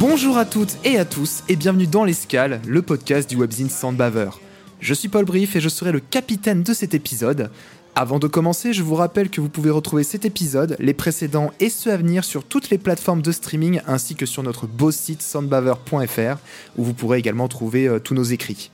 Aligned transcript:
Bonjour 0.00 0.38
à 0.38 0.44
toutes 0.44 0.76
et 0.84 0.96
à 0.96 1.04
tous 1.04 1.42
et 1.48 1.56
bienvenue 1.56 1.88
dans 1.88 2.04
l'Escale, 2.04 2.60
le 2.68 2.82
podcast 2.82 3.28
du 3.28 3.34
webzine 3.34 3.68
Sandbaver. 3.68 4.30
Je 4.78 4.94
suis 4.94 5.08
Paul 5.08 5.24
Brief 5.24 5.56
et 5.56 5.60
je 5.60 5.68
serai 5.68 5.90
le 5.90 5.98
capitaine 5.98 6.62
de 6.62 6.72
cet 6.72 6.94
épisode. 6.94 7.50
Avant 7.96 8.20
de 8.20 8.28
commencer, 8.28 8.72
je 8.72 8.84
vous 8.84 8.94
rappelle 8.94 9.28
que 9.28 9.40
vous 9.40 9.48
pouvez 9.48 9.70
retrouver 9.70 10.04
cet 10.04 10.24
épisode, 10.24 10.76
les 10.78 10.94
précédents 10.94 11.50
et 11.58 11.68
ceux 11.68 11.90
à 11.90 11.96
venir 11.96 12.22
sur 12.22 12.44
toutes 12.44 12.70
les 12.70 12.78
plateformes 12.78 13.22
de 13.22 13.32
streaming 13.32 13.80
ainsi 13.88 14.14
que 14.14 14.24
sur 14.24 14.44
notre 14.44 14.68
beau 14.68 14.92
site 14.92 15.20
sandbaver.fr 15.20 16.36
où 16.76 16.84
vous 16.84 16.94
pourrez 16.94 17.18
également 17.18 17.48
trouver 17.48 17.88
euh, 17.88 17.98
tous 17.98 18.14
nos 18.14 18.22
écrits. 18.22 18.70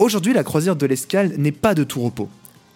Aujourd'hui, 0.00 0.32
la 0.32 0.42
croisière 0.42 0.74
de 0.74 0.86
l'Escale 0.86 1.34
n'est 1.38 1.52
pas 1.52 1.76
de 1.76 1.84
tout 1.84 2.00
repos. 2.00 2.28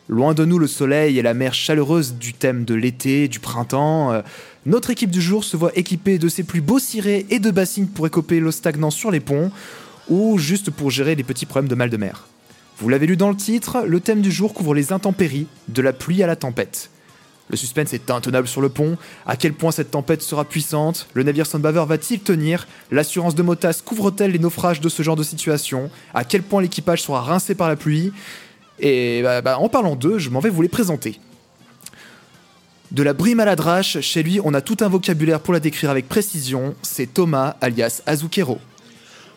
Loin 0.08 0.34
de 0.34 0.44
nous 0.44 0.58
le 0.58 0.66
soleil 0.66 1.18
et 1.18 1.22
la 1.22 1.32
mer 1.32 1.54
chaleureuse 1.54 2.14
du 2.14 2.34
thème 2.34 2.64
de 2.64 2.74
l'été, 2.74 3.28
du 3.28 3.38
printemps, 3.38 4.12
euh, 4.12 4.22
notre 4.66 4.90
équipe 4.90 5.10
du 5.10 5.20
jour 5.20 5.44
se 5.44 5.56
voit 5.56 5.76
équipée 5.78 6.18
de 6.18 6.28
ses 6.28 6.42
plus 6.42 6.60
beaux 6.60 6.80
cirés 6.80 7.24
et 7.30 7.38
de 7.38 7.52
bassines 7.52 7.86
pour 7.86 8.06
écoper 8.06 8.40
l'eau 8.40 8.50
stagnant 8.50 8.90
sur 8.90 9.12
les 9.12 9.20
ponts, 9.20 9.52
ou 10.08 10.38
juste 10.38 10.70
pour 10.70 10.90
gérer 10.90 11.14
les 11.14 11.22
petits 11.22 11.46
problèmes 11.46 11.68
de 11.68 11.76
mal 11.76 11.88
de 11.88 11.96
mer. 11.96 12.26
Vous 12.78 12.88
l'avez 12.88 13.06
lu 13.06 13.16
dans 13.16 13.30
le 13.30 13.36
titre, 13.36 13.84
le 13.86 14.00
thème 14.00 14.22
du 14.22 14.32
jour 14.32 14.54
couvre 14.54 14.74
les 14.74 14.92
intempéries, 14.92 15.46
de 15.68 15.82
la 15.82 15.92
pluie 15.92 16.22
à 16.22 16.26
la 16.26 16.34
tempête. 16.34 16.90
Le 17.48 17.56
suspense 17.56 17.92
est 17.92 18.10
intenable 18.10 18.48
sur 18.48 18.60
le 18.60 18.70
pont, 18.70 18.96
à 19.24 19.36
quel 19.36 19.52
point 19.52 19.70
cette 19.70 19.92
tempête 19.92 20.22
sera 20.22 20.44
puissante, 20.44 21.06
le 21.14 21.22
navire 21.22 21.46
Sandbaver 21.46 21.84
va-t-il 21.86 22.20
tenir, 22.20 22.66
l'assurance 22.90 23.34
de 23.34 23.42
Motas 23.42 23.82
couvre-t-elle 23.84 24.32
les 24.32 24.38
naufrages 24.38 24.80
de 24.80 24.88
ce 24.88 25.02
genre 25.02 25.16
de 25.16 25.22
situation, 25.22 25.90
à 26.12 26.24
quel 26.24 26.42
point 26.42 26.60
l'équipage 26.60 27.02
sera 27.02 27.20
rincé 27.20 27.54
par 27.54 27.68
la 27.68 27.76
pluie, 27.76 28.12
et 28.82 29.22
bah, 29.22 29.40
bah, 29.40 29.58
en 29.58 29.68
parlant 29.68 29.96
d'eux, 29.96 30.18
je 30.18 30.28
m'en 30.28 30.40
vais 30.40 30.50
vous 30.50 30.62
les 30.62 30.68
présenter. 30.68 31.18
De 32.90 33.02
la 33.02 33.14
brime 33.14 33.40
à 33.40 33.46
la 33.46 33.56
drache, 33.56 34.00
chez 34.00 34.22
lui 34.22 34.38
on 34.44 34.52
a 34.52 34.60
tout 34.60 34.76
un 34.80 34.88
vocabulaire 34.88 35.40
pour 35.40 35.54
la 35.54 35.60
décrire 35.60 35.88
avec 35.88 36.08
précision, 36.08 36.74
c'est 36.82 37.14
Thomas 37.14 37.56
alias 37.62 38.02
Azukero. 38.04 38.58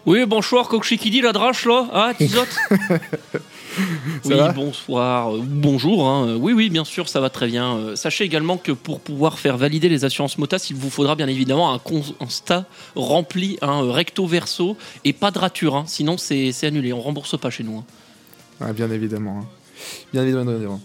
Oui, 0.05 0.23
bonsoir, 0.25 0.67
Kokshikidi, 0.67 1.21
la 1.21 1.31
drache, 1.31 1.65
là 1.65 1.87
Ah, 1.91 2.13
Tizotte 2.15 2.55
Oui, 4.25 4.35
bonsoir, 4.53 5.33
euh, 5.33 5.41
bonjour, 5.43 6.07
hein. 6.07 6.35
Oui, 6.39 6.53
oui, 6.53 6.69
bien 6.69 6.85
sûr, 6.85 7.09
ça 7.09 7.19
va 7.19 7.29
très 7.29 7.47
bien. 7.47 7.75
Euh, 7.75 7.95
Sachez 7.95 8.23
également 8.23 8.57
que 8.57 8.71
pour 8.71 8.99
pouvoir 8.99 9.39
faire 9.39 9.57
valider 9.57 9.89
les 9.89 10.05
assurances 10.05 10.37
MOTAS, 10.37 10.67
il 10.69 10.75
vous 10.75 10.91
faudra 10.91 11.15
bien 11.15 11.27
évidemment 11.27 11.73
un 11.73 11.79
constat 11.79 12.65
rempli, 12.95 13.57
un 13.61 13.91
recto 13.91 14.27
verso, 14.27 14.77
et 15.05 15.13
pas 15.13 15.31
de 15.31 15.39
rature, 15.39 15.75
hein. 15.75 15.85
sinon 15.87 16.17
c'est 16.17 16.51
c'est 16.51 16.67
annulé, 16.67 16.93
on 16.93 17.01
rembourse 17.01 17.37
pas 17.39 17.49
chez 17.49 17.63
nous. 17.63 17.83
Ah, 18.61 18.73
bien 18.73 18.89
évidemment. 18.91 19.39
hein. 19.41 19.47
Bien 20.13 20.23
évidemment, 20.23 20.45
bien 20.45 20.55
évidemment. 20.55 20.81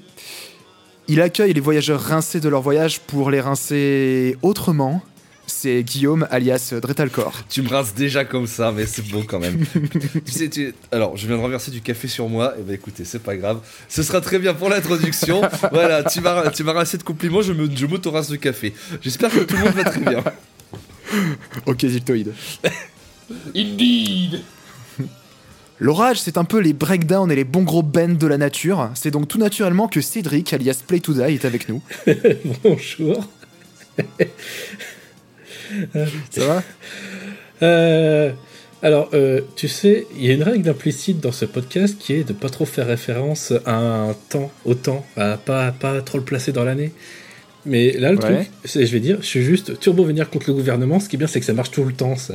Il 1.09 1.21
accueille 1.21 1.53
les 1.53 1.61
voyageurs 1.61 2.01
rincés 2.01 2.41
de 2.41 2.49
leur 2.49 2.63
voyage 2.63 3.01
pour 3.01 3.31
les 3.31 3.41
rincer 3.41 4.37
autrement. 4.43 5.03
C'est 5.47 5.83
Guillaume 5.83 6.29
alias 6.31 6.75
Dretalcor. 6.81 7.33
Tu 7.49 7.63
me 7.63 7.69
rinces 7.69 7.93
déjà 7.95 8.25
comme 8.25 8.47
ça, 8.47 8.71
mais 8.71 8.87
c'est 8.87 9.05
bon 9.09 9.25
quand 9.27 9.41
même. 9.41 9.65
tu 10.25 10.31
sais, 10.33 10.49
tu... 10.49 10.73
alors 10.93 11.17
je 11.17 11.27
viens 11.27 11.37
de 11.37 11.43
renverser 11.43 11.73
du 11.73 11.81
café 11.81 12.07
sur 12.07 12.29
moi. 12.29 12.55
Et 12.59 12.63
ben 12.63 12.75
écoutez, 12.75 13.05
c'est 13.05 13.19
pas 13.23 13.35
grave. 13.37 13.59
Ce 13.89 14.05
sera 14.05 14.21
très 14.21 14.39
bien 14.39 14.55
pour 14.55 14.69
l'introduction. 14.69 15.41
voilà, 15.73 16.05
tu 16.05 16.21
m'as, 16.21 16.51
tu 16.51 16.63
m'as 16.63 16.73
rincé 16.73 16.99
de 16.99 17.03
compliments. 17.03 17.43
Je 17.43 17.53
me, 17.53 17.69
je 17.75 17.87
m'auto-rince 17.87 18.29
de 18.29 18.37
café. 18.37 18.73
J'espère 19.03 19.31
que 19.33 19.41
tout 19.41 19.57
le 19.57 19.63
monde 19.65 19.75
va 19.75 19.85
très 19.85 20.01
bien. 20.01 20.23
Ok, 21.67 21.85
Ziptoïde. 21.85 22.33
Indeed 23.57 24.41
L'orage, 25.81 26.21
c'est 26.21 26.37
un 26.37 26.45
peu 26.45 26.61
les 26.61 26.75
breakdowns 26.75 27.33
et 27.33 27.37
les 27.37 27.45
bons 27.45 27.63
gros 27.63 27.83
bends 27.83 28.09
de 28.09 28.27
la 28.27 28.37
nature. 28.37 28.91
C'est 28.95 29.11
donc 29.11 29.29
tout 29.29 29.39
naturellement 29.39 29.89
que 29.89 30.01
Cédric 30.03 30.53
alias 30.53 30.83
Play 30.87 31.01
to 31.01 31.15
Die 31.15 31.23
est 31.23 31.45
avec 31.47 31.69
nous. 31.71 31.83
Bonjour. 32.63 33.27
Ça 36.31 36.45
va? 36.47 36.63
Euh, 37.63 38.31
alors, 38.83 39.09
euh, 39.15 39.41
tu 39.57 39.69
sais, 39.69 40.07
il 40.17 40.27
y 40.27 40.31
a 40.31 40.35
une 40.35 40.43
règle 40.43 40.69
implicite 40.69 41.21
dans 41.21 41.33
ce 41.33 41.45
podcast 41.47 41.97
qui 41.99 42.15
est 42.15 42.25
de 42.25 42.33
pas 42.35 42.51
trop 42.51 42.67
faire 42.67 42.87
référence 42.87 43.53
à 43.65 43.77
un 43.77 44.15
temps, 44.29 44.51
au 44.67 44.75
temps, 44.75 45.07
à 45.17 45.39
pas, 45.39 45.73
pas 45.73 46.01
trop 46.03 46.19
le 46.19 46.25
placer 46.25 46.53
dans 46.53 46.65
l'année. 46.65 46.93
Mais 47.67 47.93
là, 47.93 48.13
le 48.13 48.19
Ouais. 48.19 48.37
truc, 48.45 48.51
c'est, 48.65 48.87
je 48.87 48.93
vais 48.93 49.01
dire, 49.01 49.19
je 49.21 49.27
suis 49.27 49.43
juste 49.45 49.79
turbo 49.81 50.05
venir 50.05 50.29
contre 50.31 50.49
le 50.49 50.55
gouvernement. 50.55 50.99
Ce 51.01 51.09
qui 51.09 51.17
est 51.17 51.19
bien, 51.19 51.27
c'est 51.29 51.41
que 51.41 51.47
ça 51.47 51.53
marche 51.53 51.71
tout 51.71 51.85
le 51.85 51.93
temps, 51.93 52.17
ça. 52.17 52.35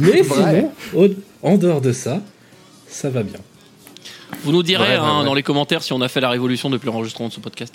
Mais 0.00 0.22
sinon, 0.24 0.72
au- 0.94 1.08
en 1.42 1.56
dehors 1.56 1.80
de 1.80 1.92
ça, 1.92 2.20
ça 2.88 3.10
va 3.10 3.22
bien. 3.22 3.38
Vous 4.44 4.52
nous 4.52 4.62
direz 4.62 4.82
Ouais, 4.84 4.90
ouais, 4.90 4.96
hein, 4.96 5.18
ouais. 5.20 5.24
dans 5.24 5.34
les 5.34 5.42
commentaires 5.42 5.82
si 5.82 5.92
on 5.92 6.00
a 6.00 6.08
fait 6.08 6.20
la 6.20 6.28
révolution 6.28 6.68
depuis 6.70 6.86
l'enregistrement 6.86 7.28
de 7.28 7.32
ce 7.32 7.40
podcast. 7.40 7.74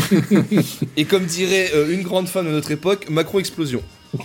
Et 0.96 1.04
comme 1.04 1.24
dirait 1.26 1.70
euh, 1.74 1.92
une 1.92 2.02
grande 2.02 2.28
femme 2.28 2.46
de 2.46 2.50
notre 2.52 2.70
époque, 2.70 3.06
Macron 3.10 3.38
explosion. 3.38 3.82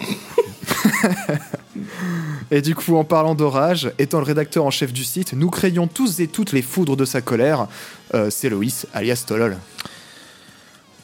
Et 2.51 2.61
du 2.61 2.75
coup, 2.75 2.95
en 2.97 3.03
parlant 3.03 3.35
d'orage, 3.35 3.91
étant 3.97 4.19
le 4.19 4.25
rédacteur 4.25 4.65
en 4.65 4.71
chef 4.71 4.91
du 4.93 5.03
site, 5.03 5.33
nous 5.33 5.49
craignons 5.49 5.87
tous 5.87 6.19
et 6.19 6.27
toutes 6.27 6.51
les 6.51 6.61
foudres 6.61 6.97
de 6.97 7.05
sa 7.05 7.21
colère. 7.21 7.67
Euh, 8.13 8.29
c'est 8.29 8.49
Loïs 8.49 8.87
alias 8.93 9.23
Tolol. 9.25 9.57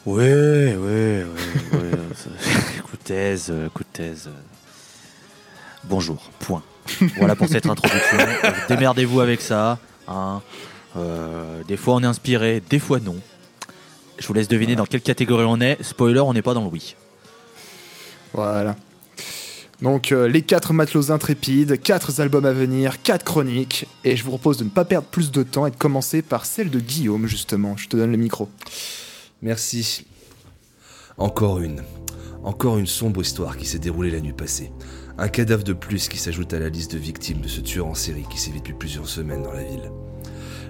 Ouais, 0.08 0.74
ouais, 0.74 0.76
ouais, 0.76 1.26
ouais. 1.72 1.90
ça- 2.14 2.30
coup 2.82 2.96
de 2.96 3.02
thèse, 3.04 3.48
euh, 3.50 3.68
coup 3.68 3.82
de 3.82 3.88
thèse. 3.92 4.24
euh. 4.28 4.30
Bonjour, 5.84 6.30
point. 6.38 6.62
Voilà 7.18 7.36
pour 7.36 7.46
cette 7.48 7.66
introduction. 7.66 8.16
Euh, 8.18 8.50
Démerdez-vous 8.70 9.20
avec 9.20 9.42
ça. 9.42 9.78
hein. 10.08 10.40
Euh, 10.96 11.62
des 11.68 11.76
fois 11.76 11.96
on 11.96 12.02
est 12.02 12.06
inspiré, 12.06 12.62
des 12.70 12.78
fois 12.78 13.00
non. 13.00 13.16
Je 14.18 14.26
vous 14.26 14.32
laisse 14.32 14.48
deviner 14.48 14.76
dans 14.76 14.86
quelle 14.86 15.02
catégorie 15.02 15.44
on 15.46 15.60
est. 15.60 15.76
Spoiler, 15.82 16.20
on 16.20 16.32
n'est 16.32 16.40
pas 16.42 16.54
dans 16.54 16.62
le 16.64 16.68
oui. 16.70 16.96
Voilà. 18.32 18.76
Donc, 19.82 20.10
euh, 20.10 20.26
les 20.26 20.40
quatre 20.42 20.72
matelots 20.72 21.12
intrépides, 21.12 21.80
quatre 21.82 22.18
albums 22.20 22.46
à 22.46 22.52
venir, 22.52 23.00
quatre 23.02 23.24
chroniques. 23.24 23.86
Et 24.04 24.16
je 24.16 24.24
vous 24.24 24.30
propose 24.30 24.56
de 24.56 24.64
ne 24.64 24.70
pas 24.70 24.84
perdre 24.86 25.06
plus 25.06 25.30
de 25.30 25.42
temps 25.44 25.66
et 25.66 25.70
de 25.70 25.76
commencer 25.76 26.22
par 26.22 26.46
celle 26.46 26.70
de 26.70 26.80
Guillaume, 26.80 27.26
justement. 27.26 27.76
Je 27.76 27.88
te 27.88 27.96
donne 27.96 28.10
le 28.10 28.16
micro. 28.16 28.48
Merci. 29.40 30.04
Encore 31.16 31.60
une. 31.60 31.84
Encore 32.42 32.76
une 32.76 32.88
sombre 32.88 33.22
histoire 33.22 33.56
qui 33.56 33.66
s'est 33.66 33.78
déroulée 33.78 34.10
la 34.10 34.20
nuit 34.20 34.32
passée. 34.32 34.72
Un 35.16 35.28
cadavre 35.28 35.62
de 35.62 35.72
plus 35.72 36.08
qui 36.08 36.18
s'ajoute 36.18 36.52
à 36.54 36.58
la 36.58 36.68
liste 36.68 36.92
de 36.94 36.98
victimes 36.98 37.40
de 37.40 37.46
ce 37.46 37.60
tueur 37.60 37.86
en 37.86 37.94
série 37.94 38.26
qui 38.28 38.38
sévit 38.38 38.58
depuis 38.58 38.72
plusieurs 38.72 39.08
semaines 39.08 39.44
dans 39.44 39.52
la 39.52 39.62
ville. 39.62 39.92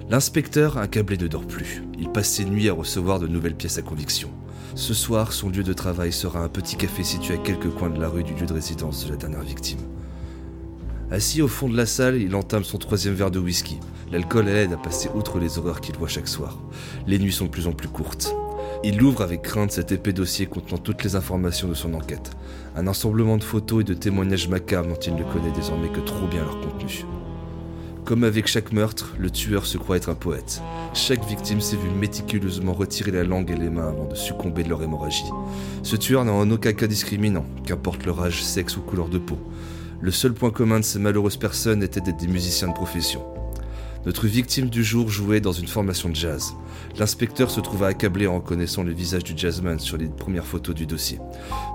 L'inspecteur, 0.07 0.77
accablé, 0.77 1.17
ne 1.17 1.25
dort 1.25 1.47
plus. 1.47 1.83
Il 1.97 2.11
passe 2.11 2.29
ses 2.29 2.45
nuits 2.45 2.69
à 2.69 2.73
recevoir 2.73 3.19
de 3.19 3.27
nouvelles 3.27 3.55
pièces 3.55 3.79
à 3.79 3.81
conviction. 3.81 4.29
Ce 4.75 4.93
soir, 4.93 5.33
son 5.33 5.49
lieu 5.49 5.63
de 5.63 5.73
travail 5.73 6.13
sera 6.13 6.43
un 6.43 6.47
petit 6.47 6.75
café 6.75 7.03
situé 7.03 7.33
à 7.33 7.37
quelques 7.37 7.71
coins 7.71 7.89
de 7.89 7.99
la 7.99 8.07
rue 8.07 8.23
du 8.23 8.35
lieu 8.35 8.45
de 8.45 8.53
résidence 8.53 9.03
de 9.05 9.11
la 9.11 9.17
dernière 9.17 9.41
victime. 9.41 9.81
Assis 11.09 11.41
au 11.41 11.47
fond 11.47 11.69
de 11.69 11.75
la 11.75 11.87
salle, 11.87 12.21
il 12.21 12.35
entame 12.35 12.63
son 12.63 12.77
troisième 12.77 13.15
verre 13.15 13.31
de 13.31 13.39
whisky. 13.39 13.79
L'alcool 14.11 14.45
l'aide 14.45 14.73
à 14.73 14.77
passer 14.77 15.09
outre 15.15 15.39
les 15.39 15.57
horreurs 15.57 15.81
qu'il 15.81 15.95
voit 15.97 16.07
chaque 16.07 16.27
soir. 16.27 16.59
Les 17.07 17.17
nuits 17.17 17.33
sont 17.33 17.45
de 17.45 17.49
plus 17.49 17.65
en 17.65 17.71
plus 17.71 17.89
courtes. 17.89 18.35
Il 18.81 19.03
ouvre 19.03 19.21
avec 19.21 19.41
crainte 19.41 19.73
cet 19.73 19.91
épais 19.91 20.13
dossier 20.13 20.45
contenant 20.45 20.77
toutes 20.77 21.03
les 21.03 21.17
informations 21.17 21.67
de 21.67 21.73
son 21.73 21.93
enquête. 21.93 22.31
Un 22.77 22.87
ensemblement 22.87 23.35
de 23.35 23.43
photos 23.43 23.81
et 23.81 23.83
de 23.83 23.93
témoignages 23.93 24.47
macabres 24.47 24.87
dont 24.87 24.95
il 24.95 25.15
ne 25.15 25.23
connaît 25.23 25.51
désormais 25.53 25.89
que 25.89 25.99
trop 25.99 26.27
bien 26.27 26.45
leur 26.45 26.61
contenu. 26.61 27.03
Comme 28.05 28.23
avec 28.23 28.47
chaque 28.47 28.71
meurtre, 28.71 29.13
le 29.19 29.29
tueur 29.29 29.65
se 29.65 29.77
croit 29.77 29.97
être 29.97 30.07
un 30.07 30.15
poète. 30.15 30.61
Chaque 30.93 31.25
victime 31.25 31.59
s'est 31.59 31.75
vue 31.75 31.89
méticuleusement 31.89 32.71
retirer 32.71 33.11
la 33.11 33.25
langue 33.25 33.51
et 33.51 33.57
les 33.57 33.69
mains 33.69 33.89
avant 33.89 34.07
de 34.07 34.15
succomber 34.15 34.63
de 34.63 34.69
leur 34.69 34.81
hémorragie. 34.81 35.29
Ce 35.83 35.97
tueur 35.97 36.23
n'a 36.23 36.31
en 36.31 36.49
aucun 36.49 36.71
cas 36.71 36.87
discriminant, 36.87 37.45
qu'importe 37.65 38.05
leur 38.05 38.21
âge, 38.21 38.41
sexe 38.45 38.77
ou 38.77 38.81
couleur 38.81 39.09
de 39.09 39.17
peau. 39.17 39.37
Le 39.99 40.11
seul 40.11 40.33
point 40.33 40.51
commun 40.51 40.79
de 40.79 40.85
ces 40.85 40.99
malheureuses 40.99 41.35
personnes 41.35 41.83
était 41.83 41.99
d'être 41.99 42.17
des 42.17 42.27
musiciens 42.27 42.69
de 42.69 42.73
profession. 42.73 43.21
Notre 44.05 44.27
victime 44.27 44.69
du 44.69 44.81
jour 44.81 45.09
jouait 45.09 45.41
dans 45.41 45.51
une 45.51 45.67
formation 45.67 46.07
de 46.07 46.15
jazz. 46.15 46.53
L'inspecteur 46.97 47.51
se 47.51 47.59
trouva 47.59 47.87
accablé 47.87 48.27
en 48.27 48.35
reconnaissant 48.35 48.81
le 48.83 48.93
visage 48.93 49.25
du 49.25 49.33
jazzman 49.35 49.77
sur 49.77 49.97
les 49.97 50.07
premières 50.07 50.45
photos 50.45 50.73
du 50.73 50.85
dossier. 50.85 51.19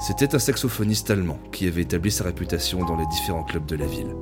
C'était 0.00 0.34
un 0.34 0.38
saxophoniste 0.38 1.10
allemand 1.10 1.38
qui 1.52 1.68
avait 1.68 1.82
établi 1.82 2.10
sa 2.10 2.24
réputation 2.24 2.84
dans 2.84 2.96
les 2.96 3.06
différents 3.06 3.44
clubs 3.44 3.66
de 3.66 3.76
la 3.76 3.86
ville. 3.86 4.14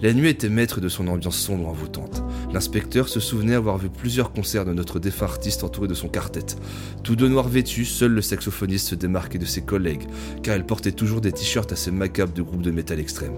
La 0.00 0.12
nuit 0.12 0.28
était 0.28 0.48
maître 0.48 0.80
de 0.80 0.88
son 0.88 1.08
ambiance 1.08 1.36
sombre 1.36 1.68
envoûtante. 1.68 2.22
L'inspecteur 2.52 3.08
se 3.08 3.18
souvenait 3.18 3.54
avoir 3.54 3.78
vu 3.78 3.90
plusieurs 3.90 4.32
concerts 4.32 4.64
de 4.64 4.72
notre 4.72 5.00
défunt 5.00 5.26
artiste 5.26 5.64
entouré 5.64 5.88
de 5.88 5.94
son 5.94 6.08
quartet. 6.08 6.56
Tous 7.02 7.16
deux 7.16 7.28
noirs 7.28 7.48
vêtus, 7.48 7.84
seul 7.84 8.12
le 8.12 8.22
saxophoniste 8.22 8.88
se 8.88 8.94
démarquait 8.94 9.38
de 9.38 9.44
ses 9.44 9.62
collègues, 9.62 10.06
car 10.44 10.56
il 10.56 10.64
portait 10.64 10.92
toujours 10.92 11.20
des 11.20 11.32
t-shirts 11.32 11.72
assez 11.72 11.90
macabres 11.90 12.32
de 12.32 12.42
groupe 12.42 12.62
de 12.62 12.70
métal 12.70 13.00
extrême. 13.00 13.34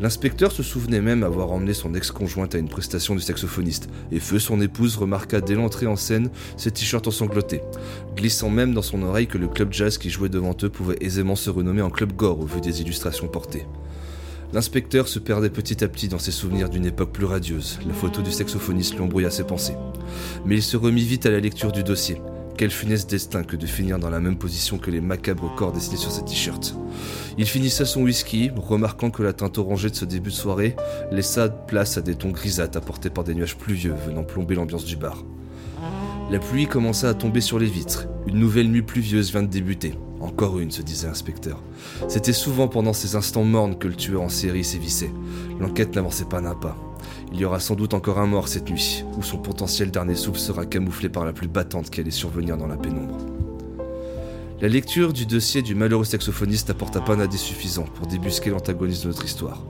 L'inspecteur 0.00 0.50
se 0.50 0.64
souvenait 0.64 1.00
même 1.00 1.22
avoir 1.22 1.52
emmené 1.52 1.72
son 1.72 1.94
ex-conjointe 1.94 2.54
à 2.56 2.58
une 2.58 2.68
prestation 2.68 3.14
du 3.14 3.20
saxophoniste, 3.20 3.88
et 4.10 4.18
Feu, 4.18 4.40
son 4.40 4.60
épouse, 4.60 4.96
remarqua 4.96 5.40
dès 5.40 5.54
l'entrée 5.54 5.86
en 5.86 5.94
scène 5.94 6.30
ses 6.56 6.72
t-shirts 6.72 7.06
ensanglantés, 7.06 7.60
glissant 8.16 8.50
même 8.50 8.74
dans 8.74 8.82
son 8.82 9.02
oreille 9.02 9.28
que 9.28 9.38
le 9.38 9.46
club 9.46 9.72
jazz 9.72 9.96
qui 9.96 10.10
jouait 10.10 10.28
devant 10.28 10.56
eux 10.64 10.68
pouvait 10.68 10.98
aisément 11.00 11.36
se 11.36 11.48
renommer 11.48 11.82
en 11.82 11.90
club 11.90 12.12
gore 12.12 12.40
au 12.40 12.46
vu 12.46 12.60
des 12.60 12.80
illustrations 12.80 13.28
portées. 13.28 13.66
L'inspecteur 14.52 15.08
se 15.08 15.18
perdait 15.18 15.50
petit 15.50 15.82
à 15.82 15.88
petit 15.88 16.08
dans 16.08 16.18
ses 16.18 16.30
souvenirs 16.30 16.68
d'une 16.68 16.86
époque 16.86 17.12
plus 17.12 17.24
radieuse. 17.24 17.78
La 17.88 17.94
photo 17.94 18.22
du 18.22 18.30
saxophoniste 18.30 18.94
lui 18.94 19.02
embrouilla 19.02 19.30
ses 19.30 19.42
pensées. 19.42 19.74
Mais 20.44 20.56
il 20.56 20.62
se 20.62 20.76
remit 20.76 21.02
vite 21.02 21.26
à 21.26 21.30
la 21.30 21.40
lecture 21.40 21.72
du 21.72 21.82
dossier. 21.82 22.20
Quel 22.56 22.70
funeste 22.70 23.10
destin 23.10 23.42
que 23.42 23.56
de 23.56 23.66
finir 23.66 23.98
dans 23.98 24.10
la 24.10 24.20
même 24.20 24.36
position 24.36 24.78
que 24.78 24.90
les 24.90 25.00
macabres 25.00 25.52
corps 25.56 25.72
dessinés 25.72 25.96
sur 25.96 26.12
ses 26.12 26.24
t-shirts. 26.24 26.76
Il 27.36 27.46
finissa 27.46 27.84
son 27.84 28.02
whisky, 28.02 28.50
remarquant 28.54 29.10
que 29.10 29.24
la 29.24 29.32
teinte 29.32 29.58
orangée 29.58 29.90
de 29.90 29.96
ce 29.96 30.04
début 30.04 30.30
de 30.30 30.34
soirée 30.34 30.76
laissa 31.10 31.48
place 31.48 31.98
à 31.98 32.00
des 32.00 32.14
tons 32.14 32.30
grisâtres 32.30 32.78
apportés 32.78 33.10
par 33.10 33.24
des 33.24 33.34
nuages 33.34 33.56
pluvieux 33.56 33.94
venant 34.06 34.22
plomber 34.22 34.54
l'ambiance 34.54 34.84
du 34.84 34.96
bar. 34.96 35.24
La 36.30 36.38
pluie 36.38 36.66
commença 36.66 37.08
à 37.08 37.14
tomber 37.14 37.40
sur 37.40 37.58
les 37.58 37.66
vitres. 37.66 38.06
Une 38.26 38.38
nouvelle 38.38 38.70
nuit 38.70 38.82
pluvieuse 38.82 39.32
vient 39.32 39.42
de 39.42 39.48
débuter. 39.48 39.94
Encore 40.20 40.58
une, 40.58 40.70
se 40.70 40.80
disait 40.80 41.08
l'inspecteur. 41.08 41.60
C'était 42.08 42.32
souvent 42.32 42.68
pendant 42.68 42.92
ces 42.92 43.16
instants 43.16 43.44
mornes 43.44 43.76
que 43.76 43.88
le 43.88 43.94
tueur 43.94 44.22
en 44.22 44.28
série 44.28 44.64
sévissait. 44.64 45.10
L'enquête 45.60 45.94
n'avançait 45.94 46.24
pas 46.24 46.40
d'un 46.40 46.54
pas. 46.54 46.76
Il 47.34 47.40
y 47.40 47.44
aura 47.44 47.58
sans 47.58 47.74
doute 47.74 47.94
encore 47.94 48.20
un 48.20 48.26
mort 48.26 48.46
cette 48.46 48.70
nuit, 48.70 49.04
où 49.18 49.22
son 49.24 49.38
potentiel 49.38 49.90
dernier 49.90 50.14
souffle 50.14 50.38
sera 50.38 50.66
camouflé 50.66 51.08
par 51.08 51.24
la 51.24 51.32
plus 51.32 51.48
battante 51.48 51.90
qui 51.90 52.00
allait 52.00 52.12
survenir 52.12 52.56
dans 52.56 52.68
la 52.68 52.76
pénombre. 52.76 53.16
La 54.60 54.68
lecture 54.68 55.12
du 55.12 55.26
dossier 55.26 55.60
du 55.60 55.74
malheureux 55.74 56.04
saxophoniste 56.04 56.68
n'apporta 56.68 57.00
pas 57.00 57.14
un 57.14 57.20
indice 57.20 57.42
suffisant 57.42 57.82
pour 57.82 58.06
débusquer 58.06 58.50
l'antagoniste 58.50 59.02
de 59.02 59.08
notre 59.08 59.24
histoire. 59.24 59.64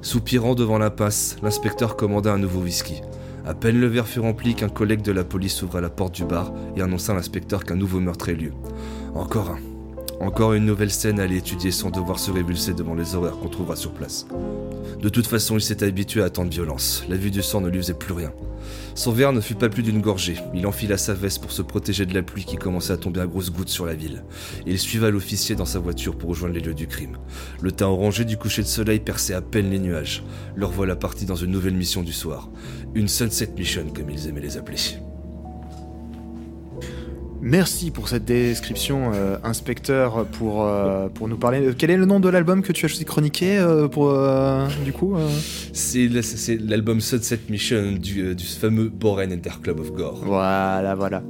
Soupirant 0.00 0.54
devant 0.54 0.78
l'impasse, 0.78 1.36
l'inspecteur 1.42 1.94
commanda 1.94 2.32
un 2.32 2.38
nouveau 2.38 2.60
whisky. 2.60 3.02
À 3.46 3.52
peine 3.52 3.78
le 3.78 3.86
verre 3.86 4.08
fut 4.08 4.20
rempli 4.20 4.54
qu'un 4.54 4.70
collègue 4.70 5.02
de 5.02 5.12
la 5.12 5.22
police 5.22 5.62
ouvra 5.62 5.82
la 5.82 5.90
porte 5.90 6.14
du 6.14 6.24
bar 6.24 6.54
et 6.74 6.80
annonça 6.80 7.12
à 7.12 7.16
l'inspecteur 7.16 7.64
qu'un 7.64 7.76
nouveau 7.76 8.00
meurtre 8.00 8.30
ait 8.30 8.34
lieu. 8.34 8.52
Encore 9.14 9.50
un. 9.50 9.69
Encore 10.20 10.52
une 10.52 10.66
nouvelle 10.66 10.90
scène 10.90 11.18
à 11.18 11.22
aller 11.22 11.38
étudier 11.38 11.70
sans 11.70 11.88
devoir 11.88 12.18
se 12.18 12.30
révulser 12.30 12.74
devant 12.74 12.94
les 12.94 13.14
horreurs 13.14 13.40
qu'on 13.40 13.48
trouvera 13.48 13.74
sur 13.74 13.92
place. 13.92 14.26
De 15.00 15.08
toute 15.08 15.26
façon, 15.26 15.56
il 15.56 15.62
s'était 15.62 15.86
habitué 15.86 16.22
à 16.22 16.28
tant 16.28 16.44
de 16.44 16.50
violence. 16.50 17.04
La 17.08 17.16
vue 17.16 17.30
du 17.30 17.42
sang 17.42 17.62
ne 17.62 17.70
lui 17.70 17.78
faisait 17.78 17.94
plus 17.94 18.12
rien. 18.12 18.30
Son 18.94 19.12
verre 19.12 19.32
ne 19.32 19.40
fut 19.40 19.54
pas 19.54 19.70
plus 19.70 19.82
d'une 19.82 20.02
gorgée. 20.02 20.36
Il 20.52 20.66
enfila 20.66 20.98
sa 20.98 21.14
veste 21.14 21.40
pour 21.40 21.52
se 21.52 21.62
protéger 21.62 22.04
de 22.04 22.12
la 22.12 22.22
pluie 22.22 22.44
qui 22.44 22.56
commençait 22.56 22.92
à 22.92 22.98
tomber 22.98 23.20
à 23.20 23.26
grosses 23.26 23.50
gouttes 23.50 23.70
sur 23.70 23.86
la 23.86 23.94
ville. 23.94 24.22
Il 24.66 24.78
suiva 24.78 25.10
l'officier 25.10 25.54
dans 25.54 25.64
sa 25.64 25.78
voiture 25.78 26.18
pour 26.18 26.28
rejoindre 26.28 26.54
les 26.54 26.60
lieux 26.60 26.74
du 26.74 26.86
crime. 26.86 27.16
Le 27.62 27.72
teint 27.72 27.88
orangé 27.88 28.26
du 28.26 28.36
coucher 28.36 28.60
de 28.60 28.66
soleil 28.66 29.00
perçait 29.00 29.32
à 29.32 29.40
peine 29.40 29.70
les 29.70 29.78
nuages. 29.78 30.22
Leur 30.54 30.70
voilà 30.70 30.96
partis 30.96 31.24
dans 31.24 31.34
une 31.34 31.50
nouvelle 31.50 31.74
mission 31.74 32.02
du 32.02 32.12
soir. 32.12 32.50
Une 32.94 33.08
sunset 33.08 33.48
mission, 33.56 33.86
comme 33.96 34.10
ils 34.10 34.28
aimaient 34.28 34.42
les 34.42 34.58
appeler. 34.58 35.00
Merci 37.42 37.90
pour 37.90 38.08
cette 38.08 38.26
description, 38.26 39.12
euh, 39.14 39.36
inspecteur, 39.44 40.26
pour, 40.26 40.64
euh, 40.66 41.08
pour 41.08 41.26
nous 41.26 41.38
parler. 41.38 41.70
Quel 41.76 41.90
est 41.90 41.96
le 41.96 42.04
nom 42.04 42.20
de 42.20 42.28
l'album 42.28 42.60
que 42.62 42.70
tu 42.72 42.84
as 42.84 42.88
choisi 42.88 43.04
de 43.04 43.08
chroniquer 43.08 43.58
euh, 43.58 43.88
pour, 43.88 44.10
euh, 44.10 44.66
du 44.84 44.92
coup 44.92 45.16
euh 45.16 45.26
C'est 45.72 46.06
la- 46.08 46.22
c'est 46.22 46.56
l'album 46.60 47.00
Sunset 47.00 47.38
Mission 47.48 47.92
du, 47.92 48.20
euh, 48.26 48.34
du 48.34 48.44
fameux 48.44 48.88
Boren 48.90 49.32
Enter 49.32 49.52
Club 49.62 49.80
of 49.80 49.92
Gore. 49.92 50.20
Voilà, 50.22 50.94
voilà. 50.94 51.22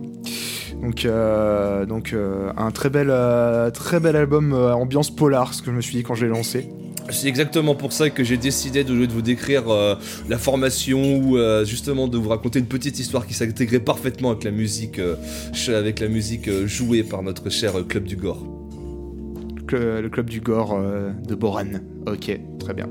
Donc, 0.82 1.04
euh, 1.04 1.86
donc 1.86 2.12
euh, 2.12 2.50
un 2.56 2.70
très 2.72 2.90
bel, 2.90 3.08
euh, 3.10 3.70
très 3.70 4.00
bel 4.00 4.16
album 4.16 4.52
euh, 4.52 4.72
ambiance 4.72 5.14
polar, 5.14 5.54
ce 5.54 5.62
que 5.62 5.70
je 5.70 5.76
me 5.76 5.80
suis 5.80 5.96
dit 5.96 6.02
quand 6.02 6.14
je 6.16 6.24
l'ai 6.24 6.30
lancé. 6.32 6.68
C'est 7.12 7.28
exactement 7.28 7.74
pour 7.74 7.92
ça 7.92 8.10
que 8.10 8.24
j'ai 8.24 8.36
décidé 8.36 8.84
de, 8.84 9.06
de 9.06 9.12
vous 9.12 9.22
décrire 9.22 9.68
euh, 9.68 9.94
la 10.28 10.38
formation 10.38 11.16
ou 11.16 11.36
euh, 11.36 11.64
justement 11.64 12.08
de 12.08 12.16
vous 12.16 12.28
raconter 12.28 12.58
une 12.58 12.66
petite 12.66 12.98
histoire 12.98 13.26
qui 13.26 13.34
s'intégrait 13.34 13.80
parfaitement 13.80 14.30
avec 14.30 14.44
la 14.44 14.50
musique, 14.50 14.98
euh, 14.98 15.16
avec 15.68 16.00
la 16.00 16.08
musique 16.08 16.50
jouée 16.66 17.02
par 17.02 17.22
notre 17.22 17.50
cher 17.50 17.72
club 17.88 18.04
du 18.04 18.16
Gore. 18.16 18.46
Le, 19.72 20.08
club 20.08 20.28
du 20.28 20.40
gore 20.40 20.82
de 21.28 21.34
Boran. 21.36 21.74
Ok, 22.04 22.40
très 22.58 22.74
bien. 22.74 22.88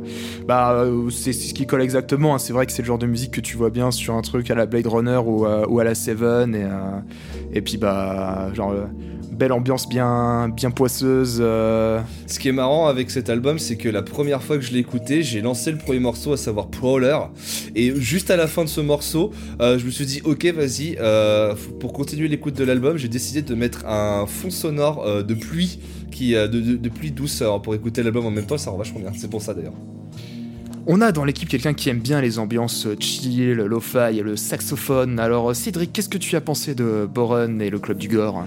Bah, 0.47 0.85
c'est 1.11 1.33
ce 1.33 1.53
qui 1.53 1.67
colle 1.67 1.81
exactement. 1.81 2.35
hein. 2.35 2.37
C'est 2.37 2.53
vrai 2.53 2.65
que 2.65 2.71
c'est 2.71 2.83
le 2.83 2.87
genre 2.87 2.97
de 2.97 3.05
musique 3.05 3.31
que 3.31 3.41
tu 3.41 3.57
vois 3.57 3.69
bien 3.69 3.91
sur 3.91 4.13
un 4.13 4.21
truc 4.21 4.49
à 4.49 4.55
la 4.55 4.65
Blade 4.65 4.87
Runner 4.87 5.17
ou, 5.17 5.45
ou 5.45 5.79
à 5.79 5.83
la 5.83 5.93
Seven. 5.93 6.55
Et, 6.55 6.65
et 7.51 7.61
puis, 7.61 7.75
bah, 7.75 8.49
genre, 8.53 8.73
belle 9.39 9.53
ambiance 9.53 9.87
bien, 9.87 10.49
bien 10.49 10.69
poisseuse. 10.69 11.37
euh, 11.39 12.01
Ce 12.27 12.37
qui 12.39 12.49
est 12.49 12.51
marrant 12.51 12.87
avec 12.87 13.09
cet 13.09 13.29
album, 13.29 13.57
c'est 13.57 13.77
que 13.77 13.87
la 13.89 14.03
première 14.03 14.43
fois 14.43 14.57
que 14.57 14.63
je 14.63 14.71
l'ai 14.73 14.79
écouté, 14.79 15.23
j'ai 15.23 15.41
lancé 15.41 15.71
le 15.71 15.77
premier 15.77 15.99
morceau, 15.99 16.33
à 16.33 16.37
savoir 16.37 16.67
Prowler, 16.67 17.17
et 17.73 17.95
juste 17.95 18.29
à 18.29 18.35
la 18.35 18.47
fin 18.47 18.63
de 18.65 18.69
ce 18.69 18.81
morceau, 18.81 19.31
euh, 19.61 19.79
je 19.79 19.85
me 19.85 19.91
suis 19.91 20.05
dit, 20.05 20.21
ok, 20.25 20.45
vas-y, 20.47 20.97
euh, 20.99 21.55
pour 21.79 21.93
continuer 21.93 22.27
l'écoute 22.27 22.55
de 22.55 22.65
l'album, 22.65 22.97
j'ai 22.97 23.07
décidé 23.07 23.41
de 23.41 23.55
mettre 23.55 23.85
un 23.87 24.25
fond 24.27 24.51
sonore 24.51 25.23
de 25.23 25.33
pluie, 25.33 25.79
qui, 26.11 26.33
de, 26.33 26.47
de- 26.47 26.75
de 26.75 26.89
pluie 26.89 27.11
douce, 27.11 27.41
pour 27.63 27.73
écouter 27.73 28.03
l'album 28.03 28.25
en 28.25 28.31
même 28.31 28.45
temps, 28.45 28.57
ça 28.57 28.71
rend 28.71 28.77
vachement 28.77 28.99
bien. 28.99 29.11
C'est 29.15 29.29
pour 29.29 29.41
ça 29.41 29.53
d'ailleurs. 29.53 29.73
On 30.87 31.01
a 31.01 31.11
dans 31.11 31.23
l'équipe 31.23 31.47
quelqu'un 31.47 31.73
qui 31.73 31.87
aime 31.89 31.99
bien 31.99 32.19
les 32.19 32.39
ambiances 32.39 32.87
chill, 32.99 33.53
lo-fi, 33.53 34.21
le 34.23 34.35
saxophone. 34.35 35.19
Alors, 35.19 35.55
Cédric, 35.55 35.93
qu'est-ce 35.93 36.09
que 36.09 36.17
tu 36.17 36.35
as 36.35 36.41
pensé 36.41 36.73
de 36.73 37.07
Boran 37.11 37.59
et 37.59 37.69
le 37.69 37.79
club 37.79 37.99
du 37.99 38.07
gore? 38.07 38.43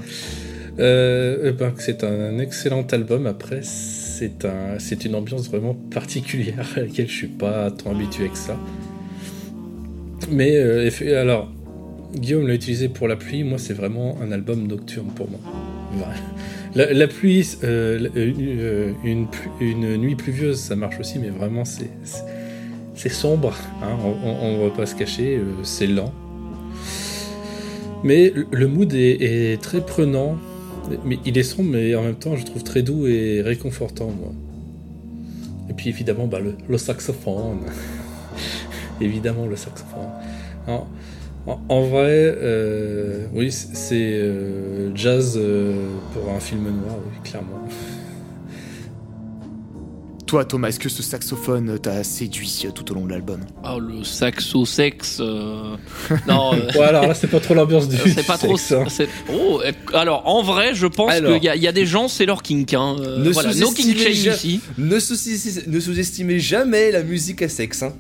Euh, 0.78 1.48
eh 1.48 1.52
ben, 1.52 1.72
c'est 1.78 2.02
un 2.04 2.38
excellent 2.38 2.86
album. 2.92 3.26
Après, 3.26 3.60
c'est 3.62 4.44
un, 4.44 4.78
c'est 4.78 5.04
une 5.04 5.14
ambiance 5.14 5.48
vraiment 5.48 5.74
particulière 5.74 6.66
à 6.76 6.80
laquelle 6.80 7.08
je 7.08 7.14
suis 7.14 7.26
pas 7.26 7.70
tant 7.70 7.90
habitué 7.90 8.28
que 8.28 8.38
ça. 8.38 8.58
Mais 10.30 10.56
euh, 10.56 10.90
alors, 11.20 11.52
Guillaume 12.14 12.46
l'a 12.46 12.54
utilisé 12.54 12.88
pour 12.88 13.08
la 13.08 13.16
pluie. 13.16 13.44
Moi, 13.44 13.58
c'est 13.58 13.74
vraiment 13.74 14.18
un 14.22 14.32
album 14.32 14.66
nocturne 14.66 15.08
pour 15.14 15.28
moi. 15.28 15.40
La, 16.74 17.06
pluie, 17.06 17.46
euh, 17.64 18.92
une, 19.04 19.96
nuit 19.98 20.14
pluvieuse, 20.14 20.58
ça 20.58 20.74
marche 20.74 20.98
aussi, 20.98 21.18
mais 21.18 21.28
vraiment, 21.28 21.64
c'est 21.66 23.08
sombre. 23.10 23.54
hein, 23.82 23.98
on, 24.02 24.30
on 24.30 24.64
va 24.64 24.74
pas 24.74 24.86
se 24.86 24.94
cacher. 24.94 25.38
c'est 25.64 25.86
lent. 25.86 26.14
Mais 28.04 28.32
le- 28.50 28.68
mood 28.68 28.92
est 28.94 29.60
très 29.60 29.80
prenant. 29.82 30.38
Mais 31.04 31.18
il 31.24 31.38
est 31.38 31.42
sombre, 31.42 31.70
mais 31.70 31.94
en 31.94 32.02
même 32.02 32.16
temps, 32.16 32.36
je 32.36 32.44
trouve 32.44 32.62
très 32.62 32.82
doux 32.82 33.06
et 33.06 33.40
réconfortant, 33.42 34.06
moi. 34.06 34.32
Et 35.70 35.74
puis 35.74 35.88
évidemment, 35.88 36.26
bah, 36.26 36.40
le, 36.40 36.54
le 36.68 36.78
saxophone. 36.78 37.60
évidemment, 39.00 39.46
le 39.46 39.56
saxophone. 39.56 40.10
En, 41.46 41.82
vrai, 41.82 42.36
euh, 42.38 43.26
oui, 43.34 43.50
c'est 43.50 43.94
euh, 43.94 44.94
jazz 44.94 45.36
euh, 45.36 45.88
pour 46.12 46.30
un 46.32 46.38
film 46.38 46.62
noir, 46.62 46.96
oui, 47.04 47.18
clairement. 47.28 47.66
Toi, 50.32 50.46
Thomas, 50.46 50.68
est-ce 50.68 50.80
que 50.80 50.88
ce 50.88 51.02
saxophone 51.02 51.78
t'a 51.78 52.02
séduit 52.02 52.62
euh, 52.64 52.70
tout 52.70 52.90
au 52.90 52.94
long 52.94 53.04
de 53.04 53.10
l'album? 53.10 53.40
Ah, 53.62 53.76
le 53.78 54.02
saxo 54.02 54.64
sexe. 54.64 55.18
euh, 55.20 55.76
Non, 56.26 56.54
euh, 56.54 56.72
Ouais, 56.74 56.84
alors 56.86 57.06
là, 57.06 57.12
c'est 57.12 57.26
pas 57.26 57.38
trop 57.38 57.52
l'ambiance 57.52 57.86
du 57.86 57.98
c'est 57.98 58.26
pas 58.26 58.38
trop. 58.38 58.56
sexe, 58.56 58.72
hein. 59.02 59.06
Oh, 59.30 59.60
euh, 59.62 59.72
alors, 59.92 60.26
en 60.26 60.42
vrai, 60.42 60.74
je 60.74 60.86
pense 60.86 61.12
qu'il 61.16 61.44
y, 61.44 61.50
a- 61.50 61.54
il 61.54 61.62
y 61.62 61.68
a 61.68 61.72
des 61.72 61.84
gens, 61.84 62.08
c'est 62.08 62.24
leur 62.24 62.42
kink. 62.42 62.72
Hein. 62.72 62.96
euh, 63.00 63.18
Ne 63.18 63.28
voilà, 63.28 63.52
no 63.54 63.72
kink 63.72 63.94
ja- 63.98 64.32
ici. 64.32 64.60
Ne 64.78 64.98
sous- 65.00 65.16
ne 65.66 65.80
sous-estimez 65.80 66.38
jamais 66.38 66.90
la 66.92 67.02
musique 67.02 67.42
à 67.42 67.50
sexe. 67.50 67.82
Hein. 67.82 67.92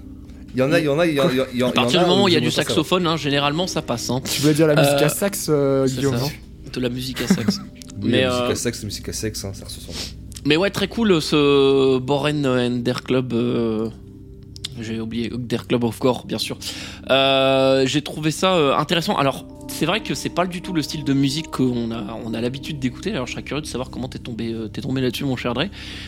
Il 0.54 0.60
y 0.60 0.62
en 0.62 0.72
a, 0.72 0.78
il 0.78 0.86
y 0.86 0.88
en 0.88 0.98
a, 0.98 1.06
il 1.06 1.12
y 1.14 1.20
en 1.20 1.26
a. 1.28 1.32
y 1.54 1.62
en- 1.62 1.68
À 1.68 1.72
partir 1.72 2.00
du 2.02 2.06
moment 2.06 2.24
où 2.24 2.28
il 2.28 2.34
y 2.34 2.38
a 2.38 2.40
du 2.40 2.50
saxophone, 2.50 3.06
hein, 3.06 3.18
généralement, 3.18 3.66
ça 3.66 3.82
passe. 3.82 4.08
Hein. 4.08 4.22
Tu 4.24 4.40
voulais 4.40 4.54
dire 4.54 4.68
la 4.68 4.76
musique 4.76 5.02
Euh, 5.02 5.04
à 5.04 5.08
sax, 5.10 5.48
euh, 5.50 5.86
Guillaume 5.86 6.16
ça? 6.16 6.24
De 6.72 6.80
la 6.80 6.88
musique 6.88 7.20
à 7.20 7.26
sexe. 7.26 7.60
Oui, 8.02 8.08
Mais, 8.10 8.22
la 8.22 8.30
musique 8.30 8.52
à 8.52 8.54
sexe, 8.56 8.78
la 8.80 8.84
musique 8.86 9.08
à 9.10 9.12
sexe, 9.12 9.44
hein, 9.44 9.52
ça 9.52 9.68
se 9.68 9.80
sent. 9.82 10.14
Mais 10.44 10.56
ouais, 10.56 10.70
très 10.70 10.88
cool 10.88 11.22
ce 11.22 11.98
Boren 11.98 12.46
Ender 12.46 12.94
Club. 13.04 13.32
euh, 13.32 13.88
J'ai 14.80 15.00
oublié, 15.00 15.30
Der 15.36 15.66
Club 15.66 15.84
of 15.84 15.98
Gore, 16.00 16.24
bien 16.26 16.38
sûr. 16.38 16.58
Euh, 17.10 17.86
J'ai 17.86 18.02
trouvé 18.02 18.30
ça 18.30 18.54
euh, 18.56 18.76
intéressant. 18.76 19.16
Alors, 19.16 19.46
c'est 19.68 19.86
vrai 19.86 20.02
que 20.02 20.14
c'est 20.14 20.30
pas 20.30 20.46
du 20.46 20.60
tout 20.60 20.72
le 20.72 20.82
style 20.82 21.04
de 21.04 21.12
musique 21.12 21.50
qu'on 21.50 21.92
a, 21.92 22.18
on 22.24 22.34
a 22.34 22.40
l'habitude 22.40 22.80
d'écouter. 22.80 23.12
Alors, 23.12 23.26
je 23.26 23.32
serais 23.32 23.44
curieux 23.44 23.62
de 23.62 23.66
savoir 23.66 23.90
comment 23.90 24.08
t'es 24.08 24.18
tombé, 24.18 24.52
euh, 24.52 24.68
tombé 24.68 25.00
là-dessus, 25.00 25.24
mon 25.24 25.36
cher 25.36 25.54
Dre. 25.54 25.66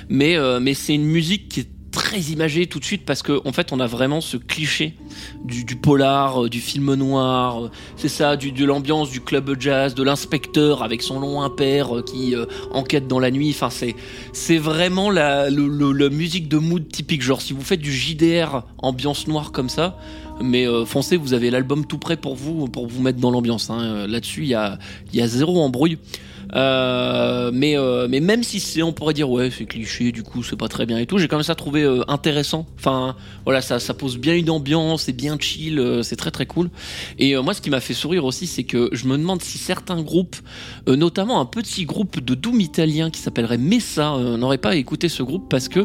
Mais, 0.09 0.37
mais 0.61 0.75
c'est 0.75 0.95
une 0.95 1.05
musique 1.07 1.49
qui 1.49 1.61
est 1.61 1.69
très 1.95 2.21
imagé 2.21 2.67
tout 2.67 2.79
de 2.81 2.85
suite 2.85 3.05
parce 3.07 3.23
qu'en 3.23 3.41
en 3.45 3.53
fait, 3.53 3.73
on 3.73 3.81
a 3.81 3.87
vraiment 3.87 4.21
ce 4.21 4.37
cliché 4.37 4.95
du, 5.45 5.65
polar, 5.77 6.45
euh, 6.45 6.49
du 6.49 6.61
film 6.61 6.95
noir. 6.95 7.65
euh, 7.65 7.71
C'est 7.97 8.09
ça, 8.09 8.37
de 8.37 8.65
l'ambiance 8.65 9.11
du 9.11 9.21
club 9.21 9.57
jazz, 9.59 9.95
de 9.95 10.03
l'inspecteur 10.03 10.83
avec 10.83 11.03
son 11.03 11.21
long 11.21 11.43
impair 11.43 11.97
euh, 11.97 12.03
qui 12.03 12.35
enquête 12.73 13.07
dans 13.09 13.19
la 13.19 13.31
nuit. 13.31 13.51
Enfin, 13.51 13.71
c'est 13.71 13.95
c'est 14.33 14.59
vraiment 14.59 15.11
la, 15.11 15.49
le- 15.51 16.09
musique 16.11 16.49
de 16.49 16.59
mood 16.59 16.87
typique. 16.89 17.23
Genre, 17.23 17.41
si 17.41 17.53
vous 17.53 17.63
faites 17.63 17.81
du 17.81 17.93
JDR 17.93 18.63
ambiance 18.79 19.27
noire 19.27 19.53
comme 19.53 19.69
ça, 19.69 19.99
mais 20.41 20.67
foncez, 20.85 21.17
vous 21.17 21.33
avez 21.33 21.51
l'album 21.51 21.87
tout 21.87 21.99
prêt 21.99 22.17
pour 22.17 22.35
vous, 22.35 22.67
pour 22.69 22.87
vous 22.89 23.01
mettre 23.03 23.19
dans 23.21 23.31
l'ambiance. 23.31 23.71
hein. 23.71 24.07
Là-dessus, 24.07 24.43
il 24.43 24.49
y 24.49 24.55
a, 24.55 24.79
il 25.13 25.19
y 25.19 25.23
a 25.23 25.27
zéro 25.29 25.61
embrouille. 25.63 25.99
Euh, 26.55 27.51
mais, 27.53 27.77
euh, 27.77 28.07
mais 28.09 28.21
même 28.21 28.43
si 28.43 28.61
c'est, 28.61 28.83
on 28.83 28.93
pourrait 28.93 29.15
dire, 29.15 29.29
ouais, 29.29 29.51
c'est 29.51 29.65
cliché, 29.65 30.13
du 30.13 30.23
coup, 30.23 30.43
c'est 30.43 30.57
pas 30.57 30.69
très 30.69 30.87
bien 30.87 30.99
et 30.99 31.07
tout, 31.07 31.19
j'ai 31.19 31.27
quand 31.29 31.37
même 31.37 31.43
ça 31.43 31.55
trouvé 31.55 31.83
euh, 31.83 32.03
intéressant. 32.09 32.67
Enfin, 32.79 33.17
voilà, 33.45 33.61
ça, 33.61 33.81
ça 33.81 33.95
pose 33.95 34.19
bien 34.19 34.35
une 34.35 34.51
ambiance, 34.51 35.03
c'est 35.03 35.13
bien 35.13 35.37
chill, 35.39 36.01
c'est 36.03 36.17
très 36.17 36.31
très 36.31 36.47
cool. 36.47 36.71
Et 37.19 37.37
moi, 37.37 37.55
ce 37.55 37.61
qui 37.61 37.71
m'a 37.71 37.81
fait 37.81 37.95
sourire 37.95 38.25
aussi, 38.25 38.47
c'est 38.47 38.65
que 38.65 38.89
je 38.93 39.07
me 39.07 39.17
demande 39.19 39.43
si 39.43 39.59
certains 39.59 40.01
groupes, 40.03 40.37
notamment 40.87 41.41
un 41.41 41.47
petit 41.47 41.85
groupe 41.85 42.21
de 42.25 42.35
doom 42.35 42.61
italien 42.61 43.11
qui 43.11 43.21
s'appellerait 43.21 43.59
Messa, 43.59 44.17
n'auraient 44.39 44.59
pas 44.59 44.77
écouté 44.77 45.09
ce 45.09 45.23
groupe 45.23 45.49
parce 45.49 45.69
que 45.69 45.81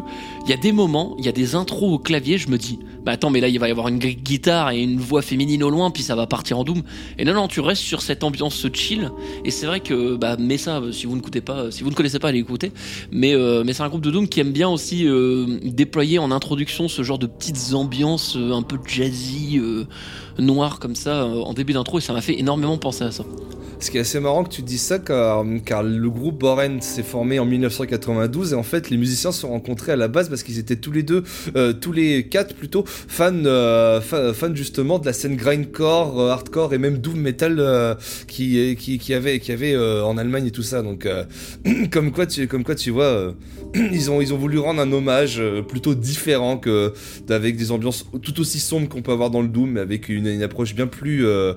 il 0.46 0.50
y 0.50 0.54
a 0.54 0.58
des 0.58 0.72
moments, 0.72 1.16
il 1.20 1.26
y 1.26 1.30
a 1.30 1.32
des 1.32 1.56
intros 1.56 1.94
au 1.94 2.00
clavier, 2.00 2.38
je 2.38 2.50
me 2.50 2.58
dis, 2.58 2.80
bah 3.04 3.14
attends, 3.14 3.30
mais 3.30 3.40
là, 3.40 3.48
il 3.48 3.60
va 3.60 3.68
y 3.68 3.72
avoir 3.72 3.88
une 3.88 4.00
gui- 4.00 4.16
guitare 4.16 4.72
et 4.72 4.82
une 4.82 5.00
voix 5.00 5.22
féminine 5.22 5.64
au 5.64 5.70
loin, 5.70 5.90
puis 5.92 6.04
ça 6.04 6.16
va 6.16 6.28
partir 6.28 6.60
en 6.60 6.64
doom. 6.64 6.84
Et 7.18 7.26
non, 7.26 7.34
non, 7.34 7.48
tu 7.48 7.60
restes 7.60 7.82
sur 7.82 8.02
cette 8.02 8.24
ambiance 8.24 8.66
chill. 8.74 9.10
Et 9.46 9.52
c'est 9.52 9.66
vrai 9.66 9.80
que, 9.80 10.16
bah, 10.16 10.38
Messa, 10.38 10.59
euh, 10.68 10.92
si 10.92 11.06
vous 11.06 11.16
ne 11.16 11.22
pas, 11.22 11.72
si 11.72 11.84
vous 11.84 11.90
ne 11.90 11.96
connaissez 11.96 12.20
pas, 12.20 12.30
allez 12.30 12.40
écouter. 12.40 12.72
Mais, 13.12 13.34
euh, 13.34 13.64
mais 13.66 13.74
c'est 13.74 13.84
un 13.84 13.90
groupe 13.90 14.02
de 14.02 14.12
doom 14.12 14.28
qui 14.28 14.40
aime 14.40 14.52
bien 14.52 14.70
aussi 14.70 15.08
euh, 15.08 15.60
déployer 15.64 16.20
en 16.20 16.32
introduction 16.32 16.88
ce 16.88 17.04
genre 17.04 17.20
de 17.20 17.28
petites 17.28 17.74
ambiances 17.74 18.36
euh, 18.36 18.54
un 18.54 18.62
peu 18.62 18.78
jazzy, 18.86 19.60
euh, 19.60 19.86
noires 20.42 20.80
comme 20.80 20.96
ça, 20.96 21.24
euh, 21.24 21.42
en 21.42 21.54
début 21.54 21.74
d'intro, 21.74 22.00
et 22.00 22.02
ça 22.02 22.14
m'a 22.14 22.22
fait 22.22 22.40
énormément 22.40 22.78
penser 22.78 23.04
à 23.04 23.12
ça. 23.12 23.24
Ce 23.82 23.92
qui 23.92 23.98
est 23.98 24.02
assez 24.02 24.20
marrant 24.20 24.44
que 24.44 24.50
tu 24.50 24.62
dis 24.62 24.78
ça, 24.78 25.00
car, 25.00 25.46
car 25.66 25.84
le 25.84 26.10
groupe 26.10 26.38
Boren 26.40 26.82
s'est 26.82 27.02
formé 27.02 27.40
en 27.40 27.46
1992 27.46 28.52
et 28.52 28.56
en 28.58 28.64
fait 28.64 28.90
les 28.90 28.98
musiciens 28.98 29.32
se 29.32 29.40
sont 29.40 29.52
rencontrés 29.52 29.94
à 29.94 29.96
la 29.96 30.10
base 30.10 30.28
parce 30.28 30.44
qu'ils 30.44 30.60
étaient 30.60 30.76
tous 30.76 30.92
les 30.92 31.02
deux, 31.02 31.24
euh, 31.56 31.72
tous 31.72 31.94
les 31.94 32.28
quatre 32.28 32.56
plutôt, 32.56 32.84
fans, 32.86 33.32
euh, 33.46 34.02
fa- 34.02 34.34
fans 34.34 34.54
justement 34.54 35.00
de 35.00 35.06
la 35.06 35.14
scène 35.14 35.38
grindcore, 35.38 36.20
hardcore 36.30 36.74
et 36.74 36.78
même 36.78 36.98
doom 36.98 37.22
metal 37.22 37.98
qui, 38.28 38.76
qui, 38.78 39.00
qui 39.00 39.14
avait, 39.14 39.40
qui 39.40 39.54
avait 39.54 39.78
en 39.78 40.18
Allemagne 40.18 40.48
et 40.48 40.52
tout 40.52 40.64
ça. 40.64 40.82
Donc 40.82 41.08
comme 41.92 42.12
quoi 42.12 42.26
tu, 42.26 42.48
comme 42.50 42.66
quoi 42.66 42.76
tu 42.76 42.90
vois, 42.92 43.34
ils 43.76 44.12
ont, 44.12 44.20
ils 44.20 44.34
ont 44.34 44.38
voulu 44.38 44.60
rendre 44.60 44.82
un 44.82 44.92
hommage 44.92 45.42
plutôt 45.70 45.96
différent 45.96 46.58
que 46.58 46.92
avec 47.30 47.56
des 47.56 47.72
ambiances 47.72 48.06
tout 48.24 48.40
aussi 48.42 48.60
sombres 48.60 48.90
qu'on 48.90 49.02
peut 49.02 49.14
avoir 49.14 49.30
dans 49.30 49.42
le 49.42 49.48
doom, 49.48 49.72
mais 49.72 49.80
avec 49.80 50.10
une, 50.10 50.28
une 50.34 50.44
approche 50.44 50.76
bien 50.76 50.88
plus 50.88 51.26
euh, 51.26 51.54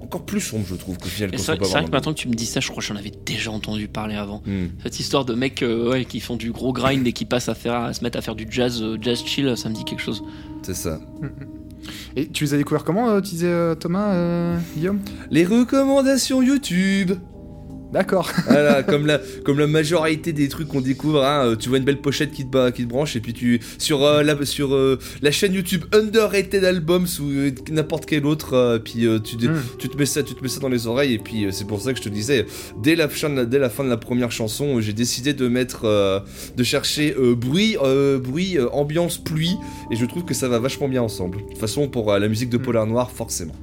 encore 0.00 0.24
plus 0.24 0.40
sombre, 0.40 0.64
je 0.68 0.74
trouve, 0.74 0.98
qu'au 0.98 1.08
final. 1.08 1.30
C'est 1.36 1.56
vrai, 1.56 1.58
que 1.58 1.90
maintenant 1.90 2.12
que 2.12 2.18
tu 2.18 2.28
me 2.28 2.34
dis 2.34 2.46
ça, 2.46 2.60
je 2.60 2.68
crois 2.68 2.80
que 2.80 2.86
j'en 2.86 2.96
avais 2.96 3.12
déjà 3.24 3.50
entendu 3.50 3.88
parler 3.88 4.14
avant. 4.14 4.42
Hmm. 4.46 4.66
Cette 4.82 5.00
histoire 5.00 5.24
de 5.24 5.34
mecs 5.34 5.62
euh, 5.62 5.90
ouais, 5.90 6.04
qui 6.04 6.20
font 6.20 6.36
du 6.36 6.52
gros 6.52 6.72
grind 6.72 7.06
et 7.06 7.12
qui 7.12 7.24
passent 7.24 7.48
à, 7.48 7.54
faire, 7.54 7.74
à 7.74 7.92
se 7.92 8.04
mettre 8.04 8.18
à 8.18 8.22
faire 8.22 8.34
du 8.36 8.46
jazz, 8.48 8.82
euh, 8.82 8.96
jazz 9.00 9.24
chill, 9.24 9.56
ça 9.56 9.68
me 9.68 9.74
dit 9.74 9.84
quelque 9.84 10.02
chose. 10.02 10.22
C'est 10.62 10.74
ça. 10.74 11.00
Et 12.16 12.28
tu 12.28 12.44
les 12.44 12.54
as 12.54 12.56
découverts 12.56 12.84
comment, 12.84 13.10
euh, 13.10 13.20
tu 13.20 13.30
disais 13.30 13.46
euh, 13.46 13.74
Thomas, 13.74 14.12
euh, 14.12 14.58
Guillaume? 14.74 15.00
Les 15.30 15.44
recommandations 15.44 16.42
YouTube 16.42 17.12
D'accord. 17.92 18.30
Voilà, 18.46 18.82
comme 18.82 19.06
la, 19.06 19.20
comme 19.44 19.58
la 19.58 19.66
majorité 19.66 20.32
des 20.32 20.48
trucs 20.48 20.68
qu'on 20.68 20.80
découvre, 20.80 21.24
hein, 21.24 21.46
euh, 21.46 21.56
tu 21.56 21.68
vois 21.68 21.78
une 21.78 21.84
belle 21.84 22.00
pochette 22.00 22.32
qui 22.32 22.46
te, 22.48 22.70
qui 22.70 22.84
te 22.84 22.88
branche, 22.88 23.16
et 23.16 23.20
puis 23.20 23.32
tu. 23.32 23.60
Sur, 23.78 24.04
euh, 24.04 24.22
la, 24.22 24.44
sur 24.44 24.74
euh, 24.74 24.98
la 25.22 25.30
chaîne 25.30 25.52
YouTube 25.54 25.84
Underrated 25.92 26.64
Albums 26.64 27.06
ou 27.20 27.24
euh, 27.30 27.50
n'importe 27.70 28.06
quel 28.06 28.26
autre, 28.26 28.80
puis 28.84 29.06
euh, 29.06 29.18
tu, 29.18 29.36
Mm. 29.36 29.60
te 29.88 29.96
mets 29.96 30.06
ça, 30.06 30.22
tu 30.22 30.34
te 30.34 30.42
mets 30.42 30.48
ça 30.48 30.60
dans 30.60 30.68
les 30.68 30.86
oreilles, 30.86 31.14
et 31.14 31.18
puis 31.18 31.46
c'est 31.52 31.66
pour 31.66 31.80
ça 31.80 31.92
que 31.92 31.98
je 31.98 32.04
te 32.04 32.08
disais, 32.08 32.46
dès 32.82 32.96
la, 32.96 33.08
fin 33.08 33.28
de 33.30 33.36
la, 33.36 33.44
dès 33.44 33.58
la 33.58 33.70
fin 33.70 33.84
de 33.84 33.88
la 33.90 33.96
première 33.96 34.32
chanson, 34.32 34.80
j'ai 34.80 34.92
décidé 34.92 35.32
de 35.34 35.46
mettre. 35.48 35.86
de 36.56 36.64
chercher 36.64 37.14
bruit, 37.36 37.76
bruit 38.22 38.58
ambiance, 38.72 39.18
pluie, 39.18 39.56
et 39.90 39.96
je 39.96 40.04
trouve 40.06 40.24
que 40.24 40.34
ça 40.34 40.48
va 40.48 40.58
vachement 40.58 40.88
bien 40.88 41.02
ensemble. 41.02 41.38
De 41.38 41.48
toute 41.50 41.58
façon, 41.58 41.88
pour 41.88 42.12
la 42.12 42.28
musique 42.28 42.50
de 42.50 42.58
Mm. 42.58 42.62
Polar 42.62 42.86
Noir, 42.86 43.10
forcément. 43.10 43.54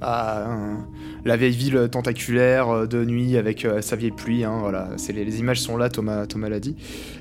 Ah, 0.00 0.48
euh, 0.48 0.76
la 1.24 1.36
vieille 1.36 1.56
ville 1.56 1.88
tentaculaire 1.90 2.68
euh, 2.70 2.86
de 2.86 3.04
nuit 3.04 3.36
avec 3.36 3.64
euh, 3.64 3.82
sa 3.82 3.96
vieille 3.96 4.10
pluie, 4.10 4.44
hein, 4.44 4.58
voilà. 4.60 4.90
C'est 4.96 5.12
les, 5.12 5.24
les 5.24 5.40
images 5.40 5.60
sont 5.60 5.76
là, 5.76 5.90
Thomas, 5.90 6.26
Thomas 6.26 6.48
l'a 6.48 6.60
dit. 6.60 6.76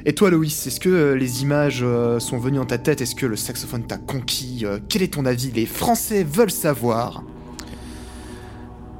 Et 0.05 0.13
toi, 0.13 0.29
Loïs, 0.29 0.67
est-ce 0.67 0.79
que 0.79 0.89
euh, 0.89 1.15
les 1.15 1.41
images 1.41 1.81
euh, 1.83 2.19
sont 2.19 2.37
venues 2.37 2.59
en 2.59 2.65
ta 2.65 2.77
tête? 2.77 3.01
Est-ce 3.01 3.15
que 3.15 3.25
le 3.25 3.35
saxophone 3.35 3.85
t'a 3.85 3.97
conquis? 3.97 4.65
Quel 4.87 5.01
est 5.03 5.13
ton 5.13 5.25
avis? 5.25 5.51
Les 5.51 5.65
Français 5.65 6.23
veulent 6.23 6.51
savoir. 6.51 7.23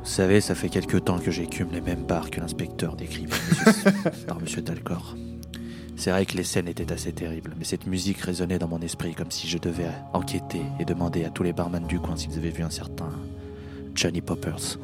Vous 0.03 0.15
savez, 0.15 0.41
ça 0.41 0.55
fait 0.55 0.69
quelque 0.69 0.97
temps 0.97 1.19
que 1.19 1.31
j'écume 1.31 1.69
les 1.71 1.81
mêmes 1.81 2.03
bars 2.03 2.31
que 2.31 2.41
l'inspecteur 2.41 2.95
décrit 2.95 3.27
par 4.27 4.41
monsieur, 4.41 4.61
Dalcor. 4.61 5.15
C'est 5.95 6.11
vrai 6.11 6.25
que 6.25 6.35
les 6.37 6.43
scènes 6.43 6.67
étaient 6.67 6.91
assez 6.91 7.11
terribles, 7.11 7.53
mais 7.57 7.65
cette 7.65 7.85
musique 7.85 8.19
résonnait 8.19 8.57
dans 8.57 8.69
mon 8.69 8.79
esprit 8.79 9.13
comme 9.13 9.31
si 9.31 9.47
je 9.47 9.57
devais 9.57 9.89
enquêter 10.13 10.61
et 10.79 10.85
demander 10.85 11.25
à 11.25 11.29
tous 11.29 11.43
les 11.43 11.51
barman 11.51 11.85
du 11.85 11.99
coin 11.99 12.15
s'ils 12.15 12.37
avaient 12.37 12.49
vu 12.49 12.63
un 12.63 12.69
certain 12.69 13.09
Johnny 13.99 14.21
Poppers. 14.21 14.77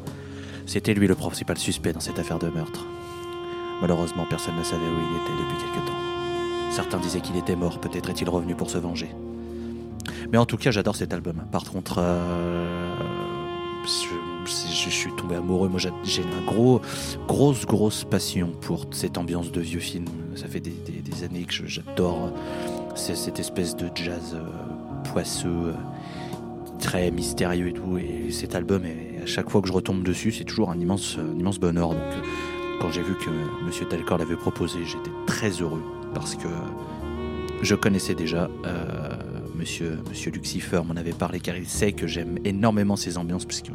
C'était 0.65 0.93
lui 0.93 1.07
le 1.07 1.15
principal 1.15 1.57
suspect 1.57 1.93
dans 1.93 2.01
cette 2.01 2.19
affaire 2.19 2.37
de 2.37 2.49
meurtre. 2.49 2.85
Malheureusement, 3.81 4.25
personne 4.29 4.57
ne 4.57 4.63
savait 4.63 4.81
où 4.83 4.97
il 4.99 5.15
était 5.15 5.41
depuis 5.41 5.57
quelque 5.63 5.87
temps. 5.87 6.71
Certains 6.71 6.97
disaient 6.97 7.21
qu'il 7.21 7.37
était 7.37 7.55
mort, 7.55 7.79
peut-être 7.79 8.09
est-il 8.09 8.29
revenu 8.29 8.55
pour 8.55 8.69
se 8.69 8.77
venger. 8.77 9.07
Mais 10.33 10.37
en 10.37 10.45
tout 10.45 10.57
cas, 10.57 10.71
j'adore 10.71 10.97
cet 10.97 11.13
album. 11.13 11.45
Par 11.49 11.63
contre, 11.63 11.99
euh, 11.99 12.93
je, 14.45 14.89
suis 14.89 15.11
tombé 15.15 15.35
amoureux. 15.35 15.69
Moi, 15.69 15.79
j'a- 15.79 15.91
j'ai 16.03 16.21
une 16.23 16.45
gros, 16.45 16.81
grosse, 17.25 17.65
grosse 17.65 18.03
passion 18.03 18.51
pour 18.59 18.85
cette 18.91 19.17
ambiance 19.17 19.49
de 19.49 19.61
vieux 19.61 19.79
film. 19.79 20.05
Ça 20.35 20.47
fait 20.47 20.59
des, 20.59 20.73
années 21.23 21.45
que 21.45 21.53
j'adore 21.65 22.33
c'est- 22.95 23.15
cette 23.15 23.39
espèce 23.39 23.77
de 23.77 23.89
jazz 23.95 24.35
euh, 24.35 24.43
poisseux, 25.09 25.47
euh, 25.47 25.73
très 26.79 27.11
mystérieux 27.11 27.67
et 27.69 27.73
tout. 27.73 27.97
Et 27.97 28.31
cet 28.31 28.55
album, 28.55 28.83
est- 28.85 29.23
à 29.23 29.25
chaque 29.25 29.49
fois 29.49 29.61
que 29.61 29.67
je 29.67 29.73
retombe 29.73 30.03
dessus, 30.03 30.31
c'est 30.31 30.43
toujours 30.43 30.69
un 30.69 30.79
immense, 30.79 31.17
un 31.19 31.37
immense 31.39 31.59
bonheur. 31.59 31.89
Donc, 31.89 31.97
euh, 31.99 32.21
quand 32.81 32.91
j'ai 32.91 33.01
vu 33.01 33.13
que 33.15 33.29
Monsieur 33.65 33.85
Dalcor 33.89 34.17
l'avait 34.17 34.35
proposé, 34.35 34.79
j'étais 34.85 35.11
très 35.25 35.49
heureux 35.49 35.81
parce 36.13 36.35
que 36.35 36.47
je 37.61 37.75
connaissais 37.75 38.15
déjà. 38.15 38.49
euh, 38.65 39.09
Monsieur, 39.55 39.97
Monsieur 40.09 40.31
Lucifer 40.31 40.81
m'en 40.85 40.95
avait 40.97 41.13
parlé 41.13 41.39
car 41.39 41.55
il 41.55 41.65
sait 41.65 41.93
que 41.93 42.07
j'aime 42.07 42.37
énormément 42.43 42.97
ces 42.97 43.17
ambiances 43.17 43.45
puisque 43.45 43.71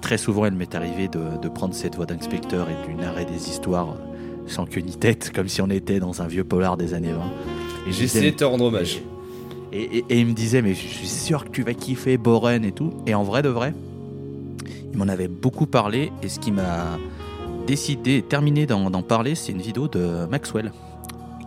très 0.00 0.16
souvent 0.16 0.46
il 0.46 0.52
m'est 0.52 0.74
arrivé 0.76 1.08
de, 1.08 1.38
de 1.42 1.48
prendre 1.48 1.74
cette 1.74 1.96
voix 1.96 2.06
d'inspecteur 2.06 2.68
et 2.70 2.86
de 2.86 2.88
lui 2.88 2.94
narrer 2.94 3.24
des 3.24 3.48
histoires 3.50 3.96
sans 4.46 4.64
queue 4.64 4.80
ni 4.80 4.96
tête 4.96 5.32
comme 5.34 5.48
si 5.48 5.60
on 5.60 5.70
était 5.70 5.98
dans 5.98 6.22
un 6.22 6.28
vieux 6.28 6.44
polar 6.44 6.76
des 6.76 6.94
années 6.94 7.12
20. 7.12 7.18
Et 7.18 7.90
je 7.90 7.96
J'ai 7.96 8.02
disais, 8.04 8.18
essayé 8.18 8.30
de 8.30 8.36
te 8.36 8.44
rendre 8.44 8.64
hommage. 8.66 9.00
Et, 9.72 9.98
et- 9.98 10.04
et 10.10 10.20
il 10.20 10.26
me 10.26 10.32
disait, 10.32 10.62
mais 10.62 10.74
je 10.74 10.86
suis 10.86 11.06
sûr 11.08 11.44
que 11.44 11.50
tu 11.50 11.62
vas 11.62 11.74
kiffer 11.74 12.16
Boren 12.18 12.64
et 12.64 12.72
tout. 12.72 12.92
Et 13.06 13.14
en 13.14 13.22
vrai 13.22 13.42
de 13.42 13.48
vrai, 13.48 13.72
il 14.92 14.98
m'en 14.98 15.08
avait 15.08 15.28
beaucoup 15.28 15.66
parlé. 15.66 16.12
Et 16.22 16.28
ce 16.28 16.38
qui 16.38 16.52
m'a 16.52 16.98
décidé, 17.66 18.22
terminé 18.22 18.66
d'en 18.66 19.02
parler, 19.02 19.34
c'est 19.34 19.52
une 19.52 19.62
vidéo 19.62 19.88
de 19.88 20.26
Maxwell 20.30 20.72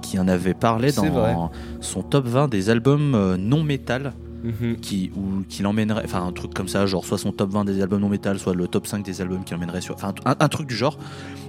qui 0.01 0.19
en 0.19 0.27
avait 0.27 0.53
parlé 0.53 0.89
vrai. 0.91 1.09
dans 1.09 1.51
son 1.81 2.03
top 2.03 2.25
20 2.27 2.47
des 2.47 2.69
albums 2.69 3.15
euh, 3.15 3.37
non 3.37 3.63
métal 3.63 4.13
Mhm. 4.43 4.75
qui 4.79 5.11
ou 5.17 5.41
qui 5.49 5.63
l'emmènerait 5.63 6.03
enfin 6.05 6.23
un 6.23 6.31
truc 6.31 6.53
comme 6.53 6.67
ça 6.67 6.85
genre 6.85 7.03
soit 7.03 7.17
son 7.17 7.31
top 7.31 7.49
20 7.49 7.65
des 7.65 7.81
albums 7.81 7.99
non 8.01 8.09
métal 8.09 8.37
soit 8.37 8.53
le 8.53 8.67
top 8.67 8.85
5 8.85 9.03
des 9.03 9.19
albums 9.19 9.43
qui 9.43 9.53
l'emmènerait 9.55 9.81
sur 9.81 9.95
enfin 9.95 10.13
un, 10.23 10.35
un 10.39 10.47
truc 10.49 10.67
du 10.67 10.75
genre 10.75 10.99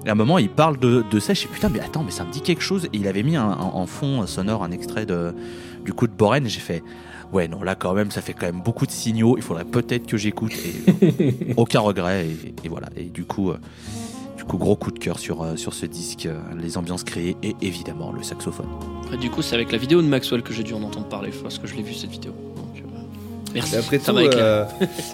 et 0.07 0.09
à 0.09 0.13
un 0.13 0.15
moment 0.15 0.39
il 0.39 0.49
parle 0.49 0.79
de, 0.79 1.05
de 1.11 1.21
ça 1.21 1.35
je 1.35 1.41
suis 1.41 1.49
putain 1.51 1.69
mais 1.69 1.81
attends 1.81 2.03
mais 2.05 2.11
ça 2.11 2.25
me 2.25 2.33
dit 2.33 2.41
quelque 2.41 2.63
chose 2.63 2.87
et 2.87 2.91
il 2.97 3.07
avait 3.07 3.23
mis 3.23 3.37
un- 3.37 3.51
en 3.51 3.85
fond 3.85 4.27
sonore 4.27 4.65
un 4.65 4.71
extrait 4.71 5.05
de 5.05 5.35
du 5.87 5.93
coup 5.93 6.07
de 6.07 6.13
Boren 6.13 6.47
j'ai 6.47 6.61
fait 6.61 6.83
ouais 7.33 7.49
non 7.49 7.63
là 7.63 7.75
quand 7.75 7.95
même 7.95 8.11
ça 8.11 8.21
fait 8.21 8.35
quand 8.35 8.47
même 8.47 8.61
beaucoup 8.61 8.87
de 8.87 8.91
signaux. 8.91 9.37
Il 9.37 9.43
faudrait 9.43 9.65
peut-être 9.65 10.07
que 10.07 10.17
j'écoute 10.17 10.53
et 10.53 11.55
aucun 11.57 11.81
regret. 11.81 12.27
Et, 12.27 12.55
et 12.65 12.69
voilà. 12.69 12.89
Et 12.97 13.05
du 13.05 13.25
coup 13.25 13.51
euh, 13.51 13.59
du 14.37 14.45
coup 14.45 14.59
gros 14.59 14.77
coup 14.77 14.91
de 14.91 14.99
cœur 14.99 15.19
sur 15.19 15.43
euh, 15.43 15.57
sur 15.57 15.73
ce 15.73 15.87
disque 15.87 16.27
euh, 16.27 16.39
les 16.61 16.77
ambiances 16.77 17.05
créées 17.05 17.37
et 17.43 17.55
évidemment 17.63 18.13
le 18.13 18.23
saxophone. 18.23 18.69
Du 19.21 19.31
coup, 19.31 19.41
c'est 19.41 19.55
avec 19.55 19.71
la 19.71 19.79
vidéo 19.79 20.03
de 20.03 20.09
Maxwell 20.09 20.43
que 20.43 20.53
j'ai 20.53 20.65
dû 20.65 20.75
en 20.75 20.83
entendre 20.83 21.09
parler 21.09 21.31
parce 21.43 21.59
que 21.59 21.69
je 21.69 21.77
l'ai 21.77 21.83
vu 21.83 21.95
cette 21.95 22.11
vidéo. 22.11 22.33
Merci. 23.57 23.77
Après 23.77 23.99
tout, 23.99 24.17
euh, 24.17 24.65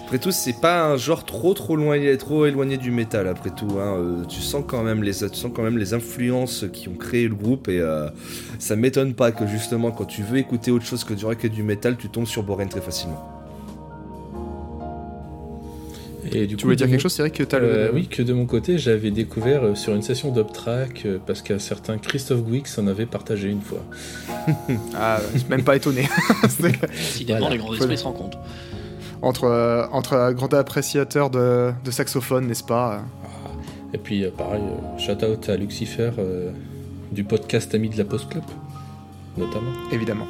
après 0.05 0.19
tout, 0.19 0.31
c'est 0.31 0.59
pas 0.59 0.85
un 0.85 0.97
genre 0.97 1.23
trop 1.23 1.53
trop 1.53 1.77
loin, 1.77 1.97
trop 2.17 2.45
éloigné 2.45 2.77
du 2.77 2.91
métal. 2.91 3.27
Après 3.27 3.51
tout, 3.51 3.79
hein, 3.79 3.95
euh, 3.97 4.25
tu 4.25 4.41
sens 4.41 4.63
quand 4.67 4.83
même 4.83 5.01
les, 5.01 5.13
tu 5.13 5.35
sens 5.35 5.51
quand 5.53 5.63
même 5.63 5.77
les 5.77 5.93
influences 5.93 6.65
qui 6.73 6.89
ont 6.89 6.95
créé 6.95 7.27
le 7.27 7.35
groupe 7.35 7.69
et 7.69 7.79
euh, 7.79 8.09
ça 8.59 8.75
m'étonne 8.75 9.13
pas 9.13 9.31
que 9.31 9.47
justement 9.47 9.91
quand 9.91 10.05
tu 10.05 10.23
veux 10.23 10.37
écouter 10.37 10.71
autre 10.71 10.85
chose 10.85 11.05
que 11.05 11.13
du 11.13 11.25
rock 11.25 11.45
et 11.45 11.49
du 11.49 11.63
métal, 11.63 11.95
tu 11.95 12.09
tombes 12.09 12.27
sur 12.27 12.43
Boren 12.43 12.67
très 12.67 12.81
facilement. 12.81 13.32
Et 16.35 16.47
du 16.47 16.55
Tu 16.55 16.55
coup, 16.57 16.63
voulais 16.63 16.75
dire 16.75 16.87
quelque 16.87 16.95
mon- 16.95 16.99
chose, 16.99 17.13
c'est 17.13 17.21
vrai 17.21 17.29
que 17.31 17.43
t'as 17.43 17.57
Euh, 17.59 17.87
le. 17.89 17.93
oui, 17.93 18.07
que 18.07 18.21
de 18.23 18.33
mon 18.33 18.45
côté, 18.45 18.77
j'avais 18.79 19.11
découvert 19.11 19.63
euh, 19.63 19.75
sur 19.75 19.93
une 19.93 20.01
session 20.01 20.31
d'Uptrack 20.31 21.03
euh, 21.05 21.17
parce 21.25 21.41
qu'un 21.41 21.59
certain 21.59 21.97
Christophe 21.99 22.41
Guix 22.43 22.63
en 22.79 22.87
avait 22.87 23.05
partagé 23.05 23.49
une 23.49 23.61
fois. 23.61 23.83
Ah, 24.95 25.19
je 25.33 25.39
suis 25.39 25.49
même 25.49 25.63
pas 25.63 25.75
étonné. 25.75 26.07
C'est- 26.49 26.71
Décidément, 26.89 27.39
Voilà. 27.39 27.55
les 27.55 27.61
grands 27.61 27.73
esprits 27.73 27.97
se 27.97 28.03
rencontrent. 28.03 28.39
entre, 29.21 29.43
euh, 29.45 29.85
entre 29.91 30.13
un 30.15 30.33
grand 30.33 30.53
appréciateur 30.53 31.29
de, 31.29 31.71
de 31.85 31.91
saxophone, 31.91 32.47
n'est-ce 32.47 32.63
pas 32.63 33.03
Et 33.93 33.97
puis, 33.97 34.23
euh, 34.23 34.31
pareil, 34.35 34.61
euh, 34.63 34.97
shout 34.99 35.23
out 35.23 35.47
à 35.49 35.55
Lucifer 35.55 36.11
euh, 36.17 36.51
du 37.11 37.23
podcast 37.23 37.73
Ami 37.75 37.89
de 37.89 37.97
la 37.97 38.05
Post 38.05 38.29
Club, 38.29 38.43
notamment. 39.37 39.71
Évidemment. 39.91 40.27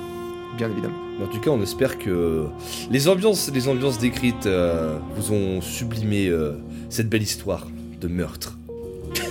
Bien 0.58 0.70
évidemment. 0.70 0.94
En 1.24 1.28
tout 1.28 1.40
cas, 1.40 1.50
on 1.52 1.62
espère 1.62 1.98
que 1.98 2.46
les 2.92 3.08
ambiances, 3.08 3.50
les 3.54 3.68
ambiances 3.68 3.98
décrites 3.98 4.46
euh, 4.46 4.98
vous 5.16 5.32
ont 5.34 5.62
sublimé 5.62 6.28
euh, 6.28 6.54
cette 6.90 7.10
belle 7.10 7.24
histoire 7.24 7.68
de 8.02 8.08
meurtre. 8.08 8.58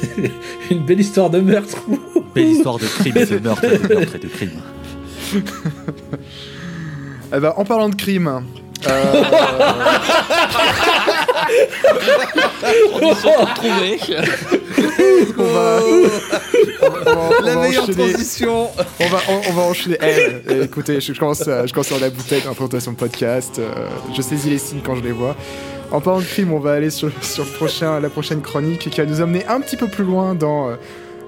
Une 0.71 0.85
belle 0.85 1.01
histoire 1.01 1.31
de 1.31 1.41
meurtre 1.41 1.79
Belle 2.35 2.49
histoire 2.49 2.79
de 2.79 2.87
crime, 2.87 3.15
de 3.15 3.39
meurtre, 3.39 3.63
de 3.63 3.95
meurtre 3.95 4.17
et 4.17 4.19
de 4.19 4.29
crime. 4.29 4.51
Eh 7.35 7.41
ben, 7.41 7.53
en 7.57 7.65
parlant 7.65 7.89
de 7.89 7.95
crime. 7.95 8.43
euh. 8.89 9.23
on 15.39 15.43
va, 15.43 15.81
on 16.83 16.91
va- 16.91 17.31
on 17.41 17.43
La 17.43 17.57
meilleure 17.57 17.85
enchaîner- 17.85 18.13
transition 18.13 18.69
On 19.01 19.07
va, 19.09 19.19
on, 19.29 19.41
on 19.49 19.53
va 19.53 19.63
enchaîner. 19.63 19.97
Eh, 20.03 20.37
eh, 20.51 20.63
écoutez, 20.63 21.01
je, 21.01 21.13
je 21.13 21.19
commence 21.19 21.47
à, 21.49 21.67
je 21.67 21.73
commence 21.73 21.93
à 21.93 21.99
la 21.99 22.11
bouteille 22.11 22.41
présentation 22.43 22.93
de 22.93 22.97
podcast. 22.97 23.59
euh, 23.59 23.71
je 24.17 24.23
saisis 24.23 24.51
les 24.51 24.59
signes 24.59 24.81
quand 24.85 24.97
je 24.97 25.03
les 25.03 25.13
vois. 25.13 25.37
En 25.91 26.01
parlant 26.01 26.21
de 26.21 26.25
crime, 26.25 26.53
on 26.53 26.59
va 26.59 26.73
aller 26.73 26.91
sur, 26.91 27.11
sur 27.23 27.45
le 27.45 27.51
prochain, 27.51 28.01
la 28.01 28.09
prochaine 28.09 28.41
chronique 28.41 28.89
qui 28.91 29.01
va 29.01 29.07
nous 29.07 29.21
amener 29.21 29.45
un 29.47 29.61
petit 29.61 29.77
peu 29.77 29.89
plus 29.89 30.05
loin 30.05 30.35
dans 30.35 30.71
euh, 30.71 30.77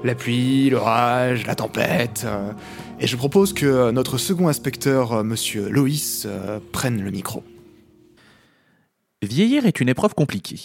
la 0.04 0.14
pluie, 0.14 0.70
l'orage, 0.70 1.46
la 1.46 1.54
tempête. 1.54 2.22
euh, 2.26 2.50
et 3.00 3.06
je 3.06 3.16
propose 3.16 3.52
que 3.52 3.90
notre 3.90 4.18
second 4.18 4.48
inspecteur, 4.48 5.12
euh, 5.12 5.22
monsieur 5.22 5.68
Loïs, 5.68 6.24
euh, 6.26 6.60
prenne 6.72 7.02
le 7.02 7.10
micro. 7.10 7.42
Vieillir 9.22 9.66
est 9.66 9.80
une 9.80 9.88
épreuve 9.88 10.14
compliquée. 10.14 10.60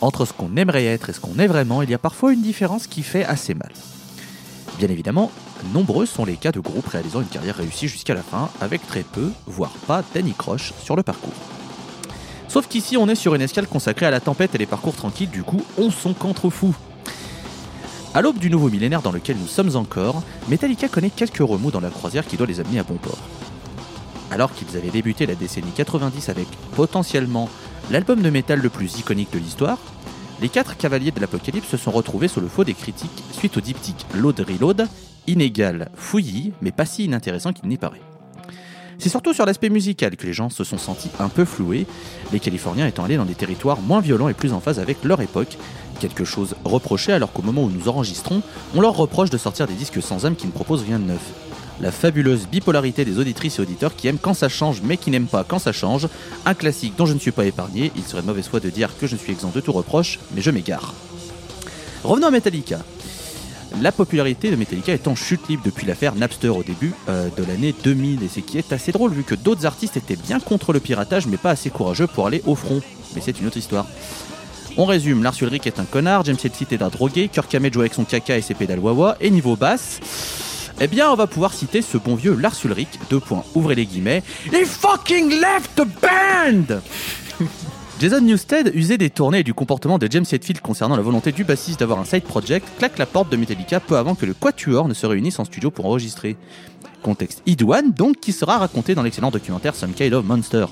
Entre 0.00 0.26
ce 0.26 0.32
qu'on 0.32 0.56
aimerait 0.56 0.84
être 0.84 1.08
et 1.08 1.12
ce 1.12 1.20
qu'on 1.20 1.38
est 1.38 1.46
vraiment, 1.46 1.82
il 1.82 1.90
y 1.90 1.94
a 1.94 1.98
parfois 1.98 2.32
une 2.32 2.42
différence 2.42 2.86
qui 2.86 3.02
fait 3.02 3.24
assez 3.24 3.54
mal. 3.54 3.72
Bien 4.78 4.88
évidemment, 4.88 5.30
nombreux 5.72 6.04
sont 6.04 6.26
les 6.26 6.36
cas 6.36 6.52
de 6.52 6.60
groupes 6.60 6.86
réalisant 6.86 7.22
une 7.22 7.28
carrière 7.28 7.56
réussie 7.56 7.88
jusqu'à 7.88 8.14
la 8.14 8.22
fin, 8.22 8.50
avec 8.60 8.86
très 8.86 9.02
peu, 9.02 9.30
voire 9.46 9.72
pas, 9.86 10.02
d'anicroche 10.14 10.74
sur 10.82 10.96
le 10.96 11.02
parcours. 11.02 11.32
Sauf 12.48 12.68
qu'ici, 12.68 12.96
on 12.96 13.08
est 13.08 13.14
sur 13.14 13.34
une 13.34 13.40
escale 13.40 13.66
consacrée 13.66 14.06
à 14.06 14.10
la 14.10 14.20
tempête 14.20 14.54
et 14.54 14.58
les 14.58 14.66
parcours 14.66 14.94
tranquilles, 14.94 15.30
du 15.30 15.42
coup, 15.42 15.62
on 15.78 15.90
s'en 15.90 16.12
contre-fou. 16.12 16.74
À 18.14 18.20
l'aube 18.20 18.38
du 18.38 18.50
nouveau 18.50 18.68
millénaire 18.68 19.02
dans 19.02 19.12
lequel 19.12 19.36
nous 19.38 19.46
sommes 19.46 19.76
encore, 19.76 20.22
Metallica 20.48 20.88
connaît 20.88 21.10
quelques 21.10 21.38
remous 21.38 21.70
dans 21.70 21.80
la 21.80 21.90
croisière 21.90 22.26
qui 22.26 22.36
doit 22.36 22.46
les 22.46 22.60
amener 22.60 22.78
à 22.78 22.82
bon 22.82 22.96
port. 22.96 23.18
Alors 24.30 24.52
qu'ils 24.52 24.76
avaient 24.76 24.90
débuté 24.90 25.26
la 25.26 25.34
décennie 25.34 25.70
90 25.74 26.28
avec 26.28 26.48
potentiellement 26.74 27.48
l'album 27.90 28.22
de 28.22 28.30
métal 28.30 28.60
le 28.60 28.68
plus 28.68 28.98
iconique 28.98 29.32
de 29.32 29.38
l'histoire, 29.38 29.78
les 30.40 30.48
quatre 30.48 30.76
cavaliers 30.76 31.12
de 31.12 31.20
l'apocalypse 31.20 31.68
se 31.68 31.76
sont 31.76 31.90
retrouvés 31.90 32.28
sous 32.28 32.40
le 32.40 32.48
faux 32.48 32.64
des 32.64 32.74
critiques 32.74 33.24
suite 33.32 33.56
au 33.56 33.60
diptyque 33.60 34.06
Load 34.14 34.38
Reload, 34.40 34.86
inégal, 35.26 35.90
fouillis, 35.94 36.52
mais 36.60 36.72
pas 36.72 36.84
si 36.84 37.04
inintéressant 37.04 37.52
qu'il 37.52 37.68
n'y 37.68 37.78
paraît. 37.78 38.02
C'est 38.98 39.08
surtout 39.08 39.34
sur 39.34 39.44
l'aspect 39.44 39.68
musical 39.68 40.16
que 40.16 40.26
les 40.26 40.32
gens 40.32 40.48
se 40.48 40.64
sont 40.64 40.78
sentis 40.78 41.10
un 41.18 41.28
peu 41.28 41.44
floués, 41.44 41.86
les 42.32 42.40
Californiens 42.40 42.86
étant 42.86 43.04
allés 43.04 43.16
dans 43.16 43.24
des 43.24 43.34
territoires 43.34 43.80
moins 43.80 44.00
violents 44.00 44.28
et 44.28 44.34
plus 44.34 44.52
en 44.52 44.60
phase 44.60 44.78
avec 44.78 45.04
leur 45.04 45.20
époque, 45.20 45.58
quelque 46.00 46.24
chose 46.24 46.54
reproché 46.64 47.12
alors 47.12 47.32
qu'au 47.32 47.42
moment 47.42 47.62
où 47.64 47.70
nous 47.70 47.88
enregistrons, 47.88 48.42
on 48.74 48.80
leur 48.80 48.96
reproche 48.96 49.30
de 49.30 49.38
sortir 49.38 49.66
des 49.66 49.74
disques 49.74 50.02
sans 50.02 50.24
âme 50.26 50.36
qui 50.36 50.46
ne 50.46 50.52
proposent 50.52 50.84
rien 50.84 50.98
de 50.98 51.04
neuf. 51.04 51.45
La 51.80 51.92
fabuleuse 51.92 52.46
bipolarité 52.50 53.04
des 53.04 53.18
auditrices 53.18 53.58
et 53.58 53.62
auditeurs 53.62 53.94
qui 53.94 54.08
aiment 54.08 54.18
quand 54.18 54.34
ça 54.34 54.48
change 54.48 54.80
mais 54.82 54.96
qui 54.96 55.10
n'aiment 55.10 55.26
pas 55.26 55.44
quand 55.44 55.58
ça 55.58 55.72
change, 55.72 56.08
un 56.46 56.54
classique 56.54 56.94
dont 56.96 57.06
je 57.06 57.12
ne 57.12 57.18
suis 57.18 57.32
pas 57.32 57.44
épargné, 57.44 57.92
il 57.96 58.02
serait 58.02 58.22
de 58.22 58.26
mauvaise 58.26 58.48
foi 58.48 58.60
de 58.60 58.70
dire 58.70 58.96
que 58.98 59.06
je 59.06 59.16
suis 59.16 59.32
exempt 59.32 59.54
de 59.54 59.60
tout 59.60 59.72
reproche, 59.72 60.18
mais 60.34 60.40
je 60.40 60.50
m'égare. 60.50 60.94
Revenons 62.02 62.28
à 62.28 62.30
Metallica. 62.30 62.78
La 63.82 63.92
popularité 63.92 64.50
de 64.50 64.56
Metallica 64.56 64.92
est 64.92 65.06
en 65.06 65.14
chute 65.14 65.48
libre 65.48 65.62
depuis 65.64 65.86
l'affaire 65.86 66.14
Napster 66.14 66.48
au 66.48 66.62
début 66.62 66.94
euh, 67.08 67.28
de 67.36 67.44
l'année 67.44 67.74
2000 67.84 68.22
et 68.22 68.28
c'est 68.28 68.40
qui 68.40 68.56
est 68.56 68.72
assez 68.72 68.90
drôle 68.90 69.12
vu 69.12 69.22
que 69.22 69.34
d'autres 69.34 69.66
artistes 69.66 69.98
étaient 69.98 70.16
bien 70.16 70.40
contre 70.40 70.72
le 70.72 70.80
piratage 70.80 71.26
mais 71.26 71.36
pas 71.36 71.50
assez 71.50 71.68
courageux 71.68 72.06
pour 72.06 72.26
aller 72.26 72.42
au 72.46 72.54
front. 72.54 72.80
Mais 73.14 73.20
c'est 73.20 73.38
une 73.38 73.46
autre 73.46 73.58
histoire. 73.58 73.86
On 74.78 74.84
résume, 74.84 75.22
Lars 75.22 75.34
Ulrich 75.40 75.66
est 75.66 75.80
un 75.80 75.84
connard, 75.84 76.24
James 76.24 76.36
Hetfield 76.42 76.72
est 76.72 76.82
un 76.82 76.88
drogué, 76.88 77.28
Kirk 77.28 77.54
Hammett 77.54 77.72
joue 77.72 77.80
avec 77.80 77.94
son 77.94 78.04
caca 78.04 78.36
et 78.36 78.42
ses 78.42 78.54
pédales 78.54 78.78
wawa, 78.78 79.16
et 79.20 79.30
niveau 79.30 79.56
basse, 79.56 80.00
eh 80.80 80.86
bien 80.86 81.10
on 81.10 81.14
va 81.14 81.26
pouvoir 81.26 81.52
citer 81.52 81.82
ce 81.82 81.96
bon 81.98 82.14
vieux 82.14 82.34
Lars 82.34 82.56
Ulrich, 82.64 82.88
ouvrez 83.54 83.74
les 83.74 83.86
guillemets, 83.86 84.22
He 84.52 84.64
fucking 84.64 85.30
left 85.30 85.74
the 85.76 85.86
band 86.00 86.80
Jason 87.98 88.20
Newsted, 88.20 88.72
usé 88.74 88.98
des 88.98 89.08
tournées 89.08 89.38
et 89.38 89.42
du 89.42 89.54
comportement 89.54 89.96
de 89.96 90.06
James 90.10 90.26
Hetfield 90.30 90.60
concernant 90.60 90.96
la 90.96 91.02
volonté 91.02 91.32
du 91.32 91.44
bassiste 91.44 91.80
d'avoir 91.80 91.98
un 91.98 92.04
side 92.04 92.24
project, 92.24 92.68
claque 92.78 92.98
la 92.98 93.06
porte 93.06 93.32
de 93.32 93.38
Metallica 93.38 93.80
peu 93.80 93.96
avant 93.96 94.14
que 94.14 94.26
le 94.26 94.34
Quatuor 94.34 94.86
ne 94.86 94.92
se 94.92 95.06
réunisse 95.06 95.38
en 95.38 95.46
studio 95.46 95.70
pour 95.70 95.86
enregistrer. 95.86 96.36
Contexte 97.02 97.40
idoine 97.46 97.92
donc 97.92 98.20
qui 98.20 98.32
sera 98.32 98.58
raconté 98.58 98.94
dans 98.94 99.02
l'excellent 99.02 99.30
documentaire 99.30 99.74
Some 99.74 99.94
Kind 99.94 100.12
of 100.12 100.26
Monster. 100.26 100.66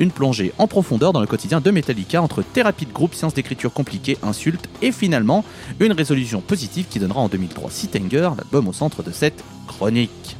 Une 0.00 0.12
plongée 0.12 0.52
en 0.58 0.68
profondeur 0.68 1.12
dans 1.12 1.20
le 1.20 1.26
quotidien 1.26 1.60
de 1.60 1.70
Metallica 1.70 2.22
entre 2.22 2.42
thérapie 2.42 2.86
de 2.86 2.92
groupe, 2.92 3.14
sciences 3.14 3.34
d'écriture 3.34 3.72
compliquées, 3.72 4.16
insultes 4.22 4.68
et 4.80 4.92
finalement 4.92 5.44
une 5.80 5.92
résolution 5.92 6.40
positive 6.40 6.86
qui 6.88 7.00
donnera 7.00 7.20
en 7.20 7.28
2003 7.28 7.70
Sitanger, 7.70 8.30
l'album 8.36 8.68
au 8.68 8.72
centre 8.72 9.02
de 9.02 9.10
cette 9.10 9.42
chronique. 9.66 10.36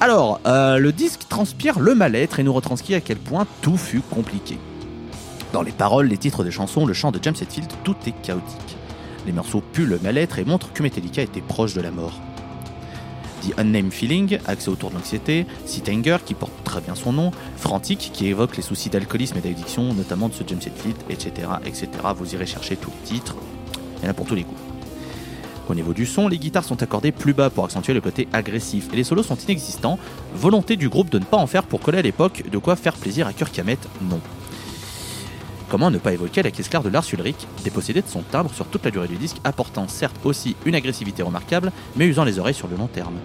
Alors, 0.00 0.40
euh, 0.46 0.78
le 0.78 0.92
disque 0.92 1.28
transpire 1.28 1.78
le 1.78 1.94
mal-être 1.94 2.40
et 2.40 2.42
nous 2.42 2.52
retranscrit 2.52 2.94
à 2.94 3.00
quel 3.00 3.18
point 3.18 3.46
tout 3.60 3.76
fut 3.76 4.00
compliqué. 4.00 4.58
Dans 5.52 5.62
les 5.62 5.72
paroles, 5.72 6.06
les 6.06 6.18
titres 6.18 6.44
des 6.44 6.50
chansons, 6.50 6.86
le 6.86 6.92
chant 6.94 7.12
de 7.12 7.18
James 7.22 7.34
Hetfield, 7.40 7.70
tout 7.84 7.96
est 8.06 8.22
chaotique. 8.22 8.76
Les 9.26 9.32
morceaux 9.32 9.62
puent 9.72 9.86
le 9.86 9.98
mal-être 9.98 10.38
et 10.38 10.44
montrent 10.44 10.72
que 10.72 10.82
Metallica 10.82 11.22
était 11.22 11.40
proche 11.40 11.74
de 11.74 11.80
la 11.80 11.90
mort. 11.90 12.20
The 13.42 13.58
Unnamed 13.58 13.92
Feeling, 13.92 14.38
axé 14.46 14.68
autour 14.68 14.90
de 14.90 14.96
l'anxiété, 14.96 15.46
Sitanger, 15.64 16.18
qui 16.24 16.34
porte 16.34 16.52
très 16.64 16.80
bien 16.80 16.94
son 16.94 17.12
nom, 17.12 17.30
Frantic, 17.56 18.10
qui 18.12 18.26
évoque 18.26 18.56
les 18.56 18.62
soucis 18.62 18.90
d'alcoolisme 18.90 19.38
et 19.38 19.40
d'addiction, 19.40 19.94
notamment 19.94 20.28
de 20.28 20.34
ce 20.34 20.42
James 20.46 20.60
Hetfield, 20.64 20.96
etc., 21.10 21.48
etc. 21.64 21.88
Vous 22.16 22.34
irez 22.34 22.46
chercher 22.46 22.76
tous 22.76 22.90
les 22.90 23.08
titres, 23.14 23.36
il 23.98 24.04
y 24.04 24.06
en 24.06 24.10
a 24.10 24.14
pour 24.14 24.26
tous 24.26 24.34
les 24.34 24.42
goûts. 24.42 24.54
Au 25.68 25.74
niveau 25.74 25.92
du 25.92 26.06
son, 26.06 26.28
les 26.28 26.38
guitares 26.38 26.64
sont 26.64 26.82
accordées 26.82 27.10
plus 27.10 27.34
bas 27.34 27.50
pour 27.50 27.64
accentuer 27.64 27.92
le 27.92 28.00
côté 28.00 28.28
agressif 28.32 28.88
et 28.92 28.96
les 28.96 29.04
solos 29.04 29.24
sont 29.24 29.36
inexistants. 29.36 29.98
Volonté 30.34 30.76
du 30.76 30.88
groupe 30.88 31.10
de 31.10 31.18
ne 31.18 31.24
pas 31.24 31.38
en 31.38 31.46
faire 31.48 31.64
pour 31.64 31.80
coller 31.80 31.98
à 31.98 32.02
l'époque, 32.02 32.44
de 32.50 32.58
quoi 32.58 32.76
faire 32.76 32.94
plaisir 32.94 33.26
à 33.26 33.32
Kirk 33.32 33.58
Hammett, 33.58 33.80
non. 34.02 34.20
Comment 35.76 35.90
ne 35.90 35.98
pas 35.98 36.14
évoquer 36.14 36.42
la 36.42 36.50
caisse 36.50 36.70
claire 36.70 36.82
de 36.82 36.88
Lars 36.88 37.04
Ulrich, 37.12 37.46
dépossédé 37.62 38.00
de 38.00 38.08
son 38.08 38.22
timbre 38.22 38.50
sur 38.54 38.64
toute 38.64 38.82
la 38.86 38.90
durée 38.90 39.08
du 39.08 39.16
disque, 39.16 39.36
apportant 39.44 39.88
certes 39.88 40.16
aussi 40.24 40.56
une 40.64 40.74
agressivité 40.74 41.22
remarquable, 41.22 41.70
mais 41.96 42.06
usant 42.06 42.24
les 42.24 42.38
oreilles 42.38 42.54
sur 42.54 42.66
le 42.66 42.78
long 42.78 42.86
terme. 42.86 43.16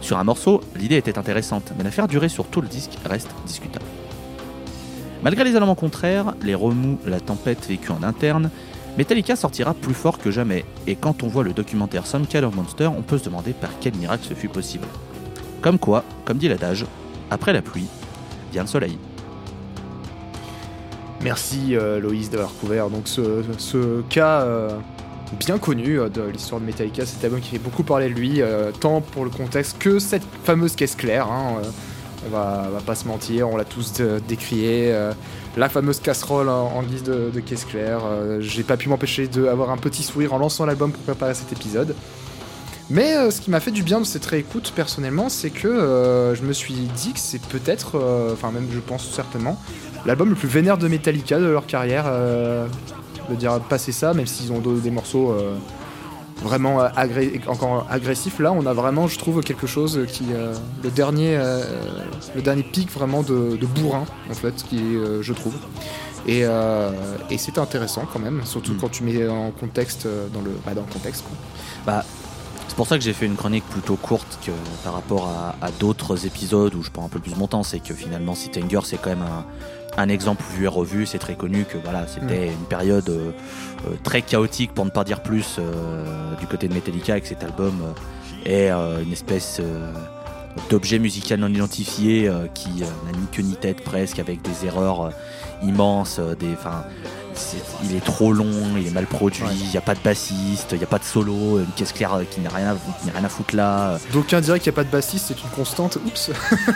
Sur 0.00 0.18
un 0.18 0.22
morceau, 0.22 0.60
l'idée 0.76 0.98
était 0.98 1.18
intéressante, 1.18 1.72
mais 1.76 1.82
la 1.82 1.90
faire 1.90 2.06
durer 2.06 2.28
sur 2.28 2.46
tout 2.46 2.60
le 2.60 2.68
disque 2.68 2.92
reste 3.04 3.30
discutable. 3.44 3.84
Malgré 5.24 5.42
les 5.42 5.50
éléments 5.50 5.74
contraires, 5.74 6.32
les 6.42 6.54
remous, 6.54 7.00
la 7.04 7.18
tempête 7.18 7.66
vécue 7.66 7.90
en 7.90 8.04
interne, 8.04 8.50
Metallica 8.96 9.34
sortira 9.34 9.74
plus 9.74 9.94
fort 9.94 10.18
que 10.18 10.30
jamais, 10.30 10.64
et 10.86 10.94
quand 10.94 11.24
on 11.24 11.26
voit 11.26 11.42
le 11.42 11.54
documentaire 11.54 12.06
Some 12.06 12.28
Kind 12.28 12.44
of 12.44 12.54
Monster, 12.54 12.86
on 12.86 13.02
peut 13.02 13.18
se 13.18 13.24
demander 13.24 13.52
par 13.52 13.70
quel 13.80 13.96
miracle 13.96 14.24
ce 14.28 14.34
fut 14.34 14.48
possible. 14.48 14.86
Comme 15.60 15.80
quoi, 15.80 16.04
comme 16.24 16.38
dit 16.38 16.46
l'adage, 16.46 16.86
après 17.32 17.52
la 17.52 17.62
pluie, 17.62 17.88
vient 18.52 18.62
le 18.62 18.68
soleil. 18.68 18.96
Merci 21.22 21.76
euh, 21.76 21.98
Loïs 21.98 22.30
d'avoir 22.30 22.54
couvert 22.54 22.90
donc 22.90 23.08
ce, 23.08 24.02
cas 24.02 24.42
euh, 24.42 24.70
bien 25.32 25.58
connu 25.58 25.98
euh, 25.98 26.08
de 26.08 26.22
l'histoire 26.22 26.60
de 26.60 26.66
Metallica, 26.66 27.04
cet 27.06 27.24
album 27.24 27.40
qui 27.40 27.50
fait 27.50 27.58
beaucoup 27.58 27.82
parler 27.82 28.08
de 28.08 28.14
lui, 28.14 28.40
euh, 28.40 28.70
tant 28.70 29.00
pour 29.00 29.24
le 29.24 29.30
contexte 29.30 29.78
que 29.78 29.98
cette 29.98 30.22
fameuse 30.44 30.76
caisse 30.76 30.94
claire. 30.94 31.26
hein, 31.26 31.60
on, 32.26 32.30
va, 32.30 32.68
pas 32.86 32.94
se 32.94 33.06
mentir, 33.06 33.48
on 33.48 33.56
l'a 33.56 33.64
tous 33.64 34.00
décrié. 34.26 34.92
la 35.56 35.68
fameuse 35.68 36.00
casserole 36.00 36.48
en, 36.48 36.82
guise 36.82 37.04
de, 37.04 37.40
caisse 37.40 37.64
claire. 37.64 38.00
J'ai 38.40 38.64
pas 38.64 38.76
pu 38.76 38.88
m'empêcher 38.88 39.28
d'avoir 39.28 39.70
un 39.70 39.76
petit 39.76 40.02
sourire 40.02 40.34
en 40.34 40.38
lançant 40.38 40.66
l'album 40.66 40.90
pour 40.90 41.02
préparer 41.02 41.34
cet 41.34 41.52
épisode. 41.52 41.94
Mais 42.90 43.30
ce 43.30 43.40
qui 43.40 43.50
m'a 43.50 43.60
fait 43.60 43.70
du 43.70 43.84
bien 43.84 44.00
de 44.00 44.04
cette 44.04 44.26
réécoute 44.26 44.72
personnellement, 44.74 45.28
c'est 45.28 45.50
que 45.50 46.34
je 46.34 46.42
me 46.42 46.52
suis 46.52 46.74
dit 46.74 47.12
que 47.12 47.20
c'est 47.20 47.40
peut-être, 47.40 48.02
enfin 48.32 48.50
même 48.50 48.66
je 48.72 48.80
pense 48.80 49.08
certainement, 49.08 49.56
l'album 50.06 50.28
le 50.30 50.34
plus 50.34 50.48
vénère 50.48 50.78
de 50.78 50.88
Metallica 50.88 51.38
de 51.38 51.46
leur 51.46 51.66
carrière. 51.66 52.04
euh, 52.06 52.66
de 53.30 53.34
dire 53.34 53.60
passer 53.60 53.92
ça, 53.92 54.14
même 54.14 54.26
s'ils 54.26 54.52
ont 54.52 54.58
des 54.60 54.90
morceaux 54.90 55.32
euh, 55.32 55.54
vraiment 56.42 56.80
euh, 56.80 56.88
agré- 56.96 57.38
encore 57.46 57.86
agressifs. 57.90 58.38
Là, 58.38 58.52
on 58.52 58.64
a 58.64 58.72
vraiment, 58.72 59.06
je 59.06 59.18
trouve, 59.18 59.42
quelque 59.42 59.66
chose 59.66 60.00
qui, 60.08 60.24
euh, 60.32 60.54
le 60.82 60.88
dernier, 60.90 61.36
euh, 61.36 61.62
le 62.34 62.40
dernier 62.40 62.62
pic 62.62 62.90
vraiment 62.90 63.22
de, 63.22 63.58
de 63.60 63.66
bourrin 63.66 64.06
en 64.30 64.34
fait, 64.34 64.54
qui 64.66 64.76
est, 64.78 64.80
euh, 64.96 65.20
je 65.20 65.34
trouve. 65.34 65.52
Et, 66.26 66.40
et 67.30 67.36
c'était 67.38 67.58
intéressant 67.60 68.04
quand 68.10 68.18
même, 68.18 68.40
surtout 68.44 68.72
Mm. 68.72 68.78
quand 68.80 68.88
tu 68.90 69.02
mets 69.02 69.28
en 69.28 69.50
contexte, 69.50 70.06
dans 70.32 70.40
le, 70.40 70.52
bah, 70.64 70.72
dans 70.74 70.82
le 70.86 70.92
contexte. 70.92 71.24
quoi. 71.24 71.36
Bah, 71.86 72.04
c'est 72.04 72.17
pour 72.78 72.86
ça 72.86 72.96
que 72.96 73.02
j'ai 73.02 73.12
fait 73.12 73.26
une 73.26 73.34
chronique 73.34 73.64
plutôt 73.64 73.96
courte 73.96 74.38
que 74.46 74.52
par 74.84 74.92
rapport 74.92 75.26
à, 75.26 75.56
à 75.66 75.72
d'autres 75.72 76.26
épisodes 76.26 76.72
où 76.76 76.84
je 76.84 76.90
prends 76.90 77.06
un 77.06 77.08
peu 77.08 77.18
plus 77.18 77.34
mon 77.34 77.48
temps. 77.48 77.64
C'est 77.64 77.80
que 77.80 77.92
finalement, 77.92 78.36
City 78.36 78.60
Hunger, 78.60 78.82
c'est 78.84 78.98
quand 78.98 79.10
même 79.10 79.22
un, 79.22 79.44
un 80.00 80.08
exemple 80.08 80.44
vu 80.56 80.66
et 80.66 80.68
revu. 80.68 81.04
C'est 81.04 81.18
très 81.18 81.34
connu 81.34 81.64
que 81.64 81.76
voilà, 81.76 82.06
c'était 82.06 82.46
une 82.46 82.66
période 82.68 83.08
euh, 83.08 83.32
euh, 83.88 83.94
très 84.04 84.22
chaotique, 84.22 84.74
pour 84.74 84.84
ne 84.84 84.90
pas 84.90 85.02
dire 85.02 85.24
plus, 85.24 85.56
euh, 85.58 86.36
du 86.36 86.46
côté 86.46 86.68
de 86.68 86.74
Metallica 86.74 87.14
avec 87.14 87.26
cet 87.26 87.42
album 87.42 87.82
est 88.46 88.70
euh, 88.70 89.02
une 89.02 89.10
espèce 89.10 89.60
d'objet 90.70 91.00
musical 91.00 91.40
non 91.40 91.48
identifié 91.48 92.30
qui 92.54 92.70
n'a 92.70 93.12
ni 93.12 93.26
queue 93.32 93.42
ni 93.42 93.56
tête 93.56 93.82
presque, 93.82 94.20
avec 94.20 94.40
des 94.42 94.66
erreurs 94.66 95.10
immenses, 95.64 96.20
des, 96.38 96.54
il 97.84 97.96
est 97.96 98.04
trop 98.04 98.32
long, 98.32 98.50
il 98.76 98.86
est 98.86 98.90
mal 98.90 99.06
produit, 99.06 99.42
il 99.52 99.62
Ouais. 99.62 99.70
n'y 99.72 99.76
a 99.76 99.80
pas 99.80 99.94
de 99.94 100.00
bassiste, 100.00 100.68
il 100.72 100.78
n'y 100.78 100.84
a 100.84 100.88
pas 100.88 100.98
de 100.98 101.04
solo, 101.04 101.58
une 101.58 101.66
caisse 101.76 101.92
claire 101.92 102.14
euh, 102.14 102.24
qui 102.30 102.40
n'a 102.40 102.50
rien, 102.50 102.68
à- 102.76 103.18
rien 103.18 103.28
foutre 103.28 103.54
là. 103.56 103.90
euh. 103.92 103.98
D'aucuns 104.12 104.40
diraient 104.40 104.60
qu'il 104.60 104.70
n'y 104.70 104.74
a 104.74 104.76
pas 104.76 104.84
de 104.84 104.90
bassiste, 104.90 105.26
c'est 105.28 105.42
une 105.42 105.50
constante. 105.50 105.98
Oups 106.06 106.30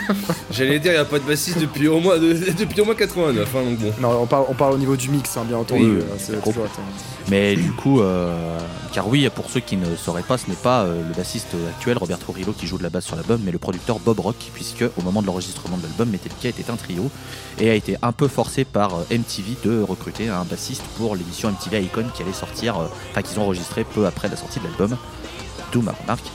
J'allais 0.50 0.78
dire, 0.78 0.92
il 0.92 0.96
n'y 0.96 1.00
a 1.00 1.04
pas 1.04 1.18
de 1.18 1.24
bassiste 1.24 1.58
depuis 1.58 1.88
au 1.88 2.00
moins, 2.00 2.18
de- 2.18 2.52
depuis 2.58 2.80
au 2.80 2.84
moins 2.84 2.94
89, 2.94 3.48
hein, 3.54 3.62
donc 3.64 3.78
bon. 3.78 3.92
Non, 4.00 4.20
on 4.22 4.26
parle, 4.26 4.44
on 4.48 4.54
parle 4.54 4.74
au 4.74 4.78
niveau 4.78 4.96
du 4.96 5.08
mix, 5.08 5.36
hein, 5.36 5.44
bien 5.46 5.58
entendu. 5.58 5.82
Oui, 5.84 5.98
oui, 6.30 6.36
toujours 6.42 6.64
atteint. 6.64 6.82
Mais 7.30 7.54
du 7.56 7.70
coup, 7.72 8.00
euh, 8.00 8.58
car 8.92 9.08
oui, 9.08 9.28
pour 9.34 9.48
ceux 9.50 9.60
qui 9.60 9.76
ne 9.76 9.94
sauraient 9.96 10.22
pas, 10.24 10.38
ce 10.38 10.48
n'est 10.48 10.56
pas 10.56 10.82
euh, 10.82 11.02
le 11.08 11.14
bassiste 11.14 11.54
actuel 11.70 11.96
Robert 11.98 12.18
Trujillo 12.18 12.52
qui 12.52 12.66
joue 12.66 12.78
de 12.78 12.82
la 12.82 12.90
basse 12.90 13.04
sur 13.06 13.16
l'album, 13.16 13.40
mais 13.44 13.52
le 13.52 13.58
producteur 13.58 13.98
Bob 14.00 14.20
Rock, 14.20 14.36
puisque 14.54 14.84
au 14.98 15.02
moment 15.02 15.22
de 15.22 15.26
l'enregistrement 15.26 15.76
de 15.76 15.82
l'album, 15.84 16.08
Metallica 16.10 16.48
était 16.48 16.70
un 16.70 16.76
trio 16.76 17.10
et 17.60 17.70
a 17.70 17.74
été 17.74 17.96
un 18.02 18.12
peu 18.12 18.28
forcé 18.28 18.64
par 18.64 18.90
MTV 19.10 19.56
de 19.64 19.82
recruter 19.82 20.28
un 20.28 20.44
bassiste 20.52 20.84
pour 20.98 21.16
l'émission 21.16 21.50
MTV 21.50 21.82
Icon 21.84 22.04
qui 22.14 22.22
allait 22.22 22.32
sortir, 22.32 22.78
euh, 22.78 22.86
enfin 23.10 23.22
qu'ils 23.22 23.40
ont 23.40 23.44
enregistré 23.44 23.84
peu 23.84 24.06
après 24.06 24.28
la 24.28 24.36
sortie 24.36 24.58
de 24.60 24.64
l'album. 24.64 24.96
D'où 25.72 25.80
ma 25.80 25.92
remarque. 25.92 26.26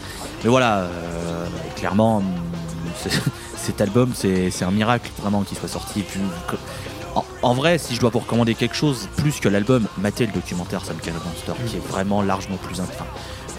Mais 0.44 0.50
voilà, 0.50 0.80
euh, 0.80 1.48
clairement, 1.76 2.24
cet 3.56 3.80
album, 3.80 4.12
c'est 4.16 4.64
un 4.64 4.72
miracle 4.72 5.12
vraiment 5.22 5.44
qu'il 5.44 5.58
soit 5.58 5.70
sorti. 5.70 6.04
En, 7.42 7.54
vrai, 7.54 7.78
si 7.78 7.96
je 7.96 8.00
dois 8.00 8.10
vous 8.10 8.20
recommander 8.20 8.56
quelque 8.56 8.76
chose 8.76 9.08
plus 9.18 9.40
que 9.40 9.50
l'album, 9.50 9.88
matez 9.98 10.26
le 10.26 10.34
documentaire 10.34 10.82
Kind 10.82 11.16
of 11.16 11.26
Monster, 11.26 11.54
qui 11.68 11.78
est 11.78 11.88
vraiment 11.88 12.22
largement 12.22 12.58
plus. 12.58 12.80
enfin, 12.80 13.06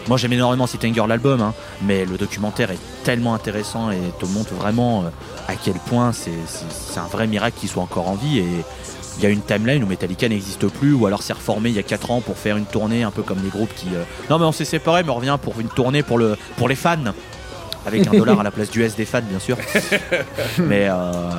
moi 0.08 0.16
j'aime 0.16 0.32
énormément 0.32 0.66
City 0.66 0.86
Hunger 0.86 1.04
l'album, 1.08 1.40
hein, 1.40 1.54
mais 1.82 2.04
le 2.04 2.16
documentaire 2.16 2.70
est 2.70 2.78
tellement 3.04 3.34
intéressant 3.34 3.90
et 3.90 4.00
te 4.18 4.26
montre 4.26 4.54
vraiment 4.54 5.02
euh, 5.02 5.08
à 5.48 5.54
quel 5.54 5.74
point 5.74 6.12
c'est 6.12 6.30
un 6.98 7.06
vrai 7.06 7.26
miracle 7.26 7.58
qu'il 7.58 7.68
soit 7.68 7.82
encore 7.82 8.08
en 8.08 8.14
vie. 8.14 8.38
Et 8.38 8.64
il 9.18 9.24
y 9.24 9.26
a 9.26 9.30
une 9.30 9.42
timeline 9.42 9.82
où 9.82 9.86
Metallica 9.86 10.28
n'existe 10.28 10.68
plus, 10.68 10.94
ou 10.94 11.06
alors 11.06 11.22
s'est 11.22 11.32
reformé 11.32 11.70
il 11.70 11.74
y 11.76 11.78
a 11.78 11.82
4 11.82 12.10
ans 12.10 12.20
pour 12.20 12.38
faire 12.38 12.56
une 12.56 12.66
tournée, 12.66 13.02
un 13.02 13.10
peu 13.10 13.22
comme 13.22 13.42
les 13.42 13.50
groupes 13.50 13.74
qui. 13.74 13.88
euh, 13.94 14.04
non 14.30 14.38
mais 14.38 14.44
on 14.44 14.52
s'est 14.52 14.64
séparés, 14.64 15.02
mais 15.02 15.10
on 15.10 15.16
revient 15.16 15.36
pour 15.42 15.58
une 15.60 15.68
tournée 15.68 16.02
pour, 16.02 16.18
le, 16.18 16.36
pour 16.56 16.68
les 16.68 16.76
fans. 16.76 16.96
Avec 17.86 18.06
un 18.06 18.10
dollar 18.10 18.38
à 18.40 18.42
la 18.42 18.50
place 18.50 18.70
du 18.70 18.82
S 18.82 18.96
des 18.96 19.04
fans, 19.06 19.22
bien 19.22 19.38
sûr. 19.38 19.56
mais, 20.58 20.88
euh, 20.90 21.30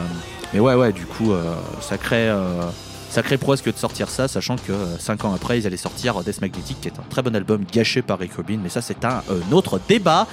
mais 0.53 0.59
ouais, 0.59 0.73
ouais, 0.73 0.91
du 0.91 1.05
coup, 1.05 1.31
euh, 1.31 1.53
sacré, 1.79 2.27
euh, 2.27 2.63
sacré 3.09 3.37
prouesse 3.37 3.61
que 3.61 3.69
de 3.69 3.77
sortir 3.77 4.09
ça, 4.09 4.27
sachant 4.27 4.55
que 4.55 4.73
5 4.99 5.25
ans 5.25 5.33
après, 5.35 5.59
ils 5.59 5.67
allaient 5.67 5.77
sortir 5.77 6.23
Death 6.23 6.41
Magnetic, 6.41 6.81
qui 6.81 6.87
est 6.87 6.97
un 6.99 7.03
très 7.09 7.21
bon 7.21 7.35
album 7.35 7.65
gâché 7.71 8.01
par 8.01 8.17
Rick 8.17 8.33
Rubin. 8.33 8.57
Mais 8.63 8.69
ça, 8.69 8.81
c'est 8.81 9.05
un 9.05 9.21
autre 9.51 9.79
débat. 9.87 10.25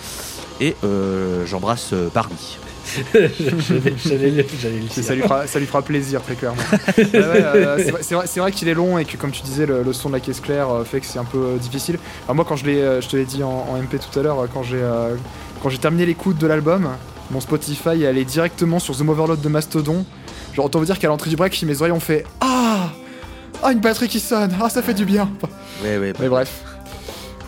Et 0.61 0.75
euh, 0.85 1.45
j'embrasse 1.45 1.93
Barbie. 2.15 2.57
J'allais 4.05 4.31
le 4.31 4.43
dire. 4.43 4.45
Ça 5.05 5.15
lui, 5.15 5.23
fera, 5.23 5.47
ça 5.47 5.59
lui 5.59 5.67
fera 5.67 5.83
plaisir, 5.83 6.23
très 6.23 6.35
clairement. 6.35 6.63
Ouais, 6.97 7.05
euh, 7.15 7.79
c'est 8.01 8.41
vrai- 8.41 8.53
qu'il 8.53 8.69
est 8.69 8.75
long 8.75 8.99
et 8.99 9.05
que, 9.05 9.17
comme 9.17 9.31
tu 9.33 9.43
disais, 9.43 9.67
le, 9.67 9.83
le 9.83 9.93
son 9.93 10.09
de 10.09 10.15
la 10.15 10.21
caisse 10.21 10.41
claire 10.41 10.71
euh, 10.71 10.85
fait 10.85 11.01
que 11.01 11.07
c'est 11.07 11.19
un 11.19 11.25
peu 11.25 11.39
euh, 11.39 11.57
difficile. 11.57 11.99
Alors 12.25 12.37
moi, 12.37 12.45
quand 12.49 12.57
je, 12.57 12.65
l'ai, 12.67 12.81
euh, 12.81 13.01
je 13.01 13.09
te 13.09 13.17
l'ai 13.17 13.25
dit 13.25 13.43
en, 13.43 13.67
en 13.71 13.77
MP 13.77 13.97
tout 13.99 14.19
à 14.19 14.23
l'heure, 14.23 14.47
quand 14.53 14.63
j'ai, 14.63 14.79
euh, 14.81 15.15
quand 15.63 15.69
j'ai 15.69 15.79
terminé 15.79 16.07
l'écoute 16.07 16.39
de 16.39 16.47
l'album, 16.47 16.89
mon 17.31 17.41
Spotify 17.41 18.03
est 18.03 18.07
allé 18.07 18.25
directement 18.25 18.79
sur 18.79 18.97
The 18.97 19.01
Overload 19.03 19.41
de 19.41 19.49
Mastodon. 19.49 20.05
Genre, 20.55 20.65
autant 20.67 20.79
vous 20.79 20.85
dire 20.85 20.99
qu'à 20.99 21.09
l'entrée 21.09 21.31
du 21.31 21.37
break, 21.37 21.61
mes 21.65 21.81
oreilles 21.81 21.93
ont 21.93 22.01
fait 22.01 22.25
Ah 22.41 22.91
Ah, 23.63 23.73
une 23.73 23.81
batterie 23.81 24.09
qui 24.09 24.21
sonne 24.21 24.55
Ah, 24.63 24.69
ça 24.71 24.81
fait 24.83 24.95
du 24.95 25.05
bien 25.05 25.29
Ouais, 25.83 25.99
ouais, 25.99 26.13
Mais 26.21 26.29
bref. 26.29 26.63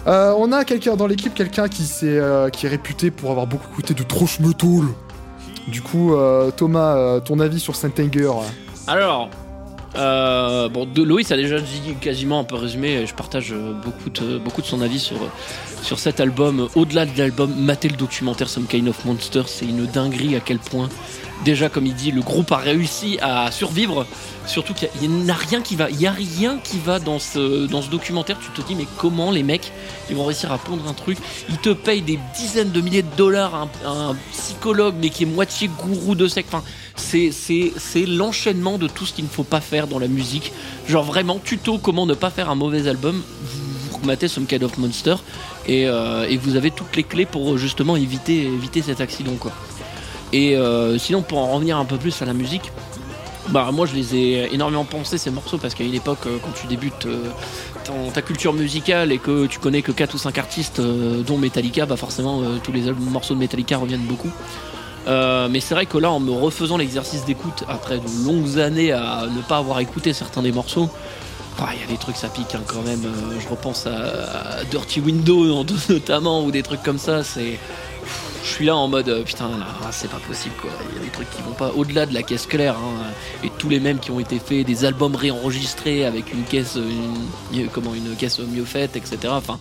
Euh, 0.06 0.32
on 0.38 0.52
a 0.52 0.64
quelqu'un 0.64 0.96
dans 0.96 1.06
l'équipe, 1.06 1.34
quelqu'un 1.34 1.66
euh, 2.04 2.48
qui 2.50 2.66
est 2.66 2.68
réputé 2.68 3.10
pour 3.10 3.30
avoir 3.30 3.46
beaucoup 3.46 3.66
écouté 3.72 3.94
de 3.94 4.02
trash 4.02 4.40
metal. 4.40 4.86
Du 5.70 5.82
coup, 5.82 6.14
euh, 6.14 6.50
Thomas, 6.50 6.96
euh, 6.96 7.20
ton 7.20 7.40
avis 7.40 7.60
sur 7.60 7.76
Saint 7.76 7.90
Anger 8.00 8.32
Alors, 8.86 9.28
euh, 9.96 10.68
bon, 10.68 10.86
Loïs 10.96 11.30
a 11.32 11.36
déjà 11.36 11.60
dit 11.60 11.94
quasiment 12.00 12.40
un 12.40 12.44
peu 12.44 12.56
résumé. 12.56 13.06
Je 13.06 13.14
partage 13.14 13.52
euh, 13.52 13.72
beaucoup 13.72 14.10
de, 14.10 14.66
son 14.66 14.80
avis 14.82 15.00
sur, 15.00 15.16
sur 15.82 15.98
cet 15.98 16.20
album. 16.20 16.68
Au-delà 16.74 17.06
de 17.06 17.16
l'album, 17.18 17.54
mater 17.54 17.88
le 17.88 17.96
documentaire 17.96 18.48
Some 18.48 18.66
Kind 18.66 18.88
of 18.88 19.04
Monster, 19.04 19.42
c'est 19.46 19.64
une 19.64 19.86
dinguerie 19.86 20.36
à 20.36 20.40
quel 20.40 20.58
point, 20.58 20.88
déjà 21.44 21.68
comme 21.68 21.86
il 21.86 21.94
dit, 21.94 22.12
le 22.12 22.20
groupe 22.20 22.52
a 22.52 22.58
réussi 22.58 23.18
à 23.22 23.50
survivre. 23.50 24.06
Surtout 24.46 24.72
qu'il 24.72 24.88
n'y 25.10 25.30
a 25.30 25.34
rien 25.34 25.60
qui 25.60 25.76
va, 25.76 25.90
il 25.90 26.00
y 26.00 26.06
a 26.06 26.10
rien 26.10 26.58
qui 26.62 26.78
va 26.78 26.98
dans 26.98 27.18
ce, 27.18 27.66
dans 27.66 27.80
documentaire. 27.82 28.38
Tu 28.38 28.50
te 28.50 28.66
dis 28.66 28.74
mais 28.74 28.86
comment 28.96 29.30
les 29.30 29.42
mecs 29.42 29.72
ils 30.08 30.16
vont 30.16 30.24
réussir 30.24 30.52
à 30.52 30.58
pondre 30.58 30.88
un 30.88 30.94
truc? 30.94 31.18
Ils 31.48 31.58
te 31.58 31.70
payent 31.70 32.02
des 32.02 32.18
dizaines 32.34 32.70
de 32.70 32.80
milliers 32.80 33.02
de 33.02 33.16
dollars 33.16 33.54
à 33.54 33.68
un, 33.86 34.10
un 34.10 34.16
psychologue 34.32 34.94
mais 35.00 35.10
qui 35.10 35.24
est 35.24 35.26
moitié 35.26 35.68
gourou 35.68 36.14
de 36.14 36.28
secte. 36.28 36.48
Enfin, 36.52 36.64
c'est 36.98 38.06
l'enchaînement 38.06 38.78
de 38.78 38.88
tout 38.88 39.06
ce 39.06 39.14
qu'il 39.14 39.24
ne 39.24 39.30
faut 39.30 39.44
pas 39.44 39.60
faire 39.60 39.86
dans 39.86 39.98
la 39.98 40.08
musique. 40.08 40.52
Genre 40.88 41.04
vraiment 41.04 41.38
tuto 41.42 41.78
comment 41.78 42.06
ne 42.06 42.14
pas 42.14 42.30
faire 42.30 42.50
un 42.50 42.54
mauvais 42.54 42.88
album. 42.88 43.22
Vous, 43.42 43.98
remettez 44.02 44.28
Some 44.28 44.46
Kind 44.46 44.62
of 44.62 44.78
Monster 44.78 45.16
et, 45.66 45.86
euh, 45.86 46.28
et 46.28 46.36
vous 46.36 46.56
avez 46.56 46.70
toutes 46.70 46.94
les 46.96 47.02
clés 47.02 47.26
pour 47.26 47.58
justement 47.58 47.96
éviter 47.96 48.50
cet 48.84 49.00
accident. 49.00 49.32
Et 50.32 50.56
euh, 50.56 50.98
sinon 50.98 51.22
pour 51.22 51.38
en 51.38 51.52
revenir 51.52 51.78
un 51.78 51.84
peu 51.84 51.96
plus 51.96 52.20
à 52.22 52.24
la 52.24 52.34
musique. 52.34 52.70
Bah 53.48 53.70
moi 53.72 53.86
je 53.86 53.94
les 53.94 54.14
ai 54.14 54.54
énormément 54.54 54.84
pensés 54.84 55.16
ces 55.16 55.30
morceaux 55.30 55.56
parce 55.56 55.74
qu'à 55.74 55.82
une 55.82 55.94
époque 55.94 56.26
euh, 56.26 56.36
quand 56.42 56.52
tu 56.52 56.66
débutes 56.66 57.08
ta 58.12 58.20
culture 58.20 58.52
musicale 58.52 59.10
et 59.10 59.16
que 59.16 59.46
tu 59.46 59.58
connais 59.58 59.80
que 59.80 59.92
4 59.92 60.14
ou 60.14 60.18
5 60.18 60.36
artistes 60.36 60.78
dont 60.78 61.38
Metallica, 61.38 61.86
bah 61.86 61.96
forcément 61.96 62.42
tous 62.62 62.70
les 62.70 62.92
morceaux 62.92 63.32
de 63.32 63.38
Metallica 63.38 63.78
reviennent 63.78 64.04
beaucoup. 64.04 64.30
Euh, 65.06 65.48
mais 65.50 65.60
c'est 65.60 65.74
vrai 65.74 65.86
que 65.86 65.96
là 65.96 66.10
en 66.10 66.20
me 66.20 66.32
refaisant 66.32 66.76
l'exercice 66.76 67.24
d'écoute 67.24 67.64
après 67.68 67.98
de 67.98 68.26
longues 68.26 68.58
années 68.58 68.92
à 68.92 69.24
ne 69.26 69.40
pas 69.42 69.56
avoir 69.58 69.80
écouté 69.80 70.12
certains 70.12 70.42
des 70.42 70.52
morceaux, 70.52 70.90
bah, 71.58 71.70
il 71.74 71.80
y 71.80 71.84
a 71.84 71.86
des 71.86 71.96
trucs 71.96 72.16
ça 72.16 72.28
pique 72.28 72.54
hein, 72.54 72.62
quand 72.66 72.82
même. 72.82 73.04
Euh, 73.04 73.40
je 73.40 73.48
repense 73.48 73.86
à, 73.86 74.64
Dirty 74.70 75.00
Window 75.00 75.64
notamment 75.88 76.44
ou 76.44 76.50
des 76.50 76.62
trucs 76.62 76.82
comme 76.82 76.98
ça, 76.98 77.22
c'est 77.24 77.58
je 78.44 78.48
suis 78.54 78.66
là 78.66 78.76
en 78.76 78.88
mode 78.88 79.08
euh, 79.08 79.22
putain 79.24 79.48
là 79.48 79.66
c'est 79.90 80.08
pas 80.10 80.20
possible 80.26 80.54
quoi. 80.60 80.70
Il 80.90 80.96
y 80.98 81.00
a 81.00 81.04
des 81.04 81.10
trucs 81.10 81.28
qui 81.30 81.42
vont 81.42 81.52
pas 81.52 81.70
au-delà 81.76 82.06
de 82.06 82.14
la 82.14 82.22
caisse 82.22 82.46
claire 82.46 82.76
hein, 82.76 83.10
et 83.44 83.50
tous 83.58 83.68
les 83.68 83.80
mêmes 83.80 83.98
qui 83.98 84.10
ont 84.10 84.20
été 84.20 84.38
faits 84.38 84.64
des 84.66 84.84
albums 84.84 85.14
réenregistrés 85.16 86.04
avec 86.06 86.32
une 86.32 86.44
caisse 86.44 86.76
une- 87.52 87.68
comment 87.68 87.94
une 87.94 88.14
caisse 88.16 88.38
mieux 88.38 88.64
faite 88.64 88.96
etc 88.96 89.18
enfin 89.28 89.58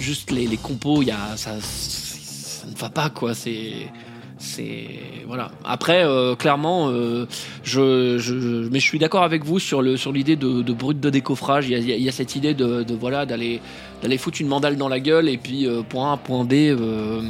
juste 0.00 0.30
les, 0.32 0.46
les 0.46 0.56
compos 0.58 1.02
il 1.02 1.08
y 1.08 1.12
a 1.12 1.36
ça, 1.36 1.52
ça 1.60 2.66
ne 2.66 2.74
va 2.76 2.90
pas 2.90 3.08
quoi. 3.10 3.34
C'est 3.34 3.90
c'est 4.38 4.86
voilà 5.26 5.50
après 5.64 6.04
euh, 6.04 6.34
clairement 6.34 6.88
euh, 6.90 7.26
je, 7.62 8.18
je, 8.18 8.38
je- 8.40 8.68
mais 8.70 8.80
je 8.80 8.84
suis 8.84 8.98
d'accord 8.98 9.22
avec 9.22 9.44
vous 9.44 9.58
sur 9.58 9.80
le 9.82 9.96
sur 9.96 10.12
l'idée 10.12 10.36
de, 10.36 10.60
de 10.62 10.72
brut 10.72 11.00
de 11.00 11.08
décoffrage 11.10 11.68
il 11.68 11.72
y 11.72 11.74
a, 11.92 11.96
il 11.96 12.02
y 12.02 12.08
a- 12.08 12.12
cette 12.12 12.36
idée 12.36 12.52
de, 12.52 12.82
de 12.82 12.94
voilà 12.94 13.24
d'aller 13.24 13.60
d'aller 14.02 14.18
foutre 14.18 14.40
une 14.42 14.48
mandale 14.48 14.76
dans 14.76 14.88
la 14.88 15.00
gueule 15.00 15.28
et 15.30 15.38
puis 15.38 15.66
euh, 15.66 15.82
point 15.82 16.12
A 16.12 16.16
point 16.18 16.44
B 16.44 16.52
euh, 16.52 17.22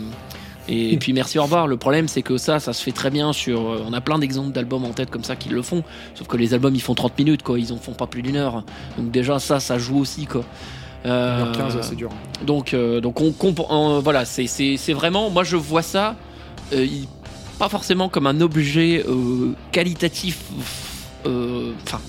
et, 0.69 0.95
et 0.95 0.97
puis 0.97 1.13
merci 1.13 1.39
au 1.39 1.45
revoir. 1.45 1.69
Le 1.69 1.77
problème 1.77 2.09
c'est 2.09 2.23
que 2.23 2.39
ça, 2.39 2.59
ça 2.59 2.73
se 2.73 2.83
fait 2.83 2.91
très 2.91 3.09
bien 3.11 3.33
sur. 3.33 3.61
euh, 3.71 3.85
On 3.87 3.93
a 3.93 4.01
plein 4.01 4.19
d'exemples 4.19 4.51
d'albums 4.51 4.85
en 4.85 4.91
tête 4.91 5.11
comme 5.11 5.23
ça 5.23 5.37
qui 5.37 5.49
le 5.49 5.63
font. 5.63 5.85
Sauf 6.17 6.27
que 6.27 6.37
les 6.37 6.55
albums 6.55 6.75
ils 6.75 6.83
font 6.83 6.95
30 6.97 7.17
minutes 7.21 7.45
quoi, 7.45 7.57
ils 7.57 7.73
en 7.73 7.77
font 7.77 7.93
pas 7.93 8.09
plus 8.09 8.21
d'une 8.21 8.35
heure. 8.35 8.65
Donc 8.99 9.13
déjà 9.13 9.39
ça, 9.39 9.61
ça 9.61 9.79
joue 9.79 10.01
aussi 10.01 10.27
quoi. 10.27 10.43
Euh, 11.05 11.53
1h15, 11.53 11.83
c'est 11.83 11.95
dur. 11.95 12.11
donc, 12.45 12.75
euh, 12.75 13.01
donc 13.01 13.21
on 13.21 13.31
comprend. 13.31 14.01
voilà, 14.01 14.25
c'est 14.25 14.49
c'est- 14.49 14.77
c'est 14.77 14.93
vraiment. 14.93 15.31
Moi, 15.31 15.45
je 15.45 15.55
vois 15.55 15.83
ça. 15.83 16.17
Euh, 16.73 16.85
il- 16.85 17.09
pas 17.59 17.69
forcément 17.69 18.09
comme 18.09 18.27
un 18.27 18.41
objet 18.41 19.05
euh, 19.09 19.53
qualitatif. 19.73 20.39
euh, 21.27 21.73
Enfin. 21.85 22.01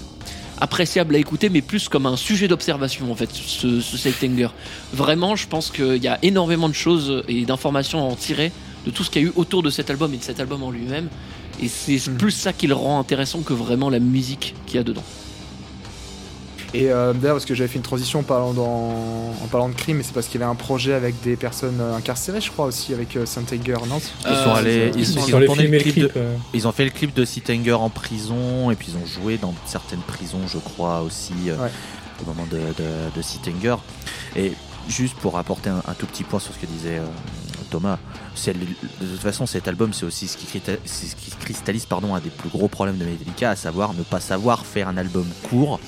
appréciable 0.59 1.15
à 1.15 1.19
écouter, 1.19 1.49
mais 1.49 1.61
plus 1.61 1.87
comme 1.87 2.07
un 2.07 2.17
sujet 2.17 2.47
d'observation 2.47 3.11
en 3.11 3.15
fait, 3.15 3.29
ce, 3.31 3.79
ce 3.79 3.95
Sighthanger. 3.97 4.49
Vraiment, 4.91 5.35
je 5.35 5.47
pense 5.47 5.69
qu'il 5.69 5.97
y 6.03 6.07
a 6.07 6.17
énormément 6.23 6.67
de 6.67 6.73
choses 6.73 7.23
et 7.27 7.45
d'informations 7.45 7.99
à 7.99 8.03
en 8.11 8.15
tirer 8.15 8.51
de 8.85 8.89
tout 8.91 9.03
ce 9.03 9.11
qu'il 9.11 9.21
y 9.21 9.25
a 9.25 9.27
eu 9.27 9.33
autour 9.35 9.61
de 9.61 9.69
cet 9.69 9.89
album 9.91 10.13
et 10.15 10.17
de 10.17 10.23
cet 10.23 10.39
album 10.39 10.63
en 10.63 10.71
lui-même. 10.71 11.09
Et 11.61 11.67
c'est 11.67 12.07
Mhm. 12.07 12.17
plus 12.17 12.31
ça 12.31 12.53
qui 12.53 12.65
le 12.65 12.73
rend 12.73 12.99
intéressant 12.99 13.41
que 13.41 13.53
vraiment 13.53 13.89
la 13.91 13.99
musique 13.99 14.55
qu'il 14.65 14.77
y 14.77 14.79
a 14.79 14.83
dedans. 14.83 15.03
Et 16.73 16.91
euh, 16.91 17.13
d'ailleurs, 17.13 17.35
parce 17.35 17.45
que 17.45 17.55
j'avais 17.55 17.69
fait 17.69 17.77
une 17.77 17.81
transition 17.83 18.19
en 18.19 18.23
parlant, 18.23 18.53
dans- 18.53 19.33
en 19.41 19.47
parlant 19.49 19.69
de 19.69 19.73
crime, 19.73 19.99
et 19.99 20.03
c'est 20.03 20.13
parce 20.13 20.27
qu'il 20.27 20.39
y 20.39 20.43
avait 20.43 20.51
un 20.51 20.55
projet 20.55 20.93
avec 20.93 21.19
des 21.21 21.35
personnes 21.37 21.79
euh, 21.79 21.95
incarcérées, 21.95 22.41
je 22.41 22.51
crois, 22.51 22.65
aussi, 22.65 22.93
avec 22.93 23.15
euh, 23.15 23.25
Saint-Anger, 23.25 23.77
non? 23.87 23.99
Ils 24.27 24.35
sont 24.35 24.53
allés, 24.53 24.91
ils, 24.95 25.01
Ils 25.01 25.09
ils 25.29 25.35
ont 25.35 25.45
tourné 25.45 25.67
le 25.67 25.79
clip 25.79 25.95
de-. 25.99 26.11
Ils 26.53 26.67
ont 26.67 26.71
fait 26.73 26.83
le 26.85 26.91
clip 26.91 27.13
de 27.13 27.23
Sitanger 27.25 27.73
en 27.73 27.89
prison 27.89 28.69
et 28.69 28.75
puis 28.75 28.89
ils 28.91 28.97
ont 29.01 29.05
joué 29.05 29.37
dans 29.37 29.53
certaines 29.65 30.01
prisons, 30.01 30.41
je 30.47 30.57
crois 30.57 31.01
aussi, 31.01 31.33
euh, 31.47 31.55
Ouais. 31.57 31.71
au 32.21 32.25
moment 32.27 32.45
de, 32.51 32.57
de, 32.57 33.15
de 33.15 33.21
Sitanger. 33.21 33.75
Et 34.35 34.51
juste 34.89 35.15
pour 35.15 35.37
apporter 35.37 35.69
un, 35.69 35.81
un 35.87 35.93
tout 35.93 36.05
petit 36.05 36.23
point 36.23 36.39
sur 36.39 36.53
ce 36.53 36.59
que 36.59 36.65
disait 36.65 36.97
euh, 36.97 37.05
Thomas, 37.69 37.97
de 38.45 38.53
toute 38.53 39.19
façon 39.19 39.45
cet 39.45 39.67
album 39.67 39.91
c'est 39.91 40.05
aussi 40.05 40.27
ce 40.27 40.37
qui, 40.37 40.45
ce 40.47 41.15
qui 41.15 41.31
cristallise 41.39 41.85
pardon, 41.85 42.15
un 42.15 42.19
des 42.21 42.29
plus 42.29 42.47
gros 42.49 42.67
problèmes 42.69 42.97
de 42.97 43.03
Metallica, 43.03 43.49
à 43.49 43.55
savoir 43.57 43.93
ne 43.93 44.03
pas 44.03 44.19
savoir 44.21 44.65
faire 44.65 44.87
un 44.87 44.95
album 44.95 45.25
court 45.49 45.79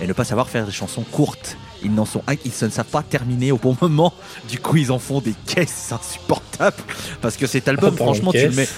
et 0.00 0.06
ne 0.06 0.12
pas 0.12 0.24
savoir 0.24 0.48
faire 0.48 0.66
des 0.66 0.72
chansons 0.72 1.02
courtes. 1.02 1.56
Ils 1.82 1.92
n'en 1.94 2.04
sont 2.06 2.22
ils 2.44 2.52
ne 2.64 2.70
savent 2.70 2.84
pas 2.84 3.02
terminer 3.02 3.52
au 3.52 3.58
bon 3.58 3.76
moment. 3.82 4.12
Du 4.48 4.58
coup, 4.58 4.76
ils 4.76 4.90
en 4.92 4.98
font 4.98 5.20
des 5.20 5.34
caisses 5.46 5.92
insupportables 5.92 6.76
parce 7.20 7.36
que 7.36 7.46
cet 7.46 7.68
album, 7.68 7.96
franchement, 7.96 8.32
tu 8.32 8.46
le 8.46 8.50
mets. 8.54 8.68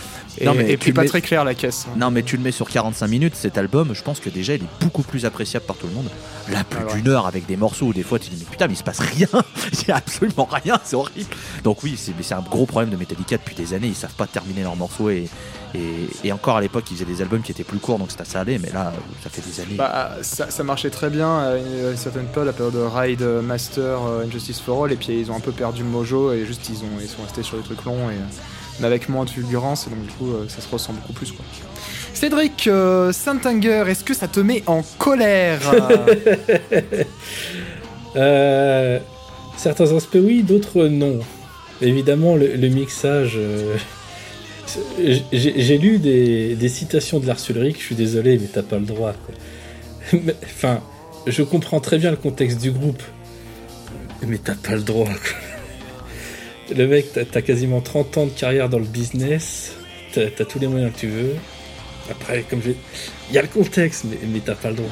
Et, 0.40 0.44
Non, 0.44 0.54
mais 0.54 0.64
et 0.66 0.72
tu 0.74 0.78
puis 0.78 0.92
pas 0.92 1.02
mets- 1.02 1.08
très 1.08 1.20
clair 1.20 1.44
la 1.44 1.54
caisse. 1.54 1.86
hein. 1.88 1.94
Non 1.96 2.12
mais 2.12 2.22
tu 2.22 2.36
le 2.36 2.42
mets 2.44 2.52
sur 2.52 2.68
45 2.70 3.08
minutes, 3.08 3.34
cet 3.34 3.58
album, 3.58 3.92
je 3.92 4.02
pense 4.04 4.20
que 4.20 4.30
déjà 4.30 4.54
il 4.54 4.62
est 4.62 4.66
beaucoup 4.80 5.02
plus 5.02 5.24
appréciable 5.24 5.66
par 5.66 5.74
tout 5.74 5.88
le 5.88 5.94
monde. 5.94 6.08
Là, 6.52 6.62
plus 6.62 6.78
Ah 6.80 6.92
ouais. 6.92 7.00
d'une 7.00 7.08
heure 7.10 7.26
avec 7.26 7.46
des 7.46 7.56
morceaux 7.56 7.86
où 7.86 7.92
des 7.92 8.04
fois 8.04 8.20
tu 8.20 8.30
dis 8.30 8.36
mais 8.38 8.44
putain 8.48 8.68
mais 8.68 8.74
il 8.74 8.76
se 8.76 8.84
passe 8.84 9.00
rien, 9.00 9.26
il 9.72 9.88
y 9.88 9.90
a 9.90 9.96
absolument 9.96 10.48
rien, 10.48 10.78
c'est 10.84 10.94
horrible. 10.94 11.28
Donc 11.64 11.82
oui, 11.82 11.96
c'est 11.98 12.12
mais 12.16 12.22
c'est 12.22 12.34
un 12.34 12.40
gros 12.48 12.66
problème 12.66 12.90
de 12.90 12.96
Metallica 12.96 13.36
depuis 13.36 13.56
des 13.56 13.74
années, 13.74 13.88
ils 13.88 13.96
savent 13.96 14.14
pas 14.14 14.28
terminer 14.28 14.62
leurs 14.62 14.76
morceaux 14.76 15.10
et, 15.10 15.28
et, 15.74 16.08
et 16.24 16.32
encore 16.32 16.56
à 16.56 16.60
l'époque 16.60 16.84
ils 16.90 16.94
faisaient 16.94 17.04
des 17.04 17.20
albums 17.22 17.42
qui 17.42 17.52
étaient 17.52 17.64
plus 17.64 17.78
courts 17.78 17.98
donc 17.98 18.10
ça, 18.10 18.24
ça 18.24 18.40
allait, 18.40 18.58
mais 18.58 18.70
là 18.70 18.92
ça 19.22 19.30
fait 19.30 19.42
des 19.42 19.60
années. 19.60 19.74
Bah, 19.76 20.12
ça, 20.22 20.50
ça 20.50 20.64
marchait 20.64 20.90
très 20.90 21.10
bien 21.10 21.38
à 21.38 21.56
une, 21.56 21.86
à 21.86 21.90
une 21.90 21.96
certaine 21.96 22.26
période, 22.26 22.46
la 22.46 22.52
période 22.52 22.74
de 22.74 22.80
Ride 22.80 23.22
euh, 23.22 23.42
Master 23.42 24.02
euh, 24.06 24.24
Injustice 24.26 24.60
for 24.60 24.84
All, 24.84 24.92
et 24.92 24.96
puis 24.96 25.20
ils 25.20 25.30
ont 25.30 25.36
un 25.36 25.40
peu 25.40 25.52
perdu 25.52 25.82
le 25.82 25.88
mojo 25.88 26.32
et 26.32 26.46
juste 26.46 26.68
ils, 26.68 26.78
ont, 26.78 26.98
ils 27.00 27.08
sont 27.08 27.22
restés 27.22 27.42
sur 27.42 27.56
des 27.58 27.62
trucs 27.64 27.84
longs 27.84 28.10
et 28.10 28.14
euh, 28.14 28.40
mais 28.80 28.86
avec 28.86 29.08
moins 29.08 29.24
de 29.24 29.30
fulgurance, 29.30 29.86
et 29.86 29.90
donc 29.90 30.02
du 30.06 30.12
coup 30.12 30.30
euh, 30.32 30.46
ça 30.48 30.60
se 30.60 30.68
ressent 30.68 30.92
beaucoup 30.92 31.12
plus 31.12 31.32
quoi. 31.32 31.44
Cédric, 32.14 32.66
euh, 32.66 33.12
Saint-Anger, 33.12 33.84
est-ce 33.88 34.02
que 34.04 34.14
ça 34.14 34.26
te 34.28 34.40
met 34.40 34.62
en 34.66 34.82
colère? 34.98 35.60
Euh, 38.16 38.98
certains 39.56 39.94
aspects 39.94 40.16
oui, 40.20 40.42
d'autres 40.42 40.84
non. 40.86 41.18
Évidemment, 41.80 42.36
le, 42.36 42.56
le 42.56 42.68
mixage. 42.68 43.34
euh, 43.36 43.76
j'ai 45.32 45.78
lu 45.78 45.98
des, 45.98 46.68
citations 46.68 47.20
de 47.20 47.26
Lars 47.26 47.38
Ulrich, 47.48 47.78
je 47.78 47.84
suis 47.84 47.94
désolé, 47.94 48.38
mais 48.38 48.48
t'as 48.52 48.62
pas 48.62 48.78
le 48.78 48.84
droit. 48.86 49.12
quoi. 49.12 50.20
Enfin, 50.44 50.80
je 51.26 51.42
comprends 51.42 51.80
très 51.80 51.98
bien 51.98 52.10
le 52.10 52.16
contexte 52.16 52.60
du 52.60 52.70
groupe, 52.70 53.02
mais 54.26 54.38
t'as 54.38 54.54
pas 54.54 54.74
le 54.74 54.82
droit. 54.82 55.06
quoi. 55.08 56.76
Le 56.76 56.86
mec, 56.86 57.06
t'as 57.12 57.42
quasiment 57.42 57.80
30 57.80 58.18
ans 58.18 58.26
de 58.26 58.30
carrière 58.30 58.68
dans 58.68 58.78
le 58.78 58.84
business, 58.84 59.72
t'as 60.12 60.26
as 60.26 60.44
tous 60.44 60.58
les 60.58 60.66
moyens 60.66 60.92
que 60.92 60.98
tu 61.00 61.08
veux. 61.08 61.34
Après, 62.10 62.42
comme 62.48 62.60
je. 62.62 62.70
Il 63.30 63.34
y 63.34 63.38
a 63.38 63.42
le 63.42 63.48
contexte, 63.48 64.04
mais, 64.04 64.40
t'as 64.44 64.54
pas 64.54 64.70
le 64.70 64.76
droit. 64.76 64.88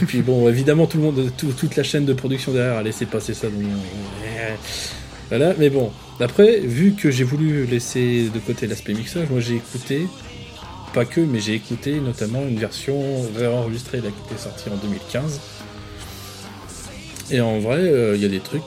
Et 0.00 0.04
puis 0.04 0.20
bon, 0.22 0.48
évidemment, 0.48 0.86
tout 0.86 0.98
le 0.98 1.04
monde, 1.04 1.32
tout- 1.36 1.52
toute 1.52 1.76
la 1.76 1.82
chaîne 1.82 2.04
de 2.04 2.12
production 2.12 2.52
derrière 2.52 2.76
a 2.76 2.82
laissé 2.82 3.06
passer 3.06 3.32
ça. 3.34 3.46
euh, 3.46 4.54
voilà, 5.28 5.54
mais 5.58 5.70
bon. 5.70 5.92
Après, 6.20 6.58
vu 6.58 6.94
que 6.94 7.10
j'ai 7.10 7.24
voulu 7.24 7.64
laisser 7.66 8.28
de 8.34 8.38
côté 8.40 8.66
l'aspect 8.66 8.94
mixage, 8.94 9.28
moi 9.30 9.40
j'ai 9.40 9.56
écouté, 9.56 10.08
pas 10.92 11.04
que, 11.04 11.20
mais 11.20 11.38
j'ai 11.38 11.54
écouté 11.54 12.00
notamment 12.00 12.42
une 12.46 12.58
version 12.58 13.00
réenregistrée 13.36 13.98
là, 14.00 14.08
qui 14.08 14.32
était 14.34 14.42
sortie 14.42 14.68
en 14.68 14.76
2015. 14.76 15.40
Et 17.30 17.40
en 17.40 17.58
vrai, 17.58 17.78
euh, 17.78 18.16
il 18.16 18.22
y 18.22 18.24
a 18.24 18.28
des 18.28 18.40
trucs. 18.40 18.62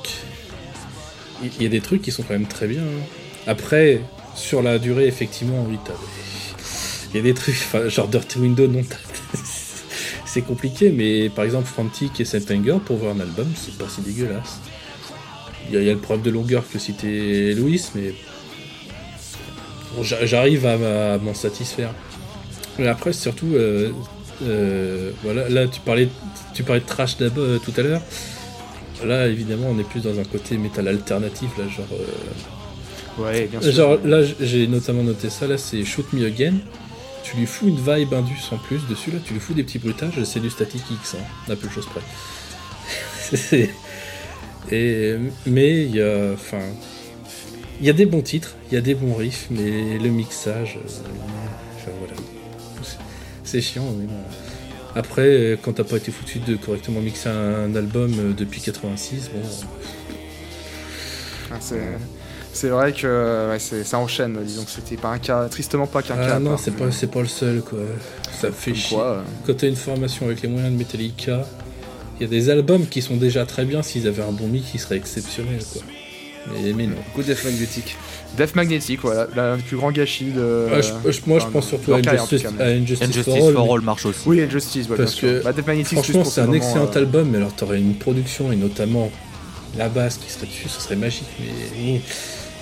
Il 1.43 1.63
y 1.63 1.65
a 1.65 1.69
des 1.69 1.81
trucs 1.81 2.03
qui 2.03 2.11
sont 2.11 2.21
quand 2.23 2.33
même 2.33 2.47
très 2.47 2.67
bien. 2.67 2.83
hein. 2.83 3.03
Après, 3.47 4.01
sur 4.35 4.61
la 4.61 4.77
durée, 4.77 5.07
effectivement, 5.07 5.65
oui, 5.67 5.77
t'as 5.83 5.93
il 7.13 7.17
y 7.17 7.19
a 7.19 7.23
des 7.23 7.33
trucs, 7.33 7.55
enfin, 7.65 7.89
genre 7.89 8.07
Dirty 8.07 8.39
Window, 8.39 8.67
non, 8.67 8.81
c'est 10.25 10.41
compliqué, 10.41 10.91
mais 10.91 11.29
par 11.29 11.43
exemple, 11.43 11.67
Frantic 11.67 12.19
et 12.21 12.25
September, 12.25 12.77
pour 12.85 12.97
voir 12.97 13.15
un 13.15 13.19
album, 13.19 13.51
c'est 13.55 13.77
pas 13.77 13.89
si 13.89 14.01
dégueulasse. 14.01 14.59
Il 15.69 15.75
y, 15.75 15.77
a- 15.77 15.81
il 15.81 15.87
y 15.87 15.89
a 15.89 15.93
le 15.93 15.99
problème 15.99 16.25
de 16.25 16.31
longueur 16.31 16.63
que 16.69 16.79
citait 16.79 17.53
Louis, 17.57 17.81
mais 17.95 18.13
bon, 19.95 20.03
j'arrive 20.03 20.65
à, 20.65 21.17
m'en 21.17 21.33
satisfaire. 21.33 21.93
Mais 22.79 22.87
après, 22.87 23.13
surtout, 23.13 23.53
euh, 23.55 23.91
euh, 24.43 25.11
voilà, 25.23 25.49
là, 25.49 25.67
tu 25.67 25.79
parlais, 25.81 26.09
tu 26.53 26.63
parlais 26.63 26.81
de 26.81 26.85
trash 26.85 27.17
d'abord 27.17 27.43
euh, 27.43 27.59
tout 27.63 27.73
à 27.77 27.81
l'heure. 27.81 28.01
Là, 29.05 29.27
évidemment, 29.27 29.67
on 29.69 29.79
est 29.79 29.83
plus 29.87 30.01
dans 30.03 30.19
un 30.19 30.23
côté 30.23 30.57
métal 30.57 30.87
alternatif, 30.87 31.49
là, 31.57 31.65
genre. 31.67 31.87
euh, 31.93 32.05
Ouais, 33.17 33.45
bien 33.47 33.61
sûr. 33.61 33.73
Genre 33.73 33.97
là 34.05 34.21
j'ai 34.39 34.67
notamment 34.67 35.03
noté 35.03 35.29
ça, 35.29 35.45
là 35.45 35.57
c'est 35.57 35.83
Shoot 35.83 36.13
Me 36.13 36.25
Again. 36.25 36.53
Tu 37.23 37.35
lui 37.37 37.45
fous 37.45 37.67
une 37.67 37.75
vibe 37.77 38.13
indus 38.13 38.39
en 38.51 38.57
plus 38.57 38.79
dessus, 38.89 39.11
là 39.11 39.19
tu 39.23 39.33
lui 39.33 39.41
fous 39.41 39.53
des 39.53 39.63
petits 39.63 39.79
bruitages, 39.79 40.23
c'est 40.23 40.39
du 40.39 40.49
Static 40.49 40.81
X, 40.89 41.15
hein, 41.15 41.51
à 41.51 41.55
peu 41.57 41.67
de 41.67 41.73
choses 41.73 41.87
près. 41.87 42.01
C'est- 43.35 43.69
Et, 44.69 45.15
mais 45.45 45.83
il 45.85 45.95
y 45.95 46.01
a. 46.01 46.31
Enfin. 46.33 46.59
Il 47.79 47.87
y 47.87 47.89
a 47.89 47.93
des 47.93 48.05
bons 48.05 48.21
titres, 48.21 48.55
il 48.69 48.75
y 48.75 48.77
a 48.77 48.81
des 48.81 48.93
bons 48.93 49.15
riffs, 49.15 49.47
mais 49.49 49.97
le 49.97 50.09
mixage. 50.09 50.77
euh, 50.77 50.87
enfin 51.77 51.91
voilà. 51.99 52.13
C'est- 53.43 53.59
chiant, 53.61 53.85
mais 53.97 54.05
bon. 54.05 54.13
Après, 54.95 55.57
quand 55.63 55.73
t'as 55.73 55.83
pas 55.83 55.97
été 55.97 56.11
foutu 56.11 56.37
de 56.39 56.55
correctement 56.57 56.99
mixer 57.01 57.29
un 57.29 57.73
album 57.75 58.11
euh, 58.19 58.33
depuis 58.37 58.61
86, 58.61 59.31
bon. 59.33 59.39
Ah, 61.51 61.55
c'est- 61.59 61.79
C'est 62.53 62.67
vrai 62.69 62.91
que 62.91 63.49
ouais, 63.49 63.59
ça 63.59 63.97
enchaîne, 63.97 64.37
disons 64.43 64.65
que 64.65 64.71
c'était 64.71 64.97
pas 64.97 65.07
un 65.09 65.19
cas, 65.19 65.47
tristement 65.47 65.87
pas 65.87 66.01
qu'un 66.01 66.17
cas. 66.17 66.33
Ah 66.35 66.39
non, 66.39 66.51
part. 66.51 66.59
c'est 66.59 67.07
pas, 67.09 67.21
le 67.21 67.27
seul 67.27 67.61
quoi. 67.61 67.79
Ça 68.41 68.51
fait 68.51 68.71
Comme 68.71 68.79
chier. 68.79 68.97
quoi, 68.97 69.05
euh, 69.07 69.21
Quand 69.47 69.53
t'as 69.57 69.67
une 69.69 69.75
formation 69.77 70.25
avec 70.25 70.41
les 70.41 70.49
moyens 70.49 70.71
de 70.73 70.77
Metallica, 70.77 71.47
il 72.21 72.25
y 72.25 72.27
a 72.27 72.29
des 72.29 72.49
albums 72.49 72.85
qui 72.87 73.01
sont 73.01 73.17
déjà 73.17 73.45
très 73.45 73.65
bien. 73.65 73.81
S'ils 73.81 74.07
avaient 74.07 74.21
un 74.23 74.31
bon 74.31 74.47
mix, 74.47 74.67
ils 74.73 74.79
seraient 74.79 74.97
exceptionnels 74.97 75.63
quoi. 75.73 75.81
Mais, 76.53 76.73
mais 76.73 76.87
non. 76.87 76.95
Coup 77.13 77.21
Death 77.23 77.43
Magnetic. 77.43 77.95
Death 78.37 78.55
Magnetic, 78.55 78.99
voilà, 79.01 79.27
le 79.57 79.61
plus 79.61 79.77
grand 79.77 79.91
gâchis 79.91 80.31
de. 80.31 80.67
Ah, 80.73 80.81
je- 80.81 81.11
je- 81.11 81.21
moi, 81.27 81.39
je 81.39 81.45
pense 81.47 81.67
surtout 81.67 81.93
à 81.93 81.97
Injustice, 81.97 82.43
cas, 82.43 82.49
à 82.59 82.67
Injustice, 82.69 83.07
Injustice 83.09 83.25
for 83.25 83.47
All, 83.47 83.53
for 83.53 83.65
mais- 83.67 83.73
All 83.73 83.81
marche 83.81 84.05
aussi. 84.05 84.19
Oui, 84.25 84.41
Injustice, 84.41 84.87
ouais, 84.89 84.95
Parce 84.97 85.11
bien 85.11 85.19
sûr. 85.19 85.39
que, 85.39 85.43
Bah, 85.43 85.53
Death 85.53 85.67
Magnetic, 85.67 85.89
c'est 85.89 85.95
Franchement, 86.03 86.23
c'est 86.23 86.41
ces 86.41 86.47
un 86.47 86.53
excellent 86.53 86.89
euh, 86.93 86.97
album, 86.97 87.29
mais 87.29 87.37
alors 87.37 87.53
t'aurais 87.53 87.77
une 87.79 87.95
production 87.95 88.51
et 88.51 88.55
notamment 88.55 89.11
la 89.77 89.89
basse 89.89 90.17
qui 90.17 90.31
serait 90.31 90.47
dessus, 90.47 90.67
ce 90.69 90.81
serait 90.81 90.95
magique. 90.95 91.25
Mais 91.39 92.01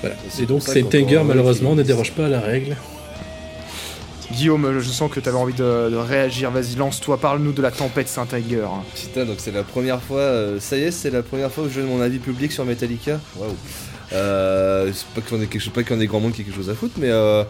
voilà. 0.01 0.15
Et 0.41 0.45
donc, 0.45 0.61
c'est 0.63 0.83
peut- 0.83 1.23
malheureusement, 1.25 1.75
ne 1.75 1.83
déroge 1.83 2.11
pas 2.11 2.25
à 2.25 2.29
la 2.29 2.41
règle. 2.41 2.75
Guillaume, 4.31 4.79
je 4.79 4.89
sens 4.89 5.11
que 5.11 5.19
tu 5.19 5.29
avais 5.29 5.37
envie 5.37 5.53
de, 5.53 5.95
réagir. 5.95 6.51
Vas-y, 6.51 6.75
lance-toi, 6.75 7.17
parle-nous 7.17 7.51
de 7.51 7.61
la 7.61 7.71
tempête 7.71 8.07
Saint-Tiger. 8.07 8.67
Putain, 8.95 9.25
donc 9.25 9.37
c'est 9.39 9.51
la 9.51 9.63
première 9.63 10.01
fois, 10.01 10.19
euh, 10.19 10.59
ça 10.59 10.77
y 10.77 10.83
est, 10.83 10.91
c'est 10.91 11.09
la 11.09 11.23
première 11.23 11.51
fois 11.51 11.65
que 11.65 11.69
je 11.69 11.81
donne 11.81 11.89
mon 11.89 12.01
avis 12.01 12.19
public 12.19 12.51
sur 12.51 12.65
Metallica. 12.65 13.19
Waouh. 13.35 13.55
Euh, 14.13 14.91
c'est 14.93 15.07
pas 15.07 15.21
ait 15.21 15.47
pas 15.71 15.83
qu'il 15.83 15.95
y 15.95 15.99
en 15.99 16.01
ait 16.01 16.07
grand 16.07 16.19
monde 16.19 16.33
qui 16.33 16.41
ait 16.41 16.43
quelque 16.43 16.55
chose 16.55 16.69
à 16.69 16.73
foutre, 16.73 16.95
mais 16.97 17.09
euh, 17.09 17.43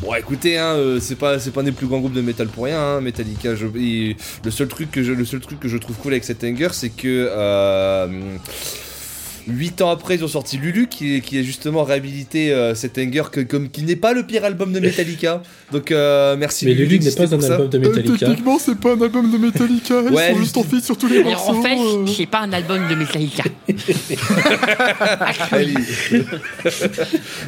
bon, 0.00 0.14
écoutez, 0.14 0.56
hein, 0.56 0.74
euh, 0.74 0.98
c'est 1.00 1.16
pas, 1.16 1.36
un 1.36 1.62
des 1.62 1.72
plus 1.72 1.86
grands 1.86 1.98
groupes 1.98 2.14
de 2.14 2.22
métal 2.22 2.48
pour 2.48 2.64
rien, 2.64 2.80
hein, 2.80 3.00
Metallica. 3.00 3.54
Je, 3.54 3.66
le 3.66 4.50
seul 4.50 4.68
truc 4.68 4.90
que 4.90 5.02
je, 5.02 5.76
trouve 5.76 5.96
cool 5.96 6.12
avec 6.12 6.24
cet 6.24 6.42
anger, 6.44 6.68
c'est 6.72 6.90
que 6.90 7.28
8 9.48 9.82
ans 9.82 9.90
après, 9.90 10.16
ils 10.16 10.24
ont 10.24 10.28
sorti 10.28 10.56
Lulu, 10.58 10.88
qui 10.88 11.16
est, 11.16 11.20
qui 11.20 11.38
est 11.38 11.44
justement 11.44 11.84
réhabilité 11.84 12.52
euh, 12.52 12.74
cet 12.74 12.98
anger 12.98 13.22
que, 13.30 13.40
comme 13.40 13.68
qui 13.70 13.82
n'est 13.82 13.96
pas 13.96 14.12
le 14.12 14.24
pire 14.26 14.44
album 14.44 14.72
de 14.72 14.80
Metallica. 14.80 15.42
Donc 15.72 15.90
euh, 15.92 16.36
merci. 16.36 16.64
Mais 16.66 16.74
Lulu 16.74 16.84
n'est 16.84 16.98
d'exister 16.98 17.26
pas 17.26 17.34
un 17.36 17.40
ça. 17.40 17.54
album 17.54 17.68
de 17.68 17.78
Metallica. 17.78 18.26
c'est 18.58 18.78
pas 18.78 18.92
un 18.94 19.00
album 19.00 19.30
de 19.30 19.38
Metallica. 19.38 19.94
Ils 20.06 20.12
Ouais, 20.12 20.32
sont 20.32 20.38
juste 20.38 20.56
en 20.56 20.62
feat 20.62 20.84
sur 20.84 20.96
tous 20.98 21.06
les 21.08 21.20
Alors 21.20 21.50
en 21.50 21.62
fait, 21.62 21.76
c'est 22.16 22.26
pas 22.26 22.40
un 22.40 22.52
album 22.52 22.88
de 22.88 22.94
Metallica. 22.94 23.44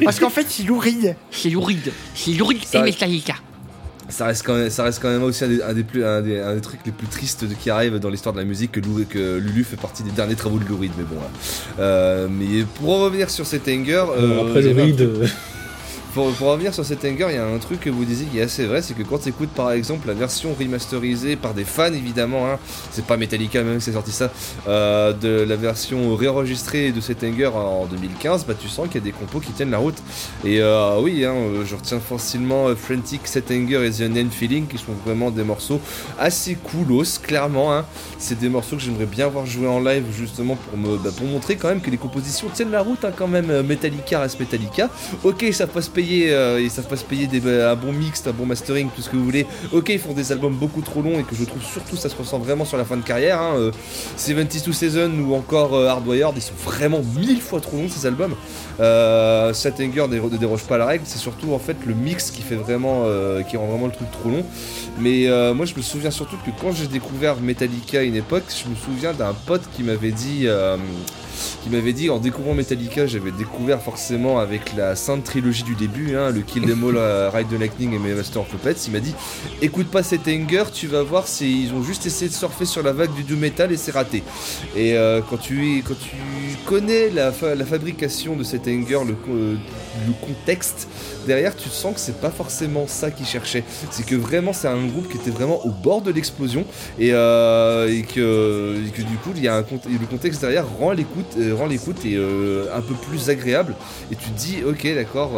Parce 0.03 0.19
qu'en 0.19 0.29
fait, 0.29 0.45
c'est 0.49 0.63
louride. 0.63 1.15
C'est 1.31 1.49
louride. 1.49 1.91
C'est 2.15 2.31
louride 2.31 2.59
et. 2.73 2.81
Metallica. 2.81 3.35
Ça 4.09 4.25
reste 4.25 4.43
quand 4.45 4.55
même, 4.55 4.69
ça 4.71 4.83
reste 4.83 4.99
quand 5.01 5.09
même 5.09 5.21
aussi 5.23 5.43
un 5.43 5.47
des, 5.47 5.61
un 5.61 5.73
des 5.73 5.83
plus, 5.83 6.03
un 6.03 6.21
des, 6.21 6.39
un 6.39 6.55
des 6.55 6.61
trucs 6.61 6.79
les 6.85 6.91
plus 6.91 7.07
tristes 7.07 7.45
qui 7.59 7.69
arrivent 7.69 7.99
dans 7.99 8.09
l'histoire 8.09 8.33
de 8.33 8.39
la 8.39 8.45
musique 8.45 8.71
que, 8.71 8.79
Lou- 8.79 9.05
que 9.07 9.37
Lulu 9.37 9.63
fait 9.63 9.75
partie 9.77 10.01
des 10.03 10.11
derniers 10.11 10.35
travaux 10.35 10.57
de 10.57 10.65
Lou 10.65 10.77
Reed, 10.77 10.91
mais 10.97 11.03
bon. 11.03 11.15
Euh, 11.79 12.27
mais 12.29 12.63
pour 12.75 12.89
en 12.95 13.03
revenir 13.03 13.29
sur 13.29 13.45
cet 13.45 13.67
anger, 13.67 14.03
Bon, 14.07 14.13
euh, 14.17 14.41
après, 14.47 14.61
les 14.61 14.69
j'avais 14.69 14.91
pour, 16.13 16.25
revenir 16.39 16.73
sur 16.73 16.85
cet 16.85 17.05
anger, 17.05 17.27
il 17.29 17.35
y 17.35 17.37
a 17.37 17.45
un 17.45 17.57
truc 17.59 17.81
que 17.81 17.89
vous 17.89 18.05
disiez 18.05 18.25
qui 18.27 18.39
est 18.39 18.43
assez 18.43 18.65
vrai, 18.65 18.81
c'est 18.81 18.93
que 18.93 19.03
quand 19.03 19.19
tu 19.19 19.29
écoutes 19.29 19.49
par 19.49 19.71
exemple 19.71 20.07
la 20.07 20.13
version 20.13 20.55
remasterisée 20.59 21.35
par 21.35 21.53
des 21.53 21.63
fans 21.63 21.93
évidemment, 21.93 22.47
hein, 22.47 22.57
c'est 22.91 23.05
pas 23.05 23.17
Metallica 23.17 23.63
même 23.63 23.77
qui 23.77 23.85
s'est 23.85 23.93
sorti 23.93 24.11
ça, 24.11 24.31
euh, 24.67 25.13
de 25.13 25.45
la 25.47 25.55
version 25.55 26.15
réenregistrée 26.15 26.91
de 26.91 27.01
cet 27.01 27.23
anger 27.23 27.47
en 27.47 27.85
2015, 27.85 28.45
bah 28.45 28.53
tu 28.59 28.67
sens 28.67 28.87
qu'il 28.87 28.95
y 28.95 28.97
a 28.97 29.05
des 29.05 29.11
compos 29.11 29.39
qui 29.39 29.51
tiennent 29.51 29.71
la 29.71 29.77
route. 29.77 29.97
Et 30.43 30.61
euh, 30.61 30.99
oui, 30.99 31.25
hein, 31.25 31.33
euh, 31.33 31.65
je 31.65 31.75
retiens 31.75 31.99
facilement 31.99 32.75
Frantic, 32.75 33.21
Set 33.27 33.51
Anger 33.51 33.85
et 33.85 33.91
The 33.91 34.01
Unnamed 34.01 34.31
Feeling 34.31 34.67
qui 34.67 34.77
sont 34.77 34.93
vraiment 35.05 35.29
des 35.31 35.43
morceaux 35.43 35.79
assez 36.17 36.55
coolos, 36.55 37.19
clairement. 37.21 37.73
hein. 37.73 37.85
C'est 38.17 38.39
des 38.39 38.49
morceaux 38.49 38.77
que 38.77 38.81
j'aimerais 38.81 39.05
bien 39.05 39.27
voir 39.27 39.45
jouer 39.45 39.67
en 39.67 39.79
live 39.79 40.05
justement 40.17 40.55
pour 40.55 40.77
me 40.77 40.97
bah, 40.97 41.11
pour 41.15 41.27
montrer 41.27 41.55
quand 41.55 41.69
même 41.69 41.81
que 41.81 41.91
les 41.91 41.97
compositions 41.97 42.47
tiennent 42.53 42.71
la 42.71 42.81
route 42.81 43.05
quand 43.17 43.27
même. 43.27 43.61
Metallica 43.61 44.19
reste 44.19 44.39
Metallica. 44.39 44.89
Ok, 45.23 45.43
ils 45.43 45.53
savent 45.53 45.69
pas 45.69 45.81
se 45.81 45.89
euh, 46.29 46.61
ils 46.61 46.69
savent 46.69 46.87
pas 46.87 46.95
se 46.95 47.05
payer 47.05 47.27
des, 47.27 47.39
bah, 47.39 47.71
un 47.71 47.75
bon 47.75 47.91
mix, 47.91 48.25
un 48.27 48.31
bon 48.31 48.45
mastering, 48.45 48.89
tout 48.95 49.01
ce 49.01 49.09
que 49.09 49.15
vous 49.15 49.23
voulez. 49.23 49.45
Ok, 49.71 49.89
ils 49.89 49.99
font 49.99 50.13
des 50.13 50.31
albums 50.31 50.55
beaucoup 50.55 50.81
trop 50.81 51.01
longs 51.01 51.19
et 51.19 51.23
que 51.23 51.35
je 51.35 51.43
trouve 51.43 51.63
surtout 51.63 51.95
ça 51.95 52.09
se 52.09 52.15
ressent 52.15 52.39
vraiment 52.39 52.65
sur 52.65 52.77
la 52.77 52.85
fin 52.85 52.97
de 52.97 53.03
carrière. 53.03 53.41
Hein. 53.41 53.55
Euh, 53.57 53.71
72 54.17 54.75
Season 54.75 55.11
ou 55.19 55.35
encore 55.35 55.73
euh, 55.75 55.87
Hardwired, 55.87 56.33
ils 56.35 56.41
sont 56.41 56.53
vraiment 56.63 57.01
mille 57.17 57.41
fois 57.41 57.59
trop 57.61 57.77
longs 57.77 57.89
ces 57.89 58.05
albums. 58.05 58.35
Euh, 58.79 59.51
ne 59.51 60.37
déroge 60.37 60.63
pas 60.63 60.77
la 60.77 60.85
règle, 60.85 61.03
c'est 61.05 61.17
surtout 61.19 61.53
en 61.53 61.59
fait 61.59 61.77
le 61.85 61.93
mix 61.93 62.31
qui 62.31 62.41
fait 62.41 62.55
vraiment, 62.55 63.03
euh, 63.05 63.41
qui 63.43 63.57
rend 63.57 63.67
vraiment 63.67 63.87
le 63.87 63.91
truc 63.91 64.09
trop 64.11 64.29
long. 64.29 64.43
Mais 64.99 65.27
euh, 65.27 65.53
moi 65.53 65.65
je 65.65 65.75
me 65.75 65.81
souviens 65.81 66.11
surtout 66.11 66.37
que 66.45 66.51
quand 66.61 66.71
j'ai 66.71 66.87
découvert 66.87 67.37
Metallica 67.37 67.99
à 67.99 68.03
une 68.03 68.15
époque, 68.15 68.43
je 68.49 68.69
me 68.69 68.75
souviens 68.75 69.13
d'un 69.13 69.33
pote 69.33 69.63
qui 69.75 69.83
m'avait 69.83 70.11
dit, 70.11 70.43
euh, 70.45 70.77
qui 71.63 71.69
m'avait 71.69 71.93
dit 71.93 72.09
en 72.09 72.17
découvrant 72.19 72.53
Metallica, 72.53 73.05
j'avais 73.07 73.31
découvert 73.31 73.81
forcément 73.81 74.39
avec 74.39 74.75
la 74.75 74.95
sainte 74.95 75.23
trilogie 75.23 75.63
du 75.63 75.75
début, 75.75 76.15
hein, 76.15 76.31
le 76.31 76.41
Kill 76.41 76.63
Them 76.63 76.83
All, 76.87 76.95
euh, 76.97 77.29
Ride 77.33 77.47
the 77.49 77.59
Lightning 77.59 77.93
et 77.93 77.99
Master 78.15 78.41
of 78.41 78.47
Puppets. 78.49 78.75
Il 78.87 78.93
m'a 78.93 78.99
dit, 78.99 79.13
écoute 79.61 79.87
pas 79.87 80.03
cet 80.03 80.27
anger, 80.27 80.63
tu 80.73 80.87
vas 80.87 81.03
voir, 81.03 81.25
ils 81.41 81.71
ont 81.73 81.83
juste 81.83 82.05
essayé 82.05 82.29
de 82.29 82.35
surfer 82.35 82.65
sur 82.65 82.83
la 82.83 82.91
vague 82.93 83.13
du 83.13 83.23
doom 83.23 83.39
metal 83.39 83.71
et 83.71 83.77
c'est 83.77 83.91
raté. 83.91 84.23
Et 84.75 84.97
euh, 84.97 85.21
quand 85.29 85.37
tu 85.37 85.83
quand 85.87 85.95
tu 85.99 86.15
connais 86.65 87.09
la, 87.09 87.31
fa- 87.31 87.55
la 87.55 87.65
fabrication 87.65 88.35
de 88.35 88.43
cet 88.43 88.67
anger, 88.67 88.99
le, 89.07 89.15
euh, 89.33 89.55
le 90.07 90.13
contexte. 90.25 90.87
Derrière, 91.27 91.55
tu 91.55 91.69
sens 91.69 91.93
que 91.93 91.99
c'est 91.99 92.19
pas 92.19 92.29
forcément 92.29 92.87
ça 92.87 93.11
qu'ils 93.11 93.25
cherchaient. 93.25 93.63
C'est 93.91 94.05
que 94.05 94.15
vraiment 94.15 94.53
c'est 94.53 94.67
un 94.67 94.85
groupe 94.85 95.09
qui 95.09 95.17
était 95.17 95.29
vraiment 95.29 95.65
au 95.65 95.69
bord 95.69 96.01
de 96.01 96.11
l'explosion 96.11 96.65
et, 96.97 97.11
euh, 97.13 98.01
que, 98.13 98.75
du 98.77 99.17
coup 99.17 99.31
il 99.35 99.43
y 99.43 99.47
a 99.47 99.55
un 99.57 99.61
le 99.61 100.05
contexte 100.09 100.41
derrière 100.41 100.67
rend 100.67 100.91
l'écoute 100.91 101.35
euh, 101.37 101.55
rend 101.55 101.69
et 101.69 102.15
euh, 102.15 102.65
un 102.75 102.81
peu 102.81 102.93
plus 102.93 103.29
agréable. 103.29 103.75
Et 104.11 104.15
tu 104.15 104.29
te 104.29 104.37
dis 104.37 104.57
ok 104.63 104.95
d'accord 104.95 105.31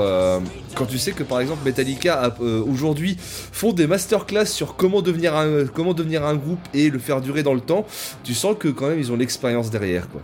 quand 0.76 0.86
tu 0.86 0.98
sais 0.98 1.12
que 1.12 1.24
par 1.24 1.40
exemple 1.40 1.60
Metallica 1.66 2.34
aujourd'hui 2.40 3.18
font 3.20 3.74
des 3.74 3.88
masterclass 3.88 4.46
sur 4.46 4.76
comment 4.76 5.02
devenir 5.02 5.36
un 5.36 5.66
comment 5.66 5.94
devenir 5.94 6.26
un 6.26 6.36
groupe 6.36 6.60
et 6.74 6.90
le 6.90 7.00
faire 7.00 7.22
durer 7.22 7.44
dans 7.44 7.54
le 7.54 7.62
temps 7.62 7.86
tu 8.24 8.34
sens 8.34 8.56
que 8.58 8.68
quand 8.68 8.88
même 8.88 9.00
ils 9.00 9.12
ont 9.12 9.18
l'expérience 9.18 9.70
derrière 9.70 10.08
quoi 10.10 10.22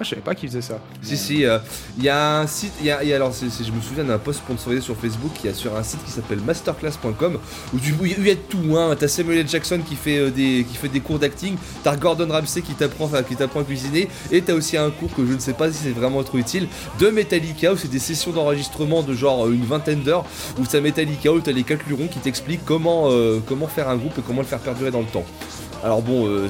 Ah, 0.00 0.04
je 0.04 0.10
savais 0.10 0.22
pas 0.22 0.36
qu'ils 0.36 0.48
faisaient 0.48 0.62
ça. 0.62 0.78
si 1.02 1.16
si, 1.16 1.44
euh, 1.44 1.58
il 1.98 2.04
y 2.04 2.08
a 2.08 2.38
un 2.38 2.46
site, 2.46 2.72
y 2.80 2.84
y 2.84 2.90
a- 2.92 2.98
alors 3.16 3.32
je 3.32 3.72
me 3.72 3.80
souviens 3.80 4.04
d'un 4.04 4.18
post 4.18 4.38
sponsorisé 4.38 4.80
sur 4.80 4.96
Facebook 4.96 5.32
qui 5.34 5.48
a 5.48 5.54
sur 5.54 5.76
un 5.76 5.82
site 5.82 6.04
qui 6.04 6.12
s'appelle 6.12 6.38
masterclass.com 6.40 7.38
où 7.74 7.78
il 8.04 8.24
y 8.26 8.30
a 8.30 8.36
tout, 8.36 8.76
hein. 8.76 8.94
T'as 8.96 9.08
Samuel 9.08 9.38
L. 9.38 9.48
Jackson 9.48 9.80
qui 9.84 9.96
fait 9.96 10.18
euh, 10.18 10.30
des 10.30 10.64
qui 10.70 10.76
fait 10.76 10.86
des 10.88 11.00
cours 11.00 11.18
d'acting, 11.18 11.56
t'as 11.82 11.96
Gordon 11.96 12.28
Ramsay 12.30 12.62
qui 12.62 12.74
t'apprend 12.74 13.10
à 13.12 13.64
cuisiner 13.64 14.08
et 14.30 14.40
t'as 14.40 14.54
aussi 14.54 14.76
un 14.76 14.90
cours 14.90 15.12
que 15.14 15.26
je 15.26 15.32
ne 15.32 15.40
sais 15.40 15.52
pas 15.54 15.70
si 15.72 15.78
c'est 15.82 15.90
vraiment 15.90 16.22
trop 16.22 16.38
utile 16.38 16.68
de 17.00 17.08
Metallica 17.08 17.72
où 17.72 17.76
c'est 17.76 17.90
des 17.90 17.98
sessions 17.98 18.30
d'enregistrement 18.30 19.02
de 19.02 19.14
genre 19.14 19.46
euh, 19.46 19.52
une 19.52 19.64
vingtaine 19.64 20.02
d'heures 20.02 20.24
où 20.60 20.64
t'as 20.64 20.80
Metallica 20.80 21.32
où 21.32 21.40
t'as 21.40 21.50
les 21.50 21.64
quatre 21.64 21.84
lurons 21.88 22.06
qui 22.06 22.20
t'expliquent 22.20 22.64
comment 22.64 23.08
comment 23.48 23.66
faire 23.66 23.88
un 23.88 23.96
groupe 23.96 24.16
et 24.18 24.22
comment 24.24 24.42
le 24.42 24.46
faire 24.46 24.60
perdurer 24.60 24.92
dans 24.92 25.00
le 25.00 25.06
temps. 25.06 25.24
Alors 25.84 26.02
bon, 26.02 26.26
euh, 26.26 26.48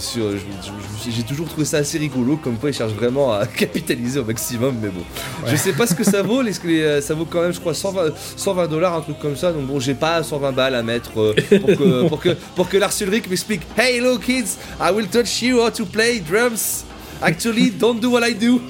j'ai 1.07 1.23
toujours 1.23 1.47
trouvé 1.49 1.67
ça 1.67 1.79
assez 1.79 1.99
rigolo, 1.99 2.39
comme 2.43 2.57
quoi 2.57 2.71
ils 2.71 2.75
cherchent 2.75 2.93
vraiment 2.95 3.33
à 3.35 3.47
capitaliser 3.59 4.21
au 4.21 4.25
maximum, 4.25 4.77
mais 4.81 4.89
bon. 4.89 5.03
Je 5.47 5.55
sais 5.55 5.73
pas 5.73 5.87
ce 5.87 5.95
que 5.95 6.03
ça 6.05 6.23
vaut, 6.29 6.41
les, 6.41 6.53
les- 6.65 6.81
euh, 6.83 7.01
ça 7.03 7.13
vaut 7.15 7.27
quand 7.27 7.43
même, 7.43 7.53
je 7.53 7.61
crois, 7.61 7.75
120 7.75 8.13
120 8.37 8.67
dollars, 8.69 8.95
un 8.95 9.01
truc 9.03 9.19
comme 9.19 9.37
ça, 9.37 9.53
donc 9.53 9.67
bon, 9.67 9.79
j'ai 9.81 9.95
pas 9.95 10.23
120 10.23 10.53
balles 10.53 10.75
à 10.75 10.83
mettre 10.83 11.21
euh, 11.21 11.35
pour, 11.61 11.69
que, 11.77 12.09
pour, 12.09 12.21
que, 12.21 12.29
pour 12.57 12.69
que 12.71 12.77
Lars 12.79 12.95
Ulrich 13.03 13.29
m'explique 13.29 13.63
Hey, 13.77 13.99
hello 13.99 14.17
kids, 14.19 14.57
I 14.81 14.91
will 14.93 15.07
touch 15.07 15.43
you 15.43 15.61
how 15.63 15.71
to 15.71 15.85
play 15.85 16.21
drums. 16.21 16.85
Actually, 17.21 17.71
don't 17.71 18.01
do 18.01 18.11
what 18.13 18.23
I 18.27 18.33
do. 18.35 18.61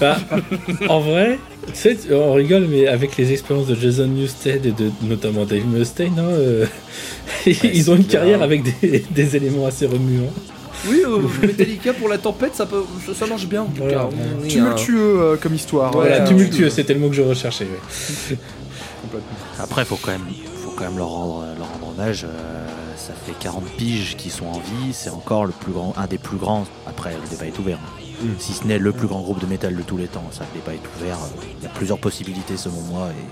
Bah, 0.00 0.16
en 0.88 1.00
vrai, 1.00 1.38
tu 1.66 1.74
sais, 1.74 1.96
on 2.12 2.32
rigole, 2.34 2.66
mais 2.68 2.86
avec 2.86 3.16
les 3.16 3.32
expériences 3.32 3.66
de 3.66 3.74
Jason 3.74 4.06
Newsted 4.06 4.66
et 4.66 4.72
de 4.72 4.90
notamment 5.02 5.44
Dave 5.44 5.66
Mustaine, 5.66 6.18
hein, 6.18 6.28
euh, 6.28 6.66
ils 7.46 7.90
ont 7.90 7.96
une 7.96 8.04
clair. 8.06 8.22
carrière 8.22 8.42
avec 8.42 8.62
des, 8.62 9.04
des 9.10 9.36
éléments 9.36 9.66
assez 9.66 9.86
remuants. 9.86 10.32
Oui, 10.88 11.02
euh, 11.04 11.18
Metallica 11.46 11.92
pour 11.94 12.08
la 12.08 12.18
tempête, 12.18 12.54
ça, 12.54 12.66
peut, 12.66 12.84
ça, 13.06 13.14
ça 13.14 13.26
marche 13.26 13.46
bien 13.46 13.62
en 13.62 13.66
tout 13.66 13.82
Voilà. 13.82 13.94
cas. 14.04 14.48
Tumultueux 14.48 15.20
euh, 15.20 15.36
comme 15.36 15.54
histoire. 15.54 15.90
Ouais, 15.96 16.02
voilà, 16.08 16.22
euh, 16.22 16.26
tumultueux, 16.28 16.70
c'était 16.70 16.94
le 16.94 17.00
mot 17.00 17.08
que 17.08 17.14
je 17.16 17.22
recherchais. 17.22 17.64
ouais. 17.64 18.36
Après, 19.58 19.84
faut 19.84 19.96
quand 20.00 20.12
même, 20.12 20.26
faut 20.62 20.72
quand 20.76 20.84
même 20.84 20.98
leur 20.98 21.08
rendre, 21.08 21.44
leur 21.58 21.68
rendre 21.72 21.88
hommage. 21.98 22.24
euh, 22.24 22.66
ça 22.96 23.12
fait 23.24 23.32
40 23.40 23.64
piges 23.76 24.16
qui 24.16 24.30
sont 24.30 24.46
en 24.46 24.58
vie. 24.58 24.92
C'est 24.92 25.10
encore 25.10 25.46
le 25.46 25.52
plus 25.52 25.72
grand, 25.72 25.94
un 25.96 26.06
des 26.06 26.18
plus 26.18 26.36
grands. 26.36 26.66
Après, 26.86 27.12
le 27.12 27.28
débat 27.30 27.46
est 27.46 27.58
ouvert. 27.58 27.78
hein. 27.82 28.02
Mm. 28.22 28.26
Si 28.38 28.52
ce 28.54 28.64
n'est 28.64 28.78
le 28.78 28.92
plus 28.92 29.06
grand 29.08 29.20
groupe 29.20 29.40
de 29.40 29.46
métal 29.46 29.76
de 29.76 29.82
tous 29.82 29.96
les 29.96 30.06
temps, 30.08 30.24
ça, 30.32 30.44
le 30.54 30.60
débat 30.60 30.72
est 30.74 31.00
ouvert. 31.02 31.18
Il 31.58 31.64
y 31.64 31.66
a 31.66 31.70
plusieurs 31.70 31.98
possibilités 31.98 32.56
selon 32.56 32.80
moi. 32.90 33.08
Et 33.10 33.24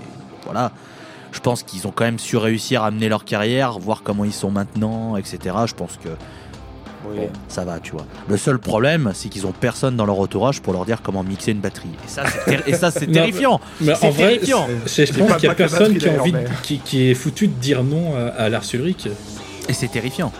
voilà. 0.45 0.71
Je 1.31 1.39
pense 1.39 1.63
qu'ils 1.63 1.85
ont 1.87 1.91
quand 1.91 2.05
même 2.05 2.19
su 2.19 2.37
réussir 2.37 2.83
à 2.83 2.91
mener 2.91 3.09
leur 3.09 3.25
carrière, 3.25 3.77
voir 3.79 4.01
comment 4.03 4.23
ils 4.25 4.33
sont 4.33 4.51
maintenant, 4.51 5.17
etc. 5.17 5.37
Je 5.65 5.73
pense 5.73 5.97
que 6.01 6.09
bon, 7.03 7.29
ça 7.49 7.65
va, 7.65 7.79
tu 7.79 7.91
vois. 7.91 8.05
Le 8.29 8.37
seul 8.37 8.57
problème, 8.59 9.11
c'est 9.13 9.27
qu'ils 9.29 9.45
ont 9.45 9.51
personne 9.51 9.95
dans 9.97 10.05
leur 10.05 10.19
entourage 10.19 10.61
pour 10.61 10.71
leur 10.71 10.85
dire 10.85 11.01
comment 11.01 11.23
mixer 11.23 11.51
une 11.51 11.59
batterie. 11.59 11.89
Et 12.05 12.09
ça, 12.09 12.23
c'est 12.27 12.45
ter- 12.45 12.63
et 12.67 12.73
ça, 12.73 12.89
c'est 12.91 13.07
Non, 13.07 13.13
terrifiant. 13.13 13.59
Mais 13.81 13.95
C'est 13.95 14.05
en 14.07 14.11
vrai, 14.11 14.33
terrifiant. 14.35 14.67
c'est- 14.85 15.05
je 15.07 15.13
pense 15.19 15.27
pas- 15.29 15.35
qu'il 15.37 15.49
n'y 15.49 15.51
a 15.51 15.55
personne 15.55 15.97
qui, 15.97 16.07
a 16.07 16.21
envie 16.21 16.31
de- 16.31 16.37
d'ailleurs, 16.37 16.61
qui, 16.61 16.79
qui 16.79 17.09
est 17.09 17.15
foutu 17.15 17.47
de 17.47 17.53
dire 17.53 17.83
non 17.83 18.13
à, 18.15 18.27
à 18.43 18.49
Lars 18.49 18.63
Ulrich. 18.73 19.07
Et 19.67 19.73
c'est 19.73 19.87
terrifiant. 19.89 20.31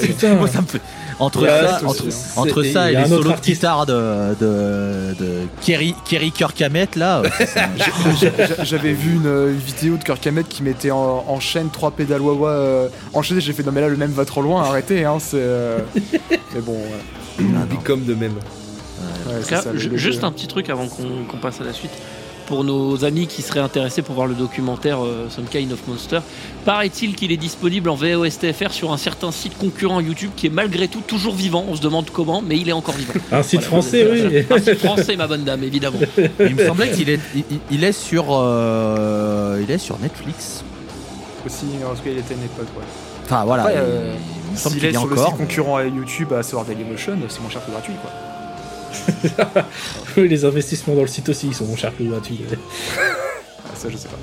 Putain. 0.00 0.34
Moi, 0.36 0.48
ça 0.48 0.60
me 0.60 0.66
fait. 0.66 0.80
Entre 1.18 1.42
Ouais, 1.42 1.48
ça, 1.48 1.80
entre, 1.86 2.04
entre 2.36 2.64
il 2.64 2.70
et 2.70 2.96
les 2.96 3.06
solos 3.08 3.30
de 3.32 3.40
guitare 3.40 3.86
de, 3.86 4.34
de, 4.40 5.14
de 5.18 5.30
Kerry, 5.62 5.94
Kerry 6.04 6.32
Kirkhamet, 6.32 6.88
là, 6.96 7.20
euh, 7.22 7.28
J'a- 8.20 8.64
J'avais 8.64 8.92
vu 8.92 9.14
une, 9.14 9.26
euh, 9.26 9.50
une 9.52 9.58
vidéo 9.58 9.96
de 9.96 10.02
Kirk 10.04 10.26
Hammett 10.26 10.48
qui 10.48 10.62
mettait 10.62 10.90
en, 10.90 11.24
en 11.26 11.40
chaîne 11.40 11.70
trois 11.70 11.90
pédales 11.92 12.20
wah 12.20 12.50
euh, 12.50 12.88
enchaînées. 13.12 13.40
J'ai 13.40 13.52
fait 13.52 13.62
non 13.62 13.72
mais 13.72 13.80
là 13.80 13.88
le 13.88 13.96
même 13.96 14.10
va 14.12 14.24
trop 14.24 14.42
loin, 14.42 14.62
arrêtez 14.64 15.04
hein, 15.04 15.18
c'est. 15.20 15.36
euh, 15.36 15.78
mais 16.54 16.60
bon, 16.60 16.76
voilà. 17.38 17.60
Un 17.62 17.66
big 17.66 17.82
comme 17.82 18.04
de 18.04 18.14
même. 18.14 18.32
Ouais, 18.32 19.34
En 19.34 19.38
tout 19.38 19.42
c'est 19.42 19.50
cas, 19.50 19.62
ça, 19.62 19.70
juste 19.76 20.24
un 20.24 20.32
petit 20.32 20.46
truc 20.48 20.68
avant 20.70 20.86
qu'on 20.86 21.24
qu'on 21.28 21.36
passe 21.38 21.60
à 21.60 21.64
la 21.64 21.72
suite. 21.72 21.92
Pour 22.46 22.62
nos 22.62 23.06
amis 23.06 23.26
qui 23.26 23.40
seraient 23.40 23.60
intéressés 23.60 24.02
pour 24.02 24.14
voir 24.14 24.26
le 24.26 24.34
documentaire 24.34 25.02
euh, 25.02 25.28
Some 25.30 25.46
Kind 25.46 25.72
of 25.72 25.78
Monster, 25.88 26.18
paraît-il 26.66 27.14
qu'il 27.14 27.32
est 27.32 27.38
disponible 27.38 27.88
en 27.88 27.94
VOSTFR 27.94 28.70
sur 28.70 28.92
un 28.92 28.98
certain 28.98 29.32
site 29.32 29.56
concurrent 29.56 29.98
YouTube 30.00 30.30
qui 30.36 30.48
est 30.48 30.50
malgré 30.50 30.86
tout 30.88 31.00
toujours 31.06 31.34
vivant. 31.34 31.64
On 31.68 31.74
se 31.74 31.80
demande 31.80 32.10
comment, 32.10 32.42
mais 32.46 32.58
il 32.58 32.68
est 32.68 32.72
encore 32.72 32.94
vivant. 32.96 33.14
Un 33.32 33.42
site 33.42 33.62
Voilà, 33.62 33.82
français, 33.82 34.08
oui. 34.10 34.44
Un 34.50 34.58
site 34.58 34.78
français, 34.78 35.16
ma 35.16 35.26
bonne 35.26 35.44
dame, 35.44 35.62
évidemment. 35.64 35.98
il 36.40 36.54
me 36.54 36.66
semblait 36.66 36.90
qu'il 36.90 37.08
est, 37.08 37.20
il, 37.34 37.44
il- 37.50 37.60
il 37.70 37.84
est 37.84 37.92
sur, 37.92 38.26
euh, 38.30 39.60
il 39.62 39.70
est 39.70 39.78
sur 39.78 39.98
Netflix. 40.00 40.62
aussi 41.46 41.64
parce 41.82 42.00
qu'il 42.00 42.12
était 42.18 42.34
à 42.34 42.36
une 42.36 42.44
époque. 42.44 42.68
Ouais. 42.76 42.84
Enfin 43.24 43.44
voilà, 43.46 43.62
Après, 43.62 43.74
il- 43.74 43.78
euh, 43.80 44.14
il 44.52 44.58
S'il 44.58 44.72
qu'il 44.72 44.84
est 44.84 44.92
sur 44.92 45.06
le 45.06 45.14
encore. 45.14 45.28
site 45.28 45.36
concurrent 45.38 45.76
à 45.76 45.84
YouTube 45.84 46.32
à 46.34 46.42
savoir 46.42 46.66
Dailymotion, 46.66 47.16
c'est 47.28 47.40
moins 47.40 47.50
cher 47.50 47.64
que 47.64 47.70
gratuit 47.70 47.94
quoi. 48.02 48.10
Les 50.16 50.44
investissements 50.44 50.94
dans 50.94 51.02
le 51.02 51.08
site 51.08 51.28
aussi, 51.28 51.48
ils 51.48 51.54
sont 51.54 51.76
chers 51.76 51.96
que 51.96 52.02
gratuits. 52.02 52.40
Ah, 52.98 53.74
ça 53.74 53.88
je 53.88 53.96
sais 53.96 54.08
pas. 54.08 54.16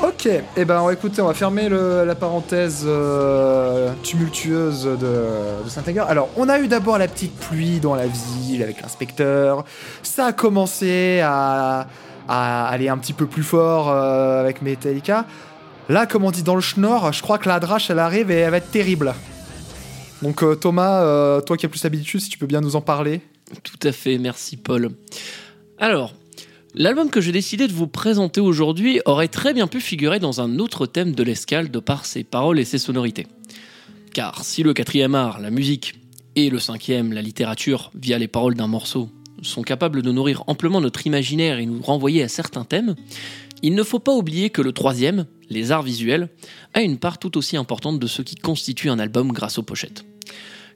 Ok, 0.00 0.26
et 0.26 0.42
eh 0.56 0.64
ben 0.64 0.80
on 0.80 0.86
va 0.86 0.92
écouter, 0.92 1.20
on 1.22 1.26
va 1.26 1.34
fermer 1.34 1.68
la 1.68 2.14
parenthèse 2.14 2.84
euh, 2.86 3.92
tumultueuse 4.04 4.84
de, 4.84 5.68
Saint-Anger. 5.68 6.04
Alors, 6.08 6.28
on 6.36 6.48
a 6.48 6.60
eu 6.60 6.68
d'abord 6.68 6.98
la 6.98 7.08
petite 7.08 7.34
pluie 7.34 7.80
dans 7.80 7.96
la 7.96 8.06
ville 8.06 8.62
avec 8.62 8.80
l'inspecteur. 8.80 9.64
Ça 10.04 10.26
a 10.26 10.32
commencé 10.32 11.20
à, 11.24 11.88
à 12.28 12.68
aller 12.68 12.88
un 12.88 12.98
petit 12.98 13.12
peu 13.12 13.26
plus 13.26 13.42
fort 13.42 13.90
euh, 13.90 14.40
avec 14.40 14.62
Metallica. 14.62 15.24
Là, 15.88 16.06
comme 16.06 16.24
on 16.24 16.30
dit 16.30 16.42
dans 16.44 16.54
le 16.54 16.60
schnorr, 16.60 17.12
je 17.12 17.22
crois 17.22 17.38
que 17.38 17.48
la 17.48 17.58
drache 17.58 17.90
elle 17.90 17.98
arrive 17.98 18.30
et 18.30 18.36
elle 18.36 18.50
va 18.50 18.58
être 18.58 18.70
terrible. 18.70 19.14
Donc 20.22 20.42
euh, 20.42 20.54
Thomas, 20.54 21.02
euh, 21.02 21.40
toi 21.40 21.56
qui 21.56 21.66
as 21.66 21.68
plus 21.68 21.82
l'habitude, 21.84 22.20
si 22.20 22.28
tu 22.28 22.38
peux 22.38 22.46
bien 22.46 22.60
nous 22.60 22.76
en 22.76 22.80
parler. 22.80 23.20
Tout 23.62 23.78
à 23.86 23.92
fait, 23.92 24.18
merci 24.18 24.56
Paul. 24.56 24.90
Alors, 25.78 26.14
l'album 26.74 27.10
que 27.10 27.20
j'ai 27.20 27.32
décidé 27.32 27.66
de 27.66 27.72
vous 27.72 27.86
présenter 27.86 28.40
aujourd'hui 28.40 29.00
aurait 29.06 29.28
très 29.28 29.54
bien 29.54 29.66
pu 29.66 29.80
figurer 29.80 30.18
dans 30.18 30.40
un 30.40 30.58
autre 30.58 30.86
thème 30.86 31.12
de 31.12 31.22
l'escale 31.22 31.70
de 31.70 31.78
par 31.78 32.04
ses 32.04 32.24
paroles 32.24 32.58
et 32.58 32.64
ses 32.64 32.78
sonorités. 32.78 33.26
Car 34.12 34.44
si 34.44 34.62
le 34.62 34.74
quatrième 34.74 35.14
art, 35.14 35.40
la 35.40 35.50
musique, 35.50 35.94
et 36.38 36.50
le 36.50 36.60
cinquième, 36.60 37.12
la 37.12 37.22
littérature, 37.22 37.90
via 37.94 38.16
les 38.16 38.28
paroles 38.28 38.54
d'un 38.54 38.68
morceau, 38.68 39.10
sont 39.42 39.62
capables 39.62 40.02
de 40.02 40.12
nourrir 40.12 40.44
amplement 40.46 40.80
notre 40.80 41.06
imaginaire 41.06 41.58
et 41.58 41.66
nous 41.66 41.82
renvoyer 41.82 42.22
à 42.22 42.28
certains 42.28 42.64
thèmes, 42.64 42.94
il 43.62 43.74
ne 43.74 43.82
faut 43.82 43.98
pas 43.98 44.12
oublier 44.12 44.50
que 44.50 44.62
le 44.62 44.72
troisième, 44.72 45.26
les 45.50 45.72
arts 45.72 45.82
visuels, 45.82 46.28
a 46.74 46.82
une 46.82 46.98
part 46.98 47.18
tout 47.18 47.36
aussi 47.36 47.56
importante 47.56 47.98
de 47.98 48.06
ce 48.06 48.22
qui 48.22 48.34
constitue 48.36 48.90
un 48.90 48.98
album 48.98 49.32
grâce 49.32 49.58
aux 49.58 49.62
pochettes. 49.62 50.04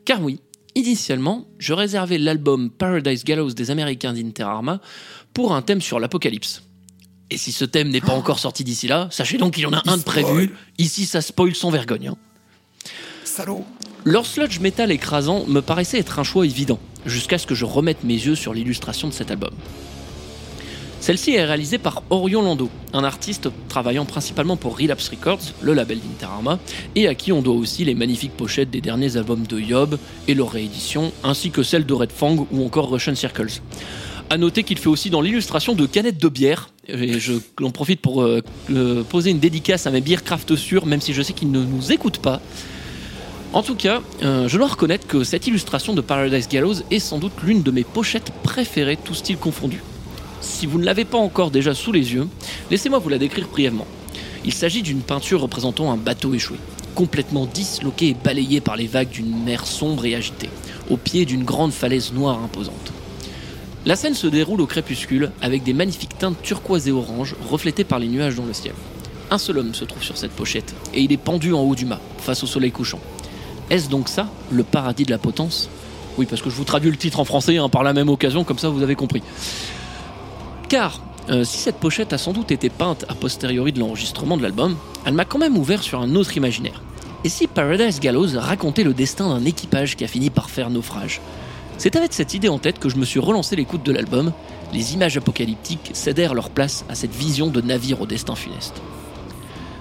Car 0.04 0.22
oui, 0.22 0.40
initialement, 0.74 1.46
je 1.58 1.72
réservais 1.72 2.18
l'album 2.18 2.70
Paradise 2.70 3.24
Gallows 3.24 3.52
des 3.52 3.70
Américains 3.70 4.12
d'Inter 4.12 4.42
Arma 4.44 4.80
pour 5.34 5.54
un 5.54 5.62
thème 5.62 5.80
sur 5.80 6.00
l'apocalypse. 6.00 6.62
Et 7.30 7.38
si 7.38 7.52
ce 7.52 7.64
thème 7.64 7.88
n'est 7.88 8.00
pas 8.00 8.12
encore 8.12 8.38
sorti 8.38 8.62
d'ici 8.62 8.88
là, 8.88 9.08
sachez 9.10 9.38
donc 9.38 9.54
qu'il 9.54 9.62
y 9.62 9.66
en 9.66 9.72
a 9.72 9.82
un 9.90 9.96
de 9.96 10.02
prévu. 10.02 10.54
Ici, 10.78 11.06
ça 11.06 11.22
spoil 11.22 11.54
sans 11.54 11.70
vergogne. 11.70 12.08
hein. 12.08 12.16
Salaud 13.24 13.64
Leur 14.04 14.26
sludge 14.26 14.60
metal 14.60 14.90
écrasant 14.90 15.46
me 15.46 15.60
paraissait 15.62 15.98
être 15.98 16.18
un 16.18 16.24
choix 16.24 16.44
évident, 16.44 16.78
jusqu'à 17.06 17.38
ce 17.38 17.46
que 17.46 17.54
je 17.54 17.64
remette 17.64 18.04
mes 18.04 18.14
yeux 18.14 18.34
sur 18.34 18.52
l'illustration 18.52 19.08
de 19.08 19.14
cet 19.14 19.30
album. 19.30 19.54
Celle-ci 21.02 21.34
est 21.34 21.44
réalisée 21.44 21.78
par 21.78 22.04
Orion 22.10 22.42
Lando, 22.42 22.70
un 22.92 23.02
artiste 23.02 23.48
travaillant 23.68 24.04
principalement 24.04 24.56
pour 24.56 24.78
Relapse 24.78 25.08
Records, 25.08 25.40
le 25.60 25.74
label 25.74 25.98
d'Inter 25.98 26.32
Arma, 26.32 26.60
et 26.94 27.08
à 27.08 27.16
qui 27.16 27.32
on 27.32 27.42
doit 27.42 27.56
aussi 27.56 27.84
les 27.84 27.96
magnifiques 27.96 28.36
pochettes 28.36 28.70
des 28.70 28.80
derniers 28.80 29.16
albums 29.16 29.44
de 29.44 29.58
Yob 29.58 29.98
et 30.28 30.34
leur 30.34 30.52
réédition, 30.52 31.10
ainsi 31.24 31.50
que 31.50 31.64
celles 31.64 31.86
de 31.86 31.92
Red 31.92 32.12
Fang 32.12 32.46
ou 32.52 32.64
encore 32.64 32.88
Russian 32.88 33.16
Circles. 33.16 33.62
À 34.30 34.38
noter 34.38 34.62
qu'il 34.62 34.78
fait 34.78 34.88
aussi 34.88 35.10
dans 35.10 35.20
l'illustration 35.20 35.74
de 35.74 35.86
canettes 35.86 36.22
de 36.22 36.28
bière, 36.28 36.70
et 36.86 37.18
je 37.18 37.32
l'en 37.58 37.72
profite 37.72 38.00
pour 38.00 38.22
euh, 38.22 38.40
poser 39.10 39.32
une 39.32 39.40
dédicace 39.40 39.88
à 39.88 39.90
mes 39.90 40.02
bières 40.02 40.22
craft 40.22 40.54
sûrs, 40.54 40.86
même 40.86 41.00
si 41.00 41.12
je 41.14 41.22
sais 41.22 41.32
qu'ils 41.32 41.50
ne 41.50 41.64
nous 41.64 41.90
écoutent 41.90 42.22
pas. 42.22 42.40
En 43.52 43.64
tout 43.64 43.74
cas, 43.74 44.02
euh, 44.22 44.46
je 44.46 44.56
dois 44.56 44.68
reconnaître 44.68 45.08
que 45.08 45.24
cette 45.24 45.48
illustration 45.48 45.94
de 45.94 46.00
Paradise 46.00 46.48
Gallows 46.48 46.76
est 46.92 47.00
sans 47.00 47.18
doute 47.18 47.32
l'une 47.42 47.64
de 47.64 47.72
mes 47.72 47.82
pochettes 47.82 48.30
préférées, 48.44 48.96
tout 49.04 49.14
style 49.14 49.36
confondu. 49.36 49.82
Si 50.42 50.66
vous 50.66 50.78
ne 50.78 50.84
l'avez 50.84 51.04
pas 51.04 51.18
encore 51.18 51.52
déjà 51.52 51.72
sous 51.72 51.92
les 51.92 52.12
yeux, 52.14 52.28
laissez-moi 52.70 52.98
vous 52.98 53.08
la 53.08 53.18
décrire 53.18 53.46
brièvement. 53.48 53.86
Il 54.44 54.52
s'agit 54.52 54.82
d'une 54.82 55.00
peinture 55.00 55.40
représentant 55.40 55.92
un 55.92 55.96
bateau 55.96 56.34
échoué, 56.34 56.56
complètement 56.96 57.46
disloqué 57.46 58.08
et 58.08 58.14
balayé 58.14 58.60
par 58.60 58.76
les 58.76 58.88
vagues 58.88 59.10
d'une 59.10 59.44
mer 59.44 59.64
sombre 59.66 60.04
et 60.04 60.16
agitée, 60.16 60.50
au 60.90 60.96
pied 60.96 61.24
d'une 61.24 61.44
grande 61.44 61.72
falaise 61.72 62.12
noire 62.12 62.42
imposante. 62.42 62.92
La 63.86 63.94
scène 63.94 64.14
se 64.14 64.26
déroule 64.26 64.60
au 64.60 64.66
crépuscule, 64.66 65.30
avec 65.40 65.62
des 65.62 65.72
magnifiques 65.72 66.18
teintes 66.18 66.42
turquoise 66.42 66.88
et 66.88 66.92
orange 66.92 67.36
reflétées 67.48 67.84
par 67.84 68.00
les 68.00 68.08
nuages 68.08 68.34
dans 68.34 68.44
le 68.44 68.52
ciel. 68.52 68.74
Un 69.30 69.38
seul 69.38 69.58
homme 69.58 69.74
se 69.74 69.84
trouve 69.84 70.02
sur 70.02 70.18
cette 70.18 70.32
pochette, 70.32 70.74
et 70.92 71.02
il 71.02 71.12
est 71.12 71.16
pendu 71.16 71.52
en 71.52 71.60
haut 71.60 71.76
du 71.76 71.86
mât, 71.86 72.00
face 72.18 72.42
au 72.42 72.46
soleil 72.46 72.72
couchant. 72.72 73.00
Est-ce 73.70 73.88
donc 73.88 74.08
ça, 74.08 74.28
le 74.50 74.64
paradis 74.64 75.04
de 75.04 75.10
la 75.10 75.18
potence? 75.18 75.68
Oui, 76.18 76.26
parce 76.26 76.42
que 76.42 76.50
je 76.50 76.56
vous 76.56 76.64
traduis 76.64 76.90
le 76.90 76.96
titre 76.96 77.20
en 77.20 77.24
français 77.24 77.58
hein, 77.58 77.68
par 77.68 77.84
la 77.84 77.92
même 77.92 78.08
occasion, 78.08 78.44
comme 78.44 78.58
ça 78.58 78.68
vous 78.68 78.82
avez 78.82 78.96
compris. 78.96 79.22
Car, 80.72 81.02
euh, 81.28 81.44
si 81.44 81.58
cette 81.58 81.76
pochette 81.76 82.14
a 82.14 82.18
sans 82.18 82.32
doute 82.32 82.50
été 82.50 82.70
peinte 82.70 83.04
a 83.10 83.14
posteriori 83.14 83.72
de 83.72 83.78
l'enregistrement 83.78 84.38
de 84.38 84.42
l'album, 84.42 84.74
elle 85.04 85.12
m'a 85.12 85.26
quand 85.26 85.38
même 85.38 85.58
ouvert 85.58 85.82
sur 85.82 86.00
un 86.00 86.14
autre 86.14 86.34
imaginaire. 86.38 86.80
Et 87.24 87.28
si 87.28 87.46
Paradise 87.46 88.00
Gallows 88.00 88.38
racontait 88.38 88.82
le 88.82 88.94
destin 88.94 89.28
d'un 89.28 89.44
équipage 89.44 89.96
qui 89.96 90.04
a 90.04 90.08
fini 90.08 90.30
par 90.30 90.48
faire 90.48 90.70
naufrage? 90.70 91.20
C'est 91.76 91.94
avec 91.94 92.14
cette 92.14 92.32
idée 92.32 92.48
en 92.48 92.58
tête 92.58 92.78
que 92.78 92.88
je 92.88 92.96
me 92.96 93.04
suis 93.04 93.20
relancé 93.20 93.54
l'écoute 93.54 93.82
de 93.82 93.92
l'album. 93.92 94.32
Les 94.72 94.94
images 94.94 95.18
apocalyptiques 95.18 95.90
cédèrent 95.92 96.32
leur 96.32 96.48
place 96.48 96.86
à 96.88 96.94
cette 96.94 97.14
vision 97.14 97.48
de 97.48 97.60
navire 97.60 98.00
au 98.00 98.06
destin 98.06 98.34
funeste. 98.34 98.80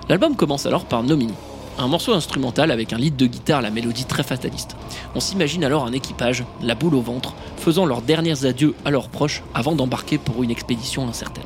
L'album 0.09 0.35
commence 0.35 0.65
alors 0.65 0.83
par 0.83 1.03
Nomini, 1.03 1.35
un 1.81 1.87
morceau 1.87 2.13
instrumental 2.13 2.71
avec 2.71 2.93
un 2.93 2.97
lead 2.97 3.15
de 3.15 3.25
guitare 3.25 3.61
la 3.61 3.71
mélodie 3.71 4.05
très 4.05 4.23
fataliste. 4.23 4.75
On 5.15 5.19
s'imagine 5.19 5.63
alors 5.63 5.85
un 5.85 5.93
équipage, 5.93 6.43
la 6.61 6.75
boule 6.75 6.95
au 6.95 7.01
ventre, 7.01 7.33
faisant 7.57 7.85
leurs 7.85 8.01
derniers 8.01 8.45
adieux 8.45 8.75
à 8.85 8.91
leurs 8.91 9.09
proches 9.09 9.43
avant 9.53 9.75
d'embarquer 9.75 10.17
pour 10.17 10.43
une 10.43 10.51
expédition 10.51 11.07
incertaine. 11.07 11.43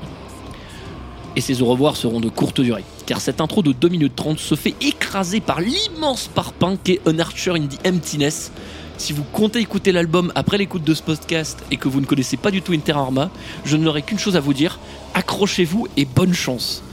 Et 1.36 1.42
ces 1.42 1.62
au 1.62 1.66
revoir 1.66 1.98
seront 1.98 2.20
de 2.20 2.30
courte 2.30 2.62
durée, 2.62 2.86
car 3.06 3.20
cette 3.20 3.42
intro 3.42 3.62
de 3.62 3.74
2 3.74 3.90
minutes 3.90 4.16
30 4.16 4.40
se 4.40 4.56
fait 4.56 4.76
écraser 4.82 5.42
par 5.42 5.60
l'immense 5.60 6.30
parpaing 6.34 6.78
qu'est 6.82 7.02
An 7.08 7.20
Archer 7.20 7.52
in 7.52 7.68
the 7.68 7.86
Emptiness. 7.88 8.52
Si 8.98 9.12
vous 9.12 9.24
comptez 9.34 9.60
écouter 9.60 9.92
l'album 9.92 10.32
après 10.36 10.58
l'écoute 10.58 10.86
de 10.86 10.94
ce 10.94 11.04
podcast 11.04 11.64
et 11.72 11.78
que 11.78 11.90
vous 11.90 12.00
ne 12.00 12.06
connaissez 12.06 12.38
pas 12.38 12.52
du 12.52 12.62
tout 12.62 12.72
Inter 12.72 12.94
Arma, 12.94 13.30
je 13.66 13.76
n'aurai 13.76 14.02
qu'une 14.02 14.20
chose 14.20 14.38
à 14.38 14.40
vous 14.40 14.54
dire, 14.54 14.80
accrochez-vous 15.14 15.88
et 15.98 16.06
bonne 16.06 16.34
chance. 16.34 16.85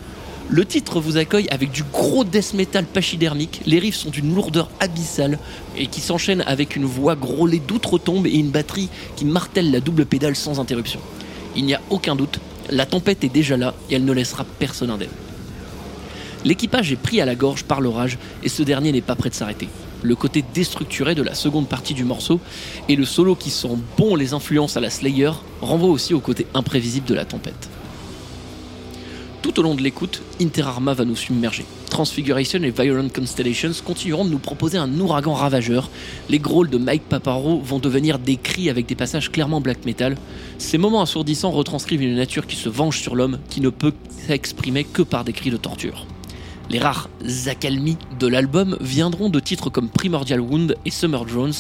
Le 0.52 0.66
titre 0.66 1.00
vous 1.00 1.16
accueille 1.16 1.48
avec 1.48 1.70
du 1.70 1.82
gros 1.82 2.24
death 2.24 2.52
metal 2.52 2.84
pachydermique, 2.84 3.62
les 3.64 3.78
riffs 3.78 3.96
sont 3.96 4.10
d'une 4.10 4.34
lourdeur 4.34 4.68
abyssale 4.80 5.38
et 5.78 5.86
qui 5.86 6.02
s'enchaînent 6.02 6.44
avec 6.46 6.76
une 6.76 6.84
voix 6.84 7.16
grôlée 7.16 7.58
d'outre-tombe 7.58 8.26
et 8.26 8.34
une 8.34 8.50
batterie 8.50 8.90
qui 9.16 9.24
martèle 9.24 9.70
la 9.70 9.80
double 9.80 10.04
pédale 10.04 10.36
sans 10.36 10.60
interruption. 10.60 11.00
Il 11.56 11.64
n'y 11.64 11.72
a 11.72 11.80
aucun 11.88 12.16
doute, 12.16 12.38
la 12.68 12.84
tempête 12.84 13.24
est 13.24 13.30
déjà 13.30 13.56
là 13.56 13.72
et 13.88 13.94
elle 13.94 14.04
ne 14.04 14.12
laissera 14.12 14.44
personne 14.44 14.90
indemne. 14.90 15.08
L'équipage 16.44 16.92
est 16.92 16.96
pris 16.96 17.22
à 17.22 17.24
la 17.24 17.34
gorge 17.34 17.64
par 17.64 17.80
l'orage 17.80 18.18
et 18.42 18.50
ce 18.50 18.62
dernier 18.62 18.92
n'est 18.92 19.00
pas 19.00 19.16
prêt 19.16 19.30
de 19.30 19.34
s'arrêter. 19.34 19.70
Le 20.02 20.16
côté 20.16 20.44
déstructuré 20.52 21.14
de 21.14 21.22
la 21.22 21.34
seconde 21.34 21.66
partie 21.66 21.94
du 21.94 22.04
morceau 22.04 22.40
et 22.90 22.96
le 22.96 23.06
solo 23.06 23.36
qui 23.36 23.48
sent 23.48 23.78
bon 23.96 24.16
les 24.16 24.34
influences 24.34 24.76
à 24.76 24.80
la 24.80 24.90
Slayer 24.90 25.30
renvoient 25.62 25.88
aussi 25.88 26.12
au 26.12 26.20
côté 26.20 26.46
imprévisible 26.52 27.06
de 27.06 27.14
la 27.14 27.24
tempête. 27.24 27.70
Tout 29.42 29.58
au 29.58 29.62
long 29.64 29.74
de 29.74 29.82
l'écoute, 29.82 30.22
Inter 30.40 30.62
Arma 30.62 30.94
va 30.94 31.04
nous 31.04 31.16
submerger. 31.16 31.64
Transfiguration 31.90 32.62
et 32.62 32.70
Violent 32.70 33.08
Constellations 33.12 33.72
continueront 33.84 34.24
de 34.24 34.30
nous 34.30 34.38
proposer 34.38 34.78
un 34.78 35.00
ouragan 35.00 35.34
ravageur. 35.34 35.90
Les 36.30 36.38
grôles 36.38 36.70
de 36.70 36.78
Mike 36.78 37.08
Paparo 37.08 37.58
vont 37.58 37.80
devenir 37.80 38.20
des 38.20 38.36
cris 38.36 38.70
avec 38.70 38.86
des 38.86 38.94
passages 38.94 39.32
clairement 39.32 39.60
black 39.60 39.84
metal. 39.84 40.16
Ces 40.58 40.78
moments 40.78 41.02
assourdissants 41.02 41.50
retranscrivent 41.50 42.02
une 42.02 42.14
nature 42.14 42.46
qui 42.46 42.54
se 42.54 42.68
venge 42.68 43.00
sur 43.00 43.16
l'homme, 43.16 43.40
qui 43.50 43.60
ne 43.60 43.70
peut 43.70 43.92
s'exprimer 44.28 44.84
que 44.84 45.02
par 45.02 45.24
des 45.24 45.32
cris 45.32 45.50
de 45.50 45.56
torture. 45.56 46.06
Les 46.70 46.78
rares 46.78 47.10
accalmies 47.46 47.98
de 48.18 48.26
l'album 48.26 48.76
viendront 48.80 49.28
de 49.28 49.40
titres 49.40 49.68
comme 49.68 49.88
Primordial 49.88 50.40
Wound 50.40 50.76
et 50.84 50.90
Summer 50.90 51.24
Drones, 51.24 51.52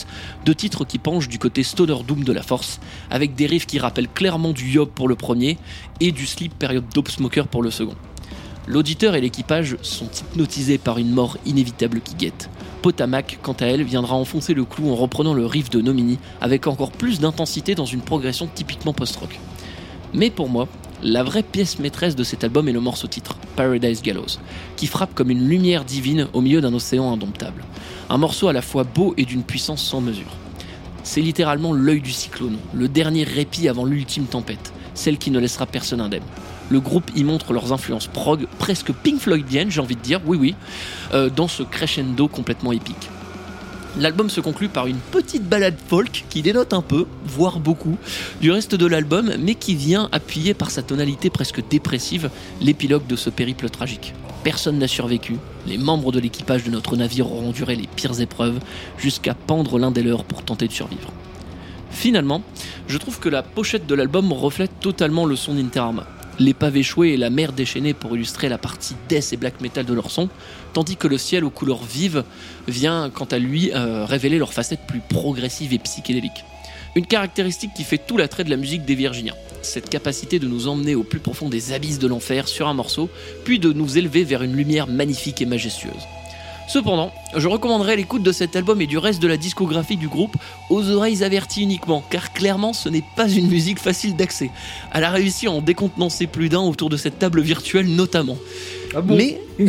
deux 0.46 0.54
titres 0.54 0.84
qui 0.84 0.98
penchent 0.98 1.28
du 1.28 1.38
côté 1.38 1.62
stoner 1.62 2.02
doom 2.06 2.24
de 2.24 2.32
la 2.32 2.42
force, 2.42 2.80
avec 3.10 3.34
des 3.34 3.46
riffs 3.46 3.66
qui 3.66 3.78
rappellent 3.78 4.08
clairement 4.08 4.52
du 4.52 4.70
Yob 4.70 4.88
pour 4.90 5.08
le 5.08 5.16
premier 5.16 5.58
et 6.00 6.12
du 6.12 6.26
Sleep 6.26 6.54
Period 6.58 6.84
Dope 6.94 7.10
Smoker 7.10 7.48
pour 7.48 7.62
le 7.62 7.70
second. 7.70 7.96
L'auditeur 8.66 9.16
et 9.16 9.20
l'équipage 9.20 9.76
sont 9.82 10.08
hypnotisés 10.08 10.78
par 10.78 10.98
une 10.98 11.10
mort 11.10 11.36
inévitable 11.44 12.00
qui 12.00 12.14
guette. 12.14 12.48
Potamak, 12.80 13.38
quant 13.42 13.56
à 13.60 13.66
elle, 13.66 13.82
viendra 13.82 14.14
enfoncer 14.14 14.54
le 14.54 14.64
clou 14.64 14.90
en 14.90 14.94
reprenant 14.94 15.34
le 15.34 15.46
riff 15.46 15.68
de 15.68 15.80
Nomini 15.80 16.18
avec 16.40 16.66
encore 16.66 16.92
plus 16.92 17.18
d'intensité 17.18 17.74
dans 17.74 17.84
une 17.86 18.02
progression 18.02 18.48
typiquement 18.52 18.92
post-rock. 18.92 19.40
Mais 20.14 20.30
pour 20.30 20.48
moi, 20.48 20.68
la 21.02 21.22
vraie 21.24 21.42
pièce 21.42 21.78
maîtresse 21.78 22.14
de 22.14 22.22
cet 22.22 22.44
album 22.44 22.68
est 22.68 22.72
le 22.72 22.80
morceau 22.80 23.08
titre, 23.08 23.36
Paradise 23.56 24.02
Gallows, 24.02 24.38
qui 24.76 24.86
frappe 24.86 25.14
comme 25.14 25.30
une 25.30 25.48
lumière 25.48 25.84
divine 25.84 26.28
au 26.32 26.40
milieu 26.40 26.60
d'un 26.60 26.72
océan 26.72 27.12
indomptable. 27.12 27.64
Un 28.08 28.18
morceau 28.18 28.48
à 28.48 28.52
la 28.52 28.62
fois 28.62 28.84
beau 28.84 29.14
et 29.16 29.24
d'une 29.24 29.42
puissance 29.42 29.82
sans 29.82 30.00
mesure. 30.00 30.36
C'est 31.02 31.20
littéralement 31.20 31.72
l'œil 31.72 32.00
du 32.00 32.12
cyclone, 32.12 32.56
le 32.72 32.88
dernier 32.88 33.24
répit 33.24 33.68
avant 33.68 33.84
l'ultime 33.84 34.26
tempête, 34.26 34.72
celle 34.94 35.18
qui 35.18 35.32
ne 35.32 35.40
laissera 35.40 35.66
personne 35.66 36.00
indemne. 36.00 36.22
Le 36.70 36.78
groupe 36.78 37.10
y 37.16 37.24
montre 37.24 37.52
leurs 37.52 37.72
influences 37.72 38.06
prog, 38.06 38.46
presque 38.58 38.92
Pink 38.92 39.18
Floydiennes, 39.18 39.70
j'ai 39.70 39.80
envie 39.80 39.96
de 39.96 40.00
dire, 40.00 40.20
oui 40.24 40.38
oui, 40.40 40.54
euh, 41.12 41.28
dans 41.28 41.48
ce 41.48 41.64
crescendo 41.64 42.28
complètement 42.28 42.70
épique. 42.70 43.10
L'album 43.98 44.30
se 44.30 44.40
conclut 44.40 44.70
par 44.70 44.86
une 44.86 44.96
petite 44.96 45.44
balade 45.44 45.76
folk 45.86 46.24
qui 46.30 46.40
dénote 46.40 46.72
un 46.72 46.80
peu, 46.80 47.06
voire 47.26 47.60
beaucoup, 47.60 47.98
du 48.40 48.50
reste 48.50 48.74
de 48.74 48.86
l'album, 48.86 49.32
mais 49.38 49.54
qui 49.54 49.74
vient 49.74 50.08
appuyer 50.12 50.54
par 50.54 50.70
sa 50.70 50.82
tonalité 50.82 51.28
presque 51.28 51.62
dépressive 51.68 52.30
l'épilogue 52.62 53.06
de 53.06 53.16
ce 53.16 53.28
périple 53.28 53.68
tragique. 53.68 54.14
Personne 54.44 54.78
n'a 54.78 54.88
survécu, 54.88 55.36
les 55.66 55.76
membres 55.76 56.10
de 56.10 56.20
l'équipage 56.20 56.64
de 56.64 56.70
notre 56.70 56.96
navire 56.96 57.30
auront 57.30 57.50
enduré 57.50 57.76
les 57.76 57.86
pires 57.86 58.18
épreuves, 58.20 58.60
jusqu'à 58.96 59.34
pendre 59.34 59.78
l'un 59.78 59.90
des 59.90 60.02
leurs 60.02 60.24
pour 60.24 60.42
tenter 60.42 60.68
de 60.68 60.72
survivre. 60.72 61.12
Finalement, 61.90 62.42
je 62.88 62.96
trouve 62.96 63.20
que 63.20 63.28
la 63.28 63.42
pochette 63.42 63.86
de 63.86 63.94
l'album 63.94 64.32
reflète 64.32 64.72
totalement 64.80 65.26
le 65.26 65.36
son 65.36 65.54
d'Inter 65.54 65.80
Arma. 65.80 66.06
L'épave 66.38 66.76
échouée 66.76 67.10
et 67.10 67.16
la 67.16 67.30
mer 67.30 67.52
déchaînée 67.52 67.94
pour 67.94 68.16
illustrer 68.16 68.48
la 68.48 68.58
partie 68.58 68.94
death 69.08 69.32
et 69.32 69.36
black 69.36 69.60
metal 69.60 69.84
de 69.84 69.94
leur 69.94 70.10
son, 70.10 70.28
tandis 70.72 70.96
que 70.96 71.06
le 71.06 71.18
ciel 71.18 71.44
aux 71.44 71.50
couleurs 71.50 71.84
vives 71.84 72.24
vient 72.68 73.10
quant 73.10 73.26
à 73.26 73.38
lui 73.38 73.70
euh, 73.72 74.06
révéler 74.06 74.38
leur 74.38 74.52
facette 74.52 74.80
plus 74.86 75.00
progressive 75.00 75.74
et 75.74 75.78
psychédélique. 75.78 76.44
Une 76.94 77.06
caractéristique 77.06 77.72
qui 77.74 77.84
fait 77.84 77.98
tout 77.98 78.16
l'attrait 78.16 78.44
de 78.44 78.50
la 78.50 78.56
musique 78.56 78.84
des 78.84 78.94
Virginiens, 78.94 79.34
cette 79.62 79.88
capacité 79.88 80.38
de 80.38 80.46
nous 80.46 80.68
emmener 80.68 80.94
au 80.94 81.04
plus 81.04 81.20
profond 81.20 81.48
des 81.48 81.72
abysses 81.72 81.98
de 81.98 82.06
l'enfer 82.06 82.48
sur 82.48 82.68
un 82.68 82.74
morceau, 82.74 83.08
puis 83.44 83.58
de 83.58 83.72
nous 83.72 83.96
élever 83.96 84.24
vers 84.24 84.42
une 84.42 84.56
lumière 84.56 84.86
magnifique 84.86 85.40
et 85.40 85.46
majestueuse. 85.46 86.06
Cependant, 86.72 87.12
je 87.36 87.48
recommanderais 87.48 87.96
l'écoute 87.96 88.22
de 88.22 88.32
cet 88.32 88.56
album 88.56 88.80
et 88.80 88.86
du 88.86 88.96
reste 88.96 89.20
de 89.20 89.28
la 89.28 89.36
discographie 89.36 89.98
du 89.98 90.08
groupe 90.08 90.38
aux 90.70 90.88
oreilles 90.88 91.22
averties 91.22 91.60
uniquement, 91.60 92.02
car 92.08 92.32
clairement 92.32 92.72
ce 92.72 92.88
n'est 92.88 93.04
pas 93.14 93.28
une 93.28 93.46
musique 93.48 93.78
facile 93.78 94.16
d'accès. 94.16 94.50
Elle 94.94 95.04
a 95.04 95.10
réussi 95.10 95.48
à 95.48 95.50
en 95.50 95.60
décontenancer 95.60 96.26
plus 96.26 96.48
d'un 96.48 96.60
autour 96.60 96.88
de 96.88 96.96
cette 96.96 97.18
table 97.18 97.42
virtuelle 97.42 97.94
notamment. 97.94 98.38
Ah 98.94 99.02
bon 99.02 99.16
Mais, 99.16 99.38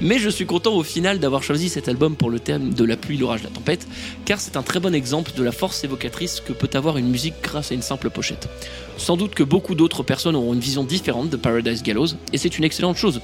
mais 0.00 0.18
je 0.18 0.30
suis 0.30 0.46
content 0.46 0.74
au 0.74 0.82
final 0.82 1.18
d'avoir 1.18 1.42
choisi 1.42 1.68
cet 1.68 1.86
album 1.86 2.16
pour 2.16 2.30
le 2.30 2.40
thème 2.40 2.72
de 2.72 2.84
la 2.84 2.96
pluie, 2.96 3.18
l'orage, 3.18 3.42
la 3.42 3.50
tempête, 3.50 3.86
car 4.24 4.40
c'est 4.40 4.56
un 4.56 4.62
très 4.62 4.80
bon 4.80 4.94
exemple 4.94 5.32
de 5.36 5.42
la 5.42 5.52
force 5.52 5.84
évocatrice 5.84 6.40
que 6.40 6.54
peut 6.54 6.70
avoir 6.72 6.96
une 6.96 7.10
musique 7.10 7.34
grâce 7.42 7.72
à 7.72 7.74
une 7.74 7.82
simple 7.82 8.08
pochette. 8.08 8.48
Sans 8.96 9.18
doute 9.18 9.34
que 9.34 9.42
beaucoup 9.42 9.74
d'autres 9.74 10.02
personnes 10.02 10.34
auront 10.34 10.54
une 10.54 10.60
vision 10.60 10.84
différente 10.84 11.28
de 11.28 11.36
Paradise 11.36 11.82
Gallows, 11.82 12.14
et 12.32 12.38
c'est 12.38 12.56
une 12.56 12.64
excellente 12.64 12.96
chose. 12.96 13.20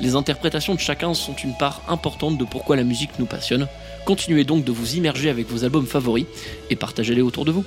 Les 0.00 0.16
interprétations 0.16 0.74
de 0.74 0.80
chacun 0.80 1.14
sont 1.14 1.34
une 1.34 1.56
part 1.56 1.82
importante 1.88 2.36
de 2.36 2.44
pourquoi 2.44 2.76
la 2.76 2.84
musique 2.84 3.10
nous 3.18 3.26
passionne. 3.26 3.68
Continuez 4.04 4.44
donc 4.44 4.64
de 4.64 4.72
vous 4.72 4.96
immerger 4.96 5.30
avec 5.30 5.48
vos 5.48 5.64
albums 5.64 5.86
favoris 5.86 6.26
et 6.70 6.76
partagez-les 6.76 7.22
autour 7.22 7.44
de 7.44 7.52
vous. 7.52 7.64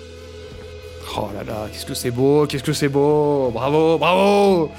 Oh 1.18 1.30
là 1.34 1.44
là, 1.44 1.68
qu'est-ce 1.72 1.86
que 1.86 1.94
c'est 1.94 2.12
beau, 2.12 2.46
qu'est-ce 2.46 2.64
que 2.64 2.74
c'est 2.74 2.90
beau, 2.90 3.50
bravo, 3.52 3.98
bravo 3.98 4.70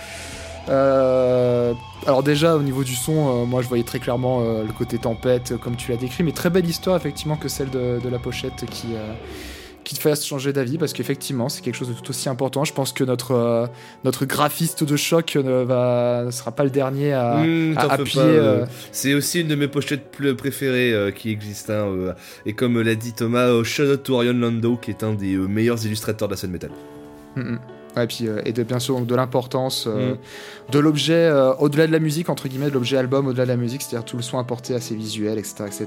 Euh, 0.68 1.72
Alors 2.06 2.22
déjà 2.22 2.54
au 2.54 2.62
niveau 2.62 2.84
du 2.84 2.94
son, 2.94 3.12
euh, 3.12 3.44
moi 3.46 3.62
je 3.62 3.68
voyais 3.68 3.84
très 3.84 3.98
clairement 3.98 4.42
euh, 4.42 4.64
le 4.64 4.72
côté 4.72 4.98
tempête 4.98 5.56
comme 5.56 5.76
tu 5.76 5.90
l'as 5.90 5.96
décrit, 5.96 6.22
mais 6.22 6.32
très 6.32 6.50
belle 6.50 6.68
histoire 6.68 6.96
effectivement 6.96 7.36
que 7.36 7.48
celle 7.48 7.70
de, 7.70 8.08
la 8.08 8.18
pochette 8.18 8.66
qui, 8.70 8.88
qui 9.88 9.94
te 9.94 10.00
fasse 10.00 10.26
changer 10.26 10.52
d'avis 10.52 10.76
parce 10.76 10.92
qu'effectivement 10.92 11.48
c'est 11.48 11.62
quelque 11.62 11.74
chose 11.76 11.88
de 11.88 11.94
tout 11.94 12.10
aussi 12.10 12.28
important. 12.28 12.62
Je 12.64 12.74
pense 12.74 12.92
que 12.92 13.04
notre, 13.04 13.30
euh, 13.32 13.66
notre 14.04 14.26
graphiste 14.26 14.84
de 14.84 14.96
choc 14.96 15.34
ne, 15.36 15.62
va, 15.64 16.24
ne 16.26 16.30
sera 16.30 16.52
pas 16.52 16.64
le 16.64 16.68
dernier 16.70 17.14
à, 17.14 17.38
Mmh, 17.38 17.74
à 17.78 17.92
appuyer. 17.94 18.20
euh, 18.22 18.62
euh, 18.62 18.66
C'est 18.92 19.14
aussi 19.14 19.40
une 19.40 19.48
de 19.48 19.54
mes 19.54 19.66
pochettes 19.66 20.10
plus 20.10 20.34
préférées 20.36 20.92
euh, 20.92 21.10
qui 21.10 21.30
existent. 21.30 21.72
hein, 21.72 22.14
et 22.44 22.52
comme 22.52 22.78
l'a 22.82 22.94
dit 22.96 23.14
Thomas, 23.14 23.62
shout 23.62 23.84
out 23.84 24.02
to 24.02 24.14
Orion 24.16 24.34
Lando, 24.34 24.76
qui 24.76 24.90
est 24.90 25.02
un 25.02 25.14
des 25.14 25.36
meilleurs 25.38 25.82
illustrateurs 25.86 26.28
de 26.28 26.34
la 26.34 26.36
scène 26.36 26.50
métal. 26.50 26.70
Mm, 27.36 27.40
mm. 27.40 27.58
Ouais, 27.96 28.04
et 28.04 28.06
puis 28.06 28.28
euh, 28.28 28.42
et 28.44 28.52
de 28.52 28.62
bien 28.64 28.78
sûr 28.80 28.98
donc, 28.98 29.06
de 29.06 29.14
l'importance 29.14 29.86
euh, 29.88 30.12
Mm. 30.12 30.16
de 30.72 30.78
l'objet 30.78 31.14
euh, 31.14 31.54
au-delà 31.54 31.86
de 31.86 31.92
la 31.92 31.98
musique 31.98 32.28
entre 32.28 32.46
guillemets 32.46 32.68
de 32.68 32.74
l'objet 32.74 32.98
album 32.98 33.26
au-delà 33.26 33.44
de 33.44 33.48
la 33.48 33.56
musique 33.56 33.80
c'est-à-dire 33.80 34.04
tout 34.04 34.18
le 34.18 34.22
soin 34.22 34.40
apporté 34.42 34.74
à 34.74 34.80
ses 34.80 34.94
visuels 34.94 35.38
etc 35.38 35.64
etc 35.66 35.86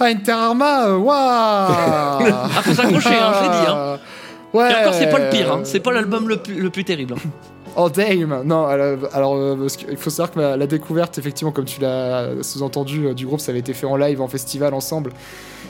ah 0.00 0.04
Inter 0.06 0.32
Arma 0.32 0.86
euh, 0.88 0.96
waouh 0.96 1.12
Ah, 1.16 2.48
faut 2.62 2.74
s'accrocher, 2.74 3.08
hein, 3.14 3.32
je 3.38 3.42
l'ai 3.44 3.48
dit, 3.50 3.66
hein. 3.68 3.98
ouais 4.54 4.70
Et 4.72 4.74
encore, 4.76 4.94
c'est 4.94 5.10
pas 5.10 5.18
le 5.18 5.30
pire, 5.30 5.52
hein. 5.52 5.60
c'est 5.64 5.80
pas 5.80 5.92
l'album 5.92 6.28
le 6.28 6.36
plus, 6.38 6.60
le 6.60 6.70
plus 6.70 6.84
terrible. 6.84 7.14
hein. 7.14 7.28
Oh 7.76 7.88
damn 7.90 8.42
Non, 8.44 8.66
alors, 8.66 8.98
alors, 9.12 9.34
euh, 9.34 9.56
parce 9.56 9.76
qu'il 9.76 9.96
faut 9.96 10.10
savoir 10.10 10.30
que 10.32 10.38
la 10.58 10.66
découverte, 10.68 11.18
effectivement, 11.18 11.50
comme 11.50 11.64
tu 11.64 11.80
l'as 11.80 12.28
sous-entendu, 12.42 13.06
euh, 13.06 13.14
du 13.14 13.26
groupe, 13.26 13.40
ça 13.40 13.50
avait 13.50 13.58
été 13.58 13.72
fait 13.72 13.86
en 13.86 13.96
live, 13.96 14.20
en 14.20 14.28
festival, 14.28 14.74
ensemble. 14.74 15.10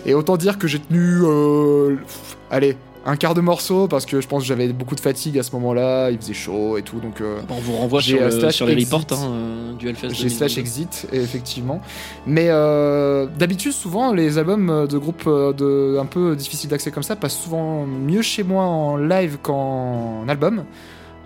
Et 0.04 0.12
autant 0.12 0.36
dire 0.36 0.58
que 0.58 0.66
j'ai 0.66 0.80
tenu, 0.80 1.20
euh, 1.22 1.96
pff, 1.96 2.36
allez, 2.50 2.76
un 3.06 3.16
quart 3.16 3.34
de 3.34 3.40
morceau, 3.42 3.86
parce 3.86 4.06
que 4.06 4.20
je 4.22 4.26
pense 4.28 4.42
que 4.42 4.48
j'avais 4.48 4.68
beaucoup 4.68 4.94
de 4.94 5.00
fatigue 5.00 5.38
à 5.38 5.42
ce 5.42 5.52
moment-là, 5.52 6.10
il 6.10 6.16
faisait 6.18 6.32
chaud 6.32 6.78
et 6.78 6.82
tout, 6.82 7.00
donc... 7.00 7.20
euh, 7.20 7.40
Bon, 7.46 7.56
on 7.58 7.60
vous 7.60 7.76
renvoie 7.76 8.00
sur, 8.00 8.18
euh, 8.20 8.24
le- 8.26 8.30
slash 8.30 8.54
sur 8.54 8.66
les 8.66 8.72
exit. 8.72 8.92
reports 8.92 9.18
hein, 9.22 9.30
euh, 9.30 9.72
du 9.74 9.88
Hellfest. 9.88 10.08
J'ai 10.10 10.24
2022. 10.28 10.28
slash 10.36 10.58
exit, 10.58 11.06
effectivement. 11.12 11.80
Mais 12.26 12.46
euh, 12.48 13.26
d'habitude, 13.38 13.72
souvent, 13.72 14.12
les 14.14 14.38
albums 14.38 14.86
de 14.88 14.96
groupes 14.98 15.26
de, 15.28 15.98
un 16.00 16.06
peu 16.06 16.34
difficiles 16.34 16.70
d'accès 16.70 16.90
comme 16.90 17.02
ça 17.02 17.14
passent 17.16 17.36
souvent 17.38 17.84
mieux 17.84 18.22
chez 18.22 18.42
moi 18.42 18.64
en 18.64 18.96
live 18.96 19.36
qu'en 19.42 20.24
album. 20.28 20.64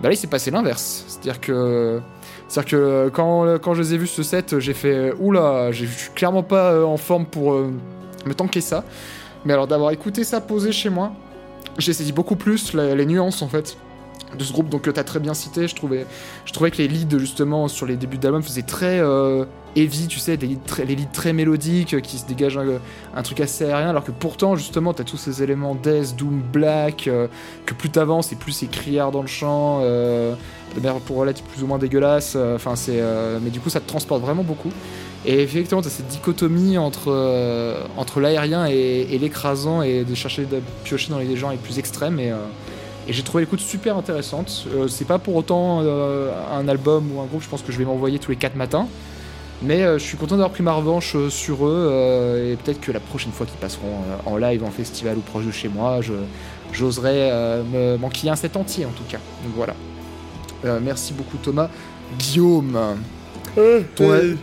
Bah 0.00 0.08
là, 0.08 0.14
il 0.14 0.16
s'est 0.16 0.26
passé 0.26 0.50
l'inverse. 0.50 1.04
C'est-à-dire 1.08 1.40
que, 1.40 2.00
c'est-à-dire 2.48 2.70
que 2.70 3.08
quand, 3.12 3.58
quand 3.60 3.74
je 3.74 3.82
les 3.82 3.94
ai 3.94 3.98
vus 3.98 4.06
ce 4.08 4.22
set, 4.22 4.58
j'ai 4.58 4.74
fait 4.74 5.12
Oula, 5.20 5.70
je 5.72 5.84
suis 5.86 6.10
clairement 6.14 6.42
pas 6.42 6.84
en 6.84 6.96
forme 6.96 7.26
pour 7.26 7.52
me 7.54 8.34
tanker 8.34 8.60
ça. 8.60 8.84
Mais 9.44 9.52
alors 9.52 9.66
d'avoir 9.68 9.90
écouté 9.92 10.22
ça 10.24 10.40
posé 10.40 10.70
chez 10.72 10.88
moi, 10.90 11.12
j'ai 11.78 11.92
saisi 11.92 12.12
beaucoup 12.12 12.36
plus 12.36 12.74
les 12.74 13.06
nuances 13.06 13.42
en 13.42 13.48
fait 13.48 13.76
de 14.36 14.44
ce 14.44 14.52
groupe. 14.52 14.68
Donc 14.68 14.82
que 14.82 14.90
t'as 14.90 15.04
très 15.04 15.20
bien 15.20 15.34
cité 15.34 15.68
je 15.68 15.74
trouvais 15.74 16.06
je 16.44 16.52
trouvais 16.52 16.70
que 16.70 16.78
les 16.78 16.88
leads 16.88 17.18
justement 17.18 17.68
sur 17.68 17.86
les 17.86 17.96
débuts 17.96 18.18
d'album 18.18 18.42
faisaient 18.42 18.62
très 18.62 18.98
euh, 19.00 19.44
heavy 19.76 20.06
tu 20.06 20.18
sais 20.18 20.36
des 20.36 20.46
leads 20.46 20.66
très, 20.66 20.84
les 20.84 20.94
leads 20.94 21.12
très 21.12 21.32
mélodiques 21.32 21.94
euh, 21.94 22.00
qui 22.00 22.18
se 22.18 22.26
dégagent 22.26 22.60
un, 23.14 23.22
truc 23.22 23.40
assez 23.40 23.64
aérien. 23.64 23.90
Alors 23.90 24.04
que 24.04 24.10
pourtant 24.10 24.56
justement 24.56 24.92
t'as 24.92 25.04
tous 25.04 25.16
ces 25.16 25.42
éléments 25.42 25.74
death 25.74 26.16
doom 26.16 26.42
black 26.52 27.08
euh, 27.08 27.28
que 27.66 27.74
plus 27.74 27.90
t'avances 27.90 28.32
et 28.32 28.36
plus 28.36 28.52
c'est 28.52 28.66
criard 28.66 29.10
dans 29.10 29.22
le 29.22 29.28
chant 29.28 29.80
euh, 29.82 30.34
de 30.74 30.80
manière 30.80 31.00
pour 31.00 31.16
relative 31.16 31.44
plus 31.44 31.62
ou 31.62 31.66
moins 31.66 31.78
dégueulasse 31.78 32.34
euh, 32.36 32.56
enfin 32.56 32.76
c'est 32.76 33.00
euh, 33.00 33.38
mais 33.42 33.50
du 33.50 33.60
coup 33.60 33.70
ça 33.70 33.80
te 33.80 33.86
transporte 33.86 34.22
vraiment 34.22 34.42
beaucoup 34.42 34.70
et 35.26 35.42
effectivement 35.42 35.82
t'as 35.82 35.90
cette 35.90 36.06
dichotomie 36.06 36.78
entre 36.78 37.08
euh, 37.08 37.82
entre 37.96 38.20
l'aérien 38.20 38.66
et, 38.68 39.06
et 39.10 39.18
l'écrasant 39.18 39.82
et 39.82 40.04
de 40.04 40.14
chercher 40.14 40.44
de 40.44 40.60
piocher 40.84 41.10
dans 41.10 41.18
les 41.18 41.36
genres 41.36 41.50
les 41.50 41.56
plus 41.56 41.78
extrêmes 41.78 42.20
et 42.20 42.30
euh, 42.30 42.36
et 43.08 43.14
j'ai 43.14 43.22
trouvé 43.22 43.44
l'écoute 43.44 43.60
super 43.60 43.96
intéressante. 43.96 44.66
Euh, 44.74 44.86
c'est 44.86 45.06
pas 45.06 45.18
pour 45.18 45.34
autant 45.34 45.80
un 45.80 46.68
album 46.68 47.10
ou 47.10 47.22
un 47.22 47.24
groupe, 47.24 47.42
je 47.42 47.48
pense 47.48 47.62
que 47.62 47.72
je 47.72 47.78
vais 47.78 47.86
m'envoyer 47.86 48.18
tous 48.18 48.30
les 48.32 48.36
4 48.36 48.54
matins. 48.54 48.86
Mais 49.62 49.80
je 49.80 50.04
suis 50.04 50.18
content 50.18 50.36
d'avoir 50.36 50.50
pris 50.50 50.62
ma 50.62 50.72
revanche 50.72 51.16
sur 51.30 51.66
eux. 51.66 52.52
et 52.52 52.56
peut-être 52.56 52.82
que 52.82 52.92
la 52.92 53.00
prochaine 53.00 53.32
fois 53.32 53.46
qu'ils 53.46 53.58
passeront 53.58 54.02
en 54.26 54.36
live, 54.36 54.62
en 54.62 54.70
festival 54.70 55.16
ou 55.16 55.20
proche 55.20 55.46
de 55.46 55.50
chez 55.50 55.68
moi, 55.68 56.00
je, 56.02 56.12
j'oserai 56.72 57.30
euh, 57.30 57.62
me 57.64 57.96
manquiller 57.98 58.30
un 58.30 58.36
set 58.36 58.56
entier 58.56 58.84
en 58.84 58.90
tout 58.90 59.04
cas. 59.08 59.18
Donc 59.44 59.54
voilà. 59.56 59.74
Merci 60.82 61.12
beaucoup 61.12 61.36
Thomas. 61.36 61.70
Guillaume, 62.18 62.76
ton, 63.94 64.36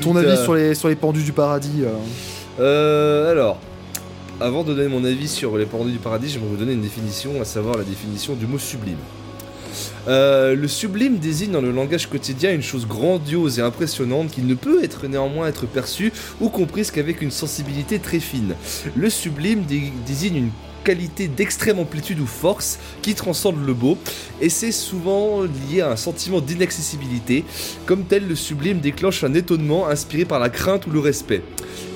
ton 0.00 0.16
avis 0.16 0.28
ta- 0.36 0.42
sur 0.42 0.54
les, 0.54 0.74
sur 0.74 0.88
les 0.88 0.96
pendus 0.96 1.22
du 1.22 1.32
paradis 1.32 1.82
euh, 1.82 1.90
Euh, 2.60 3.30
alors, 3.30 3.58
avant 4.40 4.62
de 4.64 4.74
donner 4.74 4.88
mon 4.88 5.04
avis 5.04 5.28
sur 5.28 5.56
les 5.56 5.66
pendus 5.66 5.92
du 5.92 5.98
paradis, 5.98 6.28
j'aimerais 6.28 6.48
vous 6.48 6.56
donner 6.56 6.72
une 6.72 6.82
définition, 6.82 7.40
à 7.40 7.44
savoir 7.44 7.76
la 7.76 7.84
définition 7.84 8.34
du 8.34 8.46
mot 8.46 8.58
sublime. 8.58 8.96
Euh, 10.06 10.54
le 10.54 10.68
sublime 10.68 11.18
désigne 11.18 11.50
dans 11.52 11.60
le 11.60 11.72
langage 11.72 12.08
quotidien 12.08 12.52
une 12.52 12.62
chose 12.62 12.86
grandiose 12.86 13.58
et 13.58 13.62
impressionnante 13.62 14.30
qui 14.30 14.42
ne 14.42 14.54
peut 14.54 14.84
être 14.84 15.06
néanmoins 15.08 15.48
être 15.48 15.66
perçue 15.66 16.12
ou 16.40 16.48
comprise 16.48 16.90
qu'avec 16.90 17.22
une 17.22 17.30
sensibilité 17.30 17.98
très 17.98 18.20
fine. 18.20 18.54
Le 18.94 19.10
sublime 19.10 19.62
dé- 19.62 19.92
désigne 20.06 20.36
une 20.36 20.50
qualité 20.84 21.26
d'extrême 21.26 21.78
amplitude 21.78 22.20
ou 22.20 22.26
force 22.26 22.78
qui 23.02 23.14
transcende 23.14 23.56
le 23.66 23.74
beau 23.74 23.98
et 24.40 24.48
c'est 24.48 24.72
souvent 24.72 25.42
lié 25.42 25.80
à 25.80 25.90
un 25.90 25.96
sentiment 25.96 26.40
d'inaccessibilité. 26.40 27.44
Comme 27.86 28.04
tel, 28.04 28.28
le 28.28 28.36
sublime 28.36 28.80
déclenche 28.80 29.24
un 29.24 29.34
étonnement 29.34 29.88
inspiré 29.88 30.24
par 30.24 30.38
la 30.38 30.50
crainte 30.50 30.86
ou 30.86 30.90
le 30.90 31.00
respect. 31.00 31.42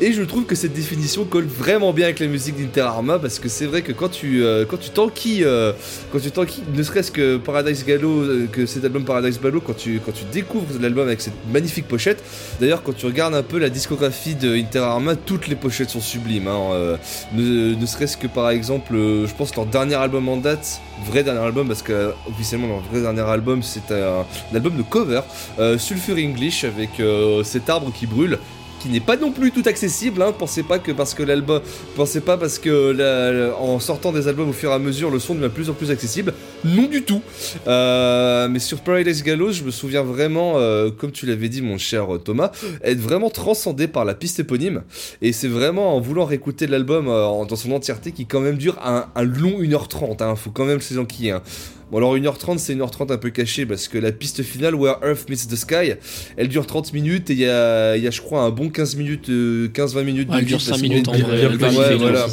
Et 0.01 0.13
je 0.13 0.23
trouve 0.23 0.45
que 0.45 0.55
cette 0.55 0.73
définition 0.73 1.25
colle 1.25 1.47
vraiment 1.47 1.93
bien 1.93 2.05
avec 2.05 2.21
la 2.21 2.29
musique 2.29 2.57
d'Inter 2.57 2.83
Arma 2.83 3.19
parce 3.19 3.41
que 3.41 3.49
c'est 3.49 3.67
vrai 3.67 3.83
que 3.83 3.91
quand 3.91 4.09
tu 4.09 4.45
euh, 4.45 4.65
quand 4.65 4.77
tu 4.77 4.91
t'enquilles 4.91 5.45
euh, 5.45 5.73
quand 6.13 6.21
tu 6.21 6.31
t'enquilles 6.31 6.63
ne 6.73 6.83
serait-ce 6.85 7.11
que 7.11 7.37
Paradise 7.37 7.85
Gallo 7.85 8.23
euh, 8.23 8.47
que 8.51 8.65
cet 8.67 8.85
album 8.85 9.05
Paradise 9.05 9.41
Gallo 9.43 9.61
quand 9.61 9.77
tu 9.77 10.01
quand 10.05 10.13
tu 10.13 10.25
découvres 10.33 10.67
l'album 10.81 11.09
avec 11.09 11.21
cette 11.21 11.35
magnifique 11.53 11.89
pochette 11.89 12.23
d'ailleurs 12.61 12.85
quand 12.85 12.97
tu 12.97 13.07
regardes 13.07 13.35
un 13.35 13.43
peu 13.43 13.59
la 13.59 13.71
discographie 13.71 14.37
de 14.37 14.55
Inter 14.55 14.81
Arma 14.81 15.17
toutes 15.17 15.49
les 15.49 15.57
pochettes 15.57 15.91
sont 15.91 16.01
sublimes 16.01 16.47
hein, 16.47 16.61
euh, 16.73 16.97
ne, 17.35 17.75
ne 17.75 17.87
serait-ce 17.87 18.17
que 18.17 18.29
par 18.29 18.51
exemple 18.51 18.78
euh, 18.93 19.27
je 19.27 19.35
pense 19.35 19.55
leur 19.55 19.67
dernier 19.67 19.95
album 19.95 20.29
en 20.29 20.37
date 20.37 20.81
vrai 21.07 21.23
dernier 21.23 21.41
album 21.41 21.69
parce 21.69 21.83
que 21.83 21.93
euh, 21.93 22.11
officiellement 22.29 22.69
leur 22.69 22.81
vrai 22.81 23.01
dernier 23.01 23.23
album 23.23 23.63
c'est 23.63 23.93
un, 23.93 24.25
un 24.53 24.57
album 24.57 24.77
de 24.77 24.83
cover 24.83 25.21
euh, 25.59 25.79
Sulfur 25.79 26.17
English 26.17 26.65
avec 26.65 27.01
euh, 27.01 27.43
cet 27.45 27.71
arbre 27.71 27.93
qui 27.93 28.07
brûle 28.07 28.39
qui 28.81 28.89
n'est 28.89 29.01
pas 29.01 29.17
non 29.17 29.33
plus 29.33 29.51
tout 29.51 29.63
accessible. 29.67 30.23
Hein. 30.23 30.33
Pensez 30.39 30.63
pas 30.63 30.79
que 30.79 30.93
parce 30.93 31.15
que 31.15 31.23
l'album, 31.23 31.61
pensez 31.97 32.21
pas 32.21 32.37
parce 32.37 32.59
que 32.59 32.91
la- 32.93 33.57
en 33.59 33.81
sortant 33.81 34.13
des 34.13 34.29
albums 34.29 34.49
au 34.51 34.53
fur 34.53 34.71
et 34.71 34.75
à 34.75 34.79
mesure, 34.79 35.11
le 35.11 35.19
son 35.19 35.35
devient 35.35 35.45
de 35.45 35.49
plus 35.49 35.71
en 35.71 35.73
plus 35.75 35.91
accessible. 35.91 36.35
Non 36.65 36.87
du 36.87 37.03
tout. 37.03 37.23
Euh, 37.67 38.49
mais 38.49 38.59
sur 38.59 38.81
Paradise 38.81 39.23
Gallows, 39.23 39.53
je 39.53 39.65
me 39.65 39.71
souviens 39.71 40.03
vraiment, 40.03 40.55
euh, 40.57 40.91
comme 40.91 41.13
tu 41.13 41.27
l'avais 41.27 41.49
dit, 41.49 41.63
mon 41.63 41.79
cher 41.79 42.07
Thomas, 42.25 42.51
être 42.83 42.99
vraiment 43.01 43.31
transcendé 43.31 43.89
par 43.89 44.05
la 44.05 44.15
piste 44.15 44.41
éponyme. 44.41 44.83
Et 45.23 45.33
c'est 45.33 45.49
vraiment 45.49 45.97
en 45.97 46.01
voulant 46.01 46.25
réécouter 46.25 46.67
l'album 46.67 47.09
euh, 47.09 47.45
dans 47.45 47.57
son 47.57 47.73
entièreté 47.73 48.13
qui 48.13 48.27
quand 48.27 48.41
même 48.41 48.57
dure 48.57 48.77
un, 48.85 49.07
un 49.15 49.23
long 49.25 49.61
1h30. 49.61 50.23
Hein. 50.23 50.37
Faut 50.37 50.51
quand 50.51 50.65
même 50.65 50.81
se 50.81 50.99
enquiller. 50.99 51.33
Hein. 51.33 51.43
Bon 51.91 51.97
alors 51.99 52.17
1h30 52.17 52.59
c'est 52.59 52.75
1h30 52.75 53.13
un 53.13 53.17
peu 53.17 53.31
caché 53.31 53.65
parce 53.65 53.89
que 53.89 53.97
la 53.99 54.13
piste 54.13 54.43
finale 54.43 54.75
Where 54.75 54.99
Earth 55.03 55.29
Meets 55.31 55.47
the 55.49 55.57
Sky 55.57 55.95
elle 56.37 56.49
dure 56.49 56.67
30 56.67 56.93
minutes 56.93 57.31
et 57.31 57.33
il 57.33 57.39
y 57.41 57.47
a, 57.47 57.97
il 57.97 58.03
y 58.03 58.07
a 58.07 58.11
je 58.11 58.21
crois 58.21 58.43
un 58.43 58.51
bon 58.51 58.69
15 58.69 58.97
minutes 58.97 59.31
euh, 59.31 59.69
15-20 59.69 60.03
minutes 60.05 60.29
Ouais, 60.29 60.37
elle 60.39 60.45
de 60.45 60.49
dure 60.49 60.59
vide 60.59 60.67
5 60.67 60.71
parce 60.73 60.83
minutes 60.83 61.09
en 61.09 61.13
vrai. 61.13 61.39
elle 61.41 61.57
ouais, 61.57 61.95
voilà. 61.97 62.27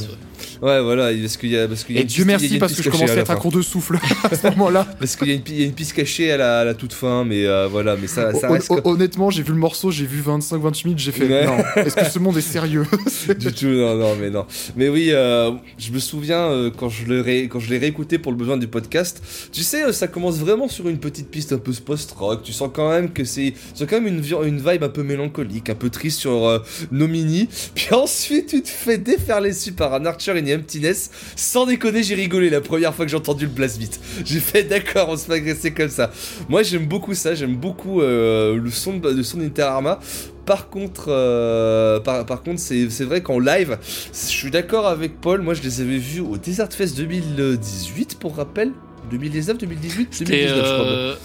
Ouais. 0.65 0.81
Voilà, 0.81 1.11
parce 1.21 1.37
qu'il 1.37 1.49
y 1.51 1.57
a, 1.57 1.67
parce 1.67 1.83
qu'il 1.83 1.95
y 1.95 1.97
a 1.97 2.01
Et 2.01 2.03
une 2.03 2.07
Dieu 2.09 2.25
piste- 2.25 2.25
il 2.25 2.25
y 2.25 2.27
merci 2.27 2.45
a 2.45 2.53
une 2.55 2.59
parce 2.59 2.71
que 2.73 2.77
piste 2.77 2.83
je 2.85 2.89
cachée 2.89 2.97
commençais 2.99 3.13
à 3.13 3.15
la 3.15 3.21
être 3.21 3.31
à 3.31 3.35
fin. 3.35 3.41
court 3.41 3.51
de 3.51 3.61
souffle 3.61 3.97
à 4.23 4.35
ce 4.35 4.47
moment-là. 4.49 4.87
Parce 4.99 5.15
qu'il 5.15 5.27
y, 5.27 5.31
a 5.31 5.33
une 5.35 5.41
pi- 5.41 5.53
il 5.53 5.59
y 5.61 5.63
a 5.63 5.65
une 5.67 5.73
piste 5.73 5.93
cachée 5.93 6.31
à 6.31 6.37
la, 6.37 6.59
à 6.59 6.63
la 6.65 6.73
toute 6.73 6.93
fin, 6.93 7.23
mais 7.25 7.45
euh, 7.45 7.67
voilà, 7.69 7.95
mais 7.99 8.07
ça, 8.07 8.33
ça 8.33 8.49
Hon- 8.49 8.53
reste. 8.53 8.71
hon- 8.71 8.81
Honnêtement, 8.83 9.29
j'ai 9.29 9.43
vu 9.43 9.51
le 9.51 9.57
morceau, 9.59 9.91
j'ai 9.91 10.05
vu 10.05 10.21
25-28 10.21 10.85
minutes, 10.85 10.99
j'ai 10.99 11.11
fait 11.11 11.25
Ouais. 11.27 11.45
non. 11.45 11.57
Est-ce 11.77 11.95
que 11.95 12.05
ce 12.05 12.19
monde 12.19 12.37
est 12.37 12.41
sérieux 12.41 12.85
du 13.39 13.53
tout, 13.53 13.65
non, 13.67 13.95
non, 13.95 14.15
mais 14.19 14.29
non. 14.29 14.45
Mais 14.75 14.89
oui, 14.89 15.09
euh, 15.11 15.51
je 15.77 15.91
me 15.91 15.99
souviens 15.99 16.39
euh, 16.49 16.71
quand 16.75 16.89
je 16.89 17.05
le 17.05 17.21
ré- 17.21 17.47
quand 17.49 17.59
je 17.59 17.69
l'ai 17.69 17.77
réécouté 17.77 18.17
pour 18.17 18.31
le 18.31 18.37
besoin 18.37 18.57
du 18.57 18.67
podcast. 18.67 19.21
Tu 19.51 19.63
sais, 19.63 19.83
euh, 19.85 19.91
ça 19.91 20.07
commence 20.07 20.37
vraiment 20.37 20.67
sur 20.67 20.87
une 20.89 20.97
petite 20.97 21.29
piste 21.29 21.53
un 21.53 21.57
peu 21.57 21.71
post-rock. 21.73 22.41
Tu 22.43 22.53
sens 22.53 22.69
quand 22.73 22.89
même 22.89 23.11
que 23.11 23.23
c'est, 23.23 23.53
c'est 23.73 23.87
quand 23.89 23.99
même 24.01 24.07
une, 24.07 24.21
vi- 24.21 24.47
une 24.47 24.57
vibe 24.59 24.83
un 24.83 24.89
peu 24.89 25.03
mélancolique, 25.03 25.69
un 25.69 25.75
peu 25.75 25.89
triste 25.89 26.19
sur 26.19 26.47
euh, 26.47 26.59
Nomini. 26.91 27.47
Puis 27.75 27.93
ensuite, 27.93 28.47
tu 28.47 28.61
te 28.61 28.69
fais 28.69 28.97
déferler 28.97 29.49
dessus 29.49 29.71
par 29.73 29.93
un 29.93 30.05
Archer 30.05 30.33
Emptiness. 30.55 31.11
Sans 31.35 31.65
déconner, 31.65 32.03
j'ai 32.03 32.15
rigolé 32.15 32.49
la 32.49 32.61
première 32.61 32.93
fois 32.93 33.05
que 33.05 33.11
j'ai 33.11 33.17
entendu 33.17 33.45
le 33.45 33.51
blast 33.51 33.79
beat. 33.79 33.99
J'ai 34.23 34.39
fait 34.39 34.63
d'accord, 34.69 35.09
on 35.09 35.17
se 35.17 35.25
fait 35.25 35.33
agresser 35.33 35.73
comme 35.73 35.89
ça. 35.89 36.11
Moi, 36.49 36.63
j'aime 36.63 36.85
beaucoup 36.85 37.13
ça. 37.13 37.35
J'aime 37.35 37.55
beaucoup 37.55 38.01
euh, 38.01 38.57
le 38.57 38.69
son 38.69 38.97
de, 38.97 39.09
le 39.09 39.23
son 39.23 39.37
d'Inter 39.37 39.63
Arma. 39.63 39.99
Par 40.45 40.69
contre, 40.69 41.05
euh, 41.09 41.99
par, 41.99 42.25
par 42.25 42.43
contre, 42.43 42.59
c'est 42.59 42.89
c'est 42.91 43.03
vrai 43.03 43.23
qu'en 43.23 43.39
live, 43.39 43.77
je 44.13 44.27
suis 44.27 44.51
d'accord 44.51 44.87
avec 44.87 45.19
Paul. 45.19 45.41
Moi, 45.41 45.55
je 45.55 45.63
les 45.63 45.81
avais 45.81 45.97
vus 45.97 46.21
au 46.21 46.37
Desert 46.37 46.71
Fest 46.71 46.95
2018, 46.97 48.17
pour 48.19 48.35
rappel. 48.35 48.71
2019, 49.09 49.57
2018, 49.59 50.23
2019, 50.23 50.31
Et 50.33 50.47
je 50.47 50.73
crois. 50.73 51.17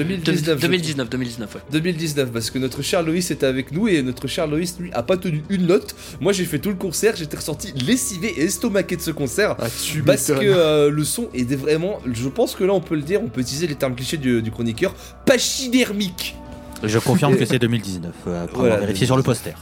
Euh, 0.00 0.04
2019, 0.04 0.58
je 0.58 0.66
2019, 0.66 1.08
2019, 1.10 1.54
ouais. 1.54 1.60
2019, 1.72 2.30
parce 2.32 2.50
que 2.50 2.58
notre 2.58 2.82
cher 2.82 3.02
Loïs 3.02 3.30
était 3.30 3.46
avec 3.46 3.72
nous 3.72 3.88
et 3.88 4.02
notre 4.02 4.26
cher 4.26 4.46
Loïs, 4.46 4.76
lui, 4.78 4.92
a 4.92 5.02
pas 5.02 5.16
tenu 5.16 5.42
une 5.48 5.66
note. 5.66 5.94
Moi, 6.20 6.32
j'ai 6.32 6.44
fait 6.44 6.58
tout 6.58 6.70
le 6.70 6.76
concert, 6.76 7.16
j'étais 7.16 7.36
ressorti 7.36 7.72
lessivé 7.86 8.28
et 8.40 8.44
estomaqué 8.44 8.96
de 8.96 9.02
ce 9.02 9.10
concert. 9.10 9.56
Ah, 9.58 9.66
tu 9.82 10.02
Parce 10.02 10.26
que 10.26 10.34
euh, 10.42 10.90
le 10.90 11.04
son 11.04 11.28
est 11.34 11.54
vraiment, 11.54 12.00
je 12.10 12.28
pense 12.28 12.54
que 12.54 12.64
là 12.64 12.72
on 12.72 12.80
peut 12.80 12.94
le 12.94 13.02
dire, 13.02 13.22
on 13.22 13.28
peut 13.28 13.40
utiliser 13.40 13.66
les 13.66 13.74
termes 13.74 13.94
clichés 13.94 14.16
du, 14.16 14.42
du 14.42 14.50
chroniqueur, 14.50 14.94
pachydermique. 15.24 16.36
Je 16.82 16.98
confirme 16.98 17.36
que 17.36 17.44
c'est 17.46 17.58
2019, 17.58 18.12
euh, 18.26 18.44
après 18.44 18.56
Voilà, 18.56 18.74
avoir 18.74 18.86
vérifié 18.86 19.06
sur 19.06 19.16
le 19.16 19.22
poster. 19.22 19.54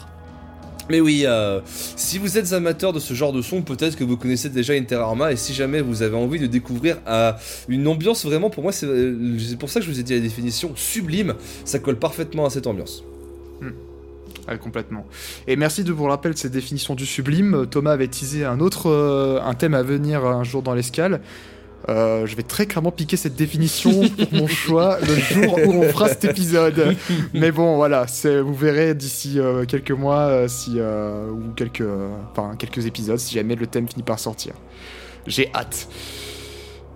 Mais 0.88 1.00
oui, 1.00 1.22
euh, 1.24 1.60
si 1.66 2.18
vous 2.18 2.38
êtes 2.38 2.52
amateur 2.52 2.92
de 2.92 3.00
ce 3.00 3.14
genre 3.14 3.32
de 3.32 3.42
son, 3.42 3.62
peut-être 3.62 3.96
que 3.96 4.04
vous 4.04 4.16
connaissez 4.16 4.48
déjà 4.48 4.74
Inter 4.74 4.96
Arma, 4.96 5.32
et 5.32 5.36
si 5.36 5.52
jamais 5.52 5.80
vous 5.80 6.02
avez 6.02 6.16
envie 6.16 6.38
de 6.38 6.46
découvrir 6.46 6.98
euh, 7.08 7.32
une 7.68 7.86
ambiance 7.88 8.24
vraiment, 8.24 8.50
pour 8.50 8.62
moi, 8.62 8.72
c'est 8.72 8.86
euh, 8.86 9.38
c'est 9.38 9.58
pour 9.58 9.68
ça 9.68 9.80
que 9.80 9.86
je 9.86 9.90
vous 9.90 10.00
ai 10.00 10.02
dit 10.02 10.14
la 10.14 10.20
définition 10.20 10.72
sublime, 10.76 11.34
ça 11.64 11.78
colle 11.78 11.98
parfaitement 11.98 12.46
à 12.46 12.50
cette 12.50 12.66
ambiance. 12.66 13.04
Ouais, 14.48 14.58
complètement. 14.58 15.04
Et 15.48 15.56
merci 15.56 15.82
de 15.82 15.92
pour 15.92 16.06
le 16.06 16.12
rappel 16.12 16.32
de 16.32 16.38
cette 16.38 16.52
définition 16.52 16.94
du 16.94 17.04
sublime. 17.04 17.66
Thomas 17.68 17.92
avait 17.92 18.06
teasé 18.06 18.44
un 18.44 18.60
autre 18.60 19.40
un 19.44 19.54
thème 19.54 19.74
à 19.74 19.82
venir 19.82 20.24
un 20.24 20.44
jour 20.44 20.62
dans 20.62 20.74
l'escale. 20.74 21.20
Euh, 21.88 22.26
je 22.26 22.34
vais 22.34 22.42
très 22.42 22.66
clairement 22.66 22.90
piquer 22.90 23.16
cette 23.16 23.36
définition 23.36 24.08
pour 24.08 24.32
mon 24.32 24.46
choix 24.48 24.98
le 25.00 25.14
jour 25.14 25.58
où 25.66 25.72
on 25.72 25.82
fera 25.88 26.08
cet 26.08 26.24
épisode. 26.24 26.96
Mais 27.32 27.52
bon, 27.52 27.76
voilà, 27.76 28.06
vous 28.24 28.54
verrez 28.54 28.94
d'ici 28.94 29.38
euh, 29.38 29.64
quelques 29.64 29.92
mois 29.92 30.22
euh, 30.22 30.48
si, 30.48 30.74
euh, 30.76 31.30
ou 31.30 31.52
quelques, 31.54 31.82
euh, 31.82 32.08
enfin, 32.32 32.56
quelques 32.58 32.86
épisodes 32.86 33.18
si 33.18 33.34
jamais 33.34 33.54
le 33.54 33.66
thème 33.66 33.86
finit 33.88 34.02
par 34.02 34.18
sortir. 34.18 34.54
J'ai 35.26 35.48
hâte. 35.54 35.88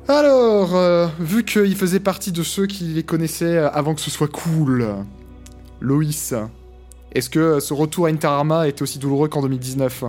Alors, 0.08 0.74
euh, 0.74 1.06
vu 1.20 1.44
qu'il 1.44 1.76
faisait 1.76 2.00
partie 2.00 2.32
de 2.32 2.42
ceux 2.42 2.66
qui 2.66 2.84
les 2.84 3.04
connaissaient 3.04 3.58
avant 3.58 3.94
que 3.94 4.00
ce 4.00 4.10
soit 4.10 4.28
cool, 4.28 4.88
Loïs, 5.80 6.34
est-ce 7.12 7.30
que 7.30 7.60
ce 7.60 7.74
retour 7.74 8.06
à 8.06 8.08
Inter 8.08 8.26
Arma 8.26 8.66
était 8.66 8.82
aussi 8.82 8.98
douloureux 8.98 9.28
qu'en 9.28 9.42
2019 9.42 10.04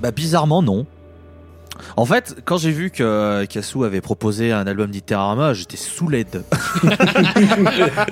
Bah 0.00 0.10
bizarrement 0.10 0.60
non. 0.60 0.86
En 1.96 2.06
fait, 2.06 2.36
quand 2.44 2.58
j'ai 2.58 2.70
vu 2.70 2.90
que 2.90 3.44
Kassou 3.46 3.84
avait 3.84 4.00
proposé 4.00 4.52
un 4.52 4.66
album 4.66 4.90
d'Iterama, 4.90 5.52
j'étais 5.54 5.76
sous 5.76 6.08
l'aide. 6.08 6.42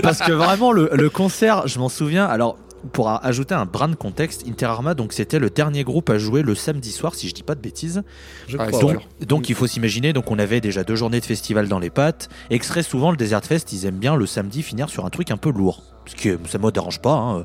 Parce 0.02 0.18
que 0.20 0.32
vraiment, 0.32 0.72
le, 0.72 0.90
le 0.92 1.10
concert, 1.10 1.66
je 1.68 1.78
m'en 1.78 1.88
souviens. 1.88 2.24
Alors, 2.26 2.56
pour 2.92 3.08
a- 3.10 3.24
ajouter 3.24 3.54
un 3.54 3.66
brin 3.66 3.88
de 3.88 3.94
contexte, 3.94 4.44
Interarma, 4.48 4.94
donc 4.94 5.12
c'était 5.12 5.38
le 5.38 5.50
dernier 5.50 5.84
groupe 5.84 6.08
à 6.10 6.18
jouer 6.18 6.42
le 6.42 6.54
samedi 6.54 6.90
soir, 6.92 7.14
si 7.14 7.28
je 7.28 7.34
dis 7.34 7.42
pas 7.42 7.54
de 7.54 7.60
bêtises. 7.60 8.02
Je 8.48 8.56
Ah, 8.58 8.66
crois. 8.66 8.78
c'est 8.80 8.86
ouais. 8.86 8.92
Donc, 8.94 9.02
donc 9.28 9.48
il 9.50 9.54
faut 9.54 9.66
s'imaginer, 9.66 10.12
donc 10.12 10.30
on 10.30 10.38
avait 10.38 10.60
déjà 10.60 10.82
deux 10.82 10.96
journées 10.96 11.20
de 11.20 11.26
festival 11.26 11.68
dans 11.68 11.78
les 11.78 11.90
pattes. 11.90 12.28
Et 12.50 12.58
que 12.58 12.66
très 12.66 12.82
souvent, 12.82 13.10
le 13.10 13.16
Desert 13.16 13.44
Fest, 13.44 13.72
ils 13.72 13.84
aiment 13.86 13.98
bien 13.98 14.16
le 14.16 14.26
samedi 14.26 14.62
finir 14.62 14.88
sur 14.88 15.04
un 15.04 15.10
truc 15.10 15.30
un 15.30 15.36
peu 15.36 15.50
lourd. 15.50 15.82
Ce 16.06 16.14
qui, 16.16 16.30
ça 16.48 16.58
me 16.58 16.70
dérange 16.70 17.00
pas. 17.00 17.12
Hein. 17.14 17.44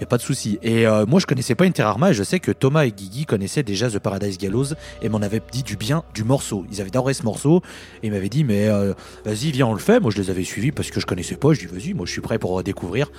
Y 0.00 0.02
a 0.02 0.06
pas 0.06 0.16
de 0.16 0.22
souci. 0.22 0.58
Et 0.62 0.86
euh, 0.86 1.06
moi, 1.06 1.20
je 1.20 1.26
connaissais 1.26 1.54
pas 1.54 1.64
Interarma 1.64 2.10
et 2.10 2.14
je 2.14 2.22
sais 2.24 2.40
que 2.40 2.50
Thomas 2.50 2.84
et 2.84 2.90
Guigui 2.90 3.26
connaissaient 3.26 3.62
déjà 3.62 3.88
The 3.88 3.98
Paradise 4.00 4.38
Gallows 4.38 4.74
et 5.02 5.08
m'en 5.08 5.18
avaient 5.22 5.40
dit 5.52 5.62
du 5.62 5.76
bien 5.76 6.02
du 6.14 6.24
morceau. 6.24 6.64
Ils 6.72 6.80
avaient 6.80 6.90
adoré 6.90 7.14
ce 7.14 7.22
morceau 7.22 7.62
et 8.02 8.08
ils 8.08 8.12
m'avaient 8.12 8.28
dit 8.28 8.42
mais 8.44 8.66
euh, 8.68 8.92
vas-y 9.24 9.52
viens 9.52 9.66
on 9.68 9.72
le 9.72 9.78
fait. 9.78 10.00
Moi, 10.00 10.10
je 10.10 10.20
les 10.20 10.30
avais 10.30 10.42
suivis 10.44 10.72
parce 10.72 10.90
que 10.90 10.98
je 11.00 11.06
connaissais 11.06 11.36
pas. 11.36 11.52
Je 11.54 11.60
dis 11.60 11.66
vas-y, 11.66 11.94
moi 11.94 12.06
je 12.06 12.10
suis 12.12 12.20
prêt 12.20 12.38
pour 12.38 12.62
découvrir. 12.64 13.10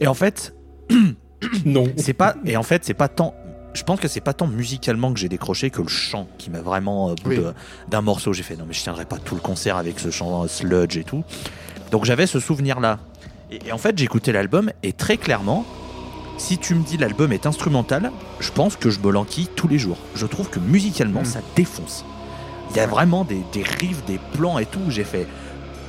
Et 0.00 0.06
en 0.08 0.14
fait, 0.14 0.52
Non. 1.64 1.84
c'est 1.96 2.12
pas 2.12 2.34
et 2.44 2.56
en 2.56 2.62
fait 2.62 2.84
c'est 2.84 2.92
pas 2.94 3.08
tant 3.08 3.34
je 3.72 3.82
pense 3.84 4.00
que 4.00 4.08
c'est 4.08 4.20
pas 4.20 4.34
tant 4.34 4.46
musicalement 4.48 5.12
que 5.14 5.18
j'ai 5.20 5.28
décroché 5.28 5.70
que 5.70 5.80
le 5.80 5.88
chant 5.88 6.26
qui 6.36 6.50
m'a 6.50 6.60
vraiment 6.60 7.10
euh, 7.10 7.14
bout 7.22 7.30
Oui. 7.30 7.38
d'un 7.88 8.00
morceau 8.02 8.32
j'ai 8.34 8.42
fait 8.42 8.56
non 8.56 8.64
mais 8.68 8.74
je 8.74 8.82
tiendrai 8.82 9.04
pas 9.06 9.16
tout 9.16 9.36
le 9.36 9.40
concert 9.40 9.76
avec 9.78 9.98
ce 10.00 10.10
chant 10.10 10.42
euh, 10.44 10.48
sludge 10.48 10.96
et 10.98 11.04
tout 11.04 11.24
donc 11.92 12.04
j'avais 12.04 12.26
ce 12.26 12.40
souvenir 12.40 12.78
là 12.80 12.98
et, 13.50 13.68
et 13.68 13.72
en 13.72 13.78
fait 13.78 13.98
écouté 14.02 14.32
l'album 14.32 14.70
et 14.82 14.92
très 14.92 15.16
clairement 15.16 15.64
si 16.40 16.56
tu 16.58 16.74
me 16.74 16.82
dis 16.82 16.96
l'album 16.96 17.32
est 17.32 17.46
instrumental 17.46 18.10
je 18.40 18.50
pense 18.50 18.74
que 18.76 18.88
je 18.90 18.98
me 19.00 19.10
l'enquille 19.12 19.48
tous 19.54 19.68
les 19.68 19.78
jours 19.78 19.98
je 20.14 20.26
trouve 20.26 20.48
que 20.48 20.58
musicalement 20.58 21.20
Mm. 21.22 21.24
ça 21.26 21.40
défonce 21.54 22.04
il 22.70 22.76
y 22.76 22.80
a 22.80 22.86
vraiment 22.86 23.24
des, 23.24 23.42
des 23.52 23.62
riffs 23.62 24.04
des 24.06 24.18
plans 24.36 24.58
et 24.58 24.66
tout 24.66 24.80
où 24.86 24.90
j'ai 24.90 25.04
fait 25.04 25.26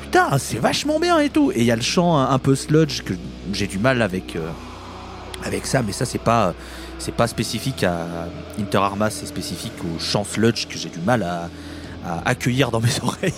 putain 0.04 0.38
c'est 0.38 0.58
vachement 0.60 1.00
bien 1.00 1.20
et 1.20 1.30
tout 1.30 1.52
et 1.52 1.60
il 1.60 1.66
y 1.66 1.72
a 1.72 1.76
le 1.76 1.82
chant 1.82 2.18
un, 2.18 2.30
un 2.30 2.40
peu 2.40 2.56
sludge 2.56 3.02
que 3.04 3.14
j'ai 3.54 3.68
du 3.68 3.80
mal 3.80 4.02
avec 4.02 4.36
euh, 4.36 4.50
avec 5.44 5.66
ça, 5.66 5.82
mais 5.82 5.92
ça 5.92 6.06
c'est 6.06 6.20
pas 6.22 6.54
c'est 7.00 7.16
pas 7.16 7.26
spécifique 7.28 7.84
à 7.84 8.06
Inter 8.60 8.78
Arma, 8.78 9.10
c'est 9.10 9.26
spécifique 9.26 9.74
au 9.84 10.00
chant 10.00 10.24
sludge 10.24 10.68
que 10.68 10.78
j'ai 10.78 10.90
du 10.90 11.00
mal 11.00 11.24
à, 11.24 11.50
à 12.06 12.22
accueillir 12.30 12.70
dans 12.70 12.80
mes 12.80 12.96
oreilles. 13.02 13.34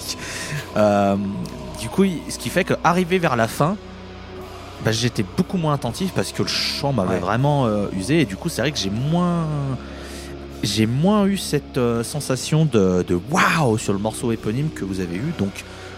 Euh, 0.76 1.16
du 1.80 1.88
coup, 1.88 2.03
ce 2.28 2.38
qui 2.38 2.49
fait 2.49 2.66
que 2.66 2.74
arrivé 2.84 3.20
vers 3.20 3.38
la 3.38 3.47
fin, 3.47 3.78
bah, 4.84 4.92
j'étais 4.92 5.24
beaucoup 5.38 5.58
moins 5.58 5.74
attentif 5.74 6.12
parce 6.14 6.32
que 6.32 6.42
le 6.44 6.48
chant 6.50 6.94
m'avait 6.94 7.16
Ouais. 7.16 7.20
vraiment 7.20 7.66
euh, 7.66 7.88
usé 7.98 8.22
et 8.22 8.26
du 8.26 8.36
coup 8.36 8.50
c'est 8.50 8.62
vrai 8.62 8.72
que 8.72 8.78
j'ai 8.78 8.90
moins 8.90 9.46
j'ai 10.64 10.86
moins 10.86 11.26
eu 11.26 11.38
cette 11.38 11.78
euh, 11.78 12.04
sensation 12.04 12.66
de, 12.66 13.04
de 13.08 13.20
waouh 13.32 13.78
sur 13.78 13.92
le 13.94 14.00
morceau 14.00 14.32
éponyme 14.32 14.70
que 14.70 14.86
vous 14.86 15.00
avez 15.02 15.16
eu. 15.18 15.34
Donc 15.38 15.52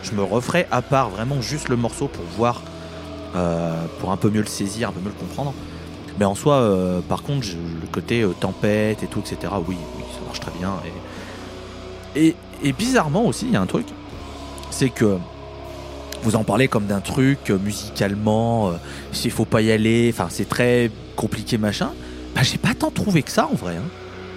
je 0.03 0.11
me 0.13 0.23
referai 0.23 0.67
à 0.71 0.81
part 0.81 1.09
vraiment 1.09 1.41
juste 1.41 1.69
le 1.69 1.75
morceau 1.75 2.07
pour 2.07 2.23
voir 2.37 2.61
euh, 3.35 3.75
pour 3.99 4.11
un 4.11 4.17
peu 4.17 4.29
mieux 4.29 4.41
le 4.41 4.47
saisir 4.47 4.89
un 4.89 4.91
peu 4.91 4.99
mieux 5.01 5.13
le 5.15 5.19
comprendre. 5.27 5.53
Mais 6.17 6.25
en 6.25 6.33
soi 6.35 7.01
par 7.09 7.21
contre 7.23 7.43
je- 7.43 7.53
le 7.57 7.87
côté 7.91 8.25
tempête 8.39 9.03
et 9.03 9.07
tout 9.07 9.19
etc 9.19 9.37
oui, 9.67 9.75
oui 9.97 10.03
ça 10.13 10.19
marche 10.25 10.39
très 10.39 10.51
bien. 10.59 10.71
Et, 12.15 12.27
et, 12.27 12.35
et 12.63 12.71
bizarrement 12.73 13.25
aussi 13.25 13.45
il 13.47 13.51
y 13.51 13.55
a 13.57 13.61
un 13.61 13.65
truc 13.65 13.85
c'est 14.71 14.89
que 14.89 15.17
vous 16.25 16.35
en 16.35 16.43
parlez 16.43 16.67
comme 16.67 16.85
d'un 16.87 17.01
truc 17.01 17.51
euh, 17.51 17.57
musicalement, 17.63 18.69
euh, 18.69 18.71
s'il 19.11 19.31
faut 19.31 19.45
pas 19.45 19.61
y 19.61 19.71
aller, 19.71 20.11
enfin 20.13 20.27
c'est 20.29 20.49
très 20.49 20.89
compliqué 21.15 21.57
machin. 21.57 21.91
Bah 22.35 22.41
j'ai 22.43 22.57
pas 22.57 22.73
tant 22.73 22.91
trouvé 22.91 23.21
que 23.23 23.31
ça 23.31 23.47
en 23.51 23.55
vrai. 23.55 23.75
hein. 23.77 23.87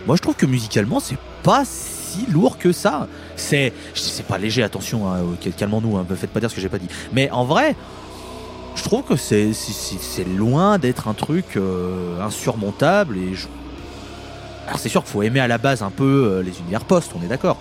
Moi 0.07 0.15
je 0.17 0.23
trouve 0.23 0.37
que 0.37 0.47
musicalement 0.47 1.01
c'est 1.01 1.19
pas 1.43 1.65
si 1.65 2.27
lourd 2.31 2.59
que 2.59 2.73
ça. 2.73 3.09
C'est 3.37 3.73
c'est 3.95 4.27
pas 4.27 4.37
léger, 4.39 4.63
attention, 4.63 5.11
hein, 5.11 5.21
ok, 5.23 5.51
calmons-nous, 5.57 5.97
hein, 5.97 6.07
faites 6.15 6.31
pas 6.31 6.41
dire 6.41 6.51
ce 6.51 6.55
que 6.57 6.61
j'ai 6.61 6.69
pas 6.69 6.79
dit. 6.79 6.89
Mais 7.13 7.31
en 7.31 7.45
vrai, 7.45 7.75
je 8.77 8.83
trouve 8.83 9.03
que 9.03 9.17
c'est 9.17 9.55
loin 10.37 10.79
d'être 10.79 11.09
un 11.09 11.15
truc 11.15 11.57
euh, 11.57 12.21
insurmontable. 12.23 13.17
Alors 14.67 14.79
c'est 14.79 14.91
sûr 14.91 15.03
qu'il 15.03 15.11
faut 15.13 15.23
aimer 15.23 15.41
à 15.41 15.49
la 15.49 15.57
base 15.57 15.83
un 15.83 15.91
peu 15.91 16.05
euh, 16.05 16.43
les 16.43 16.61
univers 16.61 16.85
post, 16.85 17.13
on 17.19 17.25
est 17.25 17.29
d'accord. 17.29 17.57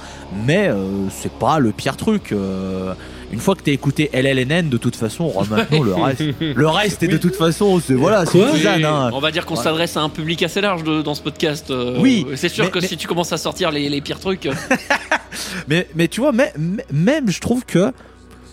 Mais 0.46 0.68
euh, 0.68 1.08
c'est 1.10 1.32
pas 1.32 1.60
le 1.60 1.72
pire 1.72 1.96
truc. 1.96 2.34
euh, 2.34 2.94
une 3.32 3.40
fois 3.40 3.56
que 3.56 3.62
t'as 3.64 3.72
écouté 3.72 4.10
LLNN, 4.14 4.70
de 4.70 4.78
toute 4.78 4.96
façon, 4.96 5.34
maintenant 5.50 5.84
le 5.84 5.94
reste, 5.94 6.24
le 6.40 6.68
reste 6.68 7.04
est 7.04 7.08
de 7.08 7.18
toute 7.18 7.36
façon, 7.36 7.80
c'est 7.80 7.94
voilà, 7.94 8.26
c'est 8.26 8.40
tisane, 8.52 8.86
hein. 8.86 9.12
On 9.14 9.20
va 9.20 9.32
dire 9.32 9.46
qu'on 9.46 9.56
Ouais. 9.58 9.64
s'adresse 9.64 9.98
à 9.98 10.02
un 10.02 10.10
public 10.10 10.42
assez 10.44 10.62
large 10.62 10.84
de- 10.84 11.02
dans 11.02 11.16
ce 11.16 11.22
podcast. 11.22 11.70
euh, 11.72 11.98
Oui, 12.00 12.26
C'est 12.36 12.50
sûr 12.50 12.66
mais- 12.66 12.72
que 12.72 12.80
mais- 12.80 12.88
si 12.88 12.96
tu 12.98 13.08
commences 13.08 13.34
à 13.34 13.38
sortir 13.38 13.72
les, 13.72 13.90
les 13.90 14.02
pires 14.02 14.20
trucs. 14.20 14.46
euh, 14.46 14.54
Mais, 15.68 15.88
mais 15.96 16.08
tu 16.08 16.22
vois, 16.22 16.32
mais- 16.32 16.54
même 16.92 17.30
je 17.30 17.40
trouve 17.40 17.66
que, 17.66 17.92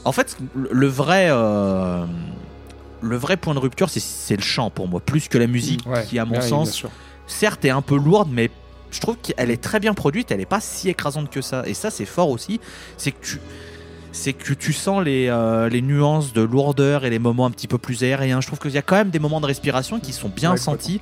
en 0.04 0.12
fait, 0.12 0.36
le- 0.54 0.86
vrai, 0.86 1.28
euh, 1.30 2.04
le 3.00 3.16
vrai 3.16 3.36
point 3.36 3.54
de 3.54 3.58
rupture, 3.58 3.88
c'est- 3.90 4.36
le 4.36 4.42
chant 4.42 4.70
pour 4.70 4.88
moi, 4.88 5.00
plus 5.00 5.28
que 5.28 5.38
la 5.38 5.46
musique, 5.46 5.86
Ouais, 5.86 6.04
qui 6.08 6.18
à 6.18 6.24
mon 6.24 6.32
ouais, 6.32 6.38
bien 6.40 6.48
sens, 6.48 6.82
certes 7.26 7.64
est 7.64 7.70
un 7.70 7.82
peu 7.82 7.96
lourde, 7.96 8.28
mais 8.32 8.50
je 8.90 9.00
trouve 9.00 9.16
qu'elle 9.22 9.50
est 9.50 9.62
très 9.62 9.80
bien 9.80 9.94
produite, 9.94 10.30
elle 10.30 10.40
est 10.40 10.46
pas 10.46 10.60
si 10.60 10.88
écrasante 10.88 11.30
que 11.30 11.40
ça. 11.40 11.62
Et 11.66 11.74
ça, 11.74 11.90
c'est 11.90 12.04
fort 12.04 12.28
aussi, 12.30 12.60
c'est 12.96 13.12
que 13.12 13.24
tu, 13.24 13.40
c'est 14.14 14.32
que 14.32 14.54
tu 14.54 14.72
sens 14.72 15.04
les, 15.04 15.26
euh, 15.28 15.68
les 15.68 15.82
nuances 15.82 16.32
de 16.32 16.40
lourdeur 16.40 17.04
et 17.04 17.10
les 17.10 17.18
moments 17.18 17.46
un 17.46 17.50
petit 17.50 17.66
peu 17.68 17.78
plus 17.78 18.04
aériens. 18.04 18.40
Je 18.40 18.46
trouve 18.46 18.60
qu'il 18.60 18.70
y 18.70 18.78
a 18.78 18.82
quand 18.82 18.94
même 18.96 19.10
des 19.10 19.18
moments 19.18 19.40
de 19.40 19.46
respiration 19.46 19.98
qui 19.98 20.12
sont 20.12 20.28
bien 20.28 20.52
Ouais, 20.52 20.56
sentis. 20.56 21.00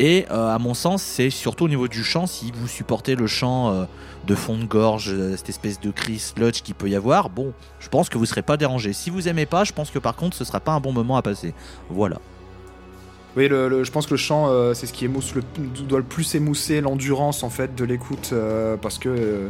Et 0.00 0.26
euh, 0.30 0.54
à 0.54 0.60
mon 0.60 0.74
sens, 0.74 1.02
c'est 1.02 1.28
surtout 1.30 1.64
au 1.64 1.68
niveau 1.68 1.88
du 1.88 2.04
chant, 2.04 2.28
si 2.28 2.52
vous 2.54 2.68
supportez 2.68 3.16
le 3.16 3.26
chant 3.26 3.72
euh, 3.72 3.84
de 4.28 4.34
fond 4.36 4.56
de 4.56 4.64
gorge, 4.64 5.12
cette 5.36 5.48
espèce 5.48 5.80
de 5.80 5.90
cri 5.90 6.20
sludge 6.20 6.62
qu'il 6.62 6.76
peut 6.76 6.88
y 6.88 6.94
avoir, 6.94 7.28
bon, 7.30 7.52
je 7.80 7.88
pense 7.88 8.08
que 8.08 8.16
vous 8.16 8.24
serez 8.26 8.42
pas 8.42 8.56
dérangé. 8.56 8.92
Si 8.92 9.10
vous 9.10 9.26
aimez 9.26 9.44
pas, 9.46 9.64
je 9.64 9.72
pense 9.72 9.90
que 9.90 9.98
par 9.98 10.14
contre, 10.14 10.36
ce 10.36 10.44
sera 10.44 10.60
pas 10.60 10.70
un 10.70 10.78
bon 10.80 10.92
moment 10.92 11.16
à 11.16 11.22
passer. 11.22 11.52
Voilà. 11.90 12.18
Oui, 13.36 13.48
le, 13.48 13.68
le- 13.68 13.82
je 13.84 13.90
pense 13.90 14.06
que 14.06 14.12
le 14.14 14.18
chant, 14.18 14.46
euh, 14.48 14.72
c'est 14.74 14.86
ce 14.86 14.92
qui 14.92 15.04
émousse 15.04 15.34
le, 15.34 15.42
doit 15.88 15.98
le 15.98 16.04
plus 16.04 16.34
émousser 16.36 16.80
l'endurance 16.80 17.42
en 17.42 17.50
fait 17.50 17.74
de 17.74 17.84
l'écoute 17.84 18.30
euh, 18.32 18.76
parce 18.76 18.98
que 18.98 19.08
euh, 19.08 19.48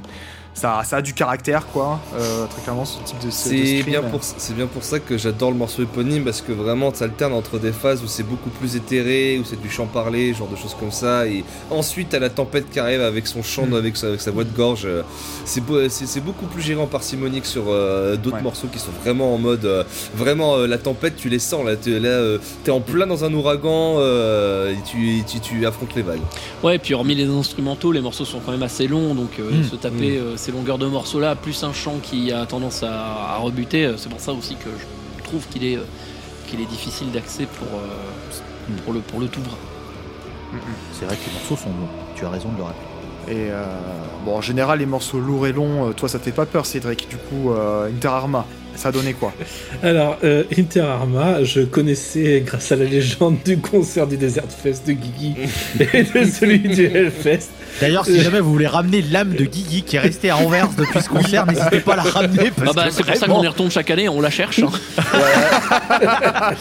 ça, 0.58 0.82
ça 0.84 0.96
a 0.96 1.02
du 1.02 1.14
caractère 1.14 1.66
quoi. 1.68 2.00
euh, 2.16 2.46
très 2.46 2.62
clairement, 2.62 2.84
ce 2.84 2.98
type 3.04 3.18
de 3.24 3.30
C'est 3.30 3.82
bien, 3.84 4.02
pour, 4.02 4.20
c'est 4.22 4.54
bien 4.54 4.66
pour 4.66 4.82
ça 4.82 4.98
que 4.98 5.16
j'adore 5.16 5.50
le 5.50 5.56
morceau 5.56 5.82
éponyme 5.82 6.24
parce 6.24 6.40
que 6.40 6.52
vraiment 6.52 6.90
tu 6.92 7.02
alternes 7.02 7.32
entre 7.32 7.58
des 7.58 7.72
phases 7.72 8.02
où 8.02 8.06
c'est 8.06 8.22
beaucoup 8.24 8.50
plus 8.50 8.76
éthéré, 8.76 9.38
où 9.40 9.44
c'est 9.44 9.60
du 9.60 9.70
chant 9.70 9.86
parlé, 9.86 10.34
genre 10.34 10.48
de 10.48 10.56
choses 10.56 10.74
comme 10.78 10.90
ça, 10.92 11.26
et 11.26 11.44
ensuite 11.70 12.08
t'as 12.10 12.18
la 12.18 12.30
tempête 12.30 12.68
qui 12.70 12.78
arrive 12.80 13.00
avec 13.02 13.26
son 13.26 13.42
chant, 13.42 13.66
Mm. 13.66 13.74
avec, 13.74 13.96
sa, 13.96 14.08
avec 14.08 14.20
sa 14.20 14.30
voix 14.30 14.44
de 14.44 14.54
gorge. 14.54 14.82
euh, 14.84 15.02
C'est, 15.44 15.60
beau- 15.64 15.88
c'est, 15.88 16.06
c'est 16.06 16.20
beaucoup 16.20 16.46
plus 16.46 16.62
géré 16.62 16.80
en 16.80 16.86
parcimonique 16.86 17.46
sur 17.46 17.64
euh, 17.68 18.16
d'autres 18.16 18.36
Ouais. 18.36 18.42
morceaux 18.42 18.68
qui 18.72 18.78
sont 18.78 18.90
vraiment 19.02 19.34
en 19.34 19.38
mode. 19.38 19.64
euh, 19.64 19.84
vraiment 20.14 20.56
euh, 20.56 20.66
la 20.66 20.78
tempête, 20.78 21.14
tu 21.16 21.28
les 21.28 21.38
sens 21.38 21.64
là, 21.64 21.76
t'es, 21.76 21.98
là, 22.00 22.08
euh, 22.08 22.38
t'es 22.64 22.70
en 22.70 22.80
plein 22.80 23.06
dans 23.06 23.24
un 23.24 23.32
ouragan 23.32 23.96
euh, 23.98 24.72
et 24.72 24.76
tu, 24.90 25.22
tu, 25.26 25.40
tu 25.40 25.66
affrontes 25.66 25.94
les 25.94 26.02
vagues. 26.02 26.20
Ouais, 26.62 26.76
et 26.76 26.78
puis 26.78 26.94
hormis 26.94 27.14
les 27.14 27.26
instrumentaux, 27.28 27.92
les 27.92 28.00
morceaux 28.00 28.24
sont 28.24 28.40
quand 28.44 28.52
même 28.52 28.62
assez 28.62 28.86
longs, 28.88 29.14
donc 29.14 29.30
euh, 29.38 29.50
Mm, 29.50 29.64
se 29.64 29.76
taper 29.76 30.18
euh, 30.18 30.36
ces 30.48 30.52
longueurs 30.52 30.78
de 30.78 30.86
morceaux 30.86 31.20
là, 31.20 31.34
plus 31.34 31.62
un 31.62 31.74
chant 31.74 31.96
qui 32.02 32.32
a 32.32 32.46
tendance 32.46 32.82
à, 32.82 33.34
à 33.34 33.36
rebuter, 33.36 33.84
euh, 33.84 33.98
c'est 33.98 34.08
pour 34.08 34.18
ça 34.20 34.32
aussi 34.32 34.54
que 34.54 34.70
je 35.18 35.22
trouve 35.22 35.46
qu'il 35.48 35.62
est, 35.62 35.76
euh, 35.76 35.84
qu'il 36.46 36.58
est 36.62 36.64
difficile 36.64 37.12
d'accès 37.12 37.44
pour, 37.44 37.66
euh, 37.78 38.78
pour, 38.82 38.94
le, 38.94 39.00
pour 39.00 39.20
le 39.20 39.26
tout 39.28 39.40
bras. 39.42 39.58
C'est 40.94 41.04
vrai 41.04 41.16
que 41.16 41.26
les 41.26 41.34
morceaux 41.34 41.56
sont 41.56 41.68
longs. 41.68 41.88
Tu 42.14 42.24
as 42.24 42.30
raison 42.30 42.48
de 42.48 42.56
le 42.56 42.62
rappeler. 42.62 42.86
Et 43.28 43.50
euh, 43.50 43.62
bon, 44.24 44.38
en 44.38 44.40
général, 44.40 44.78
les 44.78 44.86
morceaux 44.86 45.20
lourds 45.20 45.46
et 45.46 45.52
longs, 45.52 45.92
toi, 45.92 46.08
ça 46.08 46.18
te 46.18 46.24
fait 46.24 46.32
pas 46.32 46.46
peur, 46.46 46.64
Cédric. 46.64 47.10
Du 47.10 47.18
coup, 47.18 47.50
euh, 47.52 47.90
Inter 47.94 48.08
Arma, 48.08 48.46
ça 48.78 48.92
donné 48.92 49.12
quoi 49.12 49.32
Alors, 49.82 50.16
euh, 50.24 50.44
Inter 50.56 50.80
Arma, 50.80 51.42
je 51.44 51.60
connaissais 51.62 52.42
grâce 52.46 52.72
à 52.72 52.76
la 52.76 52.84
légende 52.84 53.36
du 53.44 53.58
concert 53.58 54.06
du 54.06 54.16
Desert 54.16 54.44
Fest 54.50 54.86
de 54.86 54.92
Guigui 54.92 55.34
et 55.92 56.02
de 56.04 56.24
celui 56.24 56.60
du 56.60 56.84
Hellfest. 56.86 57.48
D'ailleurs, 57.80 58.04
si 58.06 58.20
jamais 58.20 58.40
vous 58.40 58.50
voulez 58.52 58.66
ramener 58.66 59.02
l'âme 59.02 59.34
de 59.34 59.44
Guigui 59.44 59.82
qui 59.82 59.96
est 59.96 60.00
restée 60.00 60.30
à 60.30 60.36
Anvers 60.38 60.68
depuis 60.76 61.00
ce 61.02 61.08
concert, 61.08 61.46
n'hésitez 61.50 61.80
pas 61.80 61.92
à 61.94 61.96
la 61.96 62.02
ramener. 62.02 62.50
Parce 62.56 62.70
Ah 62.70 62.72
bah, 62.74 62.84
que 62.88 62.94
c'est 62.94 63.04
pour 63.04 63.14
ça 63.16 63.26
qu'on 63.26 63.42
y 63.42 63.48
retombe 63.48 63.70
chaque 63.70 63.90
année, 63.90 64.08
on 64.08 64.20
la 64.20 64.30
cherche. 64.30 64.60
hein. 64.60 64.70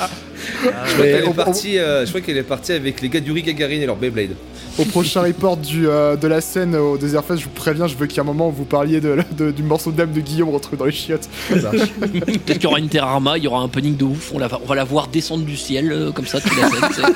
Je 0.59 0.70
crois 0.70 0.74
Mais 1.05 1.11
qu'elle 1.11 1.26
on- 1.26 1.32
est 1.32 1.36
partie, 1.36 1.78
euh, 1.80 2.03
je 2.05 2.09
crois 2.09 2.22
qu'elle 2.22 2.38
est 2.38 2.43
partie 2.43 2.72
avec 2.74 3.01
les 3.01 3.09
gars 3.09 3.20
du 3.20 3.34
Gagarine 3.41 3.82
et 3.82 3.86
leur 3.86 3.95
Beyblade. 3.95 4.36
Au 4.80 4.86
prochain 4.86 5.21
report 5.23 5.57
du, 5.57 5.88
euh, 5.88 6.15
de 6.15 6.28
la 6.28 6.39
scène 6.39 6.75
au 6.75 6.97
Desert 6.99 7.23
Fest, 7.25 7.39
je 7.39 7.45
vous 7.45 7.51
préviens, 7.51 7.88
je 7.88 7.95
veux 7.95 8.05
qu'il 8.05 8.17
y 8.17 8.19
ait 8.19 8.21
un 8.21 8.25
moment 8.32 8.49
où 8.49 8.51
vous 8.51 8.63
parliez 8.65 9.01
de, 9.01 9.17
de- 9.36 9.49
du 9.49 9.63
morceau 9.63 9.91
d'âme 9.91 10.11
de 10.11 10.19
Guillaume 10.21 10.49
retrouvé 10.49 10.78
dans 10.78 10.86
les 10.86 10.91
chiottes. 10.91 11.28
Peut-être 11.49 12.53
qu'il 12.53 12.63
y 12.63 12.67
aura 12.67 12.78
une 12.80 12.88
Terra 12.89 13.11
Arma, 13.13 13.38
il 13.39 13.43
y 13.43 13.47
aura 13.47 13.59
un 13.61 13.69
punning 13.69 13.97
de 13.97 14.03
ouf, 14.03 14.32
on, 14.36 14.39
la 14.39 14.47
va, 14.47 14.59
on 14.63 14.67
va 14.67 14.75
la 14.75 14.84
voir 14.84 15.07
descendre 15.07 15.45
du 15.45 15.57
ciel, 15.57 15.91
euh, 15.91 16.11
comme 16.11 16.28
ça, 16.28 16.39
toute 16.39 16.55
la 16.57 16.69
scène. 16.69 17.13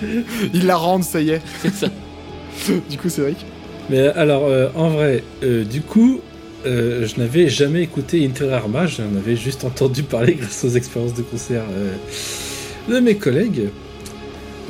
c'est- 0.00 0.48
Il 0.54 0.66
la 0.66 0.76
rende, 0.76 1.04
ça 1.04 1.20
y 1.20 1.30
est. 1.30 1.42
c'est 1.60 1.74
ça. 1.74 1.88
Du 2.88 2.96
coup, 2.96 3.10
Cédric 3.10 3.36
Mais 3.90 4.06
alors, 4.08 4.44
euh, 4.46 4.68
en 4.76 4.88
vrai, 4.88 5.22
euh, 5.42 5.64
du 5.64 5.82
coup, 5.82 6.20
euh, 6.66 7.06
je 7.06 7.20
n'avais 7.20 7.48
jamais 7.50 7.82
écouté 7.82 8.24
Inter 8.26 8.50
Arma, 8.52 8.86
j'en 8.86 9.04
avais 9.16 9.36
juste 9.36 9.64
entendu 9.64 10.02
parler 10.04 10.34
grâce 10.34 10.64
aux 10.64 10.70
expériences 10.70 11.14
de 11.14 11.22
concert 11.22 11.62
euh, 11.70 11.92
de 12.92 12.98
mes 12.98 13.16
collègues. 13.16 13.68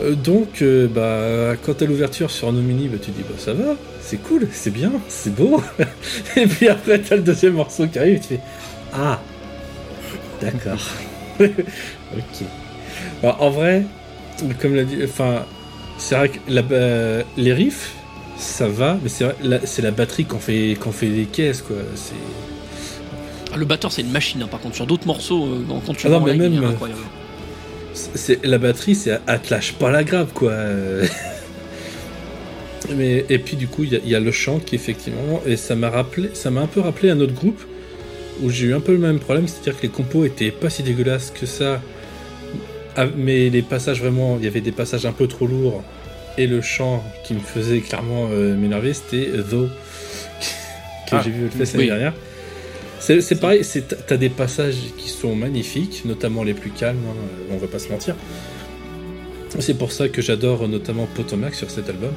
Euh, 0.01 0.15
donc, 0.15 0.63
euh, 0.63 0.87
bah, 0.89 1.57
quand 1.65 1.83
à 1.83 1.85
l'ouverture 1.85 2.31
sur 2.31 2.53
Nomini, 2.53 2.89
bah, 2.89 2.99
tu 3.03 3.11
dis, 3.11 3.23
bah 3.23 3.35
ça 3.37 3.53
va, 3.53 3.75
c'est 4.01 4.19
cool, 4.19 4.47
c'est 4.53 4.71
bien, 4.71 4.93
c'est 5.09 5.35
beau. 5.35 5.61
Et 6.37 6.47
puis 6.47 6.69
après, 6.69 7.01
t'as 7.01 7.17
le 7.17 7.23
deuxième 7.23 7.55
morceau 7.55 7.87
qui 7.89 7.99
arrive, 7.99 8.17
et 8.17 8.21
tu 8.21 8.27
fais, 8.29 8.41
ah, 8.95 9.21
d'accord. 10.41 10.79
ok. 11.41 12.47
Alors, 13.23 13.43
en 13.43 13.51
vrai, 13.51 13.85
comme 14.61 14.75
l'a 14.77 14.85
dit, 14.85 14.99
enfin, 15.03 15.45
c'est 15.99 16.15
vrai 16.15 16.29
que 16.29 16.39
la, 16.49 16.63
euh, 16.71 17.23
les 17.37 17.53
riffs, 17.53 17.95
ça 18.37 18.69
va, 18.69 18.99
mais 19.03 19.09
c'est 19.09 19.27
la- 19.43 19.59
la 19.83 19.91
batterie 19.91 20.25
qu'on 20.27 20.39
fait, 20.39 20.77
qu'on 20.81 20.93
fait 20.93 21.09
des 21.09 21.25
caisses, 21.25 21.63
quoi. 21.63 21.77
C'est. 21.97 22.15
Ah, 23.53 23.57
Le 23.57 23.65
batteur, 23.65 23.91
c'est 23.91 24.03
une 24.03 24.13
machine, 24.13 24.43
hein, 24.43 24.49
par 24.49 24.61
contre, 24.61 24.77
sur 24.77 24.87
d'autres 24.87 25.07
morceaux, 25.09 25.45
euh, 25.47 25.65
quand- 25.85 25.93
tu 25.95 26.07
Ah 26.07 26.11
non, 26.11 26.21
mais 26.21 26.35
même, 26.37 26.63
incroyable. 26.63 27.01
C'est 28.19 28.45
la 28.45 28.59
batterie 28.59 28.95
c'est 28.95 29.19
elle 29.27 29.41
te 29.41 29.51
lâche 29.55 29.73
pas 29.75 29.91
la 29.91 30.05
grave 30.05 30.29
quoi. 30.35 30.53
Mais 32.95 33.25
et 33.29 33.39
puis 33.39 33.57
du 33.57 33.67
coup 33.69 33.85
il 33.85 33.93
y, 33.93 33.97
a- 33.97 34.01
il 34.05 34.09
y 34.11 34.15
a 34.15 34.21
le 34.21 34.33
chant 34.33 34.61
qui 34.61 34.75
effectivement 34.75 35.43
et 35.47 35.57
ça 35.57 35.75
m'a 35.75 35.91
rappelé 35.91 36.31
ça 36.35 36.51
m'a 36.51 36.61
un 36.63 36.67
peu 36.67 36.81
rappelé 36.81 37.11
un 37.11 37.21
autre 37.21 37.35
groupe 37.35 37.61
où 38.41 38.51
j'ai 38.51 38.67
eu 38.69 38.75
un 38.75 38.81
peu 38.81 38.93
le 38.93 38.99
même 38.99 39.19
problème 39.19 39.47
c'est 39.49 39.61
à 39.61 39.63
dire 39.65 39.77
que 39.77 39.83
les 39.83 39.89
compos 39.93 40.25
étaient 40.25 40.51
pas 40.53 40.71
si 40.71 40.83
dégueulasses 40.83 41.31
que 41.31 41.45
ça 41.45 41.81
Ah, 42.97 43.07
mais 43.17 43.51
les 43.51 43.63
passages 43.63 44.01
vraiment 44.01 44.37
il 44.39 44.45
y 44.45 44.49
avait 44.49 44.61
des 44.63 44.73
passages 44.73 45.05
un 45.07 45.13
peu 45.13 45.27
trop 45.27 45.47
lourds 45.47 45.83
et 46.39 46.47
le 46.47 46.61
chant 46.63 47.03
qui 47.25 47.35
me 47.35 47.41
faisait 47.41 47.81
clairement 47.81 48.29
euh, 48.31 48.55
m'énerver 48.57 48.95
c'était 48.95 49.29
Though 49.51 49.69
que 51.11 51.17
Ah, 51.17 51.23
j'ai 51.25 51.31
vu 51.31 51.43
le 51.43 51.51
l'année 51.59 51.71
oui. 51.79 51.87
dernière 51.87 52.15
c'est 53.01 53.41
pareil, 53.41 53.63
t'as 54.07 54.17
des 54.17 54.29
passages 54.29 54.77
qui 54.97 55.09
sont 55.09 55.35
magnifiques, 55.35 56.03
notamment 56.05 56.43
les 56.43 56.55
plus 56.55 56.71
calmes, 56.71 56.99
hein, 57.09 57.15
on 57.51 57.57
va 57.57 57.67
pas 57.67 57.79
se 57.79 57.89
mentir. 57.89 58.15
C'est 59.61 59.79
pour 59.79 59.93
ça 59.93 60.09
que 60.09 60.21
j'adore 60.21 60.69
notamment 60.69 61.07
Potomac 61.15 61.55
sur 61.55 61.71
cet 61.71 61.89
album. 61.89 62.13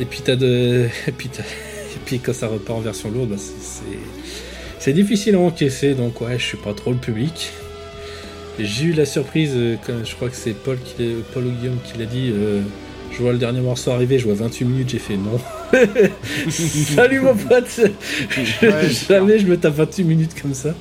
Et 0.00 0.04
puis 0.04 0.20
t'as 0.24 0.36
de, 0.36 0.86
et 1.08 1.98
puis, 2.04 2.18
quand 2.18 2.32
ça 2.34 2.48
repart 2.48 2.78
en 2.78 2.82
version 2.82 3.10
lourde, 3.10 3.30
bah, 3.30 3.36
c'est- 4.78 4.92
difficile 4.92 5.34
à 5.34 5.40
encaisser, 5.40 5.94
donc 5.94 6.20
ouais, 6.20 6.38
je 6.38 6.44
suis 6.44 6.56
pas 6.58 6.72
trop 6.72 6.92
le 6.92 6.98
public. 6.98 7.50
J'ai 8.58 8.84
eu 8.86 8.92
la 8.92 9.04
surprise, 9.04 9.52
euh, 9.54 9.76
je 10.04 10.14
crois 10.14 10.28
que 10.30 10.36
c'est 10.36 10.52
Paul 10.54 10.78
qui 10.78 10.94
Paul 11.34 11.46
ou 11.46 11.50
Guillaume 11.50 11.78
qui 11.84 11.98
l'a 11.98 12.06
dit. 12.06 12.30
euh, 12.32 12.60
je 13.12 13.22
vois 13.22 13.32
le 13.32 13.38
dernier 13.38 13.60
morceau 13.60 13.90
arriver, 13.92 14.18
je 14.18 14.24
vois 14.24 14.34
28 14.34 14.64
minutes, 14.64 14.88
j'ai 14.90 14.98
fait 14.98 15.16
non. 15.16 15.38
Salut 16.50 17.20
mon 17.20 17.34
pote 17.34 17.80
Ouais, 18.62 18.88
Jamais 19.08 19.38
je 19.38 19.46
me 19.46 19.56
tape 19.56 19.74
28 19.74 20.04
minutes 20.04 20.40
comme 20.40 20.54
ça. 20.54 20.74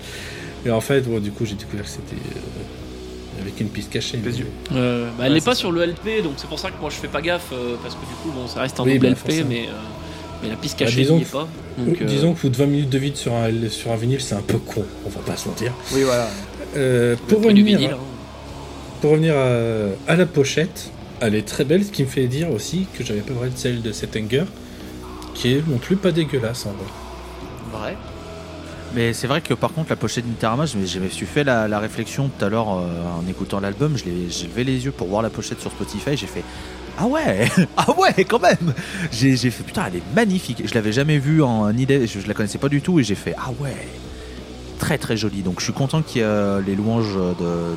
Et 0.65 0.71
en 0.71 0.81
fait, 0.81 1.01
bon, 1.01 1.19
du 1.19 1.31
coup, 1.31 1.45
j'ai 1.45 1.55
découvert 1.55 1.85
que 1.85 1.91
c'était 1.91 2.15
euh, 2.15 3.41
avec 3.41 3.59
une 3.61 3.69
piste 3.69 3.91
cachée. 3.91 4.19
Euh, 4.71 5.09
bah, 5.17 5.25
elle 5.27 5.33
n'est 5.33 5.41
pas 5.41 5.53
ça. 5.53 5.59
sur 5.59 5.71
le 5.71 5.85
LP, 5.85 6.23
donc 6.23 6.33
c'est 6.37 6.47
pour 6.47 6.59
ça 6.59 6.69
que 6.71 6.79
moi 6.81 6.89
je 6.89 6.95
fais 6.95 7.07
pas 7.07 7.21
gaffe, 7.21 7.51
euh, 7.53 7.75
parce 7.81 7.95
que 7.95 8.01
du 8.01 8.13
coup, 8.23 8.31
bon, 8.31 8.47
ça 8.47 8.61
reste 8.61 8.79
un 8.79 8.83
Oui, 8.83 8.93
double 8.93 9.13
bah, 9.13 9.31
LP, 9.31 9.45
mais, 9.47 9.65
euh, 9.67 9.71
mais 10.41 10.49
la 10.49 10.55
piste 10.55 10.79
Bah, 10.79 10.85
cachée 10.85 11.01
disons 11.01 11.17
n'y 11.17 11.21
est 11.21 11.31
pas. 11.31 11.47
Donc, 11.77 12.01
euh, 12.01 12.05
Disons 12.05 12.33
que 12.33 12.39
foutre 12.39 12.57
20 12.57 12.65
minutes 12.65 12.89
de 12.89 12.97
vide 12.97 13.15
sur 13.15 13.33
un, 13.33 13.49
sur 13.69 13.91
un 13.91 13.95
vinyle, 13.95 14.21
c'est 14.21 14.35
un 14.35 14.41
peu 14.41 14.57
con, 14.57 14.85
on 15.05 15.09
va 15.09 15.19
pas 15.19 15.35
se 15.37 15.47
mentir. 15.47 15.71
Oui, 15.93 16.01
voilà. 16.03 16.27
Euh, 16.77 17.11
le 17.11 17.17
pour, 17.17 17.43
revenir, 17.43 17.65
vinyle, 17.65 17.91
hein. 17.91 17.97
pour 19.01 19.11
revenir 19.11 19.35
à, 19.35 20.11
à 20.11 20.15
la 20.15 20.25
pochette, 20.25 20.89
elle 21.21 21.35
est 21.35 21.47
très 21.47 21.63
belle, 21.63 21.83
ce 21.85 21.91
qui 21.91 22.03
me 22.03 22.07
fait 22.07 22.27
dire 22.27 22.51
aussi 22.51 22.87
que 22.97 23.03
j'avais 23.03 23.21
pas 23.21 23.33
parlé 23.33 23.51
de 23.51 23.57
celle 23.57 23.81
de 23.81 23.91
Settinger, 23.91 24.45
qui 25.35 25.53
est 25.53 25.67
non 25.67 25.77
plus 25.77 25.95
pas 25.97 26.11
dégueulasse 26.11 26.65
en 26.65 26.71
vrai. 26.71 27.79
Vrai. 27.79 27.97
Mais 28.93 29.13
c'est 29.13 29.27
vrai 29.27 29.41
que 29.41 29.53
par 29.53 29.73
contre, 29.73 29.89
la 29.89 29.95
pochette 29.97 30.25
d'Interama, 30.25 30.65
je 30.65 30.77
me 30.99 31.09
suis 31.09 31.25
fait 31.25 31.43
la, 31.43 31.67
la 31.67 31.79
réflexion 31.79 32.29
tout 32.29 32.43
à 32.45 32.49
l'heure 32.49 32.69
euh, 32.79 33.19
en 33.19 33.27
écoutant 33.29 33.59
l'album. 33.59 33.97
je 33.97 34.05
l'ai- 34.05 34.29
J'ai 34.29 34.47
levé 34.47 34.63
les 34.63 34.85
yeux 34.85 34.91
pour 34.91 35.07
voir 35.07 35.21
la 35.21 35.29
pochette 35.29 35.59
sur 35.59 35.69
Spotify. 35.71 36.15
J'ai 36.15 36.27
fait 36.27 36.43
Ah 36.97 37.05
ouais 37.05 37.47
Ah 37.77 37.87
ouais, 37.99 38.23
quand 38.23 38.39
même 38.41 38.73
J'ai 39.11 39.35
j'ai 39.35 39.51
fait 39.51 39.63
Putain, 39.63 39.85
elle 39.87 39.97
est 39.97 40.15
magnifique. 40.15 40.61
Je 40.65 40.73
l'avais 40.73 40.93
jamais 40.93 41.17
vue 41.17 41.43
en 41.43 41.75
idée, 41.77 42.07
je, 42.07 42.19
je 42.21 42.27
la 42.27 42.33
connaissais 42.33 42.57
pas 42.57 42.69
du 42.69 42.81
tout. 42.81 42.99
Et 42.99 43.03
j'ai 43.03 43.15
fait 43.15 43.35
Ah 43.37 43.51
ouais 43.59 43.75
Très 44.79 44.97
très 44.97 45.17
jolie. 45.17 45.41
Donc 45.41 45.59
je 45.59 45.65
suis 45.65 45.73
content 45.73 46.01
qu'il 46.01 46.17
y 46.21 46.23
ait 46.23 46.27
euh, 46.27 46.61
les 46.65 46.75
louanges 46.75 47.15
de, 47.15 47.21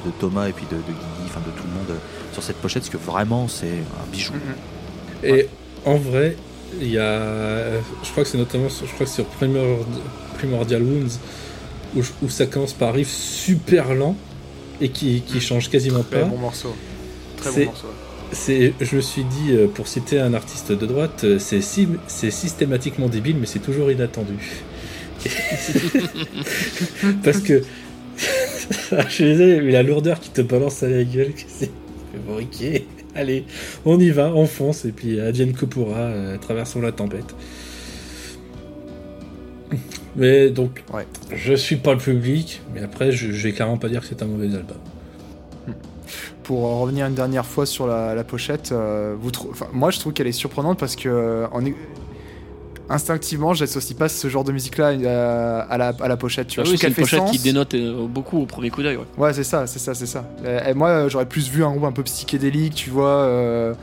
de 0.07 0.11
Thomas 0.21 0.47
et 0.49 0.53
puis 0.53 0.67
de, 0.71 0.77
de 0.77 0.83
Guigui, 0.83 1.25
enfin 1.27 1.41
de 1.41 1.51
tout 1.51 1.65
le 1.67 1.73
monde 1.75 1.99
sur 2.33 2.43
cette 2.43 2.57
pochette, 2.57 2.83
parce 2.83 2.91
que 2.93 3.11
vraiment, 3.11 3.49
c'est 3.49 3.67
un 3.69 4.11
bijou. 4.13 4.35
Et 5.25 5.49
en 5.85 5.97
vrai, 5.97 6.37
il 6.81 6.91
y 6.93 6.99
a. 6.99 7.81
Je 8.03 8.11
crois 8.13 8.25
que 8.25 8.29
c'est 8.31 8.39
notamment. 8.39 8.69
Je 8.69 8.93
crois 8.95 9.07
que 9.07 9.13
sur 9.13 9.25
Primord- 9.27 9.87
Primordial 10.39 10.83
Wounds 10.83 11.19
où, 11.97 12.29
ça 12.29 12.47
commence 12.47 12.73
par 12.75 12.91
un 12.91 12.93
riff 12.93 13.09
super 13.11 13.95
lent 13.95 14.15
et 14.81 14.91
qui, 14.91 15.23
qui 15.23 15.41
change 15.41 15.71
quasiment 15.71 16.03
Très 16.03 16.21
pas. 16.21 16.27
bon 16.27 16.39
morceau. 16.39 16.75
Très 17.39 17.51
bon 17.51 17.65
morceau. 17.67 17.89
C'est, 18.31 18.75
je 18.81 18.97
me 18.97 19.01
suis 19.01 19.25
dit, 19.25 19.53
euh, 19.53 19.69
pour 19.69 19.89
citer 19.89 20.21
un 20.21 20.35
artiste 20.35 20.71
de 20.71 20.85
droite, 20.85 21.23
euh, 21.25 21.39
c'est, 21.39 21.63
si- 21.63 21.89
c'est 22.09 22.31
systématiquement 22.31 23.09
débile, 23.09 23.37
mais 23.41 23.47
c'est 23.47 23.59
toujours 23.59 23.91
inattendu. 23.91 24.35
Parce 27.25 27.39
que. 27.41 27.63
je 28.91 29.09
suis 29.09 29.25
désolé, 29.25 29.61
mais 29.63 29.73
la 29.73 29.83
lourdeur 29.83 30.21
qui 30.21 30.31
te 30.31 30.41
balance 30.43 30.83
à 30.83 30.89
la 30.89 31.05
gueule, 31.05 31.33
c'est. 31.47 31.71
Bon, 32.27 32.37
ok, 32.39 32.83
allez, 33.19 33.45
on 33.85 33.99
y 34.01 34.11
va, 34.11 34.33
on 34.35 34.47
fonce, 34.47 34.85
et 34.85 34.93
puis 34.93 35.21
Adjane 35.21 35.53
Kopura, 35.53 35.97
euh, 35.99 36.39
traversons 36.39 36.81
la 36.81 36.93
tempête. 36.93 37.35
Mais 40.17 40.51
donc, 40.51 40.83
Ouais. 40.93 41.07
je 41.35 41.55
suis 41.55 41.77
pas 41.77 41.93
le 41.93 41.99
public, 41.99 42.63
mais 42.75 42.83
après, 42.83 43.13
je, 43.13 43.31
je 43.33 43.43
vais 43.49 43.53
clairement 43.53 43.77
pas 43.77 43.89
dire 43.89 44.01
que 44.01 44.07
c'est 44.07 44.23
un 44.23 44.27
mauvais 44.27 44.47
album. 44.47 44.79
pour 46.43 46.63
revenir 46.81 47.07
une 47.07 47.15
dernière 47.15 47.45
fois 47.45 47.67
sur 47.67 47.87
la, 47.87 48.15
la 48.15 48.25
pochette, 48.25 48.73
euh, 48.73 49.15
vous 49.21 49.31
moi 49.75 49.91
je 49.91 49.99
trouve 50.01 50.15
qu'elle 50.15 50.27
est 50.27 50.33
surprenante 50.33 50.79
parce 50.79 50.97
que 50.97 51.09
euh, 51.11 51.47
en 51.53 51.63
instinctivement, 52.91 53.55
j'associe 53.55 53.97
pas 53.99 54.09
ce 54.09 54.29
genre 54.29 54.45
de 54.45 54.53
musique-là 54.53 54.89
à, 54.89 55.61
à 55.73 55.79
la, 55.79 55.93
à 56.01 56.09
la 56.09 56.17
pochette. 56.17 56.49
Tu 56.49 56.61
Ah 56.61 56.63
vois, 56.63 56.73
oui, 56.73 56.77
je 56.79 56.81
trouve 56.81 56.81
c'est 56.81 56.89
une 56.89 56.95
qu'elle 56.95 57.05
fait 57.07 57.17
pochette 57.17 57.31
qui 57.33 57.37
sens. 57.39 57.45
dénote 57.45 57.75
euh, 57.75 58.07
beaucoup 58.07 58.39
au 58.43 58.47
premier 58.47 58.71
coup 58.71 58.83
d'œil. 58.83 58.97
ouais. 58.97 59.05
Ouais, 59.17 59.33
c'est 59.33 59.45
ça, 59.45 59.67
c'est 59.67 59.79
ça, 59.79 59.95
c'est 59.95 60.07
ça. 60.07 60.25
Et, 60.45 60.71
et 60.71 60.75
moi, 60.75 60.89
euh, 60.89 61.09
j'aurais 61.09 61.27
plus 61.27 61.49
vu 61.51 61.65
un 61.65 61.71
groupe 61.71 61.85
un 61.85 61.93
peu 61.93 62.03
psychédélique, 62.03 62.75
tu 62.75 62.91
vois, 62.91 63.09
euh, 63.11 63.75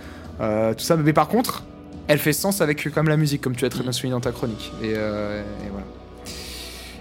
euh, 0.41 0.73
tout 0.73 0.83
ça. 0.83 0.95
Mais 0.97 1.13
par 1.13 1.27
contre, 1.27 1.63
elle 2.07 2.19
fait 2.19 2.33
sens 2.33 2.61
avec 2.61 2.85
euh, 2.85 2.89
comme 2.89 3.07
la 3.07 3.17
musique, 3.17 3.41
comme 3.41 3.55
tu 3.55 3.65
as 3.65 3.69
très 3.69 3.83
bien 3.83 3.91
souligné 3.91 4.13
dans 4.13 4.21
ta 4.21 4.31
chronique. 4.31 4.71
Et, 4.81 4.93
euh, 4.95 5.41
et 5.41 5.69
voilà. 5.71 5.85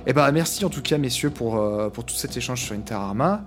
Et 0.07 0.13
bah 0.13 0.31
merci 0.33 0.65
en 0.67 0.69
tout 0.69 0.83
cas, 0.83 0.99
messieurs, 0.99 1.31
pour, 1.31 1.57
euh, 1.57 1.89
pour 1.89 2.05
tout 2.05 2.15
cet 2.15 2.37
échange 2.37 2.61
sur 2.61 2.75
Interarma. 2.75 3.43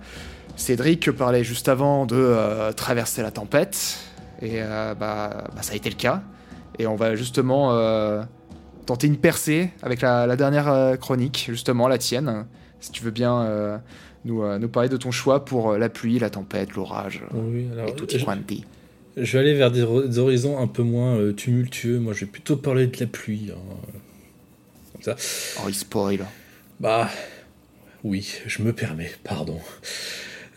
Cédric 0.56 1.12
parlait 1.12 1.44
juste 1.44 1.68
avant 1.68 2.04
de 2.04 2.16
euh, 2.16 2.72
traverser 2.72 3.22
la 3.22 3.30
tempête. 3.30 3.98
Et 4.42 4.54
euh, 4.56 4.94
bah, 4.94 5.44
bah, 5.54 5.62
ça 5.62 5.74
a 5.74 5.76
été 5.76 5.88
le 5.88 5.94
cas. 5.94 6.20
Et 6.80 6.86
on 6.88 6.96
va 6.96 7.14
justement 7.14 7.70
euh, 7.72 8.22
tenter 8.88 9.06
une 9.06 9.18
percée 9.18 9.68
avec 9.82 10.00
la, 10.00 10.26
la 10.26 10.34
dernière 10.36 10.68
euh, 10.68 10.96
chronique, 10.96 11.46
justement, 11.50 11.88
la 11.88 11.98
tienne. 11.98 12.46
Si 12.80 12.90
tu 12.90 13.02
veux 13.04 13.10
bien 13.10 13.42
euh, 13.42 13.76
nous, 14.24 14.42
euh, 14.42 14.58
nous 14.58 14.68
parler 14.68 14.88
de 14.88 14.96
ton 14.96 15.10
choix 15.10 15.44
pour 15.44 15.76
la 15.76 15.90
pluie, 15.90 16.18
la 16.18 16.30
tempête, 16.30 16.74
l'orage 16.74 17.22
Oui, 17.34 17.68
alors, 17.72 17.88
et 17.90 17.94
tutti 17.94 18.18
je, 18.18 18.24
quanti. 18.24 18.64
je 19.18 19.32
vais 19.32 19.38
aller 19.40 19.54
vers 19.54 19.70
des, 19.70 19.82
horizons 20.18 20.58
un 20.58 20.66
peu 20.66 20.82
moins 20.82 21.16
euh, 21.16 21.32
tumultueux. 21.34 21.98
Moi, 21.98 22.14
je 22.14 22.20
vais 22.20 22.30
plutôt 22.30 22.56
parler 22.56 22.86
de 22.86 22.96
la 22.98 23.06
pluie. 23.06 23.50
hein. 23.54 23.76
Comme 24.94 25.02
ça. 25.02 25.16
Oh, 25.60 25.66
il 25.68 25.74
spoil. 25.74 26.24
Bah, 26.80 27.10
oui, 28.04 28.32
je 28.46 28.62
me 28.62 28.72
permets, 28.72 29.10
pardon. 29.22 29.58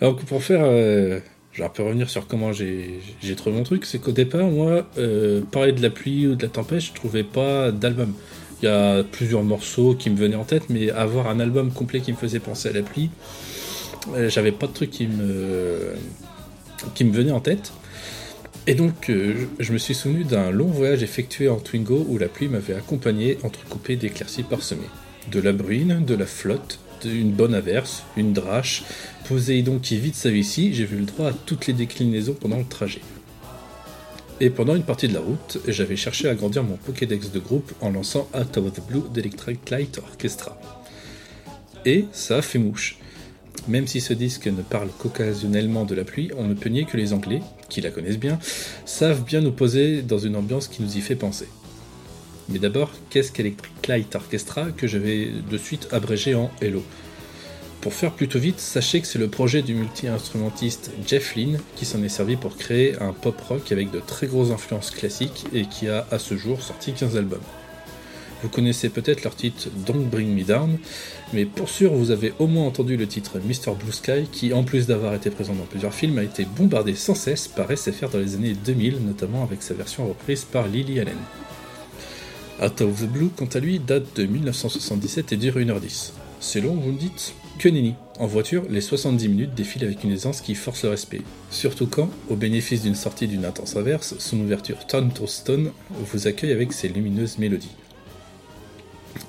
Alors, 0.00 0.16
pour 0.16 0.42
faire. 0.42 1.20
Euh, 1.58 1.62
Je 1.62 1.62
vais 1.62 1.66
un 1.66 1.68
peu 1.68 1.82
revenir 1.82 2.10
sur 2.10 2.26
comment 2.26 2.52
j'ai 2.52 3.00
trouvé 3.36 3.56
mon 3.56 3.64
truc. 3.64 3.84
C'est 3.84 3.98
qu'au 3.98 4.12
départ, 4.12 4.46
moi, 4.48 4.86
euh, 4.98 5.42
parler 5.50 5.72
de 5.72 5.82
la 5.82 5.90
pluie 5.90 6.26
ou 6.26 6.34
de 6.34 6.42
la 6.42 6.48
tempête, 6.48 6.80
je 6.80 6.92
trouvais 6.92 7.24
pas 7.24 7.72
d'album. 7.72 8.12
Il 8.62 8.66
y 8.66 8.68
a 8.68 9.04
plusieurs 9.04 9.44
morceaux 9.44 9.94
qui 9.94 10.10
me 10.10 10.16
venaient 10.16 10.36
en 10.36 10.44
tête, 10.44 10.64
mais 10.68 10.90
avoir 10.90 11.28
un 11.28 11.38
album 11.38 11.70
complet 11.70 12.00
qui 12.00 12.12
me 12.12 12.16
faisait 12.16 12.40
penser 12.40 12.68
à 12.68 12.72
la 12.72 12.82
pluie, 12.82 13.10
euh, 14.14 14.28
j'avais 14.28 14.52
pas 14.52 14.66
de 14.66 14.72
truc 14.72 14.90
qui 14.90 15.06
me, 15.06 15.94
venait 17.00 17.30
en 17.30 17.40
tête. 17.40 17.72
Et 18.66 18.74
donc, 18.74 19.10
euh, 19.10 19.46
je 19.58 19.64
je 19.64 19.72
me 19.72 19.78
suis 19.78 19.94
souvenu 19.94 20.24
d'un 20.24 20.50
long 20.50 20.66
voyage 20.66 21.02
effectué 21.02 21.48
en 21.48 21.56
Twingo 21.56 22.04
où 22.08 22.18
la 22.18 22.28
pluie 22.28 22.48
m'avait 22.48 22.74
accompagné 22.74 23.38
entrecoupé 23.42 23.96
d'éclaircies 23.96 24.42
parsemées. 24.42 24.90
De 25.30 25.40
la 25.40 25.52
bruine, 25.52 26.04
de 26.04 26.14
la 26.14 26.26
flotte, 26.26 26.78
une 27.04 27.30
bonne 27.30 27.54
averse, 27.54 28.04
une 28.16 28.32
drache. 28.32 28.82
Poséidon 29.28 29.78
qui 29.78 29.98
vide 29.98 30.14
sa 30.14 30.30
vessie, 30.30 30.72
j'ai 30.72 30.86
vu 30.86 30.96
le 30.96 31.04
droit 31.04 31.28
à 31.28 31.32
toutes 31.34 31.66
les 31.66 31.74
déclinaisons 31.74 32.32
pendant 32.32 32.56
le 32.56 32.64
trajet. 32.64 33.02
Et 34.40 34.48
pendant 34.48 34.74
une 34.74 34.84
partie 34.84 35.06
de 35.06 35.12
la 35.12 35.20
route, 35.20 35.58
j'avais 35.68 35.96
cherché 35.96 36.28
à 36.28 36.30
agrandir 36.30 36.62
mon 36.62 36.76
Pokédex 36.76 37.30
de 37.30 37.38
groupe 37.38 37.72
en 37.82 37.90
lançant 37.90 38.26
Out 38.34 38.56
of 38.56 38.72
the 38.72 38.80
Blue 38.88 39.02
d'Electric 39.12 39.68
Light 39.68 39.98
Orchestra. 39.98 40.58
Et 41.84 42.06
ça 42.10 42.40
fait 42.40 42.58
mouche. 42.58 42.96
Même 43.66 43.86
si 43.86 44.00
ce 44.00 44.14
disque 44.14 44.46
ne 44.46 44.62
parle 44.62 44.88
qu'occasionnellement 44.98 45.84
de 45.84 45.94
la 45.94 46.04
pluie, 46.04 46.30
on 46.38 46.44
ne 46.44 46.54
peut 46.54 46.70
nier 46.70 46.86
que 46.86 46.96
les 46.96 47.12
Anglais, 47.12 47.42
qui 47.68 47.82
la 47.82 47.90
connaissent 47.90 48.18
bien, 48.18 48.38
savent 48.86 49.24
bien 49.24 49.42
nous 49.42 49.52
poser 49.52 50.00
dans 50.00 50.18
une 50.18 50.36
ambiance 50.36 50.68
qui 50.68 50.82
nous 50.82 50.96
y 50.96 51.02
fait 51.02 51.16
penser. 51.16 51.48
Mais 52.48 52.58
d'abord, 52.58 52.92
qu'est-ce 53.10 53.30
qu'Electric 53.30 53.88
Light 53.88 54.14
Orchestra 54.14 54.70
que 54.70 54.86
je 54.86 54.96
vais 54.96 55.28
de 55.50 55.58
suite 55.58 55.88
abréger 55.92 56.34
en 56.34 56.50
Hello? 56.62 56.82
Pour 57.80 57.94
faire 57.94 58.12
plutôt 58.12 58.40
vite, 58.40 58.58
sachez 58.58 59.00
que 59.00 59.06
c'est 59.06 59.20
le 59.20 59.28
projet 59.28 59.62
du 59.62 59.74
multi-instrumentiste 59.74 60.90
Jeff 61.06 61.36
Lynne 61.36 61.60
qui 61.76 61.84
s'en 61.84 62.02
est 62.02 62.08
servi 62.08 62.34
pour 62.34 62.56
créer 62.56 63.00
un 63.00 63.12
pop 63.12 63.40
rock 63.40 63.70
avec 63.70 63.92
de 63.92 64.00
très 64.00 64.26
grosses 64.26 64.50
influences 64.50 64.90
classiques 64.90 65.44
et 65.52 65.64
qui 65.66 65.88
a 65.88 66.04
à 66.10 66.18
ce 66.18 66.36
jour 66.36 66.60
sorti 66.60 66.92
15 66.92 67.16
albums. 67.16 67.40
Vous 68.42 68.48
connaissez 68.48 68.88
peut-être 68.88 69.22
leur 69.22 69.36
titre 69.36 69.68
Don't 69.86 70.08
Bring 70.08 70.34
Me 70.34 70.44
Down, 70.44 70.78
mais 71.32 71.44
pour 71.44 71.68
sûr 71.68 71.92
vous 71.94 72.10
avez 72.10 72.32
au 72.40 72.48
moins 72.48 72.66
entendu 72.66 72.96
le 72.96 73.06
titre 73.06 73.38
Mr. 73.38 73.74
Blue 73.78 73.92
Sky 73.92 74.28
qui, 74.30 74.52
en 74.52 74.64
plus 74.64 74.86
d'avoir 74.86 75.14
été 75.14 75.30
présent 75.30 75.54
dans 75.54 75.64
plusieurs 75.64 75.94
films, 75.94 76.18
a 76.18 76.24
été 76.24 76.44
bombardé 76.44 76.94
sans 76.94 77.14
cesse 77.14 77.46
par 77.46 77.76
SFR 77.76 78.08
dans 78.10 78.18
les 78.18 78.34
années 78.34 78.54
2000, 78.54 78.98
notamment 79.04 79.44
avec 79.44 79.62
sa 79.62 79.74
version 79.74 80.06
reprise 80.08 80.44
par 80.44 80.66
Lily 80.66 81.00
Allen. 81.00 81.16
Out 82.60 82.80
of 82.80 83.02
the 83.02 83.06
Blue, 83.06 83.30
quant 83.36 83.48
à 83.52 83.60
lui, 83.60 83.78
date 83.78 84.16
de 84.16 84.26
1977 84.26 85.32
et 85.32 85.36
dure 85.36 85.56
1h10. 85.56 86.10
C'est 86.40 86.60
long, 86.60 86.74
vous 86.74 86.92
me 86.92 86.98
dites? 86.98 87.34
Que 87.58 87.68
nenni 87.68 87.96
En 88.20 88.28
voiture, 88.28 88.62
les 88.70 88.80
70 88.80 89.28
minutes 89.28 89.54
défilent 89.56 89.82
avec 89.82 90.04
une 90.04 90.12
aisance 90.12 90.42
qui 90.42 90.54
force 90.54 90.84
le 90.84 90.90
respect. 90.90 91.22
Surtout 91.50 91.88
quand, 91.88 92.08
au 92.28 92.36
bénéfice 92.36 92.82
d'une 92.82 92.94
sortie 92.94 93.26
d'une 93.26 93.44
intense 93.44 93.74
averse, 93.74 94.14
son 94.20 94.38
ouverture 94.38 94.86
Turn 94.86 95.10
to 95.10 95.26
Stone 95.26 95.72
vous 95.90 96.28
accueille 96.28 96.52
avec 96.52 96.72
ses 96.72 96.88
lumineuses 96.88 97.38
mélodies. 97.38 97.74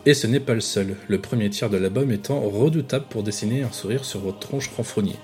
Et 0.05 0.13
ce 0.13 0.27
n'est 0.27 0.39
pas 0.39 0.53
le 0.53 0.61
seul, 0.61 0.95
le 1.07 1.19
premier 1.19 1.49
tiers 1.49 1.71
de 1.71 1.77
l'album 1.77 2.11
étant 2.11 2.39
redoutable 2.41 3.05
pour 3.09 3.23
dessiner 3.23 3.63
un 3.63 3.71
sourire 3.71 4.05
sur 4.05 4.19
votre 4.19 4.37
tronche 4.37 4.69
renfrognée. 4.77 5.15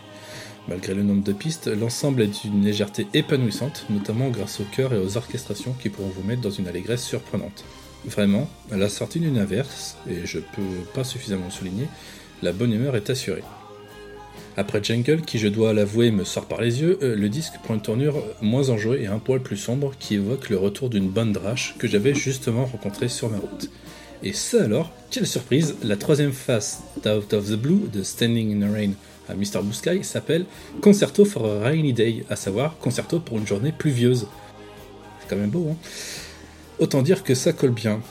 Malgré 0.68 0.96
le 0.96 1.04
nombre 1.04 1.24
de 1.24 1.34
pistes, 1.34 1.68
l'ensemble 1.68 2.24
est 2.24 2.42
d'une 2.42 2.66
légèreté 2.66 3.06
épanouissante, 3.14 3.86
notamment 3.92 4.30
grâce 4.30 4.60
au 4.60 4.64
chœur 4.76 4.94
et 4.96 4.98
aux 4.98 5.16
orchestrations 5.16 5.76
qui 5.80 5.90
pourront 5.90 6.10
vous 6.10 6.24
mettre 6.24 6.42
dans 6.42 6.50
une 6.50 6.68
allégresse 6.68 7.06
surprenante. 7.06 7.66
Vraiment, 8.04 8.50
à 8.72 8.78
la 8.78 8.90
sortie 8.90 9.20
d'une 9.20 9.38
inverse, 9.38 9.96
et 10.10 10.26
je 10.26 10.40
peux 10.40 10.86
pas 10.96 11.04
suffisamment 11.04 11.52
souligner, 11.52 11.88
la 12.42 12.52
bonne 12.52 12.74
humeur 12.74 12.96
est 12.96 13.10
assurée. 13.10 13.44
Après 14.58 14.82
Jungle, 14.82 15.22
qui 15.22 15.38
je 15.38 15.50
dois 15.50 15.74
l'avouer 15.74 16.12
me 16.12 16.24
sort 16.24 16.46
par 16.46 16.62
les 16.62 16.82
yeux, 16.82 16.98
euh, 17.02 17.16
le 17.16 17.28
disque 17.28 17.56
prend 17.64 17.74
une 17.74 17.82
tournure 17.82 18.24
moins 18.42 18.70
enjouée 18.70 19.04
et 19.04 19.08
un 19.08 19.20
poil 19.20 19.42
plus 19.42 19.58
sombre 19.58 19.94
qui 20.00 20.16
évoque 20.16 20.50
le 20.50 20.58
retour 20.58 20.90
d'une 20.90 21.10
bonne 21.10 21.34
drache 21.34 21.76
que 21.78 21.88
j'avais 21.88 22.14
justement 22.14 22.66
rencontrée 22.66 23.10
sur 23.10 23.30
ma 23.30 23.38
route. 23.38 23.70
Et 24.24 24.32
ça 24.32 24.64
alors, 24.64 24.92
quelle 25.12 25.28
surprise, 25.28 25.76
la 25.84 25.98
troisième 25.98 26.32
face 26.32 26.84
d'Out 27.04 27.34
of 27.34 27.50
the 27.50 27.56
Blue 27.56 27.90
de 27.94 28.02
Standing 28.02 28.64
in 28.64 28.68
the 28.68 28.72
Rain 28.72 28.92
à 29.28 29.36
Mr. 29.36 29.62
Blue 29.62 29.74
Sky 29.74 30.04
s'appelle 30.04 30.46
Concerto 30.82 31.26
for 31.26 31.46
a 31.46 31.60
Rainy 31.60 31.94
Day, 31.94 32.26
à 32.30 32.36
savoir 32.36 32.78
concerto 32.78 33.20
pour 33.20 33.38
une 33.38 33.48
journée 33.48 33.72
pluvieuse. 33.72 34.28
C'est 35.20 35.30
quand 35.30 35.36
même 35.36 35.50
beau, 35.50 35.68
hein? 35.72 35.76
Autant 36.80 37.02
dire 37.02 37.24
que 37.24 37.36
ça 37.36 37.54
colle 37.54 37.72
bien. 37.72 38.02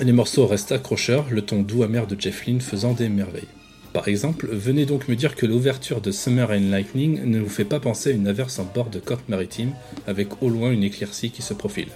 Les 0.00 0.12
morceaux 0.12 0.46
restent 0.46 0.72
accrocheurs, 0.72 1.26
le 1.30 1.42
ton 1.42 1.62
doux 1.62 1.82
amer 1.82 2.06
de 2.06 2.18
Jeff 2.18 2.46
Lynne 2.46 2.62
faisant 2.62 2.94
des 2.94 3.10
merveilles. 3.10 3.48
Par 3.92 4.08
exemple, 4.08 4.48
venez 4.50 4.86
donc 4.86 5.06
me 5.06 5.14
dire 5.14 5.36
que 5.36 5.44
l'ouverture 5.44 6.00
de 6.00 6.10
Summer 6.10 6.50
and 6.50 6.70
Lightning 6.70 7.22
ne 7.24 7.40
vous 7.40 7.48
fait 7.50 7.66
pas 7.66 7.78
penser 7.78 8.10
à 8.10 8.14
une 8.14 8.26
averse 8.26 8.58
en 8.58 8.64
bord 8.64 8.88
de 8.88 9.00
côte 9.00 9.28
maritime, 9.28 9.72
avec 10.06 10.42
au 10.42 10.48
loin 10.48 10.70
une 10.70 10.82
éclaircie 10.82 11.30
qui 11.30 11.42
se 11.42 11.52
profile. 11.52 11.88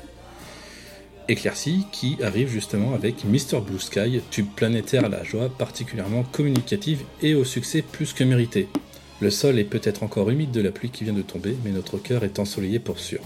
Éclaircie 1.29 1.87
qui 1.91 2.19
arrive 2.23 2.51
justement 2.51 2.93
avec 2.95 3.25
Mr. 3.25 3.61
Blue 3.67 3.81
Sky, 3.81 4.21
tube 4.31 4.47
planétaire 4.55 5.07
à 5.07 5.09
la 5.09 5.25
joie 5.25 5.49
particulièrement 5.49 6.23
communicative 6.23 7.01
et 7.23 7.35
au 7.35 7.45
succès 7.45 7.83
plus 7.83 8.13
que 8.13 8.25
mérité. 8.25 8.69
Le 9.21 9.31
sol 9.31 9.59
est 9.59 9.65
peut-être 9.65 10.03
encore 10.03 10.29
humide 10.29 10.51
de 10.51 10.61
la 10.61 10.71
pluie 10.71 10.91
qui 10.91 11.05
vient 11.05 11.15
de 11.15 11.23
tomber, 11.23 11.57
mais 11.65 11.71
notre 11.71 11.97
cœur 11.97 12.25
est 12.25 12.39
ensoleillé 12.39 12.79
pour 12.79 12.99
sûr. 12.99 13.21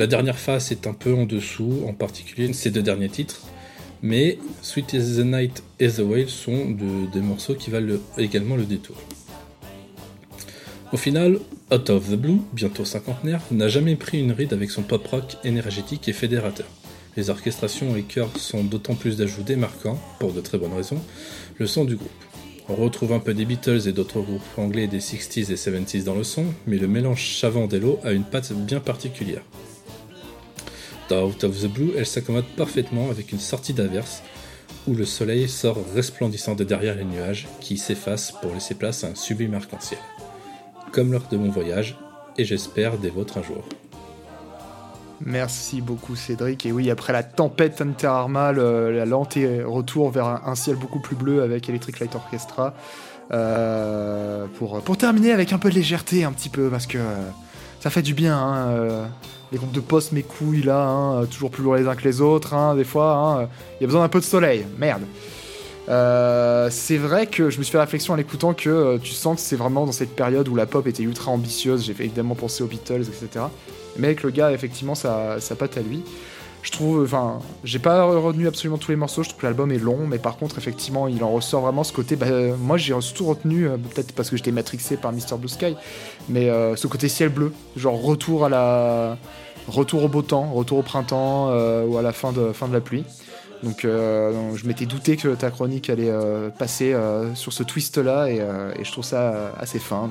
La 0.00 0.06
dernière 0.06 0.38
face 0.38 0.72
est 0.72 0.86
un 0.86 0.94
peu 0.94 1.12
en 1.14 1.26
dessous, 1.26 1.82
en 1.86 1.92
particulier 1.92 2.50
ces 2.54 2.70
deux 2.70 2.80
derniers 2.80 3.10
titres, 3.10 3.42
mais 4.00 4.38
Sweet 4.62 4.94
as 4.94 5.16
the 5.18 5.26
Night 5.26 5.62
et 5.78 5.88
The 5.88 5.98
Whale 5.98 6.30
sont 6.30 6.70
de- 6.70 7.12
des 7.12 7.20
morceaux 7.20 7.54
qui 7.54 7.68
valent 7.68 7.86
le- 7.86 8.00
également 8.16 8.56
le 8.56 8.64
détour. 8.64 8.96
Au 10.94 10.96
final, 10.96 11.38
Out 11.70 11.90
of 11.90 12.08
the 12.08 12.14
Blue, 12.14 12.38
bientôt 12.54 12.86
cinquantenaire, 12.86 13.42
n'a 13.50 13.68
jamais 13.68 13.94
pris 13.94 14.20
une 14.20 14.32
ride 14.32 14.54
avec 14.54 14.70
son 14.70 14.80
pop 14.80 15.06
rock 15.06 15.36
énergétique 15.44 16.08
et 16.08 16.14
fédérateur. 16.14 16.66
Les 17.18 17.28
orchestrations 17.28 17.94
et 17.94 18.02
chœurs 18.02 18.34
sont 18.38 18.64
d'autant 18.64 18.94
plus 18.94 19.18
d'ajouts 19.18 19.42
démarquants, 19.42 20.00
pour 20.18 20.32
de 20.32 20.40
très 20.40 20.56
bonnes 20.56 20.72
raisons, 20.72 21.02
le 21.58 21.66
son 21.66 21.84
du 21.84 21.96
groupe. 21.96 22.08
On 22.70 22.74
retrouve 22.74 23.12
un 23.12 23.18
peu 23.18 23.34
des 23.34 23.44
Beatles 23.44 23.86
et 23.86 23.92
d'autres 23.92 24.22
groupes 24.22 24.40
anglais 24.56 24.86
des 24.86 25.00
60s 25.00 25.50
et 25.52 25.56
70s 25.56 26.04
dans 26.04 26.14
le 26.14 26.24
son, 26.24 26.46
mais 26.66 26.78
le 26.78 26.88
mélange 26.88 27.36
savant 27.36 27.66
d'Hello 27.66 27.98
a 28.02 28.12
une 28.12 28.24
patte 28.24 28.54
bien 28.54 28.80
particulière. 28.80 29.42
Out 31.12 31.44
of 31.44 31.60
the 31.60 31.66
Blue, 31.66 31.92
elle 31.96 32.06
s'accommode 32.06 32.44
parfaitement 32.56 33.10
avec 33.10 33.32
une 33.32 33.40
sortie 33.40 33.72
d'averse, 33.72 34.22
où 34.86 34.94
le 34.94 35.04
soleil 35.04 35.48
sort 35.48 35.78
resplendissant 35.94 36.54
de 36.54 36.64
derrière 36.64 36.94
les 36.94 37.04
nuages, 37.04 37.48
qui 37.60 37.76
s'effacent 37.76 38.32
pour 38.40 38.52
laisser 38.54 38.74
place 38.74 39.04
à 39.04 39.08
un 39.08 39.14
sublime 39.14 39.54
arc-en-ciel. 39.54 40.00
Comme 40.92 41.12
lors 41.12 41.28
de 41.30 41.36
mon 41.36 41.50
voyage, 41.50 41.98
et 42.38 42.44
j'espère 42.44 42.96
des 42.98 43.10
vôtres 43.10 43.38
un 43.38 43.42
jour. 43.42 43.64
Merci 45.20 45.82
beaucoup 45.82 46.16
Cédric. 46.16 46.64
Et 46.64 46.72
oui, 46.72 46.90
après 46.90 47.12
la 47.12 47.22
tempête 47.22 47.80
Inter 47.82 48.06
Arma, 48.06 48.52
le- 48.52 48.90
la 48.90 49.04
lente 49.04 49.36
et 49.36 49.62
retour 49.62 50.10
vers 50.10 50.26
un, 50.26 50.42
un 50.46 50.54
ciel 50.54 50.76
beaucoup 50.76 51.00
plus 51.00 51.14
bleu 51.16 51.42
avec 51.42 51.68
Electric 51.68 52.00
Light 52.00 52.14
Orchestra. 52.14 52.74
Euh, 53.32 54.46
pour, 54.58 54.80
pour 54.80 54.96
terminer 54.96 55.32
avec 55.32 55.52
un 55.52 55.58
peu 55.58 55.68
de 55.68 55.74
légèreté, 55.74 56.24
un 56.24 56.32
petit 56.32 56.48
peu, 56.48 56.68
parce 56.70 56.86
que 56.86 56.98
euh, 56.98 57.02
ça 57.80 57.90
fait 57.90 58.02
du 58.02 58.14
bien. 58.14 58.36
hein, 58.36 58.68
euh, 58.70 59.06
les 59.52 59.58
groupes 59.58 59.72
de 59.72 59.80
poste, 59.80 60.12
mes 60.12 60.22
couilles 60.22 60.62
là, 60.62 60.86
hein, 60.86 61.26
toujours 61.26 61.50
plus 61.50 61.62
lourds 61.62 61.76
les 61.76 61.86
uns 61.86 61.94
que 61.94 62.04
les 62.04 62.20
autres. 62.20 62.54
hein, 62.54 62.74
des 62.76 62.84
fois, 62.84 63.14
hein, 63.14 63.48
il 63.78 63.82
y 63.82 63.84
a 63.84 63.86
besoin 63.86 64.02
d'un 64.02 64.08
peu 64.08 64.20
de 64.20 64.24
soleil. 64.24 64.66
Merde. 64.78 65.02
Euh, 65.88 66.68
c'est 66.70 66.98
vrai 66.98 67.26
que 67.26 67.50
je 67.50 67.58
me 67.58 67.64
suis 67.64 67.72
fait 67.72 67.78
la 67.78 67.84
réflexion 67.84 68.14
en 68.14 68.16
l'écoutant 68.16 68.54
que 68.54 68.70
euh, 68.70 68.98
tu 68.98 69.10
sens 69.10 69.36
que 69.36 69.42
c'est 69.42 69.56
vraiment 69.56 69.86
dans 69.86 69.92
cette 69.92 70.14
période 70.14 70.46
où 70.46 70.54
la 70.54 70.66
pop 70.66 70.86
était 70.86 71.02
ultra 71.02 71.32
ambitieuse. 71.32 71.84
J'ai 71.84 71.92
évidemment 71.92 72.36
penser 72.36 72.62
aux 72.62 72.68
Beatles, 72.68 73.02
etc. 73.02 73.46
Mais 73.96 74.08
avec 74.08 74.22
le 74.22 74.30
gars, 74.30 74.52
effectivement, 74.52 74.94
ça, 74.94 75.40
ça 75.40 75.56
patte 75.56 75.76
à 75.76 75.80
lui. 75.80 76.02
Je 76.62 76.70
trouve, 76.72 77.02
enfin, 77.04 77.38
j'ai 77.64 77.78
pas 77.78 78.04
retenu 78.04 78.46
absolument 78.46 78.76
tous 78.76 78.90
les 78.90 78.96
morceaux. 78.96 79.22
Je 79.22 79.30
trouve 79.30 79.40
que 79.40 79.46
l'album 79.46 79.72
est 79.72 79.78
long, 79.78 80.06
mais 80.06 80.18
par 80.18 80.36
contre, 80.36 80.58
effectivement, 80.58 81.08
il 81.08 81.24
en 81.24 81.30
ressort 81.30 81.62
vraiment 81.62 81.84
ce 81.84 81.92
côté. 81.92 82.16
bah, 82.16 82.26
euh, 82.26 82.54
moi, 82.56 82.76
j'ai 82.76 82.98
surtout 83.00 83.26
retenu, 83.26 83.66
euh, 83.66 83.76
peut-être 83.78 84.12
parce 84.12 84.28
que 84.28 84.36
j'étais 84.36 84.52
matrixé 84.52 84.96
par 84.96 85.12
Mr 85.12 85.38
Blue 85.38 85.48
Sky, 85.48 85.74
mais 86.28 86.50
euh, 86.50 86.76
ce 86.76 86.86
côté 86.86 87.08
ciel 87.08 87.30
bleu, 87.30 87.52
genre 87.76 88.00
retour 88.02 88.44
à 88.44 88.50
la, 88.50 89.16
retour 89.68 90.04
au 90.04 90.08
beau 90.08 90.20
temps, 90.20 90.52
retour 90.52 90.78
au 90.78 90.82
printemps 90.82 91.48
ou 91.86 91.96
à 91.96 92.02
la 92.02 92.12
fin 92.12 92.32
de 92.32 92.52
fin 92.52 92.68
de 92.68 92.72
la 92.74 92.80
pluie. 92.80 93.04
Donc, 93.62 93.80
je 93.82 94.66
m'étais 94.66 94.86
douté 94.86 95.16
que 95.16 95.34
ta 95.34 95.50
chronique 95.50 95.90
allait 95.90 96.12
passer 96.58 96.96
sur 97.34 97.52
ce 97.52 97.62
twist-là, 97.62 98.30
et, 98.30 98.36
et 98.36 98.84
je 98.84 98.90
trouve 98.90 99.04
ça 99.04 99.52
assez 99.58 99.78
fin. 99.78 100.08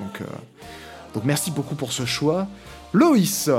Donc, 1.14 1.24
merci 1.26 1.52
beaucoup 1.52 1.76
pour 1.76 1.91
ce 1.91 2.06
choix. 2.06 2.47
Loïs, 2.93 3.50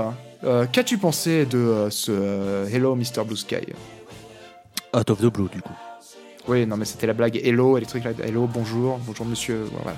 euh, 0.45 0.67
qu'as-tu 0.71 0.99
pensé 0.99 1.47
de 1.47 1.59
euh, 1.59 1.91
ce 1.91 2.13
euh, 2.13 2.67
Hello 2.69 2.95
Mr 2.95 3.25
Blue 3.27 3.37
Sky? 3.37 3.57
Out 4.97 5.11
of 5.11 5.21
the 5.21 5.27
Blue, 5.27 5.49
du 5.49 5.61
coup. 5.63 5.75
Oui, 6.49 6.67
non, 6.67 6.77
mais 6.77 6.85
c'était 6.85 7.07
la 7.07 7.13
blague. 7.13 7.41
Hello, 7.43 7.77
Electric 7.77 8.05
Light. 8.05 8.21
Hello, 8.21 8.47
bonjour, 8.47 8.99
bonjour 9.07 9.27
monsieur. 9.27 9.67
Voilà. 9.73 9.97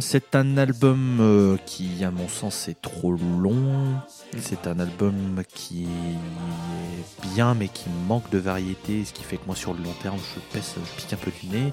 C'est 0.00 0.34
un 0.34 0.56
album 0.58 1.58
qui, 1.64 2.04
à 2.04 2.10
mon 2.10 2.28
sens, 2.28 2.68
est 2.68 2.80
trop 2.82 3.12
long. 3.12 3.94
C'est 4.38 4.66
un 4.66 4.78
album 4.78 5.42
qui 5.54 5.84
est 5.84 7.28
bien, 7.34 7.54
mais 7.54 7.68
qui 7.68 7.88
manque 8.06 8.28
de 8.30 8.38
variété, 8.38 9.04
ce 9.06 9.14
qui 9.14 9.22
fait 9.22 9.38
que 9.38 9.46
moi, 9.46 9.56
sur 9.56 9.72
le 9.72 9.82
long 9.82 9.94
terme, 10.02 10.18
je 10.18 10.40
pèse, 10.52 10.74
je 10.76 11.00
pique 11.00 11.12
un 11.14 11.16
peu 11.16 11.30
du 11.30 11.46
nez. 11.46 11.72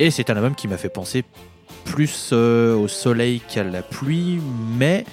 Et 0.00 0.10
c'est 0.10 0.30
un 0.30 0.36
album 0.36 0.54
qui 0.54 0.66
m'a 0.66 0.78
fait 0.78 0.88
penser 0.88 1.24
plus 1.84 2.30
euh, 2.32 2.74
au 2.76 2.88
soleil 2.88 3.40
qu'à 3.40 3.64
la 3.64 3.82
pluie, 3.82 4.40
mais 4.76 5.04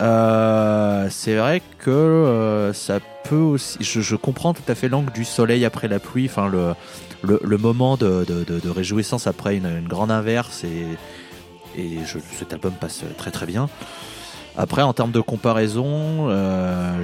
euh, 0.00 1.08
c'est 1.10 1.36
vrai 1.36 1.62
que 1.78 1.90
euh, 1.90 2.72
ça 2.72 3.00
peut 3.24 3.36
aussi. 3.36 3.78
Je, 3.80 4.16
comprends 4.16 4.54
tout 4.54 4.62
à 4.68 4.74
fait 4.74 4.88
l'angle 4.88 5.12
du 5.12 5.24
soleil 5.24 5.64
après 5.64 5.88
la 5.88 5.98
pluie, 5.98 6.26
enfin 6.26 6.48
le, 6.48 6.74
le, 7.22 7.58
moment 7.58 7.96
de, 7.96 8.24
de, 8.26 8.44
de- 8.44 8.70
réjouissance 8.70 9.26
après 9.26 9.56
une, 9.56 9.86
grande 9.86 10.10
inverse 10.10 10.64
et, 10.64 11.80
et 11.80 11.98
cet 12.38 12.52
album 12.52 12.72
passe 12.72 13.02
très 13.16 13.30
très 13.30 13.46
bien. 13.46 13.68
Après, 14.56 14.82
en 14.82 14.92
termes 14.92 15.12
de 15.12 15.20
comparaison, 15.20 16.28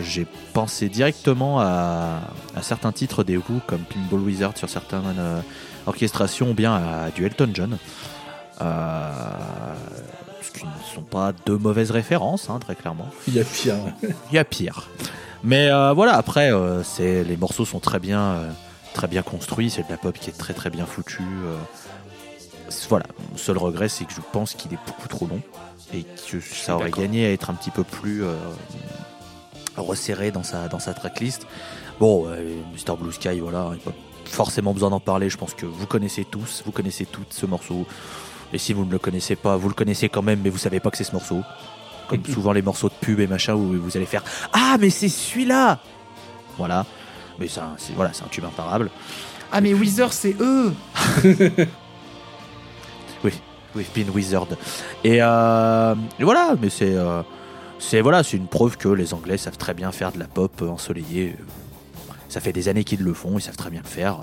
j'ai 0.03 0.27
pensé 0.55 0.89
directement 0.89 1.61
à, 1.61 2.21
à 2.57 2.63
certains 2.63 2.91
titres 2.91 3.23
des 3.23 3.37
Who, 3.37 3.61
comme 3.67 3.83
Pinball 3.83 4.21
Wizard 4.27 4.57
sur 4.57 4.69
certaines 4.69 5.15
orchestrations, 5.87 6.51
ou 6.51 6.55
bien 6.55 6.75
à 6.75 7.11
du 7.15 7.25
Elton 7.25 7.51
John. 7.55 7.79
Euh, 8.61 9.11
ce 10.43 10.51
qui 10.51 10.67
ne 10.67 10.95
sont 10.95 11.03
pas 11.03 11.33
deux 11.47 11.57
mauvaises 11.57 11.91
références, 11.91 12.51
hein, 12.51 12.59
très 12.61 12.75
clairement. 12.75 13.09
Il 13.29 13.35
y 13.35 13.41
a 13.41 13.45
pire. 13.45 13.77
Il 14.31 14.35
y 14.35 14.39
a 14.39 14.45
pire. 14.45 14.89
Mais 15.43 15.71
euh, 15.71 15.93
voilà, 15.93 16.17
après, 16.17 16.53
euh, 16.53 16.83
c'est 16.83 17.25
les 17.25 17.37
morceaux 17.37 17.65
sont 17.65 17.81
très 17.81 17.99
bien, 17.99 18.37
très 18.95 19.09
bien 19.09 19.23
construits. 19.23 19.71
C'est 19.71 19.83
de 19.83 19.91
la 19.91 19.99
pop 19.99 20.17
qui 20.19 20.31
est 20.31 20.39
très 20.39 20.55
très 20.55 20.71
bien 20.71 20.87
foutue. 20.87 21.23
voilà, 22.89 23.07
mon 23.31 23.37
seul 23.37 23.59
regret, 23.59 23.89
c'est 23.89 24.05
que 24.05 24.13
je 24.13 24.21
pense 24.33 24.55
qu'il 24.55 24.73
est 24.73 24.79
beaucoup 24.87 25.09
trop 25.09 25.27
long 25.27 25.41
et 25.93 26.05
que 26.05 26.41
ça 26.41 26.77
aurait 26.77 26.87
d'accord. 26.87 27.03
gagné 27.03 27.27
à 27.27 27.33
être 27.33 27.51
un 27.51 27.55
petit 27.55 27.71
peu 27.71 27.85
plus 27.85 28.25
euh, 28.25 28.35
resserré 29.77 30.31
dans 30.31 30.43
sa 30.43 30.69
dans 30.69 30.79
sa 30.79 30.95
tracklist. 30.95 31.47
Bon, 32.01 32.27
euh, 32.27 32.61
Mr 32.73 32.97
Blue 32.97 33.13
Sky, 33.13 33.41
voilà, 33.41 33.71
il 33.73 33.77
n'y 33.77 33.83
a 33.83 33.85
pas 33.85 33.97
forcément 34.25 34.73
besoin 34.73 34.91
d'en 34.91 35.01
parler. 35.01 35.31
Je 35.31 35.37
pense 35.37 35.55
que 35.55 35.67
vous 35.67 35.87
connaissez 35.87 36.25
tous, 36.25 36.63
vous 36.65 36.73
connaissez 36.73 37.07
toutes 37.07 37.33
ce 37.33 37.47
morceau. 37.47 37.87
Et 38.55 38.59
si 38.59 38.73
vous 38.73 38.85
ne 38.87 38.91
le 38.93 38.99
connaissez 38.99 39.37
pas, 39.37 39.57
vous 39.57 39.69
le 39.69 39.75
connaissez 39.75 40.09
quand 40.09 40.23
même, 40.23 40.41
mais 40.43 40.49
vous 40.49 40.59
savez 40.59 40.81
pas 40.81 40.91
que 40.91 40.97
c'est 40.97 41.05
ce 41.05 41.13
morceau. 41.13 41.43
Comme 42.09 42.25
souvent 42.33 42.53
les 42.53 42.63
morceaux 42.63 42.89
de 42.89 42.95
pub 42.95 43.21
et 43.21 43.27
machin 43.27 43.55
où 43.55 43.75
vous 43.79 43.97
allez 43.97 44.07
faire 44.07 44.23
Ah, 44.53 44.77
mais 44.81 44.91
c'est 44.91 45.09
celui-là 45.09 45.81
Voilà. 46.57 46.87
Mais 47.39 47.49
c'est 47.49 47.61
un, 47.61 47.75
c'est- 47.77 47.93
voilà, 47.95 48.13
c'est 48.13 48.23
un 48.25 48.29
tube 48.29 48.45
imparable. 48.45 48.91
Ah, 49.53 49.61
mais 49.61 49.75
Weezer, 49.75 50.13
c'est 50.13 50.37
eux 50.41 50.73
We've 53.75 53.91
been 53.93 54.11
wizard. 54.11 54.47
Et, 55.03 55.19
euh, 55.21 55.95
et 56.21 56.23
voilà, 56.25 56.55
mais 56.61 56.71
c'est 56.71 56.95
euh, 56.95 57.23
c'est 57.81 58.01
voilà, 58.03 58.23
c'est 58.23 58.37
une 58.37 58.47
preuve 58.47 58.77
que 58.77 58.89
les 58.89 59.13
Anglais 59.15 59.37
savent 59.37 59.57
très 59.59 59.75
bien 59.75 59.91
faire 59.91 60.13
de 60.13 60.19
la 60.21 60.27
pop 60.27 60.63
ensoleillée. 60.63 61.35
Ça 62.29 62.41
fait 62.41 62.53
des 62.53 62.69
années 62.69 62.85
qu'ils 62.85 63.03
le 63.03 63.13
font, 63.15 63.37
ils 63.37 63.43
savent 63.43 63.57
très 63.57 63.71
bien 63.71 63.81
le 63.83 63.89
faire. 63.89 64.19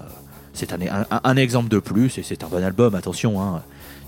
C'est 0.54 0.72
un, 0.72 0.80
un, 0.82 1.06
un 1.24 1.36
exemple 1.36 1.68
de 1.68 1.80
plus 1.80 2.18
et 2.18 2.24
c'est 2.24 2.46
un 2.46 2.48
bon 2.48 2.64
album. 2.64 2.96
Attention, 2.96 3.42
hein. 3.42 3.62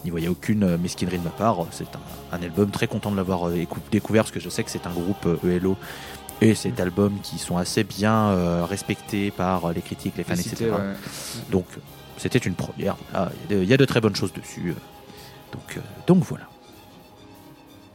N'y 0.06 0.12
voyez 0.12 0.28
aucune 0.28 0.64
euh, 0.64 0.78
mesquinerie 0.78 1.18
de 1.20 1.24
ma 1.24 1.30
part. 1.30 1.58
C'est 1.72 1.84
un, 1.96 2.38
un 2.38 2.42
album 2.44 2.70
très 2.72 2.88
content 2.88 3.12
de 3.12 3.18
l'avoir 3.18 3.48
euh, 3.50 3.56
écou- 3.56 3.80
découvert 3.92 4.24
parce 4.24 4.34
que 4.34 4.40
je 4.40 4.50
sais 4.50 4.64
que 4.64 4.70
c'est 4.72 4.86
un 4.88 4.92
groupe 4.92 5.26
euh, 5.26 5.56
ELO 5.58 5.78
et 6.42 6.56
cet 6.56 6.80
album 6.80 7.20
qui 7.24 7.38
sont 7.38 7.58
assez 7.58 7.84
bien 7.84 8.30
euh, 8.32 8.66
respectés 8.66 9.32
par 9.32 9.72
les 9.72 9.82
critiques, 9.82 10.16
les 10.18 10.24
fans, 10.24 10.32
Félicité, 10.36 10.66
etc. 10.66 10.78
ouais. 10.78 11.42
Donc 11.52 11.66
c'était 12.18 12.40
une 12.40 12.56
première. 12.56 12.96
Voilà. 13.12 13.32
Il 13.50 13.64
y 13.64 13.74
a 13.74 13.78
de- 13.78 13.86
très 13.86 14.02
bonnes 14.02 14.16
choses 14.16 14.34
dessus. 14.34 14.74
Donc, 15.52 15.78
euh, 15.78 15.82
donc 16.08 16.24
voilà. 16.24 16.48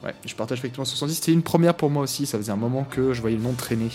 Ouais, 0.05 0.15
je 0.25 0.35
partage 0.35 0.59
effectivement 0.59 0.85
ce 0.85 0.93
ressenti. 0.93 1.15
C'était 1.15 1.33
une 1.33 1.43
première 1.43 1.75
pour 1.75 1.91
moi 1.91 2.03
aussi. 2.05 2.25
Ça 2.27 2.39
faisait 2.39 2.53
un 2.53 2.57
moment 2.57 2.85
que 2.85 3.13
je 3.13 3.21
voyais 3.21 3.37
le 3.37 3.43
nom 3.43 3.53
traîner. 3.53 3.89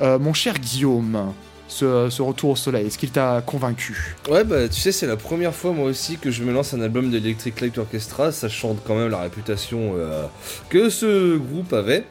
Euh, 0.00 0.18
mon 0.18 0.32
cher 0.34 0.58
Guillaume, 0.58 1.32
ce, 1.72 2.08
ce 2.10 2.22
retour 2.22 2.50
au 2.50 2.56
soleil, 2.56 2.86
est-ce 2.86 2.98
qu'il 2.98 3.10
t'a 3.10 3.42
convaincu? 3.44 4.16
Ouais, 4.30 4.44
bah 4.44 4.68
tu 4.68 4.80
sais, 4.80 4.92
c'est 4.92 5.06
la 5.06 5.16
première 5.16 5.54
fois 5.54 5.72
moi 5.72 5.86
aussi 5.86 6.18
que 6.18 6.30
je 6.30 6.42
me 6.44 6.52
lance 6.52 6.74
un 6.74 6.80
album 6.80 7.10
de 7.10 7.16
Electric 7.18 7.60
Light 7.60 7.78
Orchestra, 7.78 8.30
sachant 8.32 8.76
quand 8.86 8.94
même 8.94 9.08
la 9.10 9.20
réputation 9.20 9.94
euh, 9.96 10.24
que 10.68 10.90
ce 10.90 11.36
groupe 11.36 11.72
avait. 11.72 12.04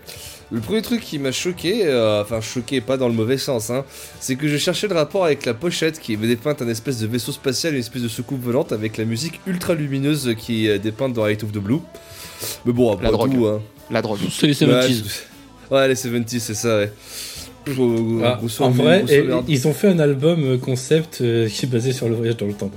Le 0.53 0.59
premier 0.59 0.81
truc 0.81 0.99
qui 0.99 1.17
m'a 1.17 1.31
choqué, 1.31 1.83
euh, 1.85 2.21
enfin 2.23 2.41
choqué 2.41 2.81
pas 2.81 2.97
dans 2.97 3.07
le 3.07 3.13
mauvais 3.13 3.37
sens, 3.37 3.69
hein, 3.69 3.85
c'est 4.19 4.35
que 4.35 4.49
je 4.49 4.57
cherchais 4.57 4.89
le 4.89 4.95
rapport 4.95 5.23
avec 5.23 5.45
la 5.45 5.53
pochette 5.53 5.97
qui 5.97 6.13
avait 6.15 6.27
dépeinte 6.27 6.61
un 6.61 6.67
espèce 6.67 6.99
de 6.99 7.07
vaisseau 7.07 7.31
spatial, 7.31 7.73
une 7.73 7.79
espèce 7.79 8.01
de 8.01 8.09
soucoupe 8.09 8.41
volante 8.43 8.73
avec 8.73 8.97
la 8.97 9.05
musique 9.05 9.39
ultra 9.47 9.75
lumineuse 9.75 10.35
qui 10.37 10.67
est 10.67 10.77
dépeinte 10.77 11.13
dans 11.13 11.25
Light 11.25 11.41
of 11.45 11.53
the 11.53 11.57
Blue. 11.59 11.79
Mais 12.65 12.73
bon, 12.73 12.91
après 12.91 13.05
La 13.05 13.11
drogue. 13.13 13.33
tout, 13.33 13.45
hein. 13.47 13.61
La 13.89 14.01
drogue. 14.01 14.19
C'est 14.29 14.47
les 14.47 14.61
Ouais, 14.63 14.81
70s. 14.87 15.03
c'est- 15.07 15.73
ouais, 15.73 15.87
les 15.87 15.95
70s, 15.95 16.39
c'est 16.39 16.53
ça, 16.53 16.77
ouais. 16.79 16.91
Ah, 18.23 18.39
en 18.59 18.69
vrai, 18.69 18.99
grosso 18.99 19.13
et- 19.13 19.21
merde. 19.23 19.45
ils 19.47 19.67
ont 19.67 19.73
fait 19.73 19.87
un 19.87 19.99
album 19.99 20.43
euh, 20.43 20.57
concept 20.57 21.19
euh, 21.21 21.47
qui 21.47 21.65
est 21.65 21.69
basé 21.69 21.93
sur 21.93 22.09
le 22.09 22.15
voyage 22.15 22.37
dans 22.37 22.47
le 22.47 22.53
temps. 22.53 22.71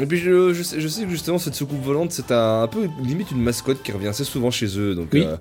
Et 0.00 0.06
puis 0.06 0.16
je, 0.16 0.54
je 0.54 0.62
sais, 0.62 0.80
je 0.80 0.88
sais 0.88 1.02
que 1.04 1.10
justement 1.10 1.36
cette 1.36 1.54
soucoupe 1.54 1.82
volante 1.84 2.12
c'est 2.12 2.32
un, 2.32 2.62
un 2.62 2.66
peu 2.66 2.88
limite 3.04 3.30
une 3.30 3.42
mascotte 3.42 3.82
qui 3.82 3.92
revient 3.92 4.06
assez 4.08 4.24
souvent 4.24 4.50
chez 4.50 4.78
eux 4.78 4.94
donc 4.94 5.08
Oui. 5.12 5.22
euh, 5.26 5.36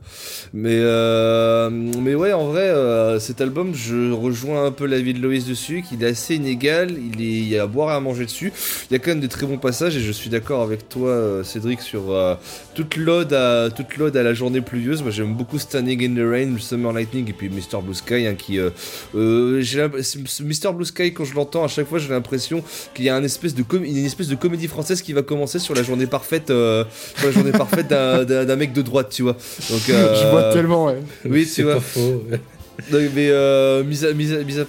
mais 0.53 0.75
euh, 0.75 1.69
mais 1.69 2.15
ouais 2.15 2.33
en 2.33 2.47
vrai 2.47 2.63
euh, 2.63 3.17
cet 3.19 3.39
album 3.39 3.73
je 3.73 4.11
rejoins 4.11 4.65
un 4.65 4.71
peu 4.71 4.85
l'avis 4.87 5.13
de 5.13 5.19
Loïs 5.19 5.45
dessus 5.45 5.83
qu'il 5.87 6.03
est 6.03 6.07
assez 6.07 6.35
inégal 6.35 6.91
il, 6.91 7.21
est, 7.21 7.25
il 7.25 7.47
y 7.47 7.57
a 7.57 7.63
à 7.63 7.67
boire 7.67 7.91
et 7.91 7.95
à 7.95 8.01
manger 8.01 8.25
dessus 8.25 8.51
il 8.89 8.93
y 8.93 8.95
a 8.97 8.99
quand 8.99 9.11
même 9.11 9.21
de 9.21 9.27
très 9.27 9.45
bons 9.45 9.57
passages 9.57 9.95
et 9.95 10.01
je 10.01 10.11
suis 10.11 10.29
d'accord 10.29 10.61
avec 10.63 10.89
toi 10.89 11.43
Cédric 11.45 11.79
sur 11.79 12.13
toute 12.75 12.97
l'ode 12.97 13.31
à 13.31 13.69
toute 13.69 13.95
l'ode 13.95 14.17
à 14.17 14.23
la 14.23 14.33
journée 14.33 14.59
pluvieuse 14.59 15.01
moi 15.01 15.11
j'aime 15.11 15.33
beaucoup 15.33 15.59
Standing 15.59 16.03
in 16.11 16.15
the 16.21 16.29
Rain 16.29 16.57
Summer 16.59 16.91
Lightning 16.91 17.29
et 17.29 17.33
puis 17.33 17.47
Mr 17.49 17.81
Blue 17.81 17.93
Sky 17.93 18.27
hein, 18.27 18.35
qui 18.35 18.59
j'ai 19.61 19.87
Mr 19.87 20.73
Blue 20.73 20.83
Sky 20.85 21.13
quand 21.13 21.23
je 21.23 21.35
l'entends 21.35 21.63
à 21.63 21.69
chaque 21.69 21.87
fois 21.87 21.99
j'ai 21.99 22.09
l'impression 22.09 22.61
qu'il 22.93 23.05
y 23.05 23.09
a 23.09 23.15
un 23.15 23.23
espèce 23.23 23.55
de 23.55 23.63
une 23.81 24.05
espèce 24.05 24.27
de 24.27 24.35
comédie 24.41 24.67
française 24.67 25.01
qui 25.01 25.13
va 25.13 25.21
commencer 25.21 25.59
sur 25.59 25.73
la 25.75 25.83
journée 25.83 26.07
parfaite 26.07 26.49
euh, 26.49 26.83
sur 27.17 27.27
la 27.27 27.31
journée 27.33 27.51
parfaite 27.51 27.87
d'un- 27.87 28.23
d'un 28.25 28.43
d'un 28.45 28.55
mec 28.57 28.73
de 28.73 28.81
droite 28.81 29.07
tu 29.09 29.21
vois 29.23 29.33
donc 29.69 29.81
euh, 29.89 30.15
Je 30.21 30.27
vois 30.31 30.51
tellement, 30.51 30.85
ouais. 30.87 30.97
oui, 31.25 31.45
c'est 31.45 31.61
tu 31.61 31.63
vois. 31.63 31.75
pas 31.75 31.79
faux. 31.81 32.23
ouais. 32.29 32.39
Mais 32.91 33.29
euh, 33.29 33.83
mis, 33.83 34.03
à, 34.03 34.65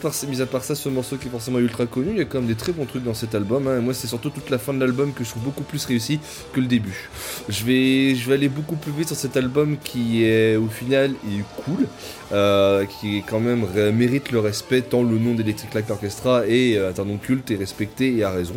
part, 0.46 0.64
ça 0.64 0.74
ce 0.74 0.88
morceau 0.88 1.16
qui 1.16 1.28
est 1.28 1.30
forcément 1.30 1.58
ultra 1.58 1.86
connu 1.86 2.10
il 2.12 2.18
y 2.18 2.20
a 2.20 2.24
quand 2.24 2.38
même 2.38 2.48
des 2.48 2.54
très 2.54 2.72
bons 2.72 2.86
trucs 2.86 3.04
dans 3.04 3.14
cet 3.14 3.34
album 3.34 3.66
hein. 3.68 3.80
Moi 3.80 3.94
c'est 3.94 4.06
surtout 4.06 4.30
toute 4.30 4.50
la 4.50 4.58
fin 4.58 4.74
de 4.74 4.80
l'album 4.80 5.12
que 5.12 5.24
je 5.24 5.30
trouve 5.30 5.42
beaucoup 5.42 5.62
plus 5.62 5.84
réussi 5.84 6.20
que 6.52 6.60
le 6.60 6.66
début 6.66 7.08
je 7.48 7.64
vais, 7.64 8.32
aller 8.32 8.48
beaucoup 8.48 8.76
plus 8.76 8.92
vite 8.92 9.08
sur 9.08 9.16
cet 9.16 9.36
album 9.36 9.76
qui 9.82 10.24
est 10.24 10.56
au 10.56 10.68
final 10.68 11.12
est 11.26 11.62
cool 11.64 11.86
euh, 12.32 12.86
qui 12.86 13.22
quand 13.28 13.40
même 13.40 13.66
mérite 13.92 14.32
le 14.32 14.40
respect 14.40 14.82
tant 14.82 15.02
le 15.02 15.18
nom 15.18 15.34
d'Electric 15.34 15.74
Light 15.74 15.90
Orchestra 15.90 16.46
est 16.46 16.76
euh, 16.76 16.92
un 16.96 17.04
nom 17.04 17.18
culte 17.18 17.50
et 17.50 17.56
respecté 17.56 18.16
et 18.16 18.24
à 18.24 18.30
raison 18.30 18.54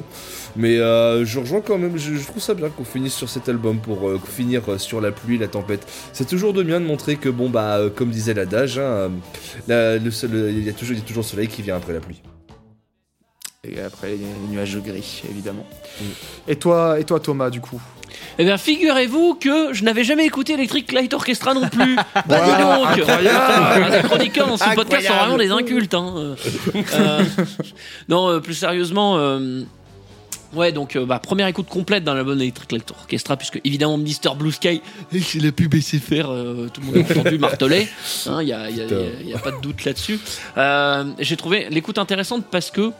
mais 0.56 0.78
euh, 0.78 1.26
je 1.26 1.40
rejoins 1.40 1.62
quand 1.62 1.78
même, 1.78 1.98
je, 1.98 2.26
trouve 2.26 2.42
ça 2.42 2.54
bien 2.54 2.70
qu'on 2.70 2.86
finisse 2.86 3.14
sur 3.14 3.30
cet 3.30 3.50
album 3.50 3.80
pour 3.80 4.10
finir 4.26 4.80
sur 4.80 5.02
la 5.02 5.12
pluie, 5.12 5.38
la 5.38 5.48
tempête. 5.48 5.86
C'est 6.14 6.28
toujours 6.28 6.54
de 6.54 6.64
bien 6.64 6.80
de 6.80 6.86
montrer 6.86 7.18
que, 7.18 7.30
bon, 7.30 7.50
bah, 7.50 7.80
comme 7.94 8.10
disait 8.10 8.34
l'adage, 8.34 8.80
hein, 8.80 9.12
la- 9.68 9.98
le 9.98 10.12
sol- 10.12 10.50
il 10.50 10.64
y, 10.64 10.70
a 10.70 10.74
toujours- 10.74 10.94
il 10.96 11.00
y 11.00 11.02
a 11.02 11.06
toujours 11.06 11.24
le 11.24 11.28
soleil 11.30 11.48
qui 11.48 11.62
vient 11.62 11.76
après 11.78 11.94
la 11.94 12.00
pluie. 12.00 12.22
Et 13.68 13.80
après, 13.82 14.12
les 14.12 14.20
nuages 14.52 14.78
gris, 14.78 15.24
évidemment. 15.30 15.66
Mm. 16.00 16.04
Et 16.50 16.56
toi, 16.56 17.00
et 17.00 17.04
toi, 17.04 17.20
Thomas, 17.20 17.50
du 17.50 17.62
coup? 17.62 17.82
Eh 18.38 18.46
bien, 18.46 18.58
figurez-vous 18.58 19.36
que 19.36 19.74
je 19.74 19.84
n'avais 19.84 20.04
jamais 20.04 20.26
écouté 20.26 20.54
Electric 20.54 20.92
Light 20.92 21.14
Orchestra 21.14 21.54
non 21.56 21.68
plus. 21.68 21.96
Bah, 22.28 22.42
dis 22.46 22.64
Wow, 22.64 22.86
donc 22.86 23.00
incroyable. 23.10 23.92
Les 23.92 24.02
chroniqueurs 24.04 24.48
dans 24.48 24.58
ce 24.58 24.64
podcast 24.76 25.08
sont 25.08 25.14
Incroyable. 25.14 25.38
vraiment 25.44 25.58
des 25.58 25.64
incultes. 25.64 25.94
hein. 25.96 26.14
Euh, 26.16 26.36
euh, 26.94 27.24
non, 28.08 28.30
euh, 28.30 28.40
plus 28.40 28.54
sérieusement... 28.54 29.18
euh, 29.18 29.64
Ouais, 30.54 30.72
donc 30.72 30.96
euh, 30.96 31.06
bah, 31.06 31.20
première 31.20 31.48
écoute 31.48 31.68
complète 31.68 32.04
dans 32.04 32.14
l'album 32.14 32.40
Electric 32.40 32.72
Light 32.72 32.92
Orchestra, 32.92 33.36
puisque 33.36 33.60
évidemment 33.66 33.98
Mr. 33.98 34.36
Blue 34.38 34.52
Sky, 34.52 34.82
c'est 35.22 35.40
la 35.42 35.52
pub 35.52 35.76
SFR, 35.76 36.30
euh, 36.30 36.68
tout 36.74 36.82
le 36.82 36.88
monde 36.88 37.06
a 37.10 37.20
entendu 37.20 37.38
marteler, 37.38 37.88
il 38.26 38.32
n'y 38.46 38.54
a, 38.54 38.70
y 38.70 38.82
a- 38.82 38.86
y 38.86 38.94
a- 38.94 39.22
y 39.30 39.34
a 39.34 39.40
pas 39.40 39.52
de 39.52 39.60
doute 39.62 39.84
là-dessus. 39.86 40.20
Euh, 40.58 41.04
J'ai 41.20 41.36
trouvé 41.36 41.68
l'écoute 41.70 41.98
intéressante 41.98 42.46
parce 42.50 42.72
que 42.72 42.92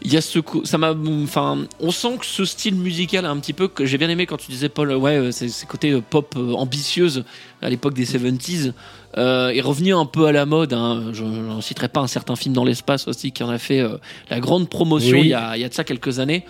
il 0.00 0.12
y 0.12 0.16
a 0.16 0.20
ce 0.20 0.38
ça 0.62 0.78
m'a 0.78 0.94
enfin 1.24 1.66
on 1.80 1.90
sent 1.90 2.18
que 2.20 2.24
ce 2.26 2.44
style 2.44 2.76
musical 2.76 3.24
un 3.26 3.36
petit 3.38 3.52
peu 3.52 3.66
que 3.66 3.84
j'ai 3.84 3.98
bien 3.98 4.08
aimé 4.08 4.26
quand 4.26 4.36
tu 4.36 4.48
disais 4.52 4.68
Paul 4.68 4.92
ouais 4.92 5.16
euh, 5.16 5.32
c'est 5.32 5.48
c'est 5.48 5.66
côté 5.66 5.90
euh, 5.90 6.00
pop 6.00 6.36
ambitieuse 6.54 7.24
à 7.62 7.68
l'époque 7.68 7.94
des 7.94 8.06
70s 8.06 8.74
euh, 9.16 9.48
est 9.48 9.60
revenu 9.60 9.92
un 9.96 10.04
peu 10.06 10.26
à 10.26 10.32
la 10.32 10.46
mode 10.46 10.72
hein. 10.72 11.06
je 11.12 11.24
n'en 11.24 11.60
citerai 11.60 11.88
pas 11.88 11.98
un 11.98 12.06
certain 12.06 12.36
film 12.36 12.54
dans 12.54 12.62
l'espace 12.64 13.08
aussi 13.08 13.32
qui 13.32 13.42
en 13.42 13.48
a 13.50 13.58
fait 13.58 13.80
euh, 13.80 13.96
la 14.30 14.38
grande 14.38 14.68
promotion 14.70 15.16
Oui. 15.18 15.22
il 15.24 15.30
y, 15.30 15.34
a, 15.34 15.56
il 15.56 15.62
y 15.62 15.64
a 15.64 15.68
de 15.68 15.74
ça 15.74 15.82
quelques 15.82 16.20
années 16.20 16.44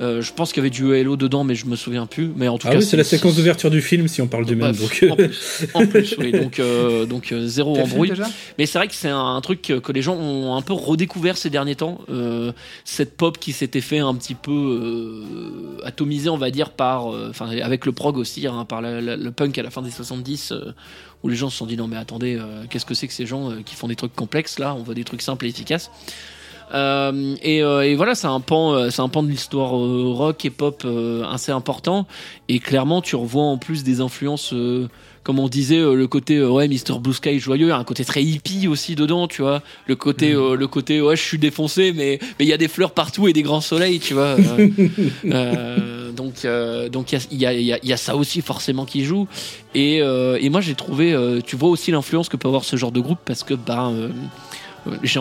Euh, 0.00 0.22
je 0.22 0.32
pense 0.32 0.52
qu'il 0.52 0.60
y 0.62 0.66
avait 0.66 0.70
du 0.70 0.94
Hello 0.94 1.16
dedans 1.16 1.44
mais 1.44 1.54
je 1.54 1.66
me 1.66 1.76
souviens 1.76 2.06
plus 2.06 2.30
mais 2.34 2.48
en 2.48 2.56
tout 2.58 2.66
Ah 2.68 2.72
cas 2.72 2.78
oui, 2.78 2.84
c'est 2.84 2.96
la 2.96 3.04
séquence 3.04 3.36
d'ouverture 3.36 3.70
du 3.70 3.82
film 3.82 4.08
si 4.08 4.22
on 4.22 4.26
parle 4.26 4.46
du 4.46 4.56
même. 4.56 4.72
Bref, 4.74 5.00
Donc, 5.02 5.10
en 5.12 5.16
plus, 5.16 5.66
en 5.74 5.86
plus, 5.86 6.14
oui, 6.18 6.32
donc, 6.40 6.58
euh, 6.60 7.04
donc 7.06 7.30
euh, 7.32 7.46
zéro 7.46 7.76
embrouille. 7.78 8.12
Mais 8.58 8.66
c'est 8.66 8.78
vrai 8.78 8.88
que 8.88 8.94
c'est 8.94 9.08
un, 9.10 9.36
un 9.36 9.40
truc 9.42 9.60
que, 9.62 9.74
que 9.78 9.92
les 9.92 10.02
gens 10.02 10.14
ont 10.16 10.56
un 10.56 10.62
peu 10.62 10.72
redécouvert 10.72 11.36
ces 11.36 11.50
derniers 11.50 11.76
temps. 11.76 12.00
Euh, 12.10 12.52
cette 12.84 13.16
pop 13.16 13.38
qui 13.38 13.52
s'était 13.52 13.80
fait 13.80 13.98
un 13.98 14.14
petit 14.14 14.34
peu 14.34 14.50
euh, 14.50 15.84
atomisée, 15.84 16.28
on 16.30 16.36
va 16.38 16.50
dire, 16.50 16.70
par, 16.70 17.12
euh, 17.12 17.28
enfin, 17.30 17.48
avec 17.50 17.86
le 17.86 17.92
prog 17.92 18.16
aussi, 18.16 18.46
hein, 18.46 18.64
par 18.64 18.80
la- 18.80 19.00
la- 19.00 19.16
le 19.16 19.30
punk 19.30 19.56
à 19.58 19.62
la 19.62 19.70
fin 19.70 19.82
des 19.82 19.90
70, 19.90 20.52
euh, 20.52 20.72
où 21.22 21.28
les 21.28 21.36
gens 21.36 21.50
se 21.50 21.56
sont 21.58 21.66
dit 21.66 21.76
non 21.76 21.86
mais 21.86 21.96
attendez, 21.96 22.36
euh, 22.36 22.64
qu'est-ce 22.68 22.86
que 22.86 22.94
c'est 22.94 23.06
que 23.06 23.12
ces 23.14 23.26
gens 23.26 23.50
euh, 23.50 23.56
qui 23.64 23.74
font 23.76 23.88
des 23.88 23.96
trucs 23.96 24.14
complexes 24.14 24.58
là? 24.58 24.74
On 24.74 24.82
veut 24.82 24.94
des 24.94 25.04
trucs 25.04 25.22
simples 25.22 25.46
et 25.46 25.48
efficaces. 25.50 25.90
Euh, 26.72 27.34
et, 27.42 27.62
euh, 27.62 27.82
et 27.82 27.94
voilà, 27.94 28.14
c'est 28.14 28.26
un 28.26 28.40
pan, 28.40 28.72
euh, 28.72 28.90
c'est 28.90 29.02
un 29.02 29.08
pan 29.08 29.22
de 29.22 29.28
l'histoire 29.28 29.76
euh, 29.78 30.04
rock 30.12 30.44
et 30.44 30.50
pop 30.50 30.82
euh, 30.84 31.24
assez 31.24 31.52
important. 31.52 32.06
Et 32.48 32.58
clairement, 32.60 33.02
tu 33.02 33.14
revois 33.16 33.44
en 33.44 33.58
plus 33.58 33.84
des 33.84 34.00
influences, 34.00 34.52
euh, 34.54 34.88
comme 35.22 35.38
on 35.38 35.48
disait, 35.48 35.78
euh, 35.78 35.94
le 35.94 36.06
côté 36.06 36.36
euh, 36.38 36.48
ouais, 36.48 36.68
Mr 36.68 36.98
Blue 37.00 37.12
Sky 37.12 37.38
joyeux, 37.38 37.66
il 37.66 37.68
y 37.68 37.72
a 37.72 37.76
un 37.76 37.84
côté 37.84 38.04
très 38.04 38.22
hippie 38.24 38.68
aussi 38.68 38.94
dedans, 38.94 39.28
tu 39.28 39.42
vois. 39.42 39.62
Le 39.86 39.96
côté, 39.96 40.32
euh, 40.32 40.56
le 40.56 40.66
côté 40.66 41.00
ouais, 41.02 41.14
je 41.16 41.22
suis 41.22 41.38
défoncé, 41.38 41.92
mais 41.94 42.18
mais 42.38 42.44
il 42.46 42.48
y 42.48 42.52
a 42.52 42.56
des 42.58 42.68
fleurs 42.68 42.92
partout 42.92 43.28
et 43.28 43.32
des 43.32 43.42
grands 43.42 43.60
soleils, 43.60 44.00
tu 44.00 44.14
vois. 44.14 44.36
Donc 46.12 46.44
euh, 46.44 46.88
donc 46.88 47.12
il 47.12 47.38
y 47.38 47.46
a, 47.46 47.52
y, 47.52 47.56
a, 47.56 47.60
y 47.60 47.72
a- 47.72 47.78
y 47.84 47.92
a 47.92 47.96
ça 47.96 48.16
aussi 48.16 48.42
forcément 48.42 48.84
qui 48.84 49.04
joue. 49.04 49.26
Et, 49.74 50.02
euh, 50.02 50.38
et 50.40 50.50
moi 50.50 50.60
j'ai 50.60 50.74
trouvé, 50.74 51.12
euh, 51.14 51.40
tu 51.44 51.56
vois 51.56 51.70
aussi 51.70 51.90
l'influence 51.90 52.28
que 52.28 52.36
peut 52.36 52.48
avoir 52.48 52.64
ce 52.64 52.76
genre 52.76 52.92
de 52.92 53.00
groupe 53.00 53.18
parce 53.24 53.42
que 53.42 53.54
j'ai- 53.54 54.10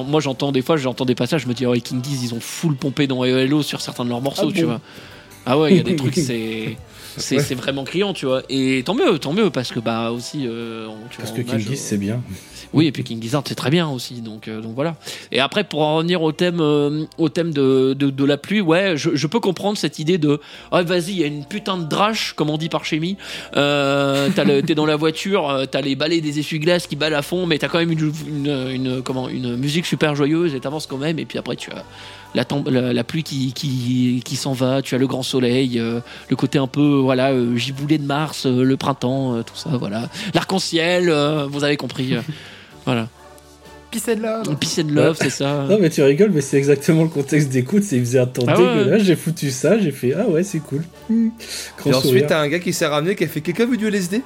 moi 0.08 0.20
j'entends 0.22 0.52
des 0.52 0.62
fois, 0.62 0.78
j'entends 0.78 1.06
des 1.06 1.16
passages, 1.16 1.42
je 1.44 1.48
me 1.48 1.54
dis 1.54 1.66
oh 1.66 1.74
les 1.74 1.82
King 1.82 2.04
Giz 2.04 2.24
ils 2.24 2.34
ont 2.34 2.40
full 2.40 2.76
pompé 2.76 3.08
dans 3.08 3.24
Hello 3.24 3.62
sur 3.64 3.82
certains 3.82 4.04
de 4.04 4.10
leurs 4.10 4.22
morceaux, 4.22 4.50
Ah 4.50 4.54
tu 4.56 4.62
bon 4.62 4.68
vois. 4.68 4.82
Ah 5.46 5.58
ouais, 5.58 5.72
il 5.72 5.78
y 5.78 5.80
a 5.80 5.84
des 5.84 5.96
trucs 5.96 6.16
c'est 6.28 6.78
c'est 7.18 7.40
c'est 7.42 7.56
vraiment 7.56 7.84
criant, 7.84 8.14
tu 8.14 8.26
vois. 8.26 8.44
Et 8.50 8.84
tant 8.86 8.94
mieux, 8.96 9.18
tant 9.20 9.34
mieux 9.34 9.50
parce 9.50 9.72
que 9.72 9.80
bah 9.80 10.12
aussi 10.12 10.46
euh, 10.48 10.88
on- 10.88 11.08
tu 11.10 11.18
parce 11.18 11.32
vois, 11.32 11.44
que 11.44 11.50
King 11.50 11.60
Giz, 11.60 11.72
au- 11.72 11.76
c'est 11.76 11.98
bien. 11.98 12.22
Oui, 12.74 12.88
et 12.88 12.92
puis 12.92 13.04
King 13.04 13.22
Gizzard, 13.22 13.44
c'est 13.46 13.56
très 13.56 13.70
bien 13.70 13.88
aussi, 13.90 14.22
donc, 14.22 14.48
euh, 14.48 14.62
donc 14.62 14.74
voilà. 14.76 14.96
Et 15.32 15.40
après, 15.40 15.64
pour 15.64 15.82
en 15.82 15.98
revenir 15.98 16.22
au 16.22 16.32
thème, 16.32 16.60
euh, 16.62 17.06
au 17.18 17.30
thème 17.30 17.52
de, 17.54 17.94
de, 17.94 18.10
de 18.10 18.24
la 18.26 18.38
pluie, 18.38 18.62
ouais, 18.62 18.94
je, 18.96 19.10
je 19.14 19.28
peux 19.28 19.40
comprendre 19.40 19.78
cette 19.78 20.00
idée 20.00 20.18
de 20.18 20.40
ah 20.72 20.82
vas-y, 20.84 21.12
il 21.12 21.18
y 21.20 21.24
a 21.24 21.28
une 21.28 21.44
putain 21.46 21.78
de 21.78 21.84
drache, 21.86 22.34
comme 22.34 22.50
on 22.50 22.58
dit 22.58 22.70
par 22.70 22.86
chimie. 22.86 23.18
Euh, 23.58 24.30
T'es 24.66 24.76
dans 24.76 24.86
la 24.86 24.96
voiture, 24.96 25.50
euh, 25.50 25.66
t'as 25.66 25.82
les 25.82 25.96
balais 25.96 26.22
des 26.22 26.40
essuie-glaces 26.40 26.88
qui 26.88 26.96
balent 26.96 27.14
à 27.16 27.22
fond, 27.22 27.46
mais 27.46 27.58
t'as 27.58 27.68
quand 27.68 27.80
même 27.80 27.92
une, 27.92 28.12
une, 28.28 28.70
une- 28.74 29.02
comment, 29.02 29.28
une 29.30 29.56
musique 29.58 29.86
super 29.86 30.16
joyeuse 30.16 30.56
et 30.56 30.60
t'avances 30.60 30.88
quand 30.88 30.98
même. 30.98 31.20
Et 31.20 31.26
puis 31.26 31.38
après, 31.38 31.56
tu 31.56 31.72
as 31.72 31.84
la, 32.34 32.94
la 32.94 33.04
pluie 33.04 33.24
qui, 33.24 33.52
qui, 33.54 34.22
qui 34.24 34.36
s'en 34.38 34.54
va, 34.54 34.82
tu 34.82 34.96
as 34.96 34.98
le 34.98 35.08
grand 35.08 35.24
soleil, 35.24 35.78
euh, 35.80 36.00
le 36.30 36.36
côté 36.38 36.58
un 36.58 36.68
peu 36.68 36.96
voilà 37.00 37.32
euh, 37.32 37.56
giboulé 37.58 37.98
de 37.98 38.06
Mars, 38.06 38.46
euh, 38.46 38.64
le 38.64 38.78
printemps, 38.78 39.36
euh, 39.36 39.44
tout 39.44 39.56
ça, 39.58 39.70
voilà. 39.78 40.10
L'arc-en-ciel, 40.34 41.10
euh, 41.10 41.46
vous 41.50 41.64
avez 41.66 41.76
compris. 41.78 42.14
Voilà. 42.86 43.08
Peace 43.92 44.08
and 44.08 44.22
love. 44.22 44.58
Peace 44.58 44.80
and 44.80 44.94
love, 44.94 45.18
c'est 45.22 45.30
ça. 45.30 45.66
Non, 45.70 45.78
mais 45.78 45.90
tu 45.90 46.02
rigoles, 46.02 46.32
mais 46.34 46.40
c'est 46.40 46.58
exactement 46.58 47.04
le 47.04 47.10
contexte 47.10 47.50
d'écoute. 47.50 47.84
C'est 47.84 47.98
il 47.98 48.06
faisait 48.06 48.20
un 48.20 48.26
temps 48.26 48.44
Ah 48.48 48.58
ouais, 48.58 48.78
dégueulasse. 48.78 49.04
J'ai 49.04 49.18
foutu 49.18 49.52
ça, 49.52 49.78
j'ai 49.78 49.92
fait 49.92 50.14
Ah 50.14 50.30
ouais, 50.30 50.44
c'est 50.44 50.60
cool. 50.60 50.84
Grand 51.78 51.92
Et 51.92 51.94
ensuite, 51.94 52.28
t'as 52.28 52.40
un 52.40 52.48
gars 52.48 52.60
qui 52.60 52.72
s'est 52.72 52.86
ramené 52.86 53.16
qui 53.16 53.26
a 53.26 53.28
fait 53.28 53.42
quelqu'un 53.42 53.66
veut 53.66 53.76
du 53.76 53.88
LSD 53.88 54.22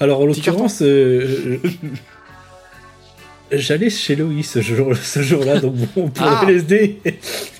Alors, 0.00 0.20
en 0.20 0.26
l'occurrence, 0.26 0.82
euh, 0.82 1.58
euh, 1.64 1.68
j'allais 3.52 3.90
chez 3.90 4.16
Loïs 4.16 4.48
ce 4.50 4.60
jour- 4.60 4.94
ce 4.96 5.22
jour-là, 5.22 5.60
donc 5.60 5.74
bon, 5.94 6.08
pour 6.08 6.26
Ah. 6.26 6.44
LSD, 6.46 6.98
Oui, 7.04 7.12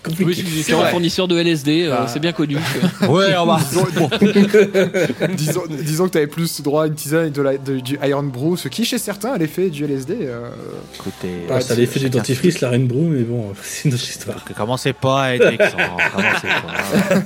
compliqué. 0.03 0.45
c'est 0.63 0.73
un 0.75 0.85
fournisseur 0.87 1.29
de 1.29 1.39
LSD, 1.39 1.85
euh, 1.85 1.95
Ah. 2.01 2.07
c'est 2.09 2.21
bien 2.21 2.33
connu. 2.33 2.57
Ouais, 3.09 3.35
on 3.37 3.47
va. 3.47 3.59
disons, 5.37 5.63
disons 5.69 6.07
que 6.07 6.11
t'avais 6.13 6.27
plus 6.27 6.61
droit 6.63 6.85
à 6.85 6.87
une 6.87 6.95
tisane 6.95 7.27
et 7.27 7.31
de 7.31 7.43
la, 7.43 7.57
de- 7.57 7.81
du 7.81 7.99
Iron 8.05 8.23
Brew, 8.25 8.57
ce 8.57 8.69
qui 8.69 8.85
chez 8.85 8.99
certains 8.99 9.33
a 9.33 9.39
l'effet 9.39 9.71
du 9.71 9.85
LSD. 9.85 10.15
euh, 10.23 10.49
Écoutez, 10.95 11.29
Ah, 11.51 11.61
ça 11.61 11.73
avait 11.75 11.87
fait 11.87 12.01
du 12.01 12.11
dentifrice, 12.11 12.61
la 12.61 12.71
Reine 12.71 12.87
Brew, 12.87 13.09
mais 13.11 13.23
bon, 13.23 13.53
c'est 13.63 13.89
une 13.89 13.95
autre 13.95 14.03
histoire. 14.09 14.45
Commencez 14.57 14.93
pas 14.93 15.23
à 15.25 15.35
être 15.35 15.45
vexant. 15.51 15.77
Commencez 16.15 16.49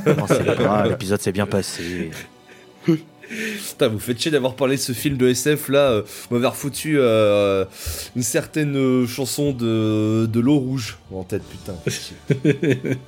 pas. 0.05 0.13
Commencez 0.15 0.63
pas. 0.65 0.87
L'épisode 0.89 1.21
s'est 1.21 1.33
bien 1.33 1.47
passé. 1.47 2.11
Putain, 3.69 3.89
vous 3.89 3.99
faites 3.99 4.21
chier 4.21 4.31
d'avoir 4.31 4.55
parlé 4.55 4.77
de 4.77 4.81
ce 4.81 4.93
film 4.93 5.17
de 5.17 5.29
SF 5.29 5.69
là. 5.69 5.79
Euh, 5.91 6.03
m'avoir 6.31 6.53
refoutu 6.53 6.97
euh, 6.99 7.65
une 8.17 8.23
certaine 8.23 8.77
euh, 8.77 9.07
chanson 9.07 9.53
de, 9.53 10.27
de 10.27 10.41
l'eau 10.41 10.59
rouge 10.59 10.99
en 11.13 11.23
tête, 11.25 11.43
putain. 11.43 11.75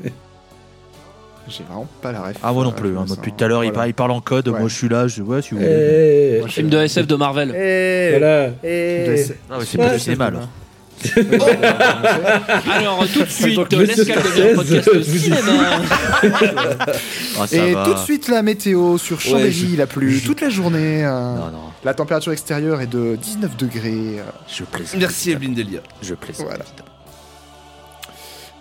J'ai 1.47 1.63
vraiment 1.65 1.87
pas 2.01 2.11
la 2.11 2.23
ref. 2.23 2.37
Ah, 2.43 2.53
moi 2.55 2.65
non 2.65 2.71
Euh, 2.71 2.73
plus. 2.73 2.97
hein. 2.97 3.05
Depuis 3.09 3.31
tout 3.33 3.45
à 3.45 3.49
l'heure, 3.49 3.65
il, 3.65 3.67
voilà. 3.67 3.75
parle, 3.81 3.89
il 3.91 3.95
parle 3.95 4.11
en 4.13 4.21
code. 4.23 4.49
Ouais. 4.49 4.61
Moi, 4.61 4.69
je 4.69 4.75
suis 4.75 4.89
là. 4.89 5.07
Je... 5.09 5.21
Ouais, 5.21 5.43
si 5.43 5.51
vous 5.51 5.59
voulez. 5.59 5.69
Eh, 5.71 6.43
je- 6.43 6.49
Film 6.49 6.71
de 6.71 6.79
SF 6.79 7.07
de 7.07 7.17
Marvel. 7.17 7.51
Eh, 7.55 8.11
voilà. 8.19 8.51
eh. 8.65 9.25
Ah, 9.51 9.57
mais 9.59 9.65
c'est 9.67 9.77
pas 9.77 9.93
du 9.93 9.99
cinéma. 10.01 10.33
Alors. 11.17 11.49
Alors, 12.71 13.07
tout 13.13 13.23
de 13.23 13.29
suite, 13.31 13.73
l'escale 13.73 14.23
devient 14.23 14.51
un 14.53 14.55
podcast 14.55 15.03
cinéma. 15.03 15.81
Ça 17.47 17.57
Et 17.57 17.75
va. 17.75 17.85
tout 17.85 17.95
de 17.95 17.99
suite 17.99 18.29
la 18.29 18.43
météo 18.43 18.99
sur 18.99 19.21
Chambéry, 19.21 19.53
je- 19.53 19.67
il 19.67 19.81
a 19.81 19.87
plu 19.87 20.21
toute 20.21 20.41
la 20.41 20.49
journée. 20.49 21.05
euh, 21.05 21.11
Non, 21.37 21.47
non. 21.51 21.59
La 21.85 21.95
température 21.95 22.33
extérieure 22.33 22.81
est 22.81 22.87
de 22.87 23.17
19 23.17 23.57
degrés. 23.57 24.19
euh, 24.19 24.23
Je 24.49 24.65
plaisante. 24.65 25.01
Merci 25.01 25.31
Evelyne 25.33 25.55
Delia. 25.55 25.81
Je 26.03 26.15
plaisante. 26.15 26.47
Voilà. 26.47 26.65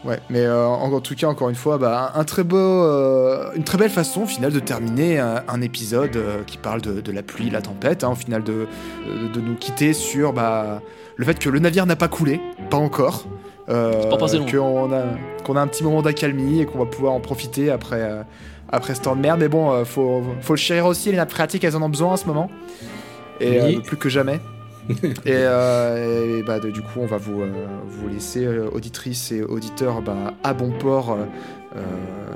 Ouais, 0.06 0.20
mais 0.30 0.42
euh, 0.42 0.68
en, 0.68 0.92
en 0.92 1.00
tout 1.00 1.16
cas, 1.16 1.28
encore 1.28 1.48
une 1.50 1.56
fois, 1.56 1.78
bah, 1.78 2.12
un 2.16 2.26
très 2.26 2.44
beau, 2.44 2.58
euh, 2.58 3.52
une 3.56 3.64
très 3.64 3.78
belle 3.78 3.90
façon, 3.90 4.24
au 4.24 4.26
final, 4.26 4.52
de 4.52 4.60
terminer 4.60 5.18
un, 5.20 5.44
un 5.48 5.62
épisode 5.62 6.18
euh, 6.18 6.44
qui 6.46 6.58
parle 6.58 6.82
de, 6.82 7.00
de 7.00 7.12
la 7.14 7.24
pluie, 7.24 7.50
la 7.50 7.62
tempête, 7.62 8.04
hein, 8.04 8.10
au 8.12 8.16
final, 8.16 8.44
de, 8.44 8.68
de, 9.08 9.28
de 9.34 9.40
nous 9.40 9.56
quitter 9.56 9.94
sur 9.94 10.34
bah, 10.34 10.82
le 11.16 11.26
fait 11.26 11.38
que 11.40 11.50
le 11.50 11.60
navire 11.60 11.86
n'a 11.86 11.96
pas 11.96 12.08
coulé, 12.08 12.40
pas 12.70 12.78
encore. 12.78 13.26
Euh, 13.70 13.94
C'est 14.04 14.10
pas 14.10 14.18
passé 14.18 14.38
long. 14.40 14.46
qu'on 14.46 14.92
a, 14.92 15.04
qu'on 15.46 15.56
a 15.56 15.62
un 15.62 15.68
petit 15.68 15.84
moment 15.84 16.02
d'accalmie 16.02 16.62
et 16.62 16.66
qu'on 16.66 16.80
va 16.80 16.86
pouvoir 16.86 17.14
en 17.14 17.20
profiter 17.22 17.70
après, 17.72 18.02
euh, 18.02 18.22
après 18.70 18.94
ce 18.96 19.02
temps 19.02 19.16
de 19.16 19.22
merde. 19.22 19.40
Mais 19.40 19.48
bon, 19.48 19.72
euh, 19.72 19.86
faut, 19.86 20.22
faut 20.42 20.54
le 20.54 20.58
chérir 20.60 20.86
aussi, 20.86 21.12
les 21.12 21.18
nappes 21.18 21.32
phréatiques, 21.32 21.64
elles 21.64 21.78
en 21.78 21.82
ont 21.82 21.90
besoin 21.90 22.14
en 22.14 22.18
ce 22.18 22.26
moment. 22.26 22.50
Et 23.40 23.62
Oui. 23.62 23.76
euh, 23.78 23.82
plus 23.82 23.98
que 23.98 24.10
jamais. 24.10 24.40
et, 25.26 25.32
et 25.32 26.44
bah, 26.46 26.60
de- 26.60 26.72
du 26.72 26.82
coup, 26.82 27.00
on 27.00 27.06
va 27.06 27.16
vous, 27.18 27.42
vous 27.88 28.08
laisser, 28.10 28.46
auditrices 28.48 29.32
et 29.32 29.42
auditeurs, 29.42 30.02
bah, 30.02 30.34
à 30.44 30.54
bon 30.54 30.72
port, 30.72 31.18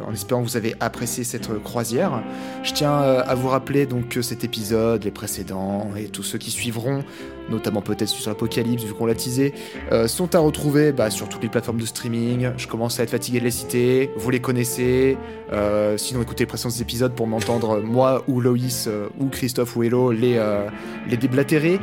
en 0.07 0.13
espérant 0.13 0.43
que 0.43 0.47
vous 0.47 0.55
avez 0.57 0.73
apprécié 0.79 1.25
cette 1.25 1.61
croisière. 1.61 2.23
Je 2.63 2.71
tiens 2.71 2.93
à 2.97 3.35
vous 3.35 3.49
rappeler 3.49 3.85
donc 3.85 4.07
que 4.07 4.21
cet 4.21 4.45
épisode, 4.45 5.03
les 5.03 5.11
précédents 5.11 5.89
et 5.97 6.05
tous 6.05 6.23
ceux 6.23 6.37
qui 6.37 6.49
suivront, 6.51 7.03
notamment 7.49 7.81
peut-être 7.81 8.07
sur 8.07 8.29
l'Apocalypse, 8.29 8.83
vu 8.83 8.93
qu'on 8.93 9.05
l'a 9.05 9.15
teasé, 9.15 9.53
euh, 9.91 10.07
sont 10.07 10.35
à 10.35 10.39
retrouver 10.39 10.91
bah, 10.91 11.09
sur 11.09 11.29
toutes 11.29 11.43
les 11.43 11.49
plateformes 11.49 11.79
de 11.79 11.85
streaming. 11.85 12.51
Je 12.57 12.67
commence 12.67 12.99
à 12.99 13.03
être 13.03 13.09
fatigué 13.09 13.39
de 13.39 13.45
les 13.45 13.51
citer, 13.51 14.11
vous 14.17 14.29
les 14.29 14.39
connaissez. 14.39 15.17
Euh, 15.51 15.97
sinon, 15.97 16.21
écoutez 16.21 16.43
les 16.43 16.47
précédents 16.47 16.75
épisodes 16.81 17.13
pour 17.13 17.27
m'entendre, 17.27 17.81
moi 17.81 18.23
ou 18.27 18.41
Loïs 18.41 18.87
euh, 18.87 19.07
ou 19.19 19.27
Christophe 19.27 19.75
ou 19.75 19.83
Hello, 19.83 20.11
les, 20.11 20.35
euh, 20.37 20.67
les 21.07 21.17
déblatérer. 21.17 21.79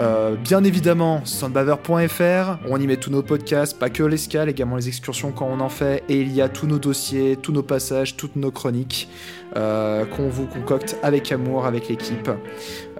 Euh, 0.00 0.36
bien 0.36 0.64
évidemment, 0.64 1.20
soundbaver.fr, 1.24 2.58
on 2.68 2.80
y 2.80 2.86
met 2.86 2.96
tous 2.96 3.10
nos 3.10 3.22
podcasts, 3.22 3.78
pas 3.78 3.90
que 3.90 4.02
l'escale, 4.02 4.48
également 4.48 4.76
les 4.76 4.88
excursions 4.88 5.32
quand 5.32 5.46
on 5.46 5.60
en 5.60 5.68
fait, 5.68 6.02
et 6.08 6.20
il 6.20 6.32
y 6.32 6.40
a 6.40 6.48
tous 6.48 6.66
nos 6.66 6.78
dossiers, 6.78 7.36
tous 7.36 7.52
nos 7.52 7.62
passages, 7.62 8.16
toutes 8.16 8.36
nos 8.36 8.50
chroniques 8.50 9.08
euh, 9.56 10.06
qu'on 10.06 10.28
vous 10.28 10.46
concocte 10.46 10.96
avec 11.02 11.30
amour, 11.30 11.66
avec 11.66 11.88
l'équipe, 11.88 12.30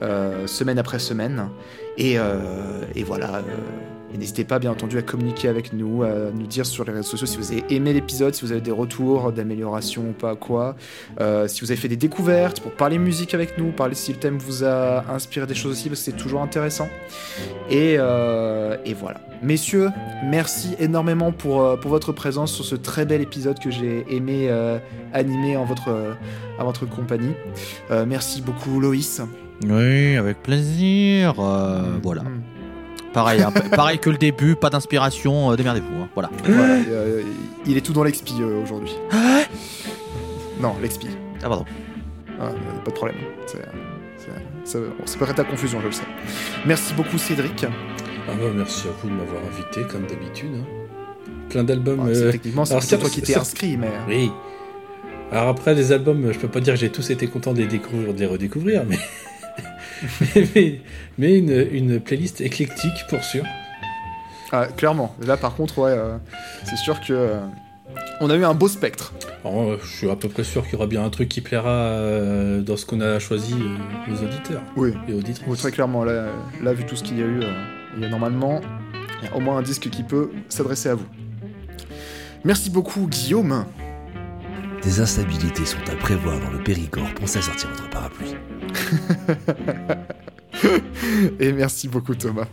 euh, 0.02 0.46
semaine 0.46 0.78
après 0.78 0.98
semaine. 0.98 1.48
Et, 1.98 2.18
euh, 2.18 2.38
et 2.94 3.02
voilà, 3.02 3.36
euh, 3.36 4.16
n'hésitez 4.16 4.44
pas, 4.44 4.58
bien 4.58 4.70
entendu, 4.70 4.98
à 4.98 5.02
communiquer 5.02 5.48
avec 5.48 5.72
nous, 5.72 6.02
à 6.02 6.30
nous 6.32 6.46
dire 6.46 6.64
sur 6.64 6.84
les 6.84 6.92
réseaux 6.92 7.16
sociaux 7.16 7.26
si 7.26 7.36
vous 7.36 7.52
avez 7.52 7.64
aimé 7.74 7.92
l'épisode, 7.92 8.34
si 8.34 8.44
vous 8.44 8.52
avez 8.52 8.60
des 8.60 8.70
retours 8.70 9.32
d'amélioration 9.32 10.02
ou 10.10 10.12
pas 10.12 10.34
quoi. 10.34 10.74
Euh, 11.20 11.48
si 11.48 11.60
vous 11.60 11.70
avez 11.70 11.80
fait 11.80 11.88
des 11.88 11.96
découvertes, 11.96 12.60
pour 12.60 12.72
parler 12.72 12.98
musique 12.98 13.34
avec 13.34 13.58
nous, 13.58 13.72
parler 13.72 13.94
si 13.94 14.12
le 14.12 14.18
thème 14.18 14.38
vous 14.38 14.64
a 14.64 15.04
inspiré 15.12 15.46
des 15.46 15.54
choses 15.54 15.72
aussi, 15.72 15.88
parce 15.88 16.00
que 16.00 16.10
c'est 16.10 16.16
toujours 16.16 16.42
intéressant. 16.42 16.88
Et, 17.70 17.96
voilà. 17.96 19.20
Messieurs, 19.42 19.90
merci 20.24 20.76
énormément 20.78 21.32
pour, 21.32 21.78
pour 21.80 21.90
votre 21.90 22.12
présence 22.12 22.52
sur 22.52 22.64
ce 22.64 22.76
très 22.76 23.04
bel 23.04 23.20
épisode 23.20 23.58
que 23.58 23.70
j'ai 23.70 24.06
aimé 24.08 24.48
animer 25.12 25.56
en 25.56 25.64
votre, 25.64 26.16
à 26.58 26.64
votre 26.64 26.86
compagnie. 26.86 27.34
Merci 27.90 28.40
beaucoup, 28.40 28.78
Loïs. 28.78 29.20
Oui, 29.68 30.16
avec 30.16 30.42
plaisir. 30.42 31.34
euh, 31.38 31.82
voilà. 32.02 32.22
Mm. 32.22 32.42
Pareil, 33.12 33.42
hein, 33.42 33.50
pareil 33.76 33.98
que 33.98 34.08
le 34.10 34.16
début, 34.16 34.56
pas 34.56 34.70
d'inspiration, 34.70 35.50
euh, 35.52 35.56
démerdez-vous. 35.56 36.02
hein, 36.02 36.08
Voilà. 36.14 36.30
Voilà, 36.44 36.74
euh, 36.88 37.22
il 37.66 37.76
est 37.76 37.82
tout 37.82 37.92
dans 37.92 38.04
l'expi 38.04 38.34
euh, 38.40 38.62
aujourd'hui. 38.62 38.94
non, 40.60 40.74
l'expi. 40.80 41.08
Ah, 41.42 41.48
pardon. 41.48 41.64
Ah, 42.40 42.44
euh, 42.46 42.50
pas 42.84 42.90
de 42.90 42.94
problème. 42.96 43.16
C'est, 43.46 43.58
c'est, 44.16 44.30
ça, 44.64 44.78
bon, 44.78 44.86
ça 45.04 45.18
peut 45.18 45.24
être 45.26 45.34
ta 45.34 45.44
confusion, 45.44 45.80
je 45.80 45.86
le 45.86 45.92
sais. 45.92 46.04
Merci 46.64 46.94
beaucoup, 46.94 47.18
Cédric. 47.18 47.64
Ah 47.64 48.32
bah, 48.40 48.46
merci 48.54 48.86
à 48.88 48.90
vous 49.02 49.08
de 49.10 49.14
m'avoir 49.14 49.42
invité, 49.52 49.82
comme 49.90 50.06
d'habitude. 50.06 50.50
hein. 50.54 50.64
Plein 51.50 51.64
d'albums. 51.64 52.00
Ah, 52.04 52.14
c'est 52.14 52.22
euh, 52.22 52.32
techniquement, 52.32 52.64
c'est 52.64 52.72
alors, 52.72 52.82
c'est 52.82 52.88
certes, 52.90 53.02
toi 53.02 53.10
qui 53.10 53.20
t'es 53.20 53.36
inscrit, 53.36 53.76
mais. 53.76 53.90
Oui. 54.08 54.30
Alors 55.30 55.48
après, 55.48 55.74
les 55.74 55.92
albums, 55.92 56.30
je 56.32 56.38
peux 56.38 56.48
pas 56.48 56.60
dire 56.60 56.74
que 56.74 56.80
j'ai 56.80 56.90
tous 56.90 57.10
été 57.10 57.26
content 57.26 57.52
de 57.52 57.58
les 57.58 57.66
découvrir, 57.66 58.14
de 58.14 58.18
les 58.20 58.26
redécouvrir, 58.26 58.84
mais. 58.88 58.98
mais 60.54 60.80
mais 61.18 61.38
une, 61.38 61.66
une 61.72 62.00
playlist 62.00 62.40
éclectique 62.40 63.04
pour 63.08 63.22
sûr. 63.22 63.44
Ah, 64.52 64.66
clairement. 64.66 65.14
Là, 65.24 65.36
par 65.36 65.54
contre, 65.54 65.78
ouais, 65.78 65.90
euh, 65.92 66.16
c'est 66.64 66.76
sûr 66.76 67.00
que. 67.00 67.12
euh, 67.12 67.40
on 68.20 68.30
a 68.30 68.36
eu 68.36 68.44
un 68.44 68.54
beau 68.54 68.68
spectre. 68.68 69.12
Alors, 69.44 69.62
euh, 69.62 69.78
je 69.82 69.88
suis 69.96 70.10
à 70.10 70.16
peu 70.16 70.28
près 70.28 70.44
sûr 70.44 70.62
qu'il 70.64 70.74
y 70.74 70.76
aura 70.76 70.86
bien 70.86 71.04
un 71.04 71.10
truc 71.10 71.28
qui 71.28 71.40
plaira 71.40 71.68
euh, 71.70 72.60
dans 72.62 72.76
ce 72.76 72.86
qu'on 72.86 73.00
a 73.00 73.18
choisi 73.18 73.54
euh, 73.54 74.12
aux 74.12 74.22
auditeurs 74.24 74.62
Oui. 74.76 74.92
et 75.08 75.12
auditrices. 75.14 75.46
Oui, 75.48 75.56
très 75.56 75.72
clairement. 75.72 76.04
Là, 76.04 76.26
là, 76.62 76.72
vu 76.72 76.84
tout 76.84 76.96
ce 76.96 77.02
qu'il 77.02 77.18
y 77.18 77.22
a 77.22 77.26
eu, 77.26 77.40
euh, 77.42 77.52
il 77.96 78.02
y 78.02 78.04
a 78.04 78.08
normalement 78.08 78.60
il 79.22 79.28
y 79.28 79.32
a 79.32 79.36
au 79.36 79.40
moins 79.40 79.56
un 79.58 79.62
disque 79.62 79.88
qui 79.90 80.02
peut 80.02 80.30
s'adresser 80.48 80.88
à 80.90 80.94
vous. 80.94 81.06
Merci 82.44 82.70
beaucoup, 82.70 83.06
Guillaume. 83.08 83.64
Des 84.82 85.00
instabilités 85.00 85.64
sont 85.64 85.78
à 85.90 85.94
prévoir 85.94 86.40
dans 86.40 86.50
le 86.50 86.58
Périgord. 86.62 87.06
Pensez 87.14 87.38
à 87.38 87.42
sortir 87.42 87.68
votre 87.70 87.88
parapluie. 87.90 88.34
Et 91.40 91.52
merci 91.52 91.88
beaucoup, 91.88 92.14
Thomas. 92.14 92.46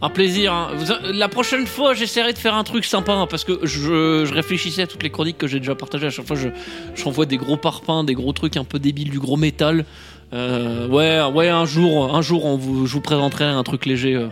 Un 0.00 0.10
plaisir. 0.10 0.52
hein. 0.52 0.70
La 1.12 1.28
prochaine 1.28 1.66
fois, 1.66 1.94
j'essaierai 1.94 2.32
de 2.32 2.38
faire 2.38 2.54
un 2.54 2.64
truc 2.64 2.84
sympa 2.84 3.12
hein, 3.12 3.26
parce 3.28 3.44
que 3.44 3.60
je, 3.62 4.24
je 4.26 4.34
réfléchissais 4.34 4.82
à 4.82 4.86
toutes 4.86 5.02
les 5.02 5.10
chroniques 5.10 5.38
que 5.38 5.46
j'ai 5.46 5.60
déjà 5.60 5.74
partagées. 5.74 6.06
À 6.06 6.10
chaque 6.10 6.26
fois, 6.26 6.36
je 6.36 6.48
j'envoie 6.96 7.26
des 7.26 7.36
gros 7.36 7.56
parpaings, 7.56 8.04
des 8.04 8.14
gros 8.14 8.32
trucs 8.32 8.56
un 8.56 8.64
peu 8.64 8.78
débiles, 8.78 9.10
du 9.10 9.20
gros 9.20 9.36
métal. 9.36 9.84
Euh, 10.32 10.88
ouais, 10.88 11.22
ouais, 11.32 11.48
un 11.48 11.66
jour, 11.66 12.14
un 12.14 12.22
jour, 12.22 12.44
on 12.46 12.56
vous, 12.56 12.86
je 12.86 12.92
vous 12.94 13.00
présenterai 13.00 13.44
un 13.44 13.62
truc 13.62 13.86
léger. 13.86 14.14
euh. 14.14 14.28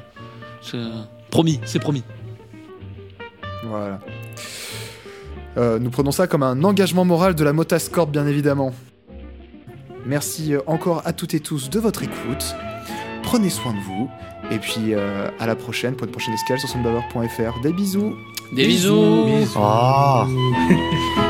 C'est- 0.62 0.76
promis, 1.30 1.60
c'est 1.64 1.78
promis. 1.78 2.02
Voilà. 3.64 4.00
Euh, 5.58 5.78
nous 5.78 5.90
prenons 5.90 6.10
ça 6.10 6.26
comme 6.26 6.42
un 6.42 6.64
engagement 6.64 7.04
moral 7.04 7.34
de 7.34 7.44
la 7.44 7.52
Motascorp, 7.52 8.06
bien 8.08 8.26
évidemment. 8.26 8.74
Merci 10.06 10.54
euh, 10.54 10.60
encore 10.66 11.02
à 11.04 11.12
toutes 11.12 11.34
et 11.34 11.40
tous 11.40 11.70
de 11.70 11.78
votre 11.78 12.02
écoute. 12.02 12.54
Prenez 13.22 13.50
soin 13.50 13.72
de 13.72 13.80
vous. 13.80 14.10
Et 14.50 14.58
puis 14.58 14.94
euh, 14.94 15.28
à 15.38 15.46
la 15.46 15.54
prochaine 15.54 15.94
pour 15.94 16.06
une 16.06 16.12
prochaine 16.12 16.34
escale 16.34 16.58
sur 16.58 16.68
sondebaver.fr. 16.68 17.60
Des 17.62 17.72
bisous. 17.72 18.14
Des 18.52 18.66
bisous. 18.66 19.26
Bisous. 19.26 19.60
Bisous. 20.26 21.20